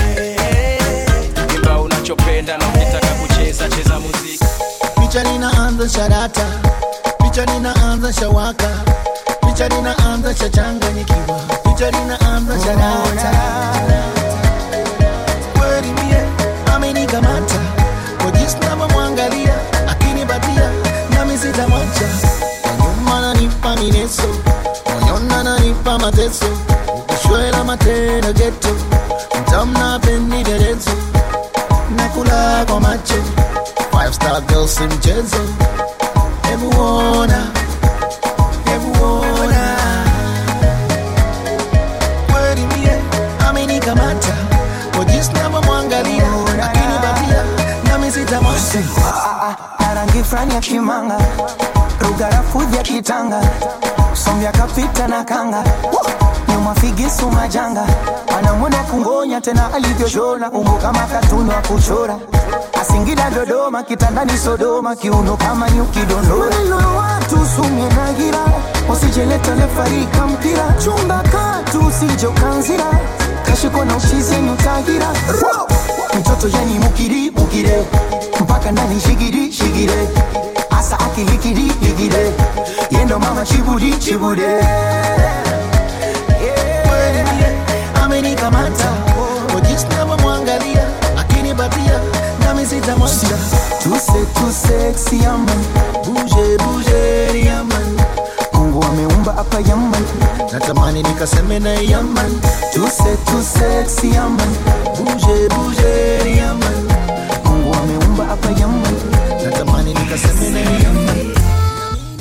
Imba 1.56 1.80
unachopenda 1.82 2.58
na 2.58 2.66
ukitaka 2.68 3.08
kucheza 3.08 3.70
cheza 3.70 4.00
muziki. 4.00 4.46
Picha 5.02 5.24
linaanza 5.24 5.90
sharata. 5.90 6.46
Picha 7.24 7.46
linaanza 7.46 8.14
shawaka. 8.14 8.70
Picha 9.48 9.68
linaanza 9.68 10.36
shachanganyikiwa 10.36 11.40
picha 11.64 11.92
linaanza 11.92 12.60
sharata 12.60 13.32
amenikamata 16.78 17.56
kwa 18.22 18.32
jinsi 18.32 18.58
navyomwangalia 18.60 19.54
akinipatia 19.88 20.72
nami 21.10 21.38
sitamwacha. 21.38 22.08
Nyuma 22.80 23.22
nanipa 23.22 23.76
mineso 23.76 24.24
moyona 25.02 25.44
nanipa 25.44 26.00
mateso. 26.00 26.46
Ukishwela 27.00 27.64
matendo 27.64 28.34
geto 28.34 28.70
mtamna 29.42 30.00
pendiderezo 30.00 30.92
nakula 31.96 32.66
kwa 32.66 32.80
macho 32.80 33.16
five 33.92 34.14
star 34.14 34.42
girls 34.42 34.76
si 34.76 34.84
mchezo. 34.84 35.42
Hebu 36.50 36.82
ona 36.82 37.44
hebu 38.66 39.04
ona. 39.04 39.78
Kweli 42.32 42.62
mie 42.62 42.92
amenikamata 43.50 44.37
sitamwacha 48.84 49.58
na 49.80 49.94
rangi 49.94 50.24
fulani 50.24 50.54
ya 50.56 50.62
kimanga. 50.62 51.18
Rugarafudhi 52.00 52.78
ya 52.78 52.84
kitanga. 52.84 53.42
Sombya 54.14 54.52
kapita 54.52 55.08
na 55.08 55.24
kanga. 55.24 55.64
Nyuma 56.50 56.76
figisu 56.76 57.32
majanga. 57.32 57.86
Anamwona 58.40 58.78
kungonya 58.78 59.42
tena 59.42 59.74
alivyoshona. 59.74 60.52
Umbo 60.52 60.72
kama 60.72 61.00
katuni 61.00 61.50
wa 61.50 61.56
kuchora. 61.62 62.16
Asingida 62.82 63.30
dodoma 63.30 63.84
kitandani 63.84 64.38
sodoma. 64.38 64.96
Kiuno 64.96 65.38
kama 65.38 65.70
nyuki 65.70 66.00
dondora. 66.00 66.56
Watu 66.98 67.46
sumye 67.56 67.90
na 67.90 68.14
gira 68.14 68.40
usijeleta 68.94 69.56
lefarika 69.56 70.28
mpira 70.28 70.74
chumba 70.84 71.24
katu 71.32 71.80
usijokanzira 71.88 72.86
kashiko 73.46 73.86
na 73.86 73.96
mtoto 76.20 76.48
yani 76.58 76.80
mukiri 76.80 77.32
mpaka 78.42 78.72
ndani 78.72 79.02
shigiri 79.02 79.52
shigire. 79.54 80.08
Asa 80.80 81.00
akilikiri 81.00 81.72
ligire 81.82 82.32
yendo 82.92 83.20
mama 83.20 83.46
chibudi 83.46 83.94
chibude. 83.98 84.48
Amenikamata 88.04 88.90
wajisnama 89.56 90.18
mwangalia 90.18 90.84
akinipatia 91.18 92.00
nami 92.40 92.66
sitamwacha 92.66 93.28
tuse 93.84 94.26
tuse 94.34 94.94
yaman 95.24 95.60
buje 96.06 96.58
buje 96.58 97.46
yaman 97.46 97.98
mungu 98.54 98.84
ameumba 98.84 99.34
hapa 99.34 99.60
yaman 99.70 100.04
natamani 100.54 101.04
nikaseme 101.04 101.60
tuse 105.66 106.97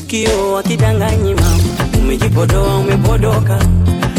kio 0.07 0.59
akidanganyi 0.59 1.35
mama 1.35 1.63
umejipodoa 1.99 2.77
umepodoka. 2.79 3.59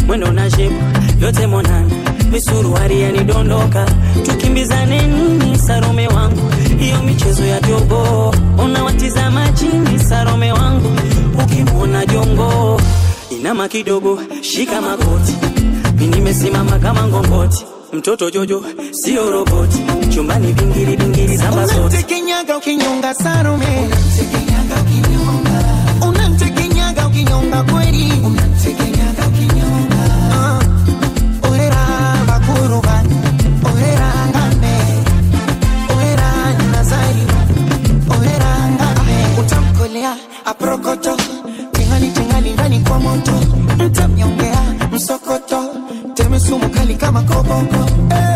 Mwendo 0.08 0.32
na 0.32 0.50
shepu 0.52 0.84
yote 1.22 1.48
monana. 1.48 1.90
Misuruari 2.32 3.02
yanidondoka. 3.02 3.86
Tukimbizane 4.26 5.02
nini 5.08 5.58
sarome 5.60 6.08
wangu? 6.08 6.52
Hiyo 6.80 7.04
michezo 7.04 7.46
ya 7.46 7.60
jogo 7.62 8.36
unawatizama 8.64 9.52
chini 9.52 10.00
sarome 10.00 10.52
wangu. 10.52 10.92
Ukimwona 11.44 12.06
jongo 12.06 12.82
inama 13.40 13.68
kidogo 13.68 14.20
shika 14.42 14.82
magoti. 14.82 15.36
Mi 16.00 16.08
nimesimama 16.08 16.80
kama 16.80 17.08
ngongoti 17.08 17.66
mtoto 17.94 18.30
jojo 18.30 18.64
sio 18.92 19.30
roboti. 19.32 19.78
Chumbani 20.10 20.54
bingiri 20.54 20.98
bingiri 20.98 21.38
za 21.38 21.52
zote. 21.52 21.76
Unamtekenyaga 21.76 22.58
ukinyonga 22.58 23.14
sarume. 23.14 23.90
Unamtekenyaga 26.08 27.08
ukinyonga. 27.08 27.64
Kweli. 27.64 28.12
Orera 31.52 31.86
bakuruba. 32.28 33.04
Orera 33.74 34.12
ngame. 34.30 34.76
Orera 35.98 36.54
nazari 36.72 37.22
orera 38.10 38.52
ngame. 38.70 39.40
Utamkolea 39.40 40.16
aprokoto. 40.46 41.18
Tingali 41.72 42.08
tingali 42.12 42.50
ndani 42.54 42.80
kwa 42.80 43.00
moto. 43.00 43.32
Mtamnyongea 43.86 44.62
msokoto 44.92 45.47
temesumu 46.38 46.70
kali 46.70 46.96
kama 46.96 47.22
koboko. 47.22 47.82
Eh, 48.14 48.27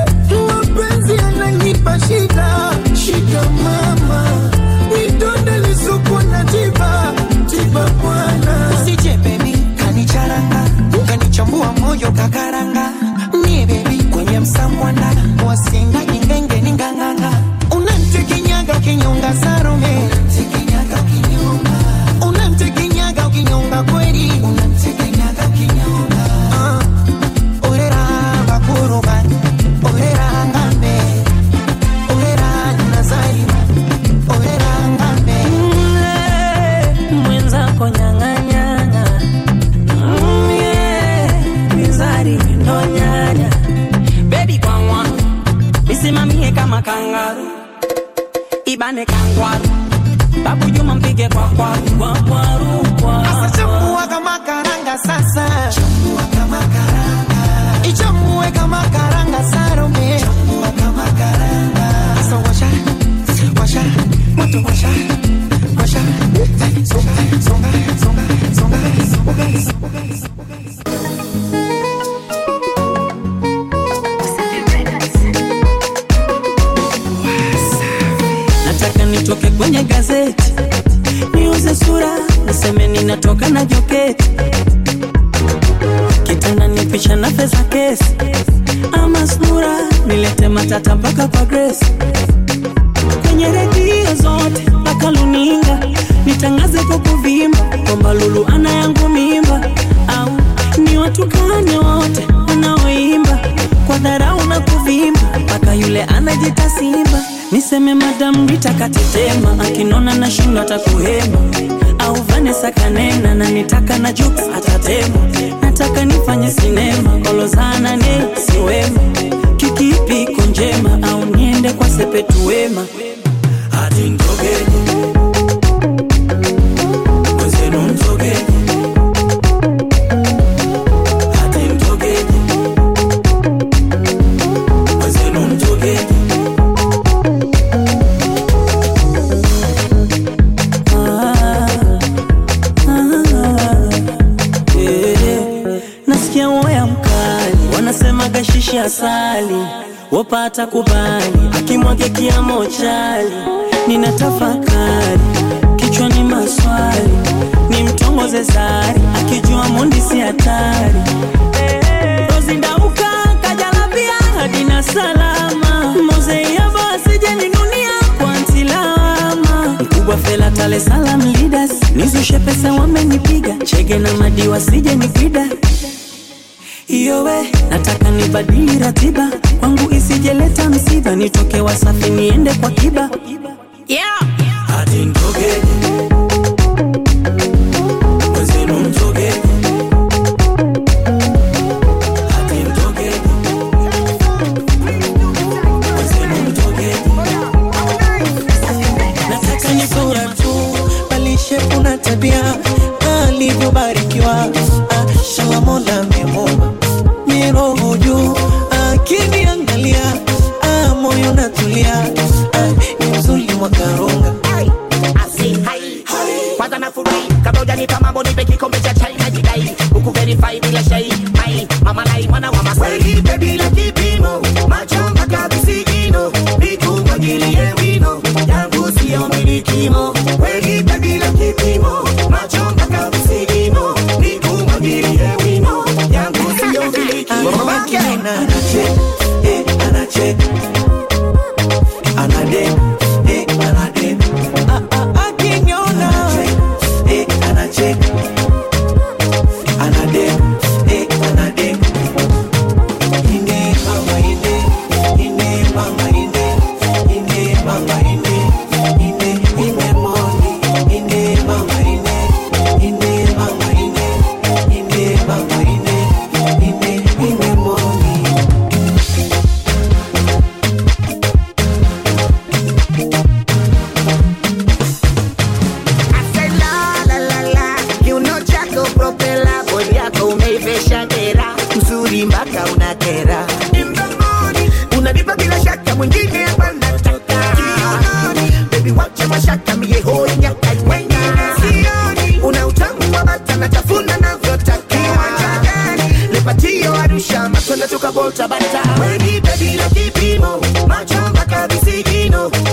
matwenda 298.02 298.12
tukabolta 298.12 298.48
bata 298.48 299.02
weni 299.02 299.42
baby 299.42 299.78
la 299.78 299.90
kipimo 299.90 300.60
macho 300.88 301.16
mpaka 301.30 301.68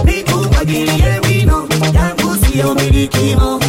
nikumwagilie 0.05 1.21
wino 1.29 1.69
yangu 1.95 2.37
sio 2.47 2.75
milikimo 2.75 3.61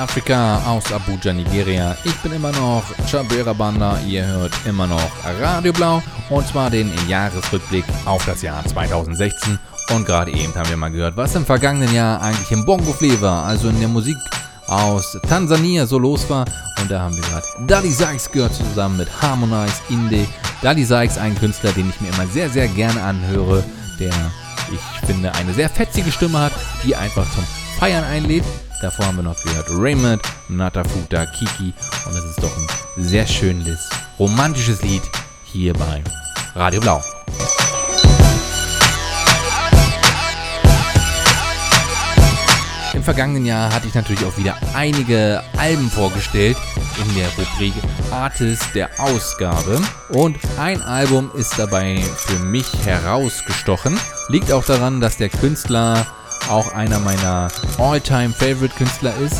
up, 0.00 0.08
dieses 0.08 0.20
Afrika 0.20 0.62
aus 0.66 0.92
Abuja, 0.92 1.32
Nigeria. 1.32 1.96
Ich 2.04 2.14
bin 2.16 2.32
immer 2.32 2.52
noch 2.52 2.82
Chabera 3.10 3.52
Banda, 3.52 3.98
ihr 4.06 4.26
hört 4.26 4.52
immer 4.64 4.86
noch 4.86 5.10
Radio 5.40 5.72
Blau 5.72 6.02
und 6.28 6.46
zwar 6.46 6.70
den 6.70 6.90
Jahresrückblick 7.08 7.84
auf 8.04 8.24
das 8.26 8.42
Jahr 8.42 8.64
2016. 8.64 9.58
Und 9.94 10.06
gerade 10.06 10.30
eben 10.32 10.54
haben 10.54 10.68
wir 10.68 10.76
mal 10.76 10.90
gehört, 10.90 11.16
was 11.16 11.34
im 11.34 11.44
vergangenen 11.44 11.92
Jahr 11.94 12.20
eigentlich 12.22 12.50
im 12.52 12.64
Bongo 12.64 12.92
Flavor, 12.92 13.44
also 13.44 13.68
in 13.68 13.78
der 13.80 13.88
Musik 13.88 14.16
aus 14.68 15.18
Tansania 15.28 15.86
so 15.86 15.98
los 15.98 16.28
war. 16.30 16.44
Und 16.80 16.90
da 16.90 17.00
haben 17.00 17.16
wir 17.16 17.22
gerade 17.22 17.46
Daddy 17.66 17.90
Sykes 17.90 18.30
gehört 18.30 18.54
zusammen 18.54 18.98
mit 18.98 19.08
Harmonize 19.20 19.80
Inde. 19.88 20.26
Daddy 20.62 20.84
Sykes, 20.84 21.18
ein 21.18 21.36
Künstler, 21.38 21.72
den 21.72 21.90
ich 21.90 22.00
mir 22.00 22.08
immer 22.08 22.26
sehr, 22.26 22.48
sehr 22.48 22.68
gerne 22.68 23.02
anhöre, 23.02 23.64
der 23.98 24.12
ich 24.72 25.06
finde 25.06 25.34
eine 25.34 25.52
sehr 25.52 25.68
fetzige 25.68 26.12
Stimme 26.12 26.38
hat, 26.38 26.52
die 26.84 26.94
einfach 26.94 27.28
zum 27.32 27.44
Feiern 27.78 28.04
einlädt. 28.04 28.44
Davor 28.80 29.06
haben 29.06 29.16
wir 29.16 29.22
noch 29.22 29.42
gehört 29.42 29.66
Raymond, 29.68 30.22
Natafuta, 30.48 31.26
Kiki 31.26 31.74
und 32.06 32.14
das 32.14 32.24
ist 32.24 32.42
doch 32.42 32.50
ein 32.56 32.66
sehr 32.96 33.26
schönes, 33.26 33.90
romantisches 34.18 34.80
Lied 34.80 35.02
hier 35.44 35.74
bei 35.74 36.02
Radio 36.54 36.80
Blau. 36.80 37.02
Im 42.94 43.02
vergangenen 43.02 43.44
Jahr 43.44 43.70
hatte 43.70 43.86
ich 43.86 43.94
natürlich 43.94 44.24
auch 44.24 44.36
wieder 44.38 44.56
einige 44.74 45.42
Alben 45.58 45.90
vorgestellt 45.90 46.56
in 47.04 47.14
der 47.14 47.28
Rubrik 47.28 47.74
Artist 48.10 48.74
der 48.74 48.88
Ausgabe. 48.98 49.82
Und 50.08 50.38
ein 50.58 50.80
Album 50.80 51.30
ist 51.34 51.58
dabei 51.58 52.02
für 52.16 52.38
mich 52.38 52.66
herausgestochen. 52.86 53.98
Liegt 54.28 54.50
auch 54.52 54.64
daran, 54.64 55.02
dass 55.02 55.18
der 55.18 55.28
Künstler 55.28 56.06
auch 56.48 56.72
einer 56.74 56.98
meiner 56.98 57.48
All-Time 57.78 58.30
Favorite 58.30 58.74
Künstler 58.76 59.14
ist. 59.16 59.36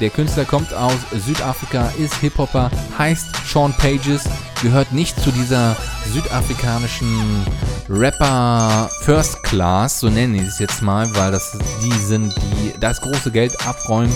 Der 0.00 0.10
Künstler 0.10 0.44
kommt 0.44 0.74
aus 0.74 0.96
Südafrika, 1.12 1.88
ist 1.98 2.14
Hip-Hopper, 2.16 2.70
heißt 2.98 3.28
Sean 3.46 3.72
Pages, 3.74 4.24
gehört 4.60 4.92
nicht 4.92 5.18
zu 5.20 5.30
dieser 5.30 5.76
südafrikanischen 6.12 7.46
Rapper 7.88 8.90
First 9.02 9.42
Class, 9.44 10.00
so 10.00 10.08
nenne 10.08 10.38
ich 10.38 10.48
es 10.48 10.58
jetzt 10.58 10.82
mal, 10.82 11.14
weil 11.14 11.30
das 11.30 11.56
die 11.82 11.92
sind, 11.92 12.34
die 12.36 12.74
das 12.80 13.00
große 13.00 13.30
Geld 13.30 13.54
abräumen. 13.66 14.14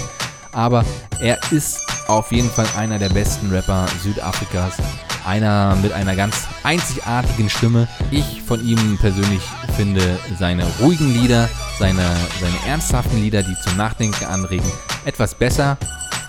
Aber 0.53 0.85
er 1.21 1.39
ist 1.53 1.81
auf 2.09 2.33
jeden 2.33 2.51
Fall 2.51 2.67
einer 2.77 2.99
der 2.99 3.11
besten 3.11 3.51
Rapper 3.51 3.87
Südafrikas. 4.03 4.75
Einer 5.29 5.77
mit 5.83 5.93
einer 5.93 6.17
ganz 6.17 6.47
einzigartigen 6.63 7.51
Stimme. 7.51 7.87
Ich 8.11 8.41
von 8.41 8.67
ihm 8.67 8.97
persönlich 8.97 9.43
finde 9.77 10.19
seine 10.39 10.65
ruhigen 10.81 11.13
Lieder, 11.13 11.51
seine, 11.79 12.03
seine 12.41 12.57
ernsthaften 12.67 13.21
Lieder, 13.21 13.43
die 13.43 13.55
zum 13.63 13.77
Nachdenken 13.77 14.25
anregen, 14.25 14.73
etwas 15.05 15.35
besser. 15.35 15.77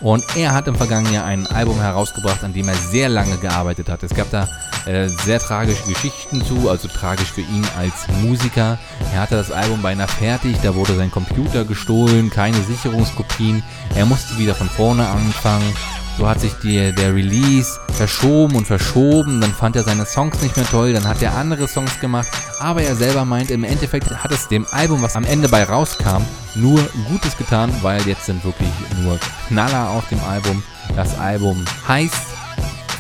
Und 0.02 0.26
er 0.36 0.54
hat 0.54 0.68
im 0.68 0.76
vergangenen 0.76 1.14
Jahr 1.14 1.26
ein 1.26 1.48
Album 1.48 1.80
herausgebracht, 1.80 2.44
an 2.44 2.52
dem 2.52 2.68
er 2.68 2.76
sehr 2.76 3.08
lange 3.08 3.38
gearbeitet 3.38 3.88
hat. 3.88 4.04
Es 4.04 4.14
gab 4.14 4.30
da 4.32 4.50
äh, 4.86 5.08
sehr 5.08 5.40
tragische 5.40 5.84
Geschichten 5.84 6.44
zu, 6.44 6.70
also 6.70 6.90
tragisch 6.90 7.32
für 7.32 7.42
ihn 7.42 7.66
als 7.78 8.08
Musiker. 8.22 8.78
Er 9.14 9.22
hatte 9.22 9.36
das 9.36 9.52
Album 9.52 9.82
beinahe 9.82 10.10
fertig, 10.10 10.58
da 10.62 10.76
wurde 10.76 10.96
sein 10.96 11.10
Computer 11.10 11.64
gestohlen, 11.64 12.30
keine 12.30 12.62
Sicherungskopien. 12.64 13.64
Er 13.96 14.06
musste 14.06 14.38
wieder 14.38 14.56
von 14.56 14.70
vorne 14.70 15.08
anfangen. 15.08 15.74
So 16.20 16.28
hat 16.28 16.42
sich 16.42 16.52
die, 16.62 16.94
der 16.94 17.16
Release 17.16 17.80
verschoben 17.94 18.58
und 18.58 18.68
verschoben. 18.68 19.40
Dann 19.40 19.54
fand 19.54 19.78
er 19.78 19.86
seine 19.86 20.06
Songs 20.06 20.42
nicht 20.42 20.58
mehr 20.58 20.66
toll. 20.66 20.92
Dann 20.92 21.08
hat 21.08 21.22
er 21.22 21.34
andere 21.34 21.66
Songs 21.66 21.98
gemacht. 22.02 22.28
Aber 22.60 22.82
er 22.82 22.98
selber 22.98 23.24
meint, 23.24 23.52
im 23.52 23.64
Endeffekt 23.64 24.12
hat 24.12 24.30
es 24.34 24.50
dem 24.50 24.68
Album, 24.72 25.02
was 25.02 25.16
am 25.16 25.24
Ende 25.24 25.48
bei 25.48 25.64
rauskam, 25.64 26.22
nur 26.56 26.82
Gutes 27.08 27.38
getan, 27.38 27.72
weil 27.82 28.06
jetzt 28.06 28.26
sind 28.26 28.44
wirklich 28.44 28.70
nur 29.02 29.18
Knaller 29.48 29.92
auf 29.92 30.10
dem 30.10 30.20
Album. 30.20 30.62
Das 30.94 31.18
Album 31.18 31.64
heißt 31.88 32.28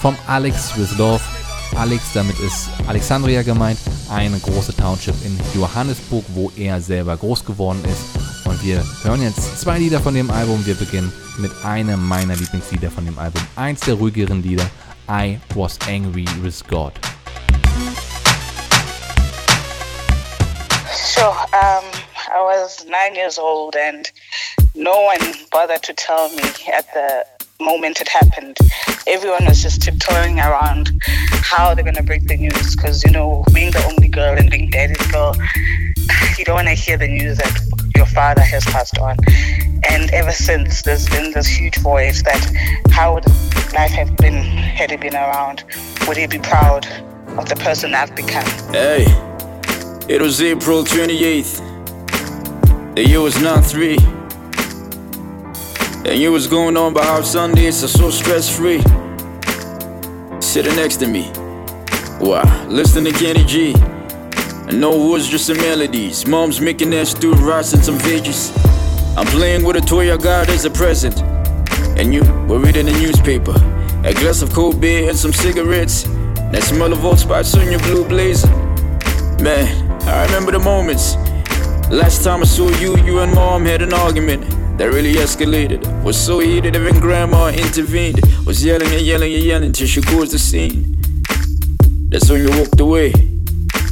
vom 0.02 0.16
Alex 0.28 0.78
with 0.78 0.98
Love. 0.98 1.22
Alex, 1.76 2.14
damit 2.14 2.40
ist 2.40 2.70
Alexandria 2.88 3.44
gemeint, 3.44 3.80
eine 4.10 4.40
große 4.40 4.74
Township 4.78 5.16
in 5.26 5.38
Johannesburg, 5.54 6.24
wo 6.30 6.54
er 6.56 6.80
selber 6.80 7.18
groß 7.18 7.44
geworden 7.44 7.84
ist. 7.84 8.39
Wir 8.61 8.84
hören 9.03 9.22
jetzt 9.22 9.61
zwei 9.61 9.77
Lieder 9.77 10.02
von 10.02 10.14
dem 10.14 10.30
Album. 10.30 10.65
Wir 10.65 10.76
beginnen 10.76 11.14
mit 11.38 11.52
einem 11.64 12.06
meiner 12.06 12.36
Lieblingslieder 12.36 12.91
von 12.91 13.06
dem 13.06 13.18
Album. 13.18 13.41
Eins 13.56 13.80
der 13.81 13.94
ruhigeren 13.94 14.44
Lieder, 14.44 14.69
I 15.10 15.40
Was 15.56 15.80
Angry 15.88 16.26
with 16.41 16.61
God. 16.68 16.91
So, 20.94 21.22
um, 21.22 21.86
I 22.27 22.41
was 22.41 22.86
nine 22.86 23.15
years 23.15 23.40
old, 23.40 23.77
and 23.77 24.11
no 24.76 25.06
one 25.06 25.34
bothered 25.52 25.81
to 25.84 25.94
tell 25.94 26.30
me 26.30 26.44
at 26.73 26.86
the 26.94 27.64
moment 27.64 28.02
it 28.02 28.10
happened. 28.10 28.57
Everyone 29.07 29.45
was 29.45 29.64
just 29.64 29.81
tiptoeing 29.81 30.40
around 30.40 30.91
how 31.44 31.73
they're 31.73 31.86
gonna 31.86 32.03
break 32.03 32.27
the 32.27 32.36
news, 32.36 32.76
because 32.76 33.06
you 33.06 33.11
know, 33.11 33.45
being 33.53 33.72
the 33.72 33.84
only 33.86 34.10
girl 34.10 34.38
and 34.38 34.52
being 34.52 34.69
daddy's 34.69 35.07
girl, 35.07 35.34
you 36.38 36.44
don't 36.45 36.56
want 36.56 36.68
to 36.68 36.73
hear 36.73 36.98
the 36.98 37.07
news 37.07 37.38
that 37.38 37.69
your 38.00 38.08
father 38.08 38.42
has 38.42 38.64
passed 38.64 38.98
on. 38.98 39.18
And 39.90 40.10
ever 40.12 40.32
since, 40.32 40.84
there's 40.84 41.10
been 41.10 41.34
this 41.34 41.48
huge 41.48 41.78
voice 41.80 42.24
that 42.24 42.42
how 42.92 43.16
would 43.16 43.28
life 43.74 43.92
have 43.92 44.16
been 44.16 44.42
had 44.80 44.92
he 44.92 44.96
been 44.96 45.16
around? 45.16 45.66
Would 46.08 46.16
he 46.16 46.26
be 46.26 46.40
proud 46.40 46.88
of 47.38 47.50
the 47.50 47.58
person 47.58 47.94
I've 47.94 48.16
become? 48.16 48.48
Hey, 48.72 49.04
it 50.08 50.22
was 50.22 50.42
April 50.42 50.86
28th. 50.86 51.60
The 52.96 53.06
year 53.06 53.20
was 53.20 53.42
not 53.42 53.66
three. 53.66 53.98
And 56.10 56.22
you 56.22 56.32
was 56.32 56.48
going 56.48 56.78
on 56.78 56.94
about 56.94 57.04
how 57.04 57.22
Sundays 57.22 57.84
are 57.84 57.90
so 57.90 58.10
stress 58.10 58.48
free. 58.50 58.82
Sitting 60.40 60.78
next 60.78 60.98
to 60.98 61.08
me. 61.08 61.30
Wow, 62.22 62.48
listening 62.70 63.12
to 63.12 63.20
Kenny 63.20 63.44
G. 63.44 63.76
And 64.70 64.80
no 64.80 65.10
words, 65.10 65.28
just 65.28 65.48
some 65.48 65.58
melodies. 65.58 66.28
Mom's 66.28 66.62
making 66.62 66.91
that 66.91 67.08
stewed 67.08 67.40
rice 67.40 67.74
and 67.74 67.84
some 67.84 67.98
veggies. 67.98 68.54
I'm 69.18 69.26
playing 69.26 69.64
with 69.64 69.78
a 69.78 69.82
toy 69.82 70.14
I 70.14 70.18
got 70.18 70.48
as 70.48 70.64
a 70.64 70.70
present. 70.70 71.20
And 71.98 72.14
you 72.14 72.22
were 72.48 72.60
reading 72.60 72.86
the 72.86 72.91
newspaper. 72.91 73.56
A 74.08 74.14
glass 74.14 74.44
of 74.44 74.54
cold 74.54 74.80
beer 74.80 75.10
and 75.10 75.18
some 75.18 75.34
cigarettes. 75.34 76.04
That 76.52 76.62
smell 76.62 76.94
of 76.94 77.04
old 77.04 77.18
spice 77.18 77.56
on 77.56 77.72
your 77.72 77.80
blue 77.80 78.08
blazer. 78.08 78.48
Man, 79.41 79.68
I 80.04 80.26
remember 80.26 80.52
the 80.52 80.60
moments. 80.60 81.16
Last 81.90 82.24
time 82.24 82.41
I 82.41 82.46
saw 82.46 82.70
you, 82.78 82.96
you 82.98 83.22
and 83.22 83.34
mom 83.34 83.66
had 83.66 83.82
an 83.82 83.91
argument 83.91 84.44
that 84.78 84.94
really 84.94 85.14
escalated. 85.16 85.82
Was 86.04 86.16
so 86.16 86.41
heated, 86.41 86.76
even 86.76 87.00
grandma 87.00 87.48
intervened. 87.48 88.22
Was 88.46 88.64
yelling 88.64 88.94
and 88.94 89.02
yelling 89.02 89.34
and 89.34 89.44
yelling 89.44 89.72
till 89.72 89.88
she 89.88 90.04
caused 90.04 90.32
the 90.32 90.38
scene. 90.38 90.96
That's 92.10 92.30
when 92.30 92.48
you 92.48 92.52
walked 92.52 92.80
away. 92.80 93.14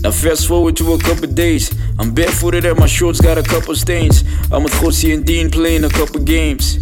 Now 0.04 0.12
fast 0.12 0.48
forward 0.48 0.78
to 0.78 0.94
a 0.94 1.00
couple 1.00 1.28
days. 1.28 1.74
I'm 2.00 2.14
barefooted 2.14 2.66
and 2.66 2.78
my 2.80 2.86
shorts 2.86 3.20
got 3.20 3.38
a 3.38 3.44
couple 3.44 3.76
stains. 3.76 4.24
I'm 4.52 4.64
with 4.64 4.74
Jose 4.76 5.12
and 5.12 5.26
Dean 5.26 5.50
playing 5.50 5.84
a 5.84 5.90
couple 5.90 6.22
games. 6.22 6.78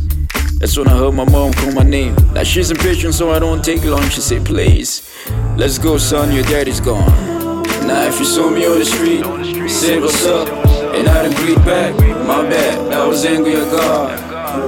That's 0.59 0.77
when 0.77 0.87
I 0.87 0.97
heard 0.97 1.13
my 1.13 1.25
mom 1.25 1.53
call 1.53 1.71
my 1.71 1.83
name. 1.83 2.15
Now 2.33 2.43
she's 2.43 2.71
impatient, 2.71 3.13
so 3.13 3.31
I 3.31 3.39
don't 3.39 3.63
take 3.63 3.83
long. 3.83 4.07
She 4.09 4.21
said, 4.21 4.45
please, 4.45 5.01
let's 5.57 5.77
go, 5.77 5.97
son, 5.97 6.33
your 6.33 6.43
daddy's 6.43 6.79
gone. 6.79 7.05
Now 7.87 8.03
if 8.07 8.19
you 8.19 8.25
saw 8.25 8.49
me 8.49 8.65
on 8.65 8.79
the 8.79 8.85
street, 8.85 9.23
say 9.69 9.99
what's 9.99 10.25
up, 10.25 10.47
and 10.95 11.07
I 11.07 11.23
didn't 11.23 11.37
greet 11.37 11.57
back, 11.65 11.93
my 12.25 12.41
bad. 12.49 12.93
I 12.93 13.05
was 13.05 13.25
angry 13.25 13.55
at 13.55 13.69
God. 13.71 14.19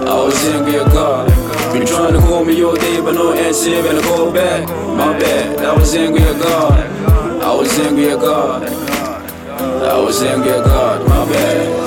I 0.08 0.24
was 0.24 0.46
angry 0.46 0.76
at 0.80 0.92
God. 0.92 1.28
Been 1.74 1.86
trying 1.86 2.14
to 2.14 2.20
call 2.20 2.44
me 2.44 2.64
all 2.64 2.76
day, 2.76 3.02
but 3.02 3.14
no 3.14 3.34
answer, 3.34 3.72
and 3.72 3.98
I 3.98 4.02
call 4.02 4.32
back. 4.32 4.68
My 4.68 5.18
bad. 5.18 5.60
I 5.60 5.76
was 5.76 5.96
angry 5.96 6.22
at 6.22 6.42
God. 6.42 7.07
I 7.48 7.56
was 7.56 7.80
angry 7.80 8.10
at 8.10 8.20
God. 8.20 8.64
I 8.66 9.98
was 10.02 10.22
angry 10.22 10.52
at 10.52 10.66
God. 10.66 11.08
My 11.08 11.32
bad. 11.32 11.87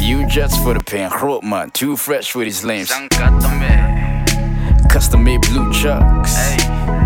Few 0.00 0.26
jets 0.26 0.56
for 0.56 0.72
the 0.72 0.80
pen, 0.80 1.10
groot 1.10 1.44
man, 1.44 1.70
too 1.72 1.94
fresh 1.94 2.32
for 2.32 2.42
these 2.42 2.64
lames. 2.64 2.90
Custom 4.88 5.22
made 5.22 5.42
blue 5.42 5.70
chucks, 5.74 6.32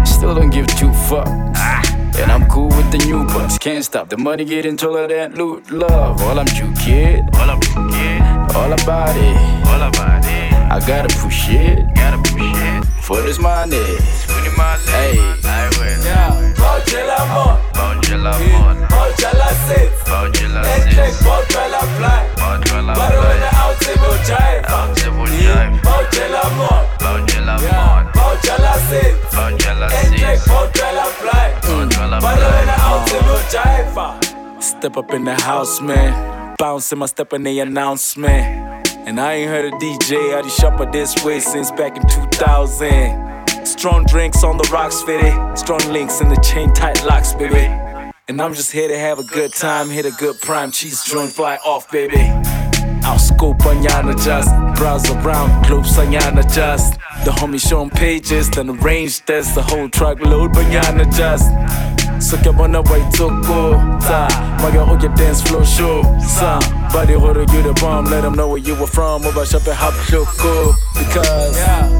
still 0.09 0.33
don't 0.33 0.51
give 0.51 0.69
two 0.79 0.91
fucks. 1.11 1.53
Ah. 1.57 1.83
And 2.19 2.31
I'm 2.31 2.49
cool 2.49 2.69
with 2.69 2.93
the 2.93 2.99
new 2.99 3.27
bucks, 3.27 3.59
can't 3.59 3.85
stop 3.85 4.09
the 4.11 4.17
money 4.17 4.45
getting 4.45 4.77
taller 4.77 5.09
than 5.09 5.35
loot 5.35 5.73
love. 5.73 6.23
All 6.23 6.39
I'm 6.39 6.47
Jew 6.47 6.73
kid, 6.75 7.25
all 7.35 7.51
I'm 7.51 7.61
kid, 7.61 8.23
all 8.55 8.73
about 8.73 9.17
it, 9.17 9.67
all 9.67 9.83
about 9.83 10.25
it. 10.25 10.53
I 10.55 10.79
gotta 10.87 11.09
push 11.19 11.49
it, 11.49 11.93
gotta 11.97 12.19
push 12.19 12.41
it. 12.41 12.85
For 13.03 13.21
this 13.23 13.41
money. 13.41 13.77
Hey, 14.87 15.35
Angela 18.05 18.37
Mon. 18.39 18.77
Angela 18.85 19.49
sits. 19.67 20.09
Angela 20.11 20.63
sits. 20.65 20.95
Tek 20.95 21.15
bad 21.25 21.45
girl 21.49 21.75
a 21.75 21.81
fly. 21.97 22.21
Bad 22.37 22.61
girl 22.69 22.91
a 22.91 22.95
fly. 22.95 23.09
Barone 23.09 23.49
out 23.55 23.77
se 23.81 23.95
bo 23.97 24.13
Step 34.61 34.97
up 34.99 35.13
in 35.15 35.25
the 35.25 35.35
house 35.43 35.81
man. 35.81 36.55
Bounce 36.59 36.93
in 36.93 36.99
my 36.99 37.07
step 37.07 37.33
and 37.33 37.47
they 37.47 37.59
announce 37.59 38.17
me 38.17 38.29
And 38.29 39.19
I 39.19 39.33
ain't 39.33 39.51
heard 39.51 39.73
a 39.73 39.77
DJ 39.79 40.35
out 40.35 40.45
of 40.45 40.53
shopper 40.53 40.87
this 40.91 41.25
way 41.25 41.41
since 41.41 41.71
back 41.71 41.97
in 41.97 42.03
2000 42.09 43.67
Strong 43.67 44.05
drinks 44.05 44.45
on 44.45 44.57
the 44.59 44.69
rocks, 44.71 45.03
fitted. 45.03 45.35
Strong 45.59 45.81
links 45.91 46.21
in 46.21 46.29
the 46.29 46.37
chain 46.37 46.73
tight 46.75 47.03
locks, 47.05 47.33
baby. 47.33 47.94
And 48.27 48.41
I'm 48.41 48.55
just 48.55 48.73
here 48.73 48.89
to 48.89 48.99
have 48.99 49.19
a 49.19 49.23
good 49.23 49.53
time, 49.53 49.91
hit 49.91 50.07
a 50.07 50.11
good 50.13 50.41
prime. 50.41 50.71
Cheese 50.71 51.05
joint, 51.05 51.31
fly 51.31 51.57
off, 51.57 51.91
baby. 51.91 52.21
I'll 53.05 53.19
scope 53.19 53.67
on 53.67 53.83
yana 53.83 54.15
just, 54.25 54.49
browse 54.81 55.11
around, 55.11 55.67
globes 55.67 55.99
on 55.99 56.07
yana 56.07 56.43
just. 56.55 56.95
The 57.27 57.33
homie 57.33 57.61
showing 57.61 57.91
pages, 57.91 58.49
then 58.49 58.71
arrange 58.71 59.23
that's 59.27 59.55
the 59.55 59.61
whole 59.61 59.91
truck 59.91 60.17
truckload, 60.17 60.55
but 60.55 60.65
yana 60.73 61.05
just. 61.15 61.51
So 62.23 62.39
que 62.39 62.51
bona 62.51 62.81
way 62.81 63.01
to 63.11 63.17
toko 63.19 63.73
ta 64.01 64.29
Maga 64.63 64.81
on 64.81 65.01
your 65.01 65.15
dance 65.15 65.43
floor 65.43 65.65
show 65.67 66.03
Sa. 66.21 66.59
Body 66.91 67.13
hold 67.13 67.37
you 67.37 67.63
the 67.63 67.77
bomb 67.81 68.07
Let 68.07 68.23
them 68.23 68.35
know 68.35 68.49
where 68.49 68.59
you 68.59 68.75
were 68.77 68.87
from. 68.87 69.27
Over 69.27 69.45
shop 69.45 69.67
and 69.67 69.75
hop 69.77 69.93
choco 70.09 70.73
Because 70.95 71.59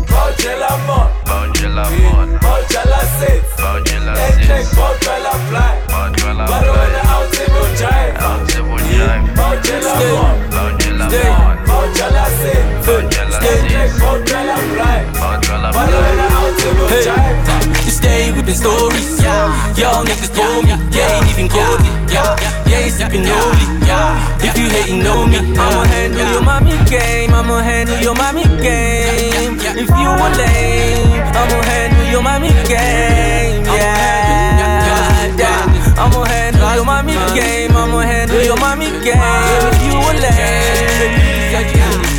Oggi 0.09 0.55
l'amor 0.55 1.11
Oggi 1.27 1.67
l'amor 1.67 2.39
Oggi 2.47 2.81
la 2.89 3.01
sit 3.19 3.45
Oggi 3.61 3.99
la 3.99 4.15
sit 4.15 4.41
E 4.41 4.47
check 4.47 4.79
Oggi 4.79 5.23
la 5.23 5.33
fly 5.49 5.84
Oggi 5.95 6.25
la 6.37 6.47
fly 6.47 6.59
Parole 6.59 7.01
out 7.15 7.39
in 7.39 7.53
your 7.55 7.69
jive 7.81 8.17
Out 8.19 8.55
in 8.55 8.65
your 8.67 8.81
jive 8.81 9.25
Oggi 9.47 9.75
l'amor 9.85 10.35
Oggi 10.65 10.91
l'amor 10.97 11.55
Oggi 11.69 12.07
la 12.11 12.27
sit 12.39 12.89
Oggi 12.89 13.23
la 13.31 13.39
sit 13.41 13.67
check 13.69 14.03
Oggi 14.03 14.33
la 14.49 14.57
fly 14.57 14.99
Oggi 15.21 15.55
la 15.63 15.71
fly 15.71 15.79
Parole 15.79 16.21
out 16.39 16.63
in 16.63 16.77
your 16.77 17.03
jive 17.03 17.83
You 17.85 17.91
stay 17.91 18.33
with 18.33 18.47
the 18.47 18.55
stories, 18.55 19.21
yeah. 19.21 19.53
Y'all 19.77 20.05
niggas 20.05 20.33
told 20.33 20.65
me, 20.65 20.73
yeah, 20.91 21.17
ain't 21.17 21.29
even 21.29 21.49
goldie, 21.49 21.91
yeah. 22.09 22.35
Yeah, 22.67 22.79
ain't 22.79 22.95
sipping 22.95 23.27
only, 23.27 23.67
yeah. 23.87 24.17
If 24.41 24.57
you 24.57 24.71
hating 24.71 25.07
on 25.07 25.29
me, 25.31 25.37
I'ma 25.37 25.85
handle 25.85 26.27
your 26.33 26.43
mommy 26.43 26.73
game, 26.89 27.35
I'ma 27.35 27.61
handle 27.61 28.01
your 28.01 28.15
mommy 28.15 28.45
game. 28.63 29.61
If 29.61 29.91
you 29.91 30.09
a 30.09 30.29
lame, 30.41 31.23
I'ma 31.37 31.63
handle 31.63 32.07
your 32.11 32.23
mommy 32.23 32.49
game, 32.65 33.65
yeah. 33.67 34.34
I'ma 35.97 36.25
handle 36.25 36.75
your 36.75 36.85
mommy 36.85 37.15
game, 37.35 37.77
I'ma 37.77 38.01
handle 38.01 38.43
your 38.43 38.57
mommy 38.57 38.91
game. 39.05 39.15
If 39.17 39.83
you 39.87 39.95
a 39.95 40.13
lame, 40.23 42.14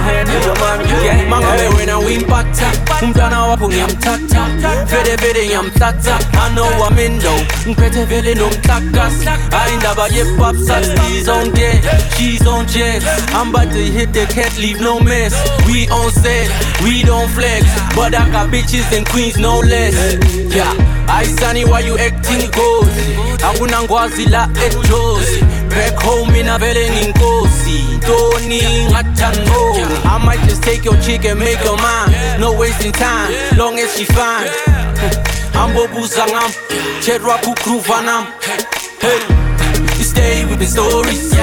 Handle 0.00 0.42
your 0.42 0.56
mommy 0.58 0.84
game. 0.84 1.28
Mangabe 1.28 1.68
wena 1.76 1.98
wimpata, 1.98 2.72
umntwana 3.02 3.42
wakho 3.46 3.68
ngiyamthatha 3.68 4.46
vele 4.86 5.16
vele 5.16 5.46
ngiyamthatha 5.46 6.18
I 6.34 6.54
know 6.54 6.64
I'm 6.64 6.98
in 6.98 7.18
though. 7.18 7.44
Ngiphethe 7.66 8.04
vele 8.04 8.34
nomxakasi 8.34 9.24
hayi 9.50 9.74
indaba 9.74 10.08
ye-popsat 10.08 10.98
He's 11.08 11.28
on 11.28 11.50
deck, 11.52 11.82
she's 12.16 12.46
on 12.46 12.66
jet 12.66 13.02
I'm 13.34 13.50
about 13.50 13.72
to 13.72 13.78
hit 13.78 14.12
the 14.12 14.26
cat, 14.26 14.56
leave 14.58 14.80
no 14.80 15.00
mess. 15.00 15.34
We 15.66 15.88
on 15.88 16.10
set, 16.10 16.48
we 16.82 17.02
don't 17.02 17.28
flex. 17.30 17.64
But 17.94 18.14
I 18.14 18.28
got 18.30 18.50
bitches 18.50 18.90
and 18.96 19.06
queens 19.08 19.38
no 19.38 19.60
less. 19.60 19.94
Yeah, 20.54 20.72
I 21.08 21.24
sunny 21.24 21.64
why 21.64 21.80
you 21.80 21.96
acting 21.98 22.50
ghost 22.50 22.90
Hakuna 23.42 23.82
ngwazi 23.82 24.26
la 24.26 24.48
ejosi 24.66 25.44
Back 25.80 25.96
home 26.02 26.30
mina 26.32 26.58
vele 26.58 26.90
nginkosi 26.90 28.00
Tony 28.04 28.60
ngathangoni 28.90 29.80
I 30.04 30.18
might 30.22 30.40
just 30.46 30.62
take 30.62 30.84
your 30.84 30.96
chick 31.00 31.24
and 31.24 31.40
make 31.40 31.56
her 31.56 31.76
mine. 31.76 32.38
No 32.38 32.52
wasting 32.52 32.92
time, 32.92 33.32
long 33.56 33.78
as 33.78 33.96
she 33.96 34.04
fine. 34.04 34.50
Ambobuza 35.60 36.26
ngam 36.26 36.50
chedwa 37.00 37.38
kugroova 37.38 38.02
nam 38.02 38.26
hey 39.00 39.20
you 39.96 40.04
stay 40.04 40.44
with 40.44 40.58
the 40.58 40.66
stories. 40.66 41.34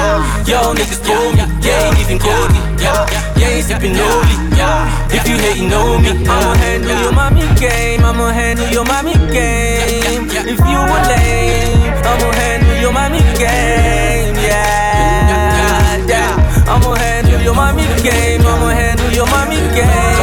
Y'all 0.45 0.75
niggas 0.75 1.01
told 1.01 1.33
me. 1.33 1.41
Yeah, 1.65 1.87
ain't 1.87 1.99
even 1.99 2.17
goldie 2.17 2.61
Yeah, 2.81 3.05
yeah, 3.37 3.57
ain't 3.57 3.65
sipping 3.65 3.97
only 3.97 4.37
Yeah, 4.55 5.15
if 5.17 5.27
you 5.27 5.37
hating 5.37 5.73
on 5.73 6.03
me. 6.03 6.09
I'ma 6.09 6.53
handle 6.61 7.01
your 7.01 7.11
mommy 7.11 7.41
game. 7.59 8.05
I'ma 8.05 8.29
handle 8.29 8.69
your 8.69 8.85
mommy 8.85 9.13
game. 9.33 10.29
If 10.29 10.59
you 10.59 10.79
a 10.95 10.97
lame 11.09 11.93
I'ma 12.05 12.31
handle 12.33 12.77
your 12.81 12.93
mommy 12.93 13.21
game 13.37 14.16
Yeah, 14.47 16.05
yeah. 16.07 16.71
I'ma 16.71 16.95
handle 16.95 17.41
your 17.41 17.55
mommy 17.55 17.83
game 18.03 18.41
I'ma 18.41 18.69
handle 18.69 19.11
your 19.11 19.27
mommy 19.27 19.59
game 19.75 20.16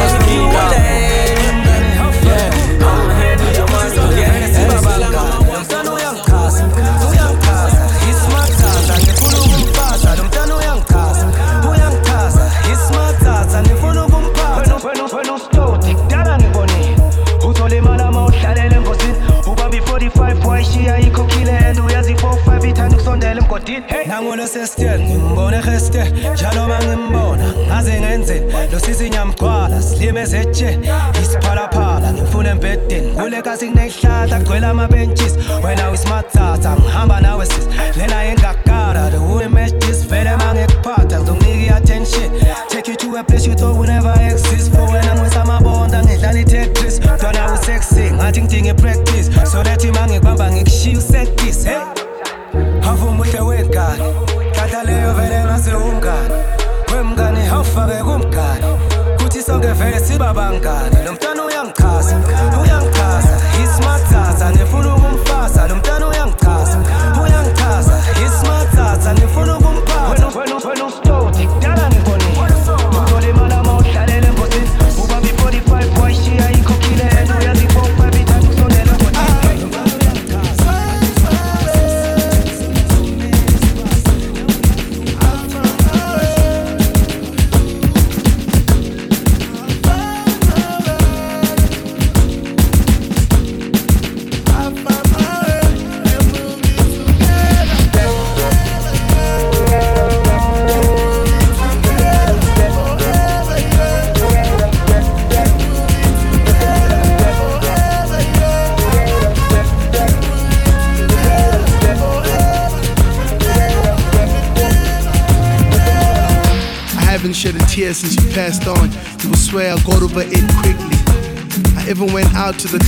nangona 24.55 24.67
sestel 24.67 25.01
ngimbone 25.01 25.61
geste 25.61 26.11
njalo 26.33 26.67
mangimbona 26.67 27.53
ngaze 27.67 28.01
ngenzeni 28.01 28.53
lo 28.71 28.79
sisi 28.79 29.09
nyamgcwala 29.09 29.81
silime 29.81 30.21
ezetshe 30.21 30.79
isiphalaphala 31.21 32.13
ngimfuna 32.13 32.49
embedeni 32.49 33.11
kule 33.11 33.41
kasi 33.41 33.67
kunehlahla 33.67 34.37
kugcwele 34.37 34.67
ama-benches 34.67 35.33
wena 35.63 35.91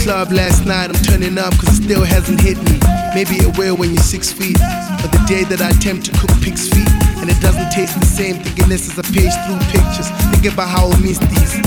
club 0.07 0.31
last 0.31 0.65
night. 0.65 0.88
I'm 0.88 1.01
turning 1.03 1.38
up 1.38 1.51
cause 1.59 1.67
it 1.67 1.84
still 1.84 2.05
hasn't 2.05 2.39
hit 2.39 2.55
me. 2.63 2.79
Maybe 3.11 3.43
it 3.43 3.57
will 3.57 3.75
when 3.75 3.91
you're 3.91 4.09
six 4.15 4.31
feet. 4.31 4.55
But 5.03 5.11
the 5.11 5.19
day 5.27 5.43
that 5.51 5.59
I 5.59 5.75
attempt 5.75 6.05
to 6.07 6.11
cook 6.15 6.31
pig's 6.39 6.71
feet 6.71 6.88
and 7.19 7.27
it 7.27 7.35
doesn't 7.43 7.69
taste 7.75 7.99
the 7.99 8.05
same, 8.05 8.39
thinking 8.39 8.69
this 8.69 8.88
is 8.88 8.95
a 8.95 9.03
page 9.11 9.35
through 9.43 9.59
pictures. 9.67 10.07
Thinking 10.31 10.53
about 10.55 10.71
how 10.71 10.88
I 10.88 10.95
miss 11.03 11.19
these. 11.19 11.59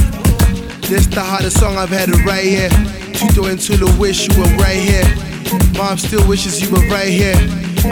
This 0.88 1.04
the 1.12 1.20
hardest 1.20 1.60
song 1.60 1.76
I've 1.76 1.92
had 1.92 2.08
it 2.08 2.24
right 2.24 2.48
here. 2.56 2.72
Tito 3.12 3.44
and 3.44 3.60
Tula 3.60 3.84
wish 4.00 4.24
you 4.24 4.32
were 4.40 4.48
right 4.56 4.80
here. 4.80 5.04
Mom 5.76 5.98
still 6.00 6.24
wishes 6.24 6.64
you 6.64 6.72
were 6.72 6.86
right 6.88 7.12
here. 7.12 7.36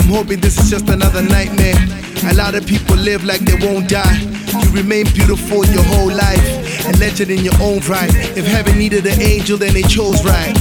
I'm 0.01 0.09
hoping 0.09 0.41
this 0.41 0.57
is 0.57 0.71
just 0.71 0.89
another 0.89 1.21
nightmare. 1.21 1.77
A 2.33 2.33
lot 2.33 2.55
of 2.57 2.65
people 2.65 2.97
live 2.97 3.23
like 3.23 3.45
they 3.45 3.59
won't 3.69 3.93
die. 3.93 4.17
You 4.65 4.69
remain 4.73 5.05
beautiful 5.13 5.61
your 5.77 5.85
whole 5.93 6.09
life. 6.09 6.68
A 6.89 6.93
legend 6.99 7.31
in 7.31 7.45
your 7.45 7.55
own 7.61 7.81
right. 7.81 8.09
If 8.35 8.47
heaven 8.47 8.79
needed 8.79 9.05
an 9.05 9.21
angel, 9.21 9.59
then 9.59 9.75
they 9.75 9.83
chose 9.83 10.25
right. 10.25 10.58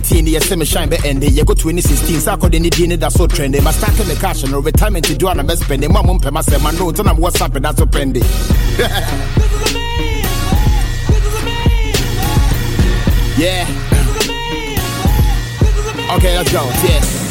2014 0.00 0.32
yɛsɛ 0.32 0.56
me 0.58 0.64
shine 0.64 0.88
bɛ 0.88 0.96
ɛnde 1.04 1.28
yɛkɔ 1.28 1.54
2016 1.58 2.20
sɛ 2.20 2.36
akɔde 2.36 2.60
ne 2.60 2.70
din 2.70 2.88
ne 2.88 2.96
da 2.96 3.08
so 3.10 3.26
trende 3.26 3.60
mastake 3.60 4.06
me 4.08 4.14
cash 4.14 4.42
no 4.44 4.60
retirement 4.60 5.18
do 5.18 5.28
ana 5.28 5.44
bɛspɛnde 5.44 5.90
ma 5.90 6.02
mo 6.02 6.14
mpɛma 6.18 6.42
sɛ 6.42 6.58
ma 6.62 6.70
no 6.72 6.90
ntina 6.90 7.14
mo 7.14 7.28
whatsapp 7.28 7.60
da 7.60 7.72
so 7.74 7.84
pɛnde 7.84 8.22
yeah. 13.38 13.66
Okay 16.14 16.36
let's 16.36 16.52
go 16.52 16.62
yeah 16.84 17.22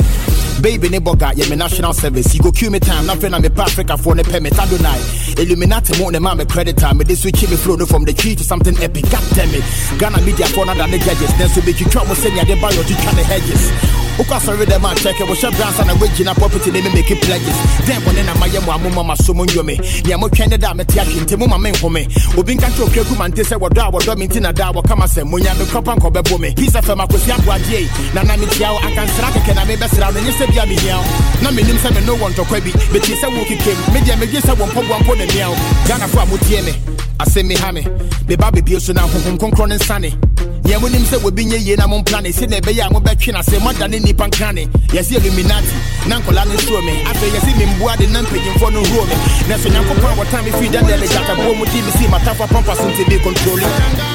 Baby 0.61 0.89
ne 0.89 0.99
boga, 0.99 1.33
yeah 1.35 1.49
me 1.49 1.55
national 1.55 1.91
service. 1.91 2.35
You 2.35 2.41
go 2.41 2.51
kill 2.51 2.69
me 2.69 2.79
time, 2.79 3.07
nothing 3.07 3.33
I'm 3.33 3.43
a 3.43 3.61
Africa 3.63 3.97
for 3.97 4.13
ne 4.13 4.21
permit. 4.21 4.53
Adonai, 4.59 4.99
Illuminati 5.41 5.97
mo 5.97 6.09
ne 6.09 6.19
ma 6.19 6.35
me 6.35 6.45
credit 6.45 6.77
time. 6.77 6.99
Me 6.99 7.03
this 7.03 7.23
switch 7.23 7.41
me 7.49 7.57
flow 7.57 7.75
no 7.75 7.87
from 7.87 8.03
the 8.05 8.13
tree 8.13 8.35
to 8.35 8.43
something 8.43 8.77
epic. 8.77 9.09
God 9.09 9.23
damn 9.33 9.49
it, 9.49 9.63
Ghana 9.97 10.21
media 10.21 10.45
for 10.45 10.65
than 10.67 10.91
the 10.91 10.99
judges. 10.99 11.33
Then 11.39 11.49
so 11.49 11.61
make 11.65 11.79
you 11.79 11.87
try 11.87 12.05
mo 12.05 12.13
send 12.13 12.35
ya 12.35 12.43
de 12.43 12.55
buy 12.61 12.69
your 12.69 12.83
trying 12.83 13.15
the 13.15 13.23
hedges. 13.23 14.10
Uka 14.21 14.39
sorry 14.39 14.65
them 14.65 14.81
man 14.83 14.95
check 14.97 15.19
it. 15.19 15.27
We 15.27 15.33
share 15.35 15.51
brands 15.51 15.79
and 15.79 15.89
a 15.89 16.21
in 16.21 16.27
a 16.27 16.33
property 16.35 16.69
they 16.69 16.81
me 16.81 16.93
make 16.93 17.09
it 17.09 17.21
pledges. 17.25 17.57
Then 17.89 18.05
na 18.25 18.35
my 18.37 18.47
yamo 18.47 18.69
amu 18.71 18.89
mama 18.93 19.15
twende 19.15 20.59
da 20.59 20.73
me 20.73 20.83
tia 20.85 21.03
kinte 21.03 21.37
mo 21.37 21.47
mama 21.47 21.69
home. 21.77 22.05
Obi 22.37 22.55
nka 22.55 22.69
tro 22.75 22.85
kweku 22.85 23.17
man 23.17 23.31
te 23.31 23.43
se 23.43 23.55
wodo 23.55 23.81
a 23.81 23.89
wodo 23.89 24.15
me 24.15 24.27
ntina 24.27 24.53
da 24.53 24.71
wo 24.71 24.81
kama 24.83 25.07
se 25.07 25.23
mo 25.23 25.37
nya 25.39 25.57
me 25.57 25.65
kopa 25.65 25.95
nko 25.95 26.11
bebo 26.11 26.37
me. 26.39 26.53
Pisa 26.53 26.81
fe 26.81 26.93
makosi 26.93 27.31
agwaje. 27.31 27.89
Na 28.13 28.21
na 28.21 28.37
me 28.37 28.45
tia 28.45 28.71
wo 28.71 28.77
akansra 28.79 29.31
keke 29.33 29.55
na 29.55 29.65
me 29.65 29.75
besra 29.75 30.11
no 30.13 30.19
nyese 30.21 30.45
bia 30.51 30.65
me 30.67 30.75
hiao. 30.75 31.03
Na 31.41 31.51
me 31.51 31.63
nim 31.63 31.77
se 31.77 31.89
me 31.89 32.05
no 32.05 32.13
want 32.15 32.35
to 32.35 32.43
kwabi. 32.43 32.71
Be 32.93 32.99
ti 32.99 33.15
se 33.15 33.25
wo 33.27 33.43
kikem. 33.45 33.93
Me 33.93 34.01
dia 34.01 34.15
me 34.17 34.27
gye 34.27 34.39
se 34.41 34.51
wo 34.53 34.67
mpo 34.67 34.81
mpo 34.83 35.15
na 35.17 35.25
miao. 35.33 35.55
Ghana 35.87 36.07
fo 36.07 36.19
amotie 36.19 36.61
me. 36.61 36.73
Asɛm 37.17 37.45
me 37.47 37.55
ha 37.55 37.71
me. 37.71 37.81
Me 38.27 38.35
ba 38.35 38.51
bebie 38.51 38.79
so 38.79 38.93
na 38.93 39.01
honhom 39.01 39.37
kronkron 39.37 39.69
ne 39.69 39.77
nsane. 39.77 40.30
Yɛn 40.71 40.79
mo 40.81 40.87
nim 40.87 41.03
sɛ 41.03 41.17
wobi 41.23 41.45
nyɛ 41.45 41.57
yie 41.59 41.75
na 41.75 41.85
mo 41.87 41.97
mpla 41.99 42.21
ne 42.21 42.29
sɛ 42.31 42.47
na 42.49 42.57
ɛbɛyɛ 42.57 42.81
a 42.85 42.89
mobɛtwe 42.93 43.33
na 43.33 43.41
sɛ 43.41 43.59
moada 43.59 43.87
ne 43.89 43.99
nnipa 43.99 44.25
nka 44.27 44.53
ne 44.53 44.65
yɛsɛ 44.95 45.17
illuminati. 45.19 45.75
Na 46.07 46.19
nkɔla 46.19 46.45
no 46.47 46.53
nsuo 46.55 46.79
me 46.85 47.03
afei 47.03 47.29
yɛsɛ 47.29 47.51
memboa 47.59 47.97
de 47.97 48.07
na 48.07 48.21
mpanyimfoɔ 48.21 48.71
no 48.73 48.81
nhuo 48.81 49.03
me 49.09 49.15
na 49.49 49.55
sɛ 49.57 49.67
nyankopɔn 49.69 50.11
a 50.11 50.15
wɔta 50.15 50.43
me 50.45 50.51
firi 50.51 50.71
da 50.71 50.79
dɛ 50.79 50.95
legyataboɔ 51.01 51.57
mu 51.57 51.65
di 51.65 51.81
me 51.81 51.91
sii 51.91 52.07
matafa 52.07 52.47
pampa 52.47 52.75
so 52.75 52.83
nti 52.87 53.03
bi 53.09 53.17
kontrole 53.19 54.10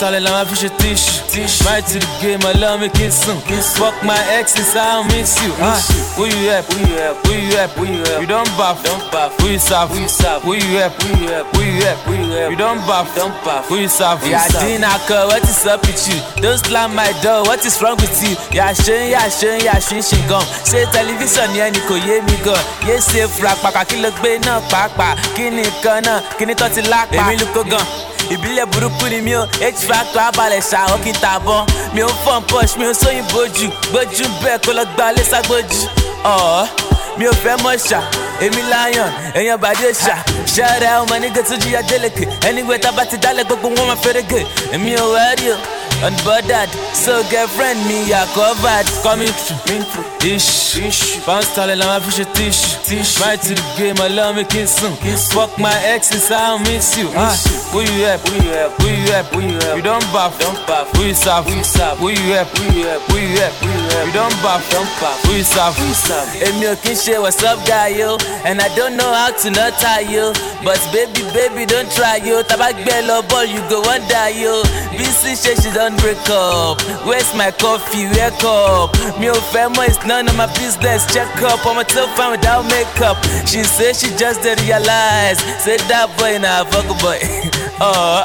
ish. 0.00 0.10
Bounce 0.20 0.22
talent, 0.22 0.26
I'm 0.28 0.46
a 0.46 0.56
fish 0.78 1.20
tish. 1.28 1.62
Right 1.64 1.84
to 1.86 1.98
the 1.98 2.08
game, 2.20 2.40
I 2.42 2.52
love 2.52 2.80
me 2.80 2.88
kiss. 2.88 3.24
Fuck 3.78 4.02
my 4.04 4.18
exes, 4.30 4.74
I 4.76 5.06
miss 5.08 5.42
you. 5.42 5.52
Ah, 5.60 5.80
who 6.16 6.24
you 6.26 6.50
help? 6.50 6.66
Who 6.72 6.80
you 6.80 6.96
help? 6.98 7.26
Who 7.26 7.32
you 7.32 7.56
help? 7.56 7.70
Who 7.72 7.84
you 7.84 8.04
help? 8.04 8.20
You 8.20 8.26
don't 8.26 8.48
buff, 8.56 8.82
don't 8.84 9.12
buff. 9.12 9.38
Who 9.40 9.48
you 9.48 9.58
serve? 9.58 9.90
Who 9.90 10.00
you 10.00 10.08
serve? 10.08 10.42
Who 10.42 10.54
you 10.54 10.78
help? 10.78 11.02
Who 11.02 11.08
you 11.20 11.28
help? 11.28 11.46
Who 11.54 11.62
you? 11.62 11.70
Who 11.70 12.50
you 12.50 12.56
don't 12.56 12.80
buff, 12.86 13.14
don't 13.14 13.32
buff. 13.44 13.66
Who 13.68 13.76
you 13.76 13.88
serve? 13.88 14.24
Yeah, 14.26 14.46
Dina, 14.48 14.88
what 15.28 15.42
is 15.44 15.66
up 15.66 15.80
with 15.86 16.08
you? 16.08 16.18
Don't 16.42 16.58
slam 16.58 16.94
my 16.94 17.12
door, 17.22 17.42
what 17.44 17.64
is 17.64 17.80
wrong 17.82 17.96
with 17.96 18.22
you? 18.22 18.36
Yeah, 18.52 18.72
shame, 18.72 19.10
yeah, 19.10 19.28
shame, 19.28 19.60
yeah, 19.62 19.78
shame, 19.78 20.02
shame, 20.02 20.26
gum. 20.28 20.42
Say 20.64 20.84
television, 20.92 21.54
yeah, 21.54 21.70
Nico, 21.70 21.94
yeah, 21.94 22.24
me 22.24 22.36
go. 22.44 22.54
Yeah, 22.86 23.00
safe, 23.00 23.42
rap, 23.42 23.58
paka, 23.58 23.84
kilo, 23.84 24.10
gbé 24.10 24.38
náà, 24.44 24.60
pàápàá. 24.70 25.16
Kí 25.36 25.50
ni 25.50 25.64
kan 25.82 26.02
náà? 26.04 26.20
Kí 26.38 26.46
ni 26.46 26.54
kan 26.54 26.70
ti 26.72 26.82
lápá? 26.82 27.16
Èmi 27.16 27.36
ló 27.40 27.46
kó 27.54 27.62
gan. 27.62 27.84
Ìbílẹ̀ 28.34 28.66
burúkú 28.72 29.06
ni 29.10 29.20
mi 29.20 29.32
ò 29.34 29.42
h 29.60 29.80
factor 29.88 30.22
abalẹ̀ 30.28 30.62
ṣàwọ́ 30.70 30.98
kí 31.04 31.10
n 31.12 31.16
tàbọ̀ 31.24 31.66
mi 31.94 32.00
ò 32.02 32.10
fọ́n 32.24 32.40
push 32.50 32.76
mi 32.78 32.84
ò 32.86 32.92
sóyìn 33.02 33.24
bójú. 33.32 33.66
Gbójú 33.90 34.24
bẹ́ẹ̀ 34.42 34.58
kó 34.64 34.70
lọ 34.78 34.84
gba 34.94 35.06
lẹ́sàgbójú 35.16 35.80
ọ̀ọ́ 36.24 36.66
mi 37.18 37.24
ò 37.26 37.32
fẹ́ 37.42 37.56
mọ̀ 37.64 37.76
ṣá. 37.88 38.00
Èmi 38.44 38.62
lion 38.72 39.10
èèyàn 39.38 39.58
bàdé 39.62 39.88
ṣá. 40.04 40.16
Out 40.90 41.10
my 41.10 41.18
nigga 41.18 41.42
tó 41.42 41.54
jí 41.62 41.74
adélèké 41.76 42.24
anyway 42.48 42.78
tá 42.78 42.88
a 42.88 42.92
bá 42.92 43.04
ti 43.04 43.16
dálẹ̀ 43.16 43.44
gbogbo 43.44 43.68
wọn 43.76 43.86
máa 43.90 43.96
fẹ́rẹ̀ 44.04 44.24
gé. 44.30 44.40
Èmi 44.74 44.94
ò 44.96 45.04
wẹ́rí 45.14 45.46
o. 45.54 45.56
Unbothered 46.06 46.70
so 46.94 47.22
girlfriend 47.30 47.78
mi 47.86 48.08
yà 48.10 48.24
covered. 48.34 48.86
Coming 49.02 49.32
through. 49.44 50.06
Ish 50.24 51.18
sterling 51.42 51.78
la 51.78 51.86
máa 51.86 52.00
fi 52.00 52.10
ṣe 52.22 52.24
tish 52.34 53.20
right 53.20 53.40
to 53.42 53.54
the 53.54 53.62
game 53.78 53.96
ọlọ́run 54.06 54.34
mi 54.36 54.44
kí 54.44 54.60
n 54.62 54.66
sùn 54.66 54.92
fuck 55.34 55.58
my 55.58 55.74
ex 55.94 56.10
is 56.14 56.28
how 56.28 56.56
I 56.56 56.58
miss 56.68 56.96
you. 56.96 57.08
Ah 57.16 57.36
who 57.70 57.80
you 57.80 58.04
help 58.04 58.20
who 58.26 58.34
you 58.34 58.50
help 58.52 58.72
who 58.82 58.88
you 58.88 59.12
help 59.12 59.26
who 59.32 59.40
you 59.40 59.58
help 59.62 59.76
you 59.76 59.82
don 59.82 60.00
baff 60.10 60.34
don 60.40 60.54
baff 60.66 60.86
who 60.96 61.04
you 61.06 61.14
serve 61.14 61.44
who 61.46 61.54
you 61.54 61.62
serve 61.64 61.98
who 61.98 62.08
you 62.10 62.34
help 62.34 62.48
who 62.58 62.64
you 62.74 62.86
help 62.86 63.02
who 63.10 63.18
you 63.18 63.36
help 63.38 63.52
who 63.62 63.68
you 63.70 63.82
help 63.94 64.06
you 64.06 64.12
don 64.12 64.30
baff 64.42 64.62
don 64.72 64.86
baff 64.98 65.18
who 65.26 65.32
you 65.38 65.44
serve 65.44 65.74
who 65.78 65.86
you 65.86 66.68
ò 66.70 66.74
kí 66.82 66.92
n 67.14 67.22
what's 67.22 67.42
up 67.46 67.58
guy 67.66 67.88
yo 67.94 68.18
and 68.44 68.60
I 68.60 68.68
don't 68.74 68.96
know 68.96 69.12
how 69.14 69.30
to 69.42 69.50
not 69.50 69.78
tie 69.78 70.00
yo 70.02 70.32
but 70.66 70.78
baby 70.92 71.22
baby 71.34 71.64
don't 71.66 71.90
try 71.94 72.16
yo 72.18 72.42
taba 72.42 72.72
gbẹ 72.74 73.06
lọ 73.06 73.22
ball 73.30 73.44
you 73.46 73.62
go 73.70 73.80
wan 73.86 74.00
die 74.08 74.42
yo 74.42 74.62
bc 74.98 75.22
ṣe 75.42 75.54
she 75.62 75.70
don 75.70 75.94
break 76.02 76.18
up 76.30 76.82
where's 77.06 77.30
my 77.34 77.50
coffee 77.62 78.06
where 78.14 78.30
cup 78.42 78.90
mi 79.18 79.26
ò 79.30 79.34
fẹ́ 79.52 79.68
mọ́ 79.74 79.86
it's 79.88 79.98
none 80.06 80.26
of 80.28 80.34
my 80.36 80.46
business 80.58 81.06
check 81.14 81.28
up 81.42 81.60
tó 81.94 82.02
fine 82.16 82.30
without 82.34 82.64
makeup 82.70 83.16
she 83.46 83.62
say 83.64 83.92
she 83.92 84.08
just 84.16 84.42
dey 84.42 84.54
realize 84.66 85.38
say 85.64 85.76
that 85.90 86.06
boy 86.18 86.38
na 86.38 86.64
fuck 86.64 86.86
boy 87.02 87.18
oh, 87.80 88.24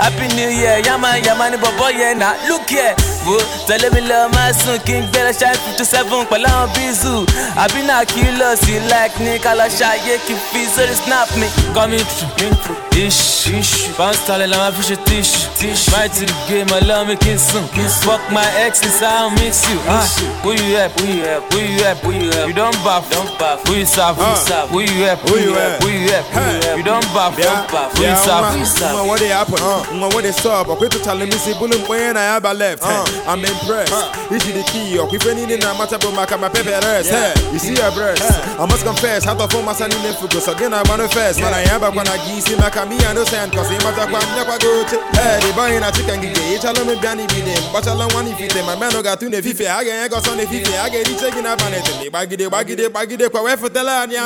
happy 0.00 0.28
new 0.34 0.50
year 0.50 0.78
yama 0.86 1.16
yama 1.18 1.50
ni 1.50 1.56
bọ̀bọ̀ 1.56 1.90
yẹn 2.00 2.18
na 2.18 2.34
look 2.48 2.68
here 2.70 2.94
wo 3.26 3.38
tẹ̀lé 3.68 3.90
mi 3.94 4.00
lọ 4.00 4.28
máa 4.34 4.52
sùn 4.52 4.78
kí 4.86 4.92
n 4.92 5.02
gbẹ́rẹ́ 5.12 5.32
ṣáà 5.40 5.54
fifty 5.64 5.84
seven 5.84 6.24
pẹ̀lú 6.30 6.46
àwọn 6.46 6.68
bízù. 6.74 7.14
Àbí 7.62 7.80
náà 7.88 8.04
kí 8.04 8.22
lọ 8.40 8.48
sí 8.62 8.72
like 8.92 9.16
ní 9.24 9.38
ká 9.38 9.54
lọ 9.54 9.66
ṣàyè 9.78 10.18
kí 10.26 10.32
n 10.34 10.38
fi 10.52 10.60
sórí 10.74 10.94
snap 11.04 11.28
mi. 11.36 11.46
Coming 11.74 12.04
through 12.04 12.78
ish 12.96 13.46
ish 13.52 13.88
pound 13.96 14.16
sterling 14.16 14.50
la 14.50 14.56
máa 14.58 14.72
fi 14.72 14.82
ṣe 14.94 14.96
tish 15.04 15.88
right 15.92 16.12
to 16.12 16.24
the 16.26 16.34
game 16.48 16.70
ọlọ́run 16.78 17.06
mi 17.08 17.16
kí 17.16 17.30
n 17.34 17.38
sùn. 17.38 17.64
Fuck 18.06 18.20
my 18.30 18.46
ex 18.64 18.82
is 18.82 19.00
how 19.00 19.28
I 19.28 19.34
miss 19.34 19.68
you. 19.68 19.78
Ah 19.88 20.06
who 20.42 20.52
you 20.52 20.76
help? 20.76 20.92
Who 21.00 21.06
you 21.06 21.22
help? 21.24 21.52
Who 21.52 21.58
you 21.60 21.82
help? 21.84 21.98
Who 22.04 22.12
you 22.12 22.30
help? 22.30 22.48
You 22.48 22.54
don 22.54 22.72
baff 22.84 23.04
don 23.10 23.26
baff 23.38 23.58
who 23.66 23.74
you 23.74 23.86
serve? 23.86 24.16
Who 24.16 24.24
you 24.30 24.36
serve. 24.46 24.68
Who 24.70 24.80
you 24.80 25.04
help? 25.04 25.20
Who 25.28 25.36
you 25.38 25.54
help? 25.54 25.82
who 25.82 25.88
you 25.90 26.08
help? 26.08 26.26
Who 26.26 26.40
you 26.40 26.60
help? 26.62 26.78
You 26.78 26.84
don 26.84 27.02
baff 27.14 27.32
don 27.42 27.66
baff 27.72 27.90
who 27.96 28.04
you 28.04 28.16
serve? 28.24 28.46
Who 28.52 28.58
you 28.58 28.64
serve. 28.66 28.92
Mwa 28.94 29.06
what 29.08 29.18
they 29.20 29.28
happen, 29.28 29.58
mwa 29.98 30.08
what 30.14 30.22
they 30.22 30.32
stop. 30.32 30.66
Okweto 30.68 31.02
challenge 31.04 31.32
me 31.32 31.38
say 31.38 31.52
bulum 31.54 31.82
when 31.88 32.16
I 32.16 32.22
have 32.22 32.44
a 32.44 32.54
left. 32.54 32.82
I'm 33.24 33.40
impressed. 33.40 33.92
This 34.28 34.44
is 34.46 34.54
the 34.54 34.64
key. 34.68 34.98
Okweto 34.98 35.34
ni 35.34 35.56
na 35.56 35.72
mata 35.74 35.98
bo 35.98 36.12
maka 36.12 36.36
ma 36.36 36.48
pepe 36.48 36.70
rest. 36.70 37.10
Hey, 37.10 37.32
you 37.52 37.58
see 37.58 37.74
your 37.74 37.90
breast. 37.92 38.22
I 38.58 38.66
must 38.66 38.84
confess, 38.84 39.24
how 39.24 39.34
to 39.34 39.48
form 39.48 39.66
my 39.66 39.72
son 39.72 39.92
in 39.92 40.02
the 40.02 40.12
focus. 40.14 40.48
Again 40.48 40.74
I 40.74 40.82
manifest. 40.88 41.40
Man 41.40 41.54
I 41.54 41.62
am 41.70 41.80
back 41.80 41.94
when 41.94 42.08
I 42.08 42.18
gisi 42.28 42.58
maka 42.58 42.84
me 42.86 42.98
send 43.24 43.52
cause 43.52 43.70
he 43.70 43.78
mata 43.80 44.06
kwa 44.06 44.20
mnya 44.20 44.44
go 44.44 44.58
to. 44.58 44.96
Hey, 45.16 45.40
the 45.40 45.52
boy 45.56 45.76
in 45.76 45.82
a 45.82 45.90
chicken 45.92 46.20
gige. 46.20 46.42
Each 46.52 46.64
alone 46.64 46.86
me 46.86 46.94
biani 46.96 47.26
bi 47.28 47.40
dem. 47.40 47.62
But 47.72 47.86
alone 47.86 48.12
one 48.12 48.26
if 48.28 48.40
it 48.40 48.54
my 48.66 48.76
man 48.76 48.92
no 48.92 49.02
got 49.02 49.20
to 49.20 49.28
ne 49.28 49.40
fife. 49.40 49.66
I 49.66 49.84
get 49.84 50.10
go 50.10 50.20
son 50.20 50.36
ne 50.36 50.46
fife. 50.46 50.68
I 50.78 50.90
get 50.90 51.08
it 51.08 51.18
checking 51.18 51.46
up 51.46 51.62
on 51.62 51.74
it. 51.74 51.84
Bagide 52.12 52.48
bagide 52.50 52.88
bagide 52.88 53.30
kwa 53.30 53.42
we 53.42 53.56
for 53.56 53.68
tell 53.68 53.88
anya. 53.88 54.24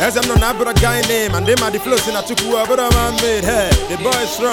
As 0.00 0.16
I'm 0.16 0.26
no 0.28 0.34
na 0.34 0.52
bro 0.52 0.72
guy 0.74 1.00
name 1.02 1.34
and 1.34 1.46
them 1.46 1.62
are 1.62 1.70
the 1.70 1.78
flows 1.78 2.06
in 2.08 2.16
a 2.16 2.22
chuku 2.22 2.50
but 2.66 2.80
I'm 2.80 3.14
made. 3.22 3.44
Hey, 3.44 3.70
the 3.88 3.96
boy 4.02 4.10
is 4.22 4.30
strong. 4.30 4.52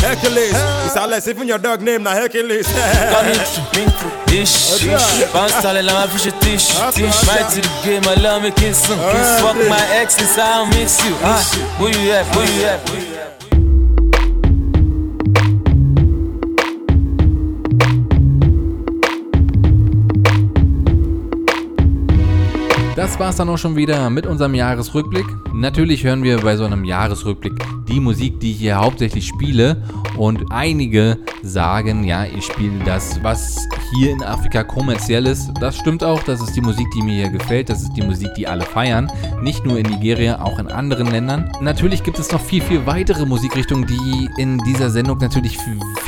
Hercules. 0.00 0.54
It's 0.86 0.96
all 0.96 1.08
less 1.08 1.26
even 1.28 1.48
your 1.48 1.58
dog 1.58 1.82
name 1.82 2.02
na 2.02 2.12
Hercules. 2.12 2.66
Coming 3.14 3.40
through 3.50 4.40
ish 4.40 4.56
pound 5.32 5.50
sterling 5.58 5.86
la 5.88 5.92
máa 5.98 6.06
fi 6.12 6.18
ṣe 6.24 6.32
tish 6.42 6.66
right 7.28 7.48
to 7.54 7.60
the 7.66 7.72
game 7.84 8.04
ọlọ́run 8.14 8.40
mi 8.42 8.50
kí 8.58 8.66
n 8.70 8.74
sùn 8.74 8.98
fuck 9.42 9.56
my 9.72 9.82
ex 10.00 10.08
is 10.24 10.36
how 10.36 10.64
I 10.64 10.68
miss 10.74 10.94
you 11.04 11.14
ah 11.24 11.42
who 11.78 11.86
you 11.88 12.12
help 12.12 12.26
who 12.34 12.42
you 12.42 12.62
help 12.68 12.88
who 12.88 12.96
you 12.96 13.14
help. 13.20 13.35
Das 22.96 23.18
war's 23.18 23.36
dann 23.36 23.50
auch 23.50 23.58
schon 23.58 23.76
wieder 23.76 24.08
mit 24.08 24.26
unserem 24.26 24.54
Jahresrückblick. 24.54 25.26
Natürlich 25.52 26.02
hören 26.02 26.22
wir 26.22 26.38
bei 26.38 26.56
so 26.56 26.64
einem 26.64 26.82
Jahresrückblick 26.82 27.52
die 27.86 28.00
Musik, 28.00 28.40
die 28.40 28.52
ich 28.52 28.58
hier 28.58 28.78
hauptsächlich 28.78 29.26
spiele. 29.26 29.82
Und 30.16 30.50
einige 30.50 31.18
sagen, 31.42 32.04
ja, 32.04 32.24
ich 32.24 32.46
spiele 32.46 32.82
das, 32.86 33.22
was 33.22 33.58
hier 33.94 34.12
in 34.12 34.22
Afrika 34.22 34.64
kommerziell 34.64 35.26
ist. 35.26 35.52
Das 35.60 35.76
stimmt 35.76 36.02
auch. 36.02 36.22
Das 36.22 36.40
ist 36.40 36.56
die 36.56 36.62
Musik, 36.62 36.86
die 36.96 37.02
mir 37.02 37.16
hier 37.16 37.28
gefällt. 37.28 37.68
Das 37.68 37.82
ist 37.82 37.92
die 37.92 38.02
Musik, 38.02 38.32
die 38.34 38.48
alle 38.48 38.64
feiern. 38.64 39.12
Nicht 39.42 39.66
nur 39.66 39.78
in 39.78 39.84
Nigeria, 39.84 40.40
auch 40.40 40.58
in 40.58 40.68
anderen 40.68 41.08
Ländern. 41.08 41.52
Natürlich 41.60 42.02
gibt 42.02 42.18
es 42.18 42.32
noch 42.32 42.40
viel, 42.40 42.62
viel 42.62 42.86
weitere 42.86 43.26
Musikrichtungen, 43.26 43.86
die 43.86 44.30
in 44.38 44.56
dieser 44.64 44.88
Sendung 44.88 45.18
natürlich 45.18 45.58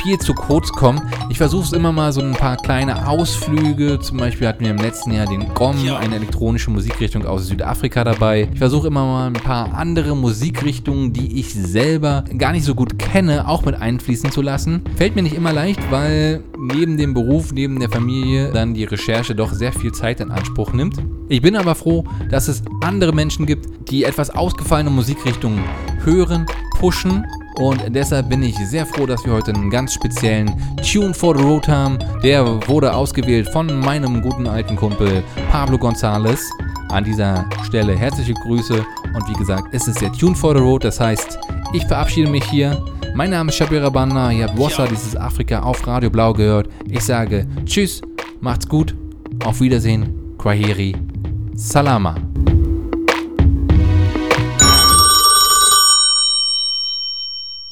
viel 0.01 0.17
zu 0.17 0.33
kurz 0.33 0.71
kommen. 0.71 1.01
Ich 1.29 1.37
versuche 1.37 1.65
es 1.65 1.73
immer 1.73 1.91
mal 1.91 2.11
so 2.13 2.21
ein 2.21 2.33
paar 2.33 2.57
kleine 2.57 3.07
Ausflüge. 3.07 3.99
Zum 3.99 4.17
Beispiel 4.17 4.47
hatten 4.47 4.63
wir 4.63 4.71
im 4.71 4.77
letzten 4.77 5.11
Jahr 5.11 5.27
den 5.27 5.53
Gom, 5.53 5.75
eine 5.77 6.15
elektronische 6.15 6.71
Musikrichtung 6.79 7.25
aus 7.25 7.47
Südafrika 7.47 8.05
dabei. 8.05 8.47
Ich 8.53 8.57
versuche 8.57 8.87
immer 8.87 9.03
mal 9.03 9.27
ein 9.27 9.33
paar 9.33 9.73
andere 9.73 10.15
Musikrichtungen, 10.15 11.11
die 11.11 11.37
ich 11.37 11.53
selber 11.53 12.23
gar 12.37 12.53
nicht 12.53 12.63
so 12.63 12.73
gut 12.73 12.97
kenne, 12.97 13.49
auch 13.49 13.65
mit 13.65 13.75
einfließen 13.75 14.31
zu 14.31 14.41
lassen. 14.41 14.81
Fällt 14.95 15.13
mir 15.13 15.23
nicht 15.23 15.35
immer 15.35 15.51
leicht, 15.51 15.81
weil 15.91 16.41
neben 16.57 16.95
dem 16.95 17.13
Beruf, 17.13 17.51
neben 17.51 17.81
der 17.81 17.89
Familie 17.89 18.53
dann 18.53 18.73
die 18.73 18.85
Recherche 18.85 19.35
doch 19.35 19.51
sehr 19.51 19.73
viel 19.73 19.91
Zeit 19.91 20.21
in 20.21 20.31
Anspruch 20.31 20.71
nimmt. 20.71 20.95
Ich 21.27 21.41
bin 21.41 21.57
aber 21.57 21.75
froh, 21.75 22.05
dass 22.31 22.47
es 22.47 22.63
andere 22.81 23.11
Menschen 23.11 23.45
gibt, 23.45 23.91
die 23.91 24.05
etwas 24.05 24.29
ausgefallene 24.29 24.89
Musikrichtungen 24.89 25.61
hören, 26.05 26.45
pushen 26.79 27.25
und 27.59 27.93
deshalb 27.93 28.29
bin 28.29 28.41
ich 28.41 28.55
sehr 28.55 28.85
froh, 28.85 29.05
dass 29.05 29.25
wir 29.25 29.33
heute 29.33 29.53
einen 29.53 29.69
ganz 29.69 29.93
speziellen 29.93 30.49
Tune 30.81 31.13
for 31.13 31.37
the 31.37 31.43
Road 31.43 31.67
haben. 31.67 31.99
Der 32.23 32.45
wurde 32.69 32.93
ausgewählt 32.93 33.49
von 33.49 33.81
meinem 33.81 34.21
guten 34.21 34.47
alten 34.47 34.77
Kumpel 34.77 35.23
Pablo 35.51 35.75
González. 35.75 36.39
An 36.89 37.03
dieser 37.03 37.45
Stelle 37.63 37.95
herzliche 37.95 38.33
Grüße 38.33 38.73
und 39.13 39.29
wie 39.29 39.33
gesagt, 39.33 39.73
es 39.73 39.87
ist 39.87 40.01
der 40.01 40.11
Tune 40.11 40.35
for 40.35 40.55
the 40.55 40.61
Road, 40.61 40.83
das 40.83 40.99
heißt, 40.99 41.37
ich 41.71 41.85
verabschiede 41.85 42.29
mich 42.29 42.43
hier. 42.45 42.83
Mein 43.15 43.29
Name 43.29 43.49
ist 43.49 43.57
Shabira 43.57 43.89
Banda, 43.89 44.31
ihr 44.31 44.45
habt 44.47 44.57
Wassa, 44.57 44.87
dieses 44.87 45.15
Afrika 45.15 45.61
auf 45.61 45.85
Radio 45.85 46.09
Blau 46.09 46.33
gehört. 46.33 46.67
Ich 46.87 47.01
sage 47.01 47.47
Tschüss, 47.65 48.01
macht's 48.41 48.67
gut, 48.67 48.95
auf 49.45 49.61
Wiedersehen, 49.61 50.35
Kwaheri, 50.37 50.95
Salama. 51.53 52.28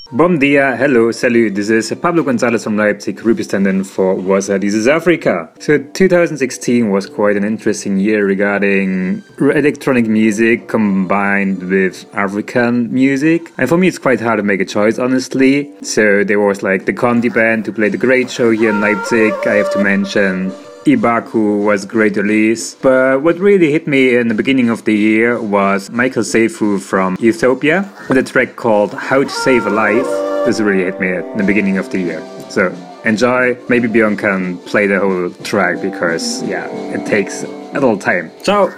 Bom 0.10 0.40
dia, 0.40 0.74
hello, 0.78 1.12
salut. 1.12 1.54
This 1.54 1.70
is 1.70 1.94
Pablo 2.02 2.24
Gonzalez 2.24 2.64
from 2.64 2.78
Leipzig, 2.78 3.26
representing 3.26 3.84
for. 3.84 4.16
This 4.40 4.74
is 4.74 4.88
Africa. 4.88 5.50
So 5.60 5.80
2016 5.80 6.90
was 6.90 7.08
quite 7.08 7.36
an 7.36 7.44
interesting 7.44 8.00
year 8.00 8.26
regarding 8.26 9.22
electronic 9.38 10.08
music 10.08 10.70
combined 10.70 11.62
with 11.64 12.06
African 12.16 12.90
music. 12.94 13.52
And 13.58 13.68
for 13.68 13.78
me, 13.78 13.90
it's 13.90 13.98
quite 13.98 14.22
hard 14.22 14.38
to 14.38 14.44
make 14.44 14.62
a 14.62 14.66
choice, 14.66 14.98
honestly. 14.98 15.74
So 15.84 16.24
there 16.24 16.40
was 16.40 16.64
like 16.64 16.86
the 16.86 16.94
Conti 16.94 17.28
band 17.28 17.66
to 17.66 17.74
play 17.74 17.90
the 17.90 17.98
great 17.98 18.32
show 18.32 18.52
here 18.52 18.70
in 18.70 18.80
Leipzig. 18.80 19.34
I 19.46 19.56
have 19.56 19.74
to 19.74 19.84
mention 19.84 20.54
Ibaaku 20.88 21.66
was 21.66 21.86
great 21.86 22.16
release. 22.16 22.76
But 22.76 23.22
what 23.22 23.38
really 23.40 23.72
hit 23.72 23.88
me 23.88 24.16
in 24.16 24.30
the 24.30 24.34
beginning 24.34 24.70
of 24.70 24.86
the 24.86 24.96
year 24.96 25.42
was 25.42 25.90
Mikael 25.90 26.24
Seifu 26.24 26.80
from 26.80 27.18
Ethiopia 27.22 27.92
with 28.08 28.18
a 28.18 28.24
track 28.24 28.56
called 28.56 28.94
How 28.94 29.24
to 29.24 29.30
Save 29.30 29.66
a 29.66 29.70
Life. 29.70 30.08
This 30.46 30.62
really 30.62 30.86
hit 30.86 30.98
me 31.02 31.12
at 31.12 31.38
the 31.38 31.44
beginning 31.44 31.78
of 31.78 31.90
the 31.92 32.00
year. 32.00 32.22
So 32.50 32.74
enjoy. 33.04 33.58
Maybe 33.68 33.90
Bjorn 33.90 34.16
can 34.16 34.60
play 34.60 34.88
the 34.88 35.00
whole 35.00 35.30
track 35.44 35.82
because 35.82 36.42
yeah, 36.44 36.68
it 36.96 37.06
takes 37.06 37.44
a 37.44 37.48
little 37.74 37.98
time. 37.98 38.32
Ciao! 38.44 38.72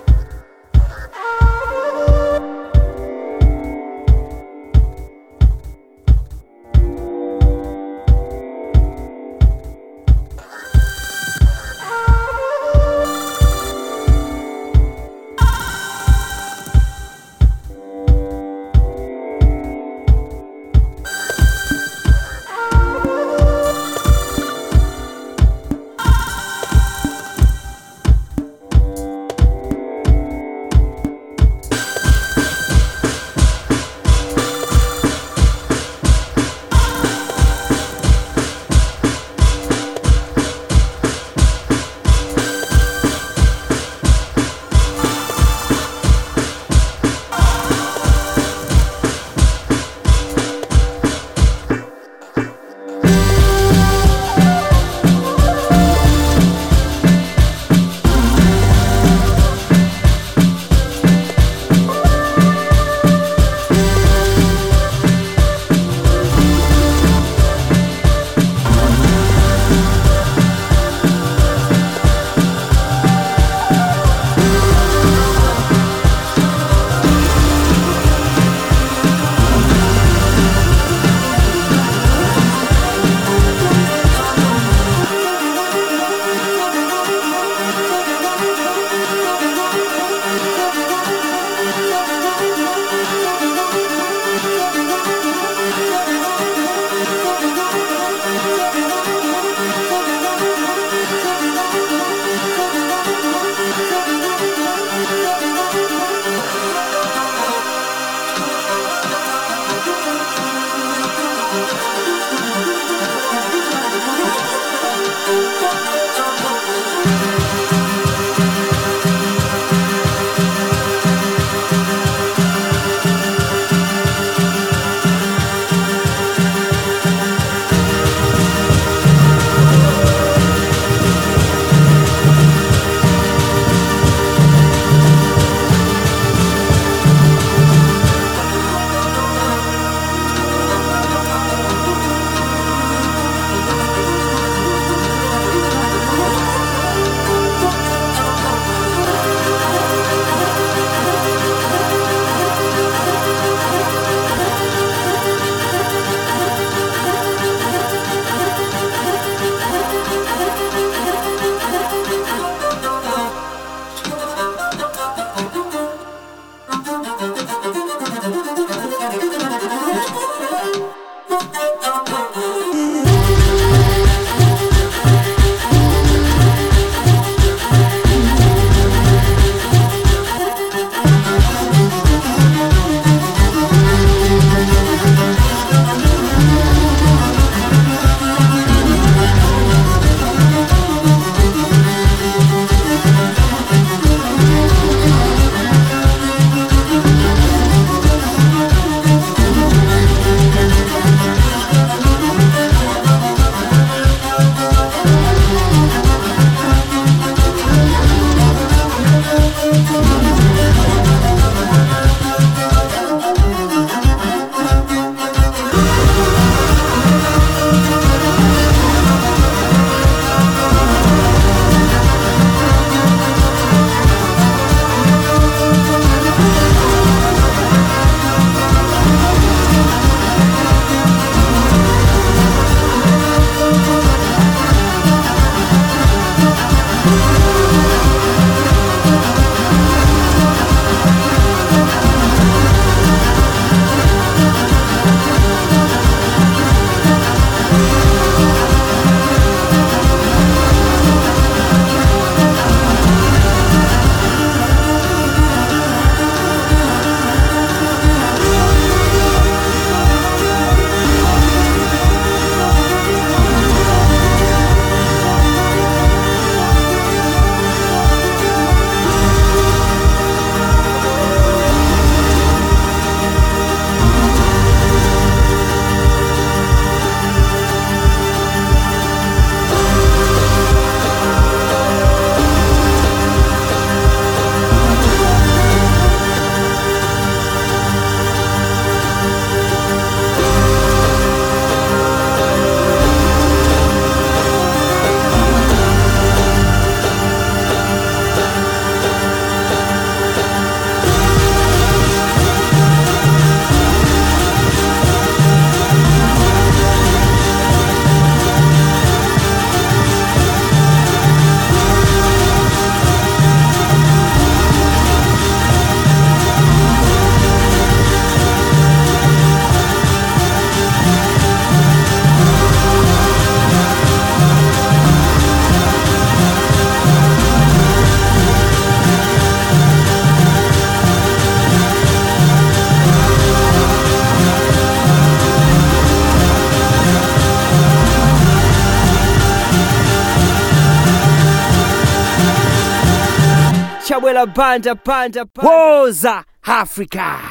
Chabwela 344.59 344.95
panda 344.95 345.45
banja 345.45 345.45
woza 345.63 346.43
africa 346.63 347.48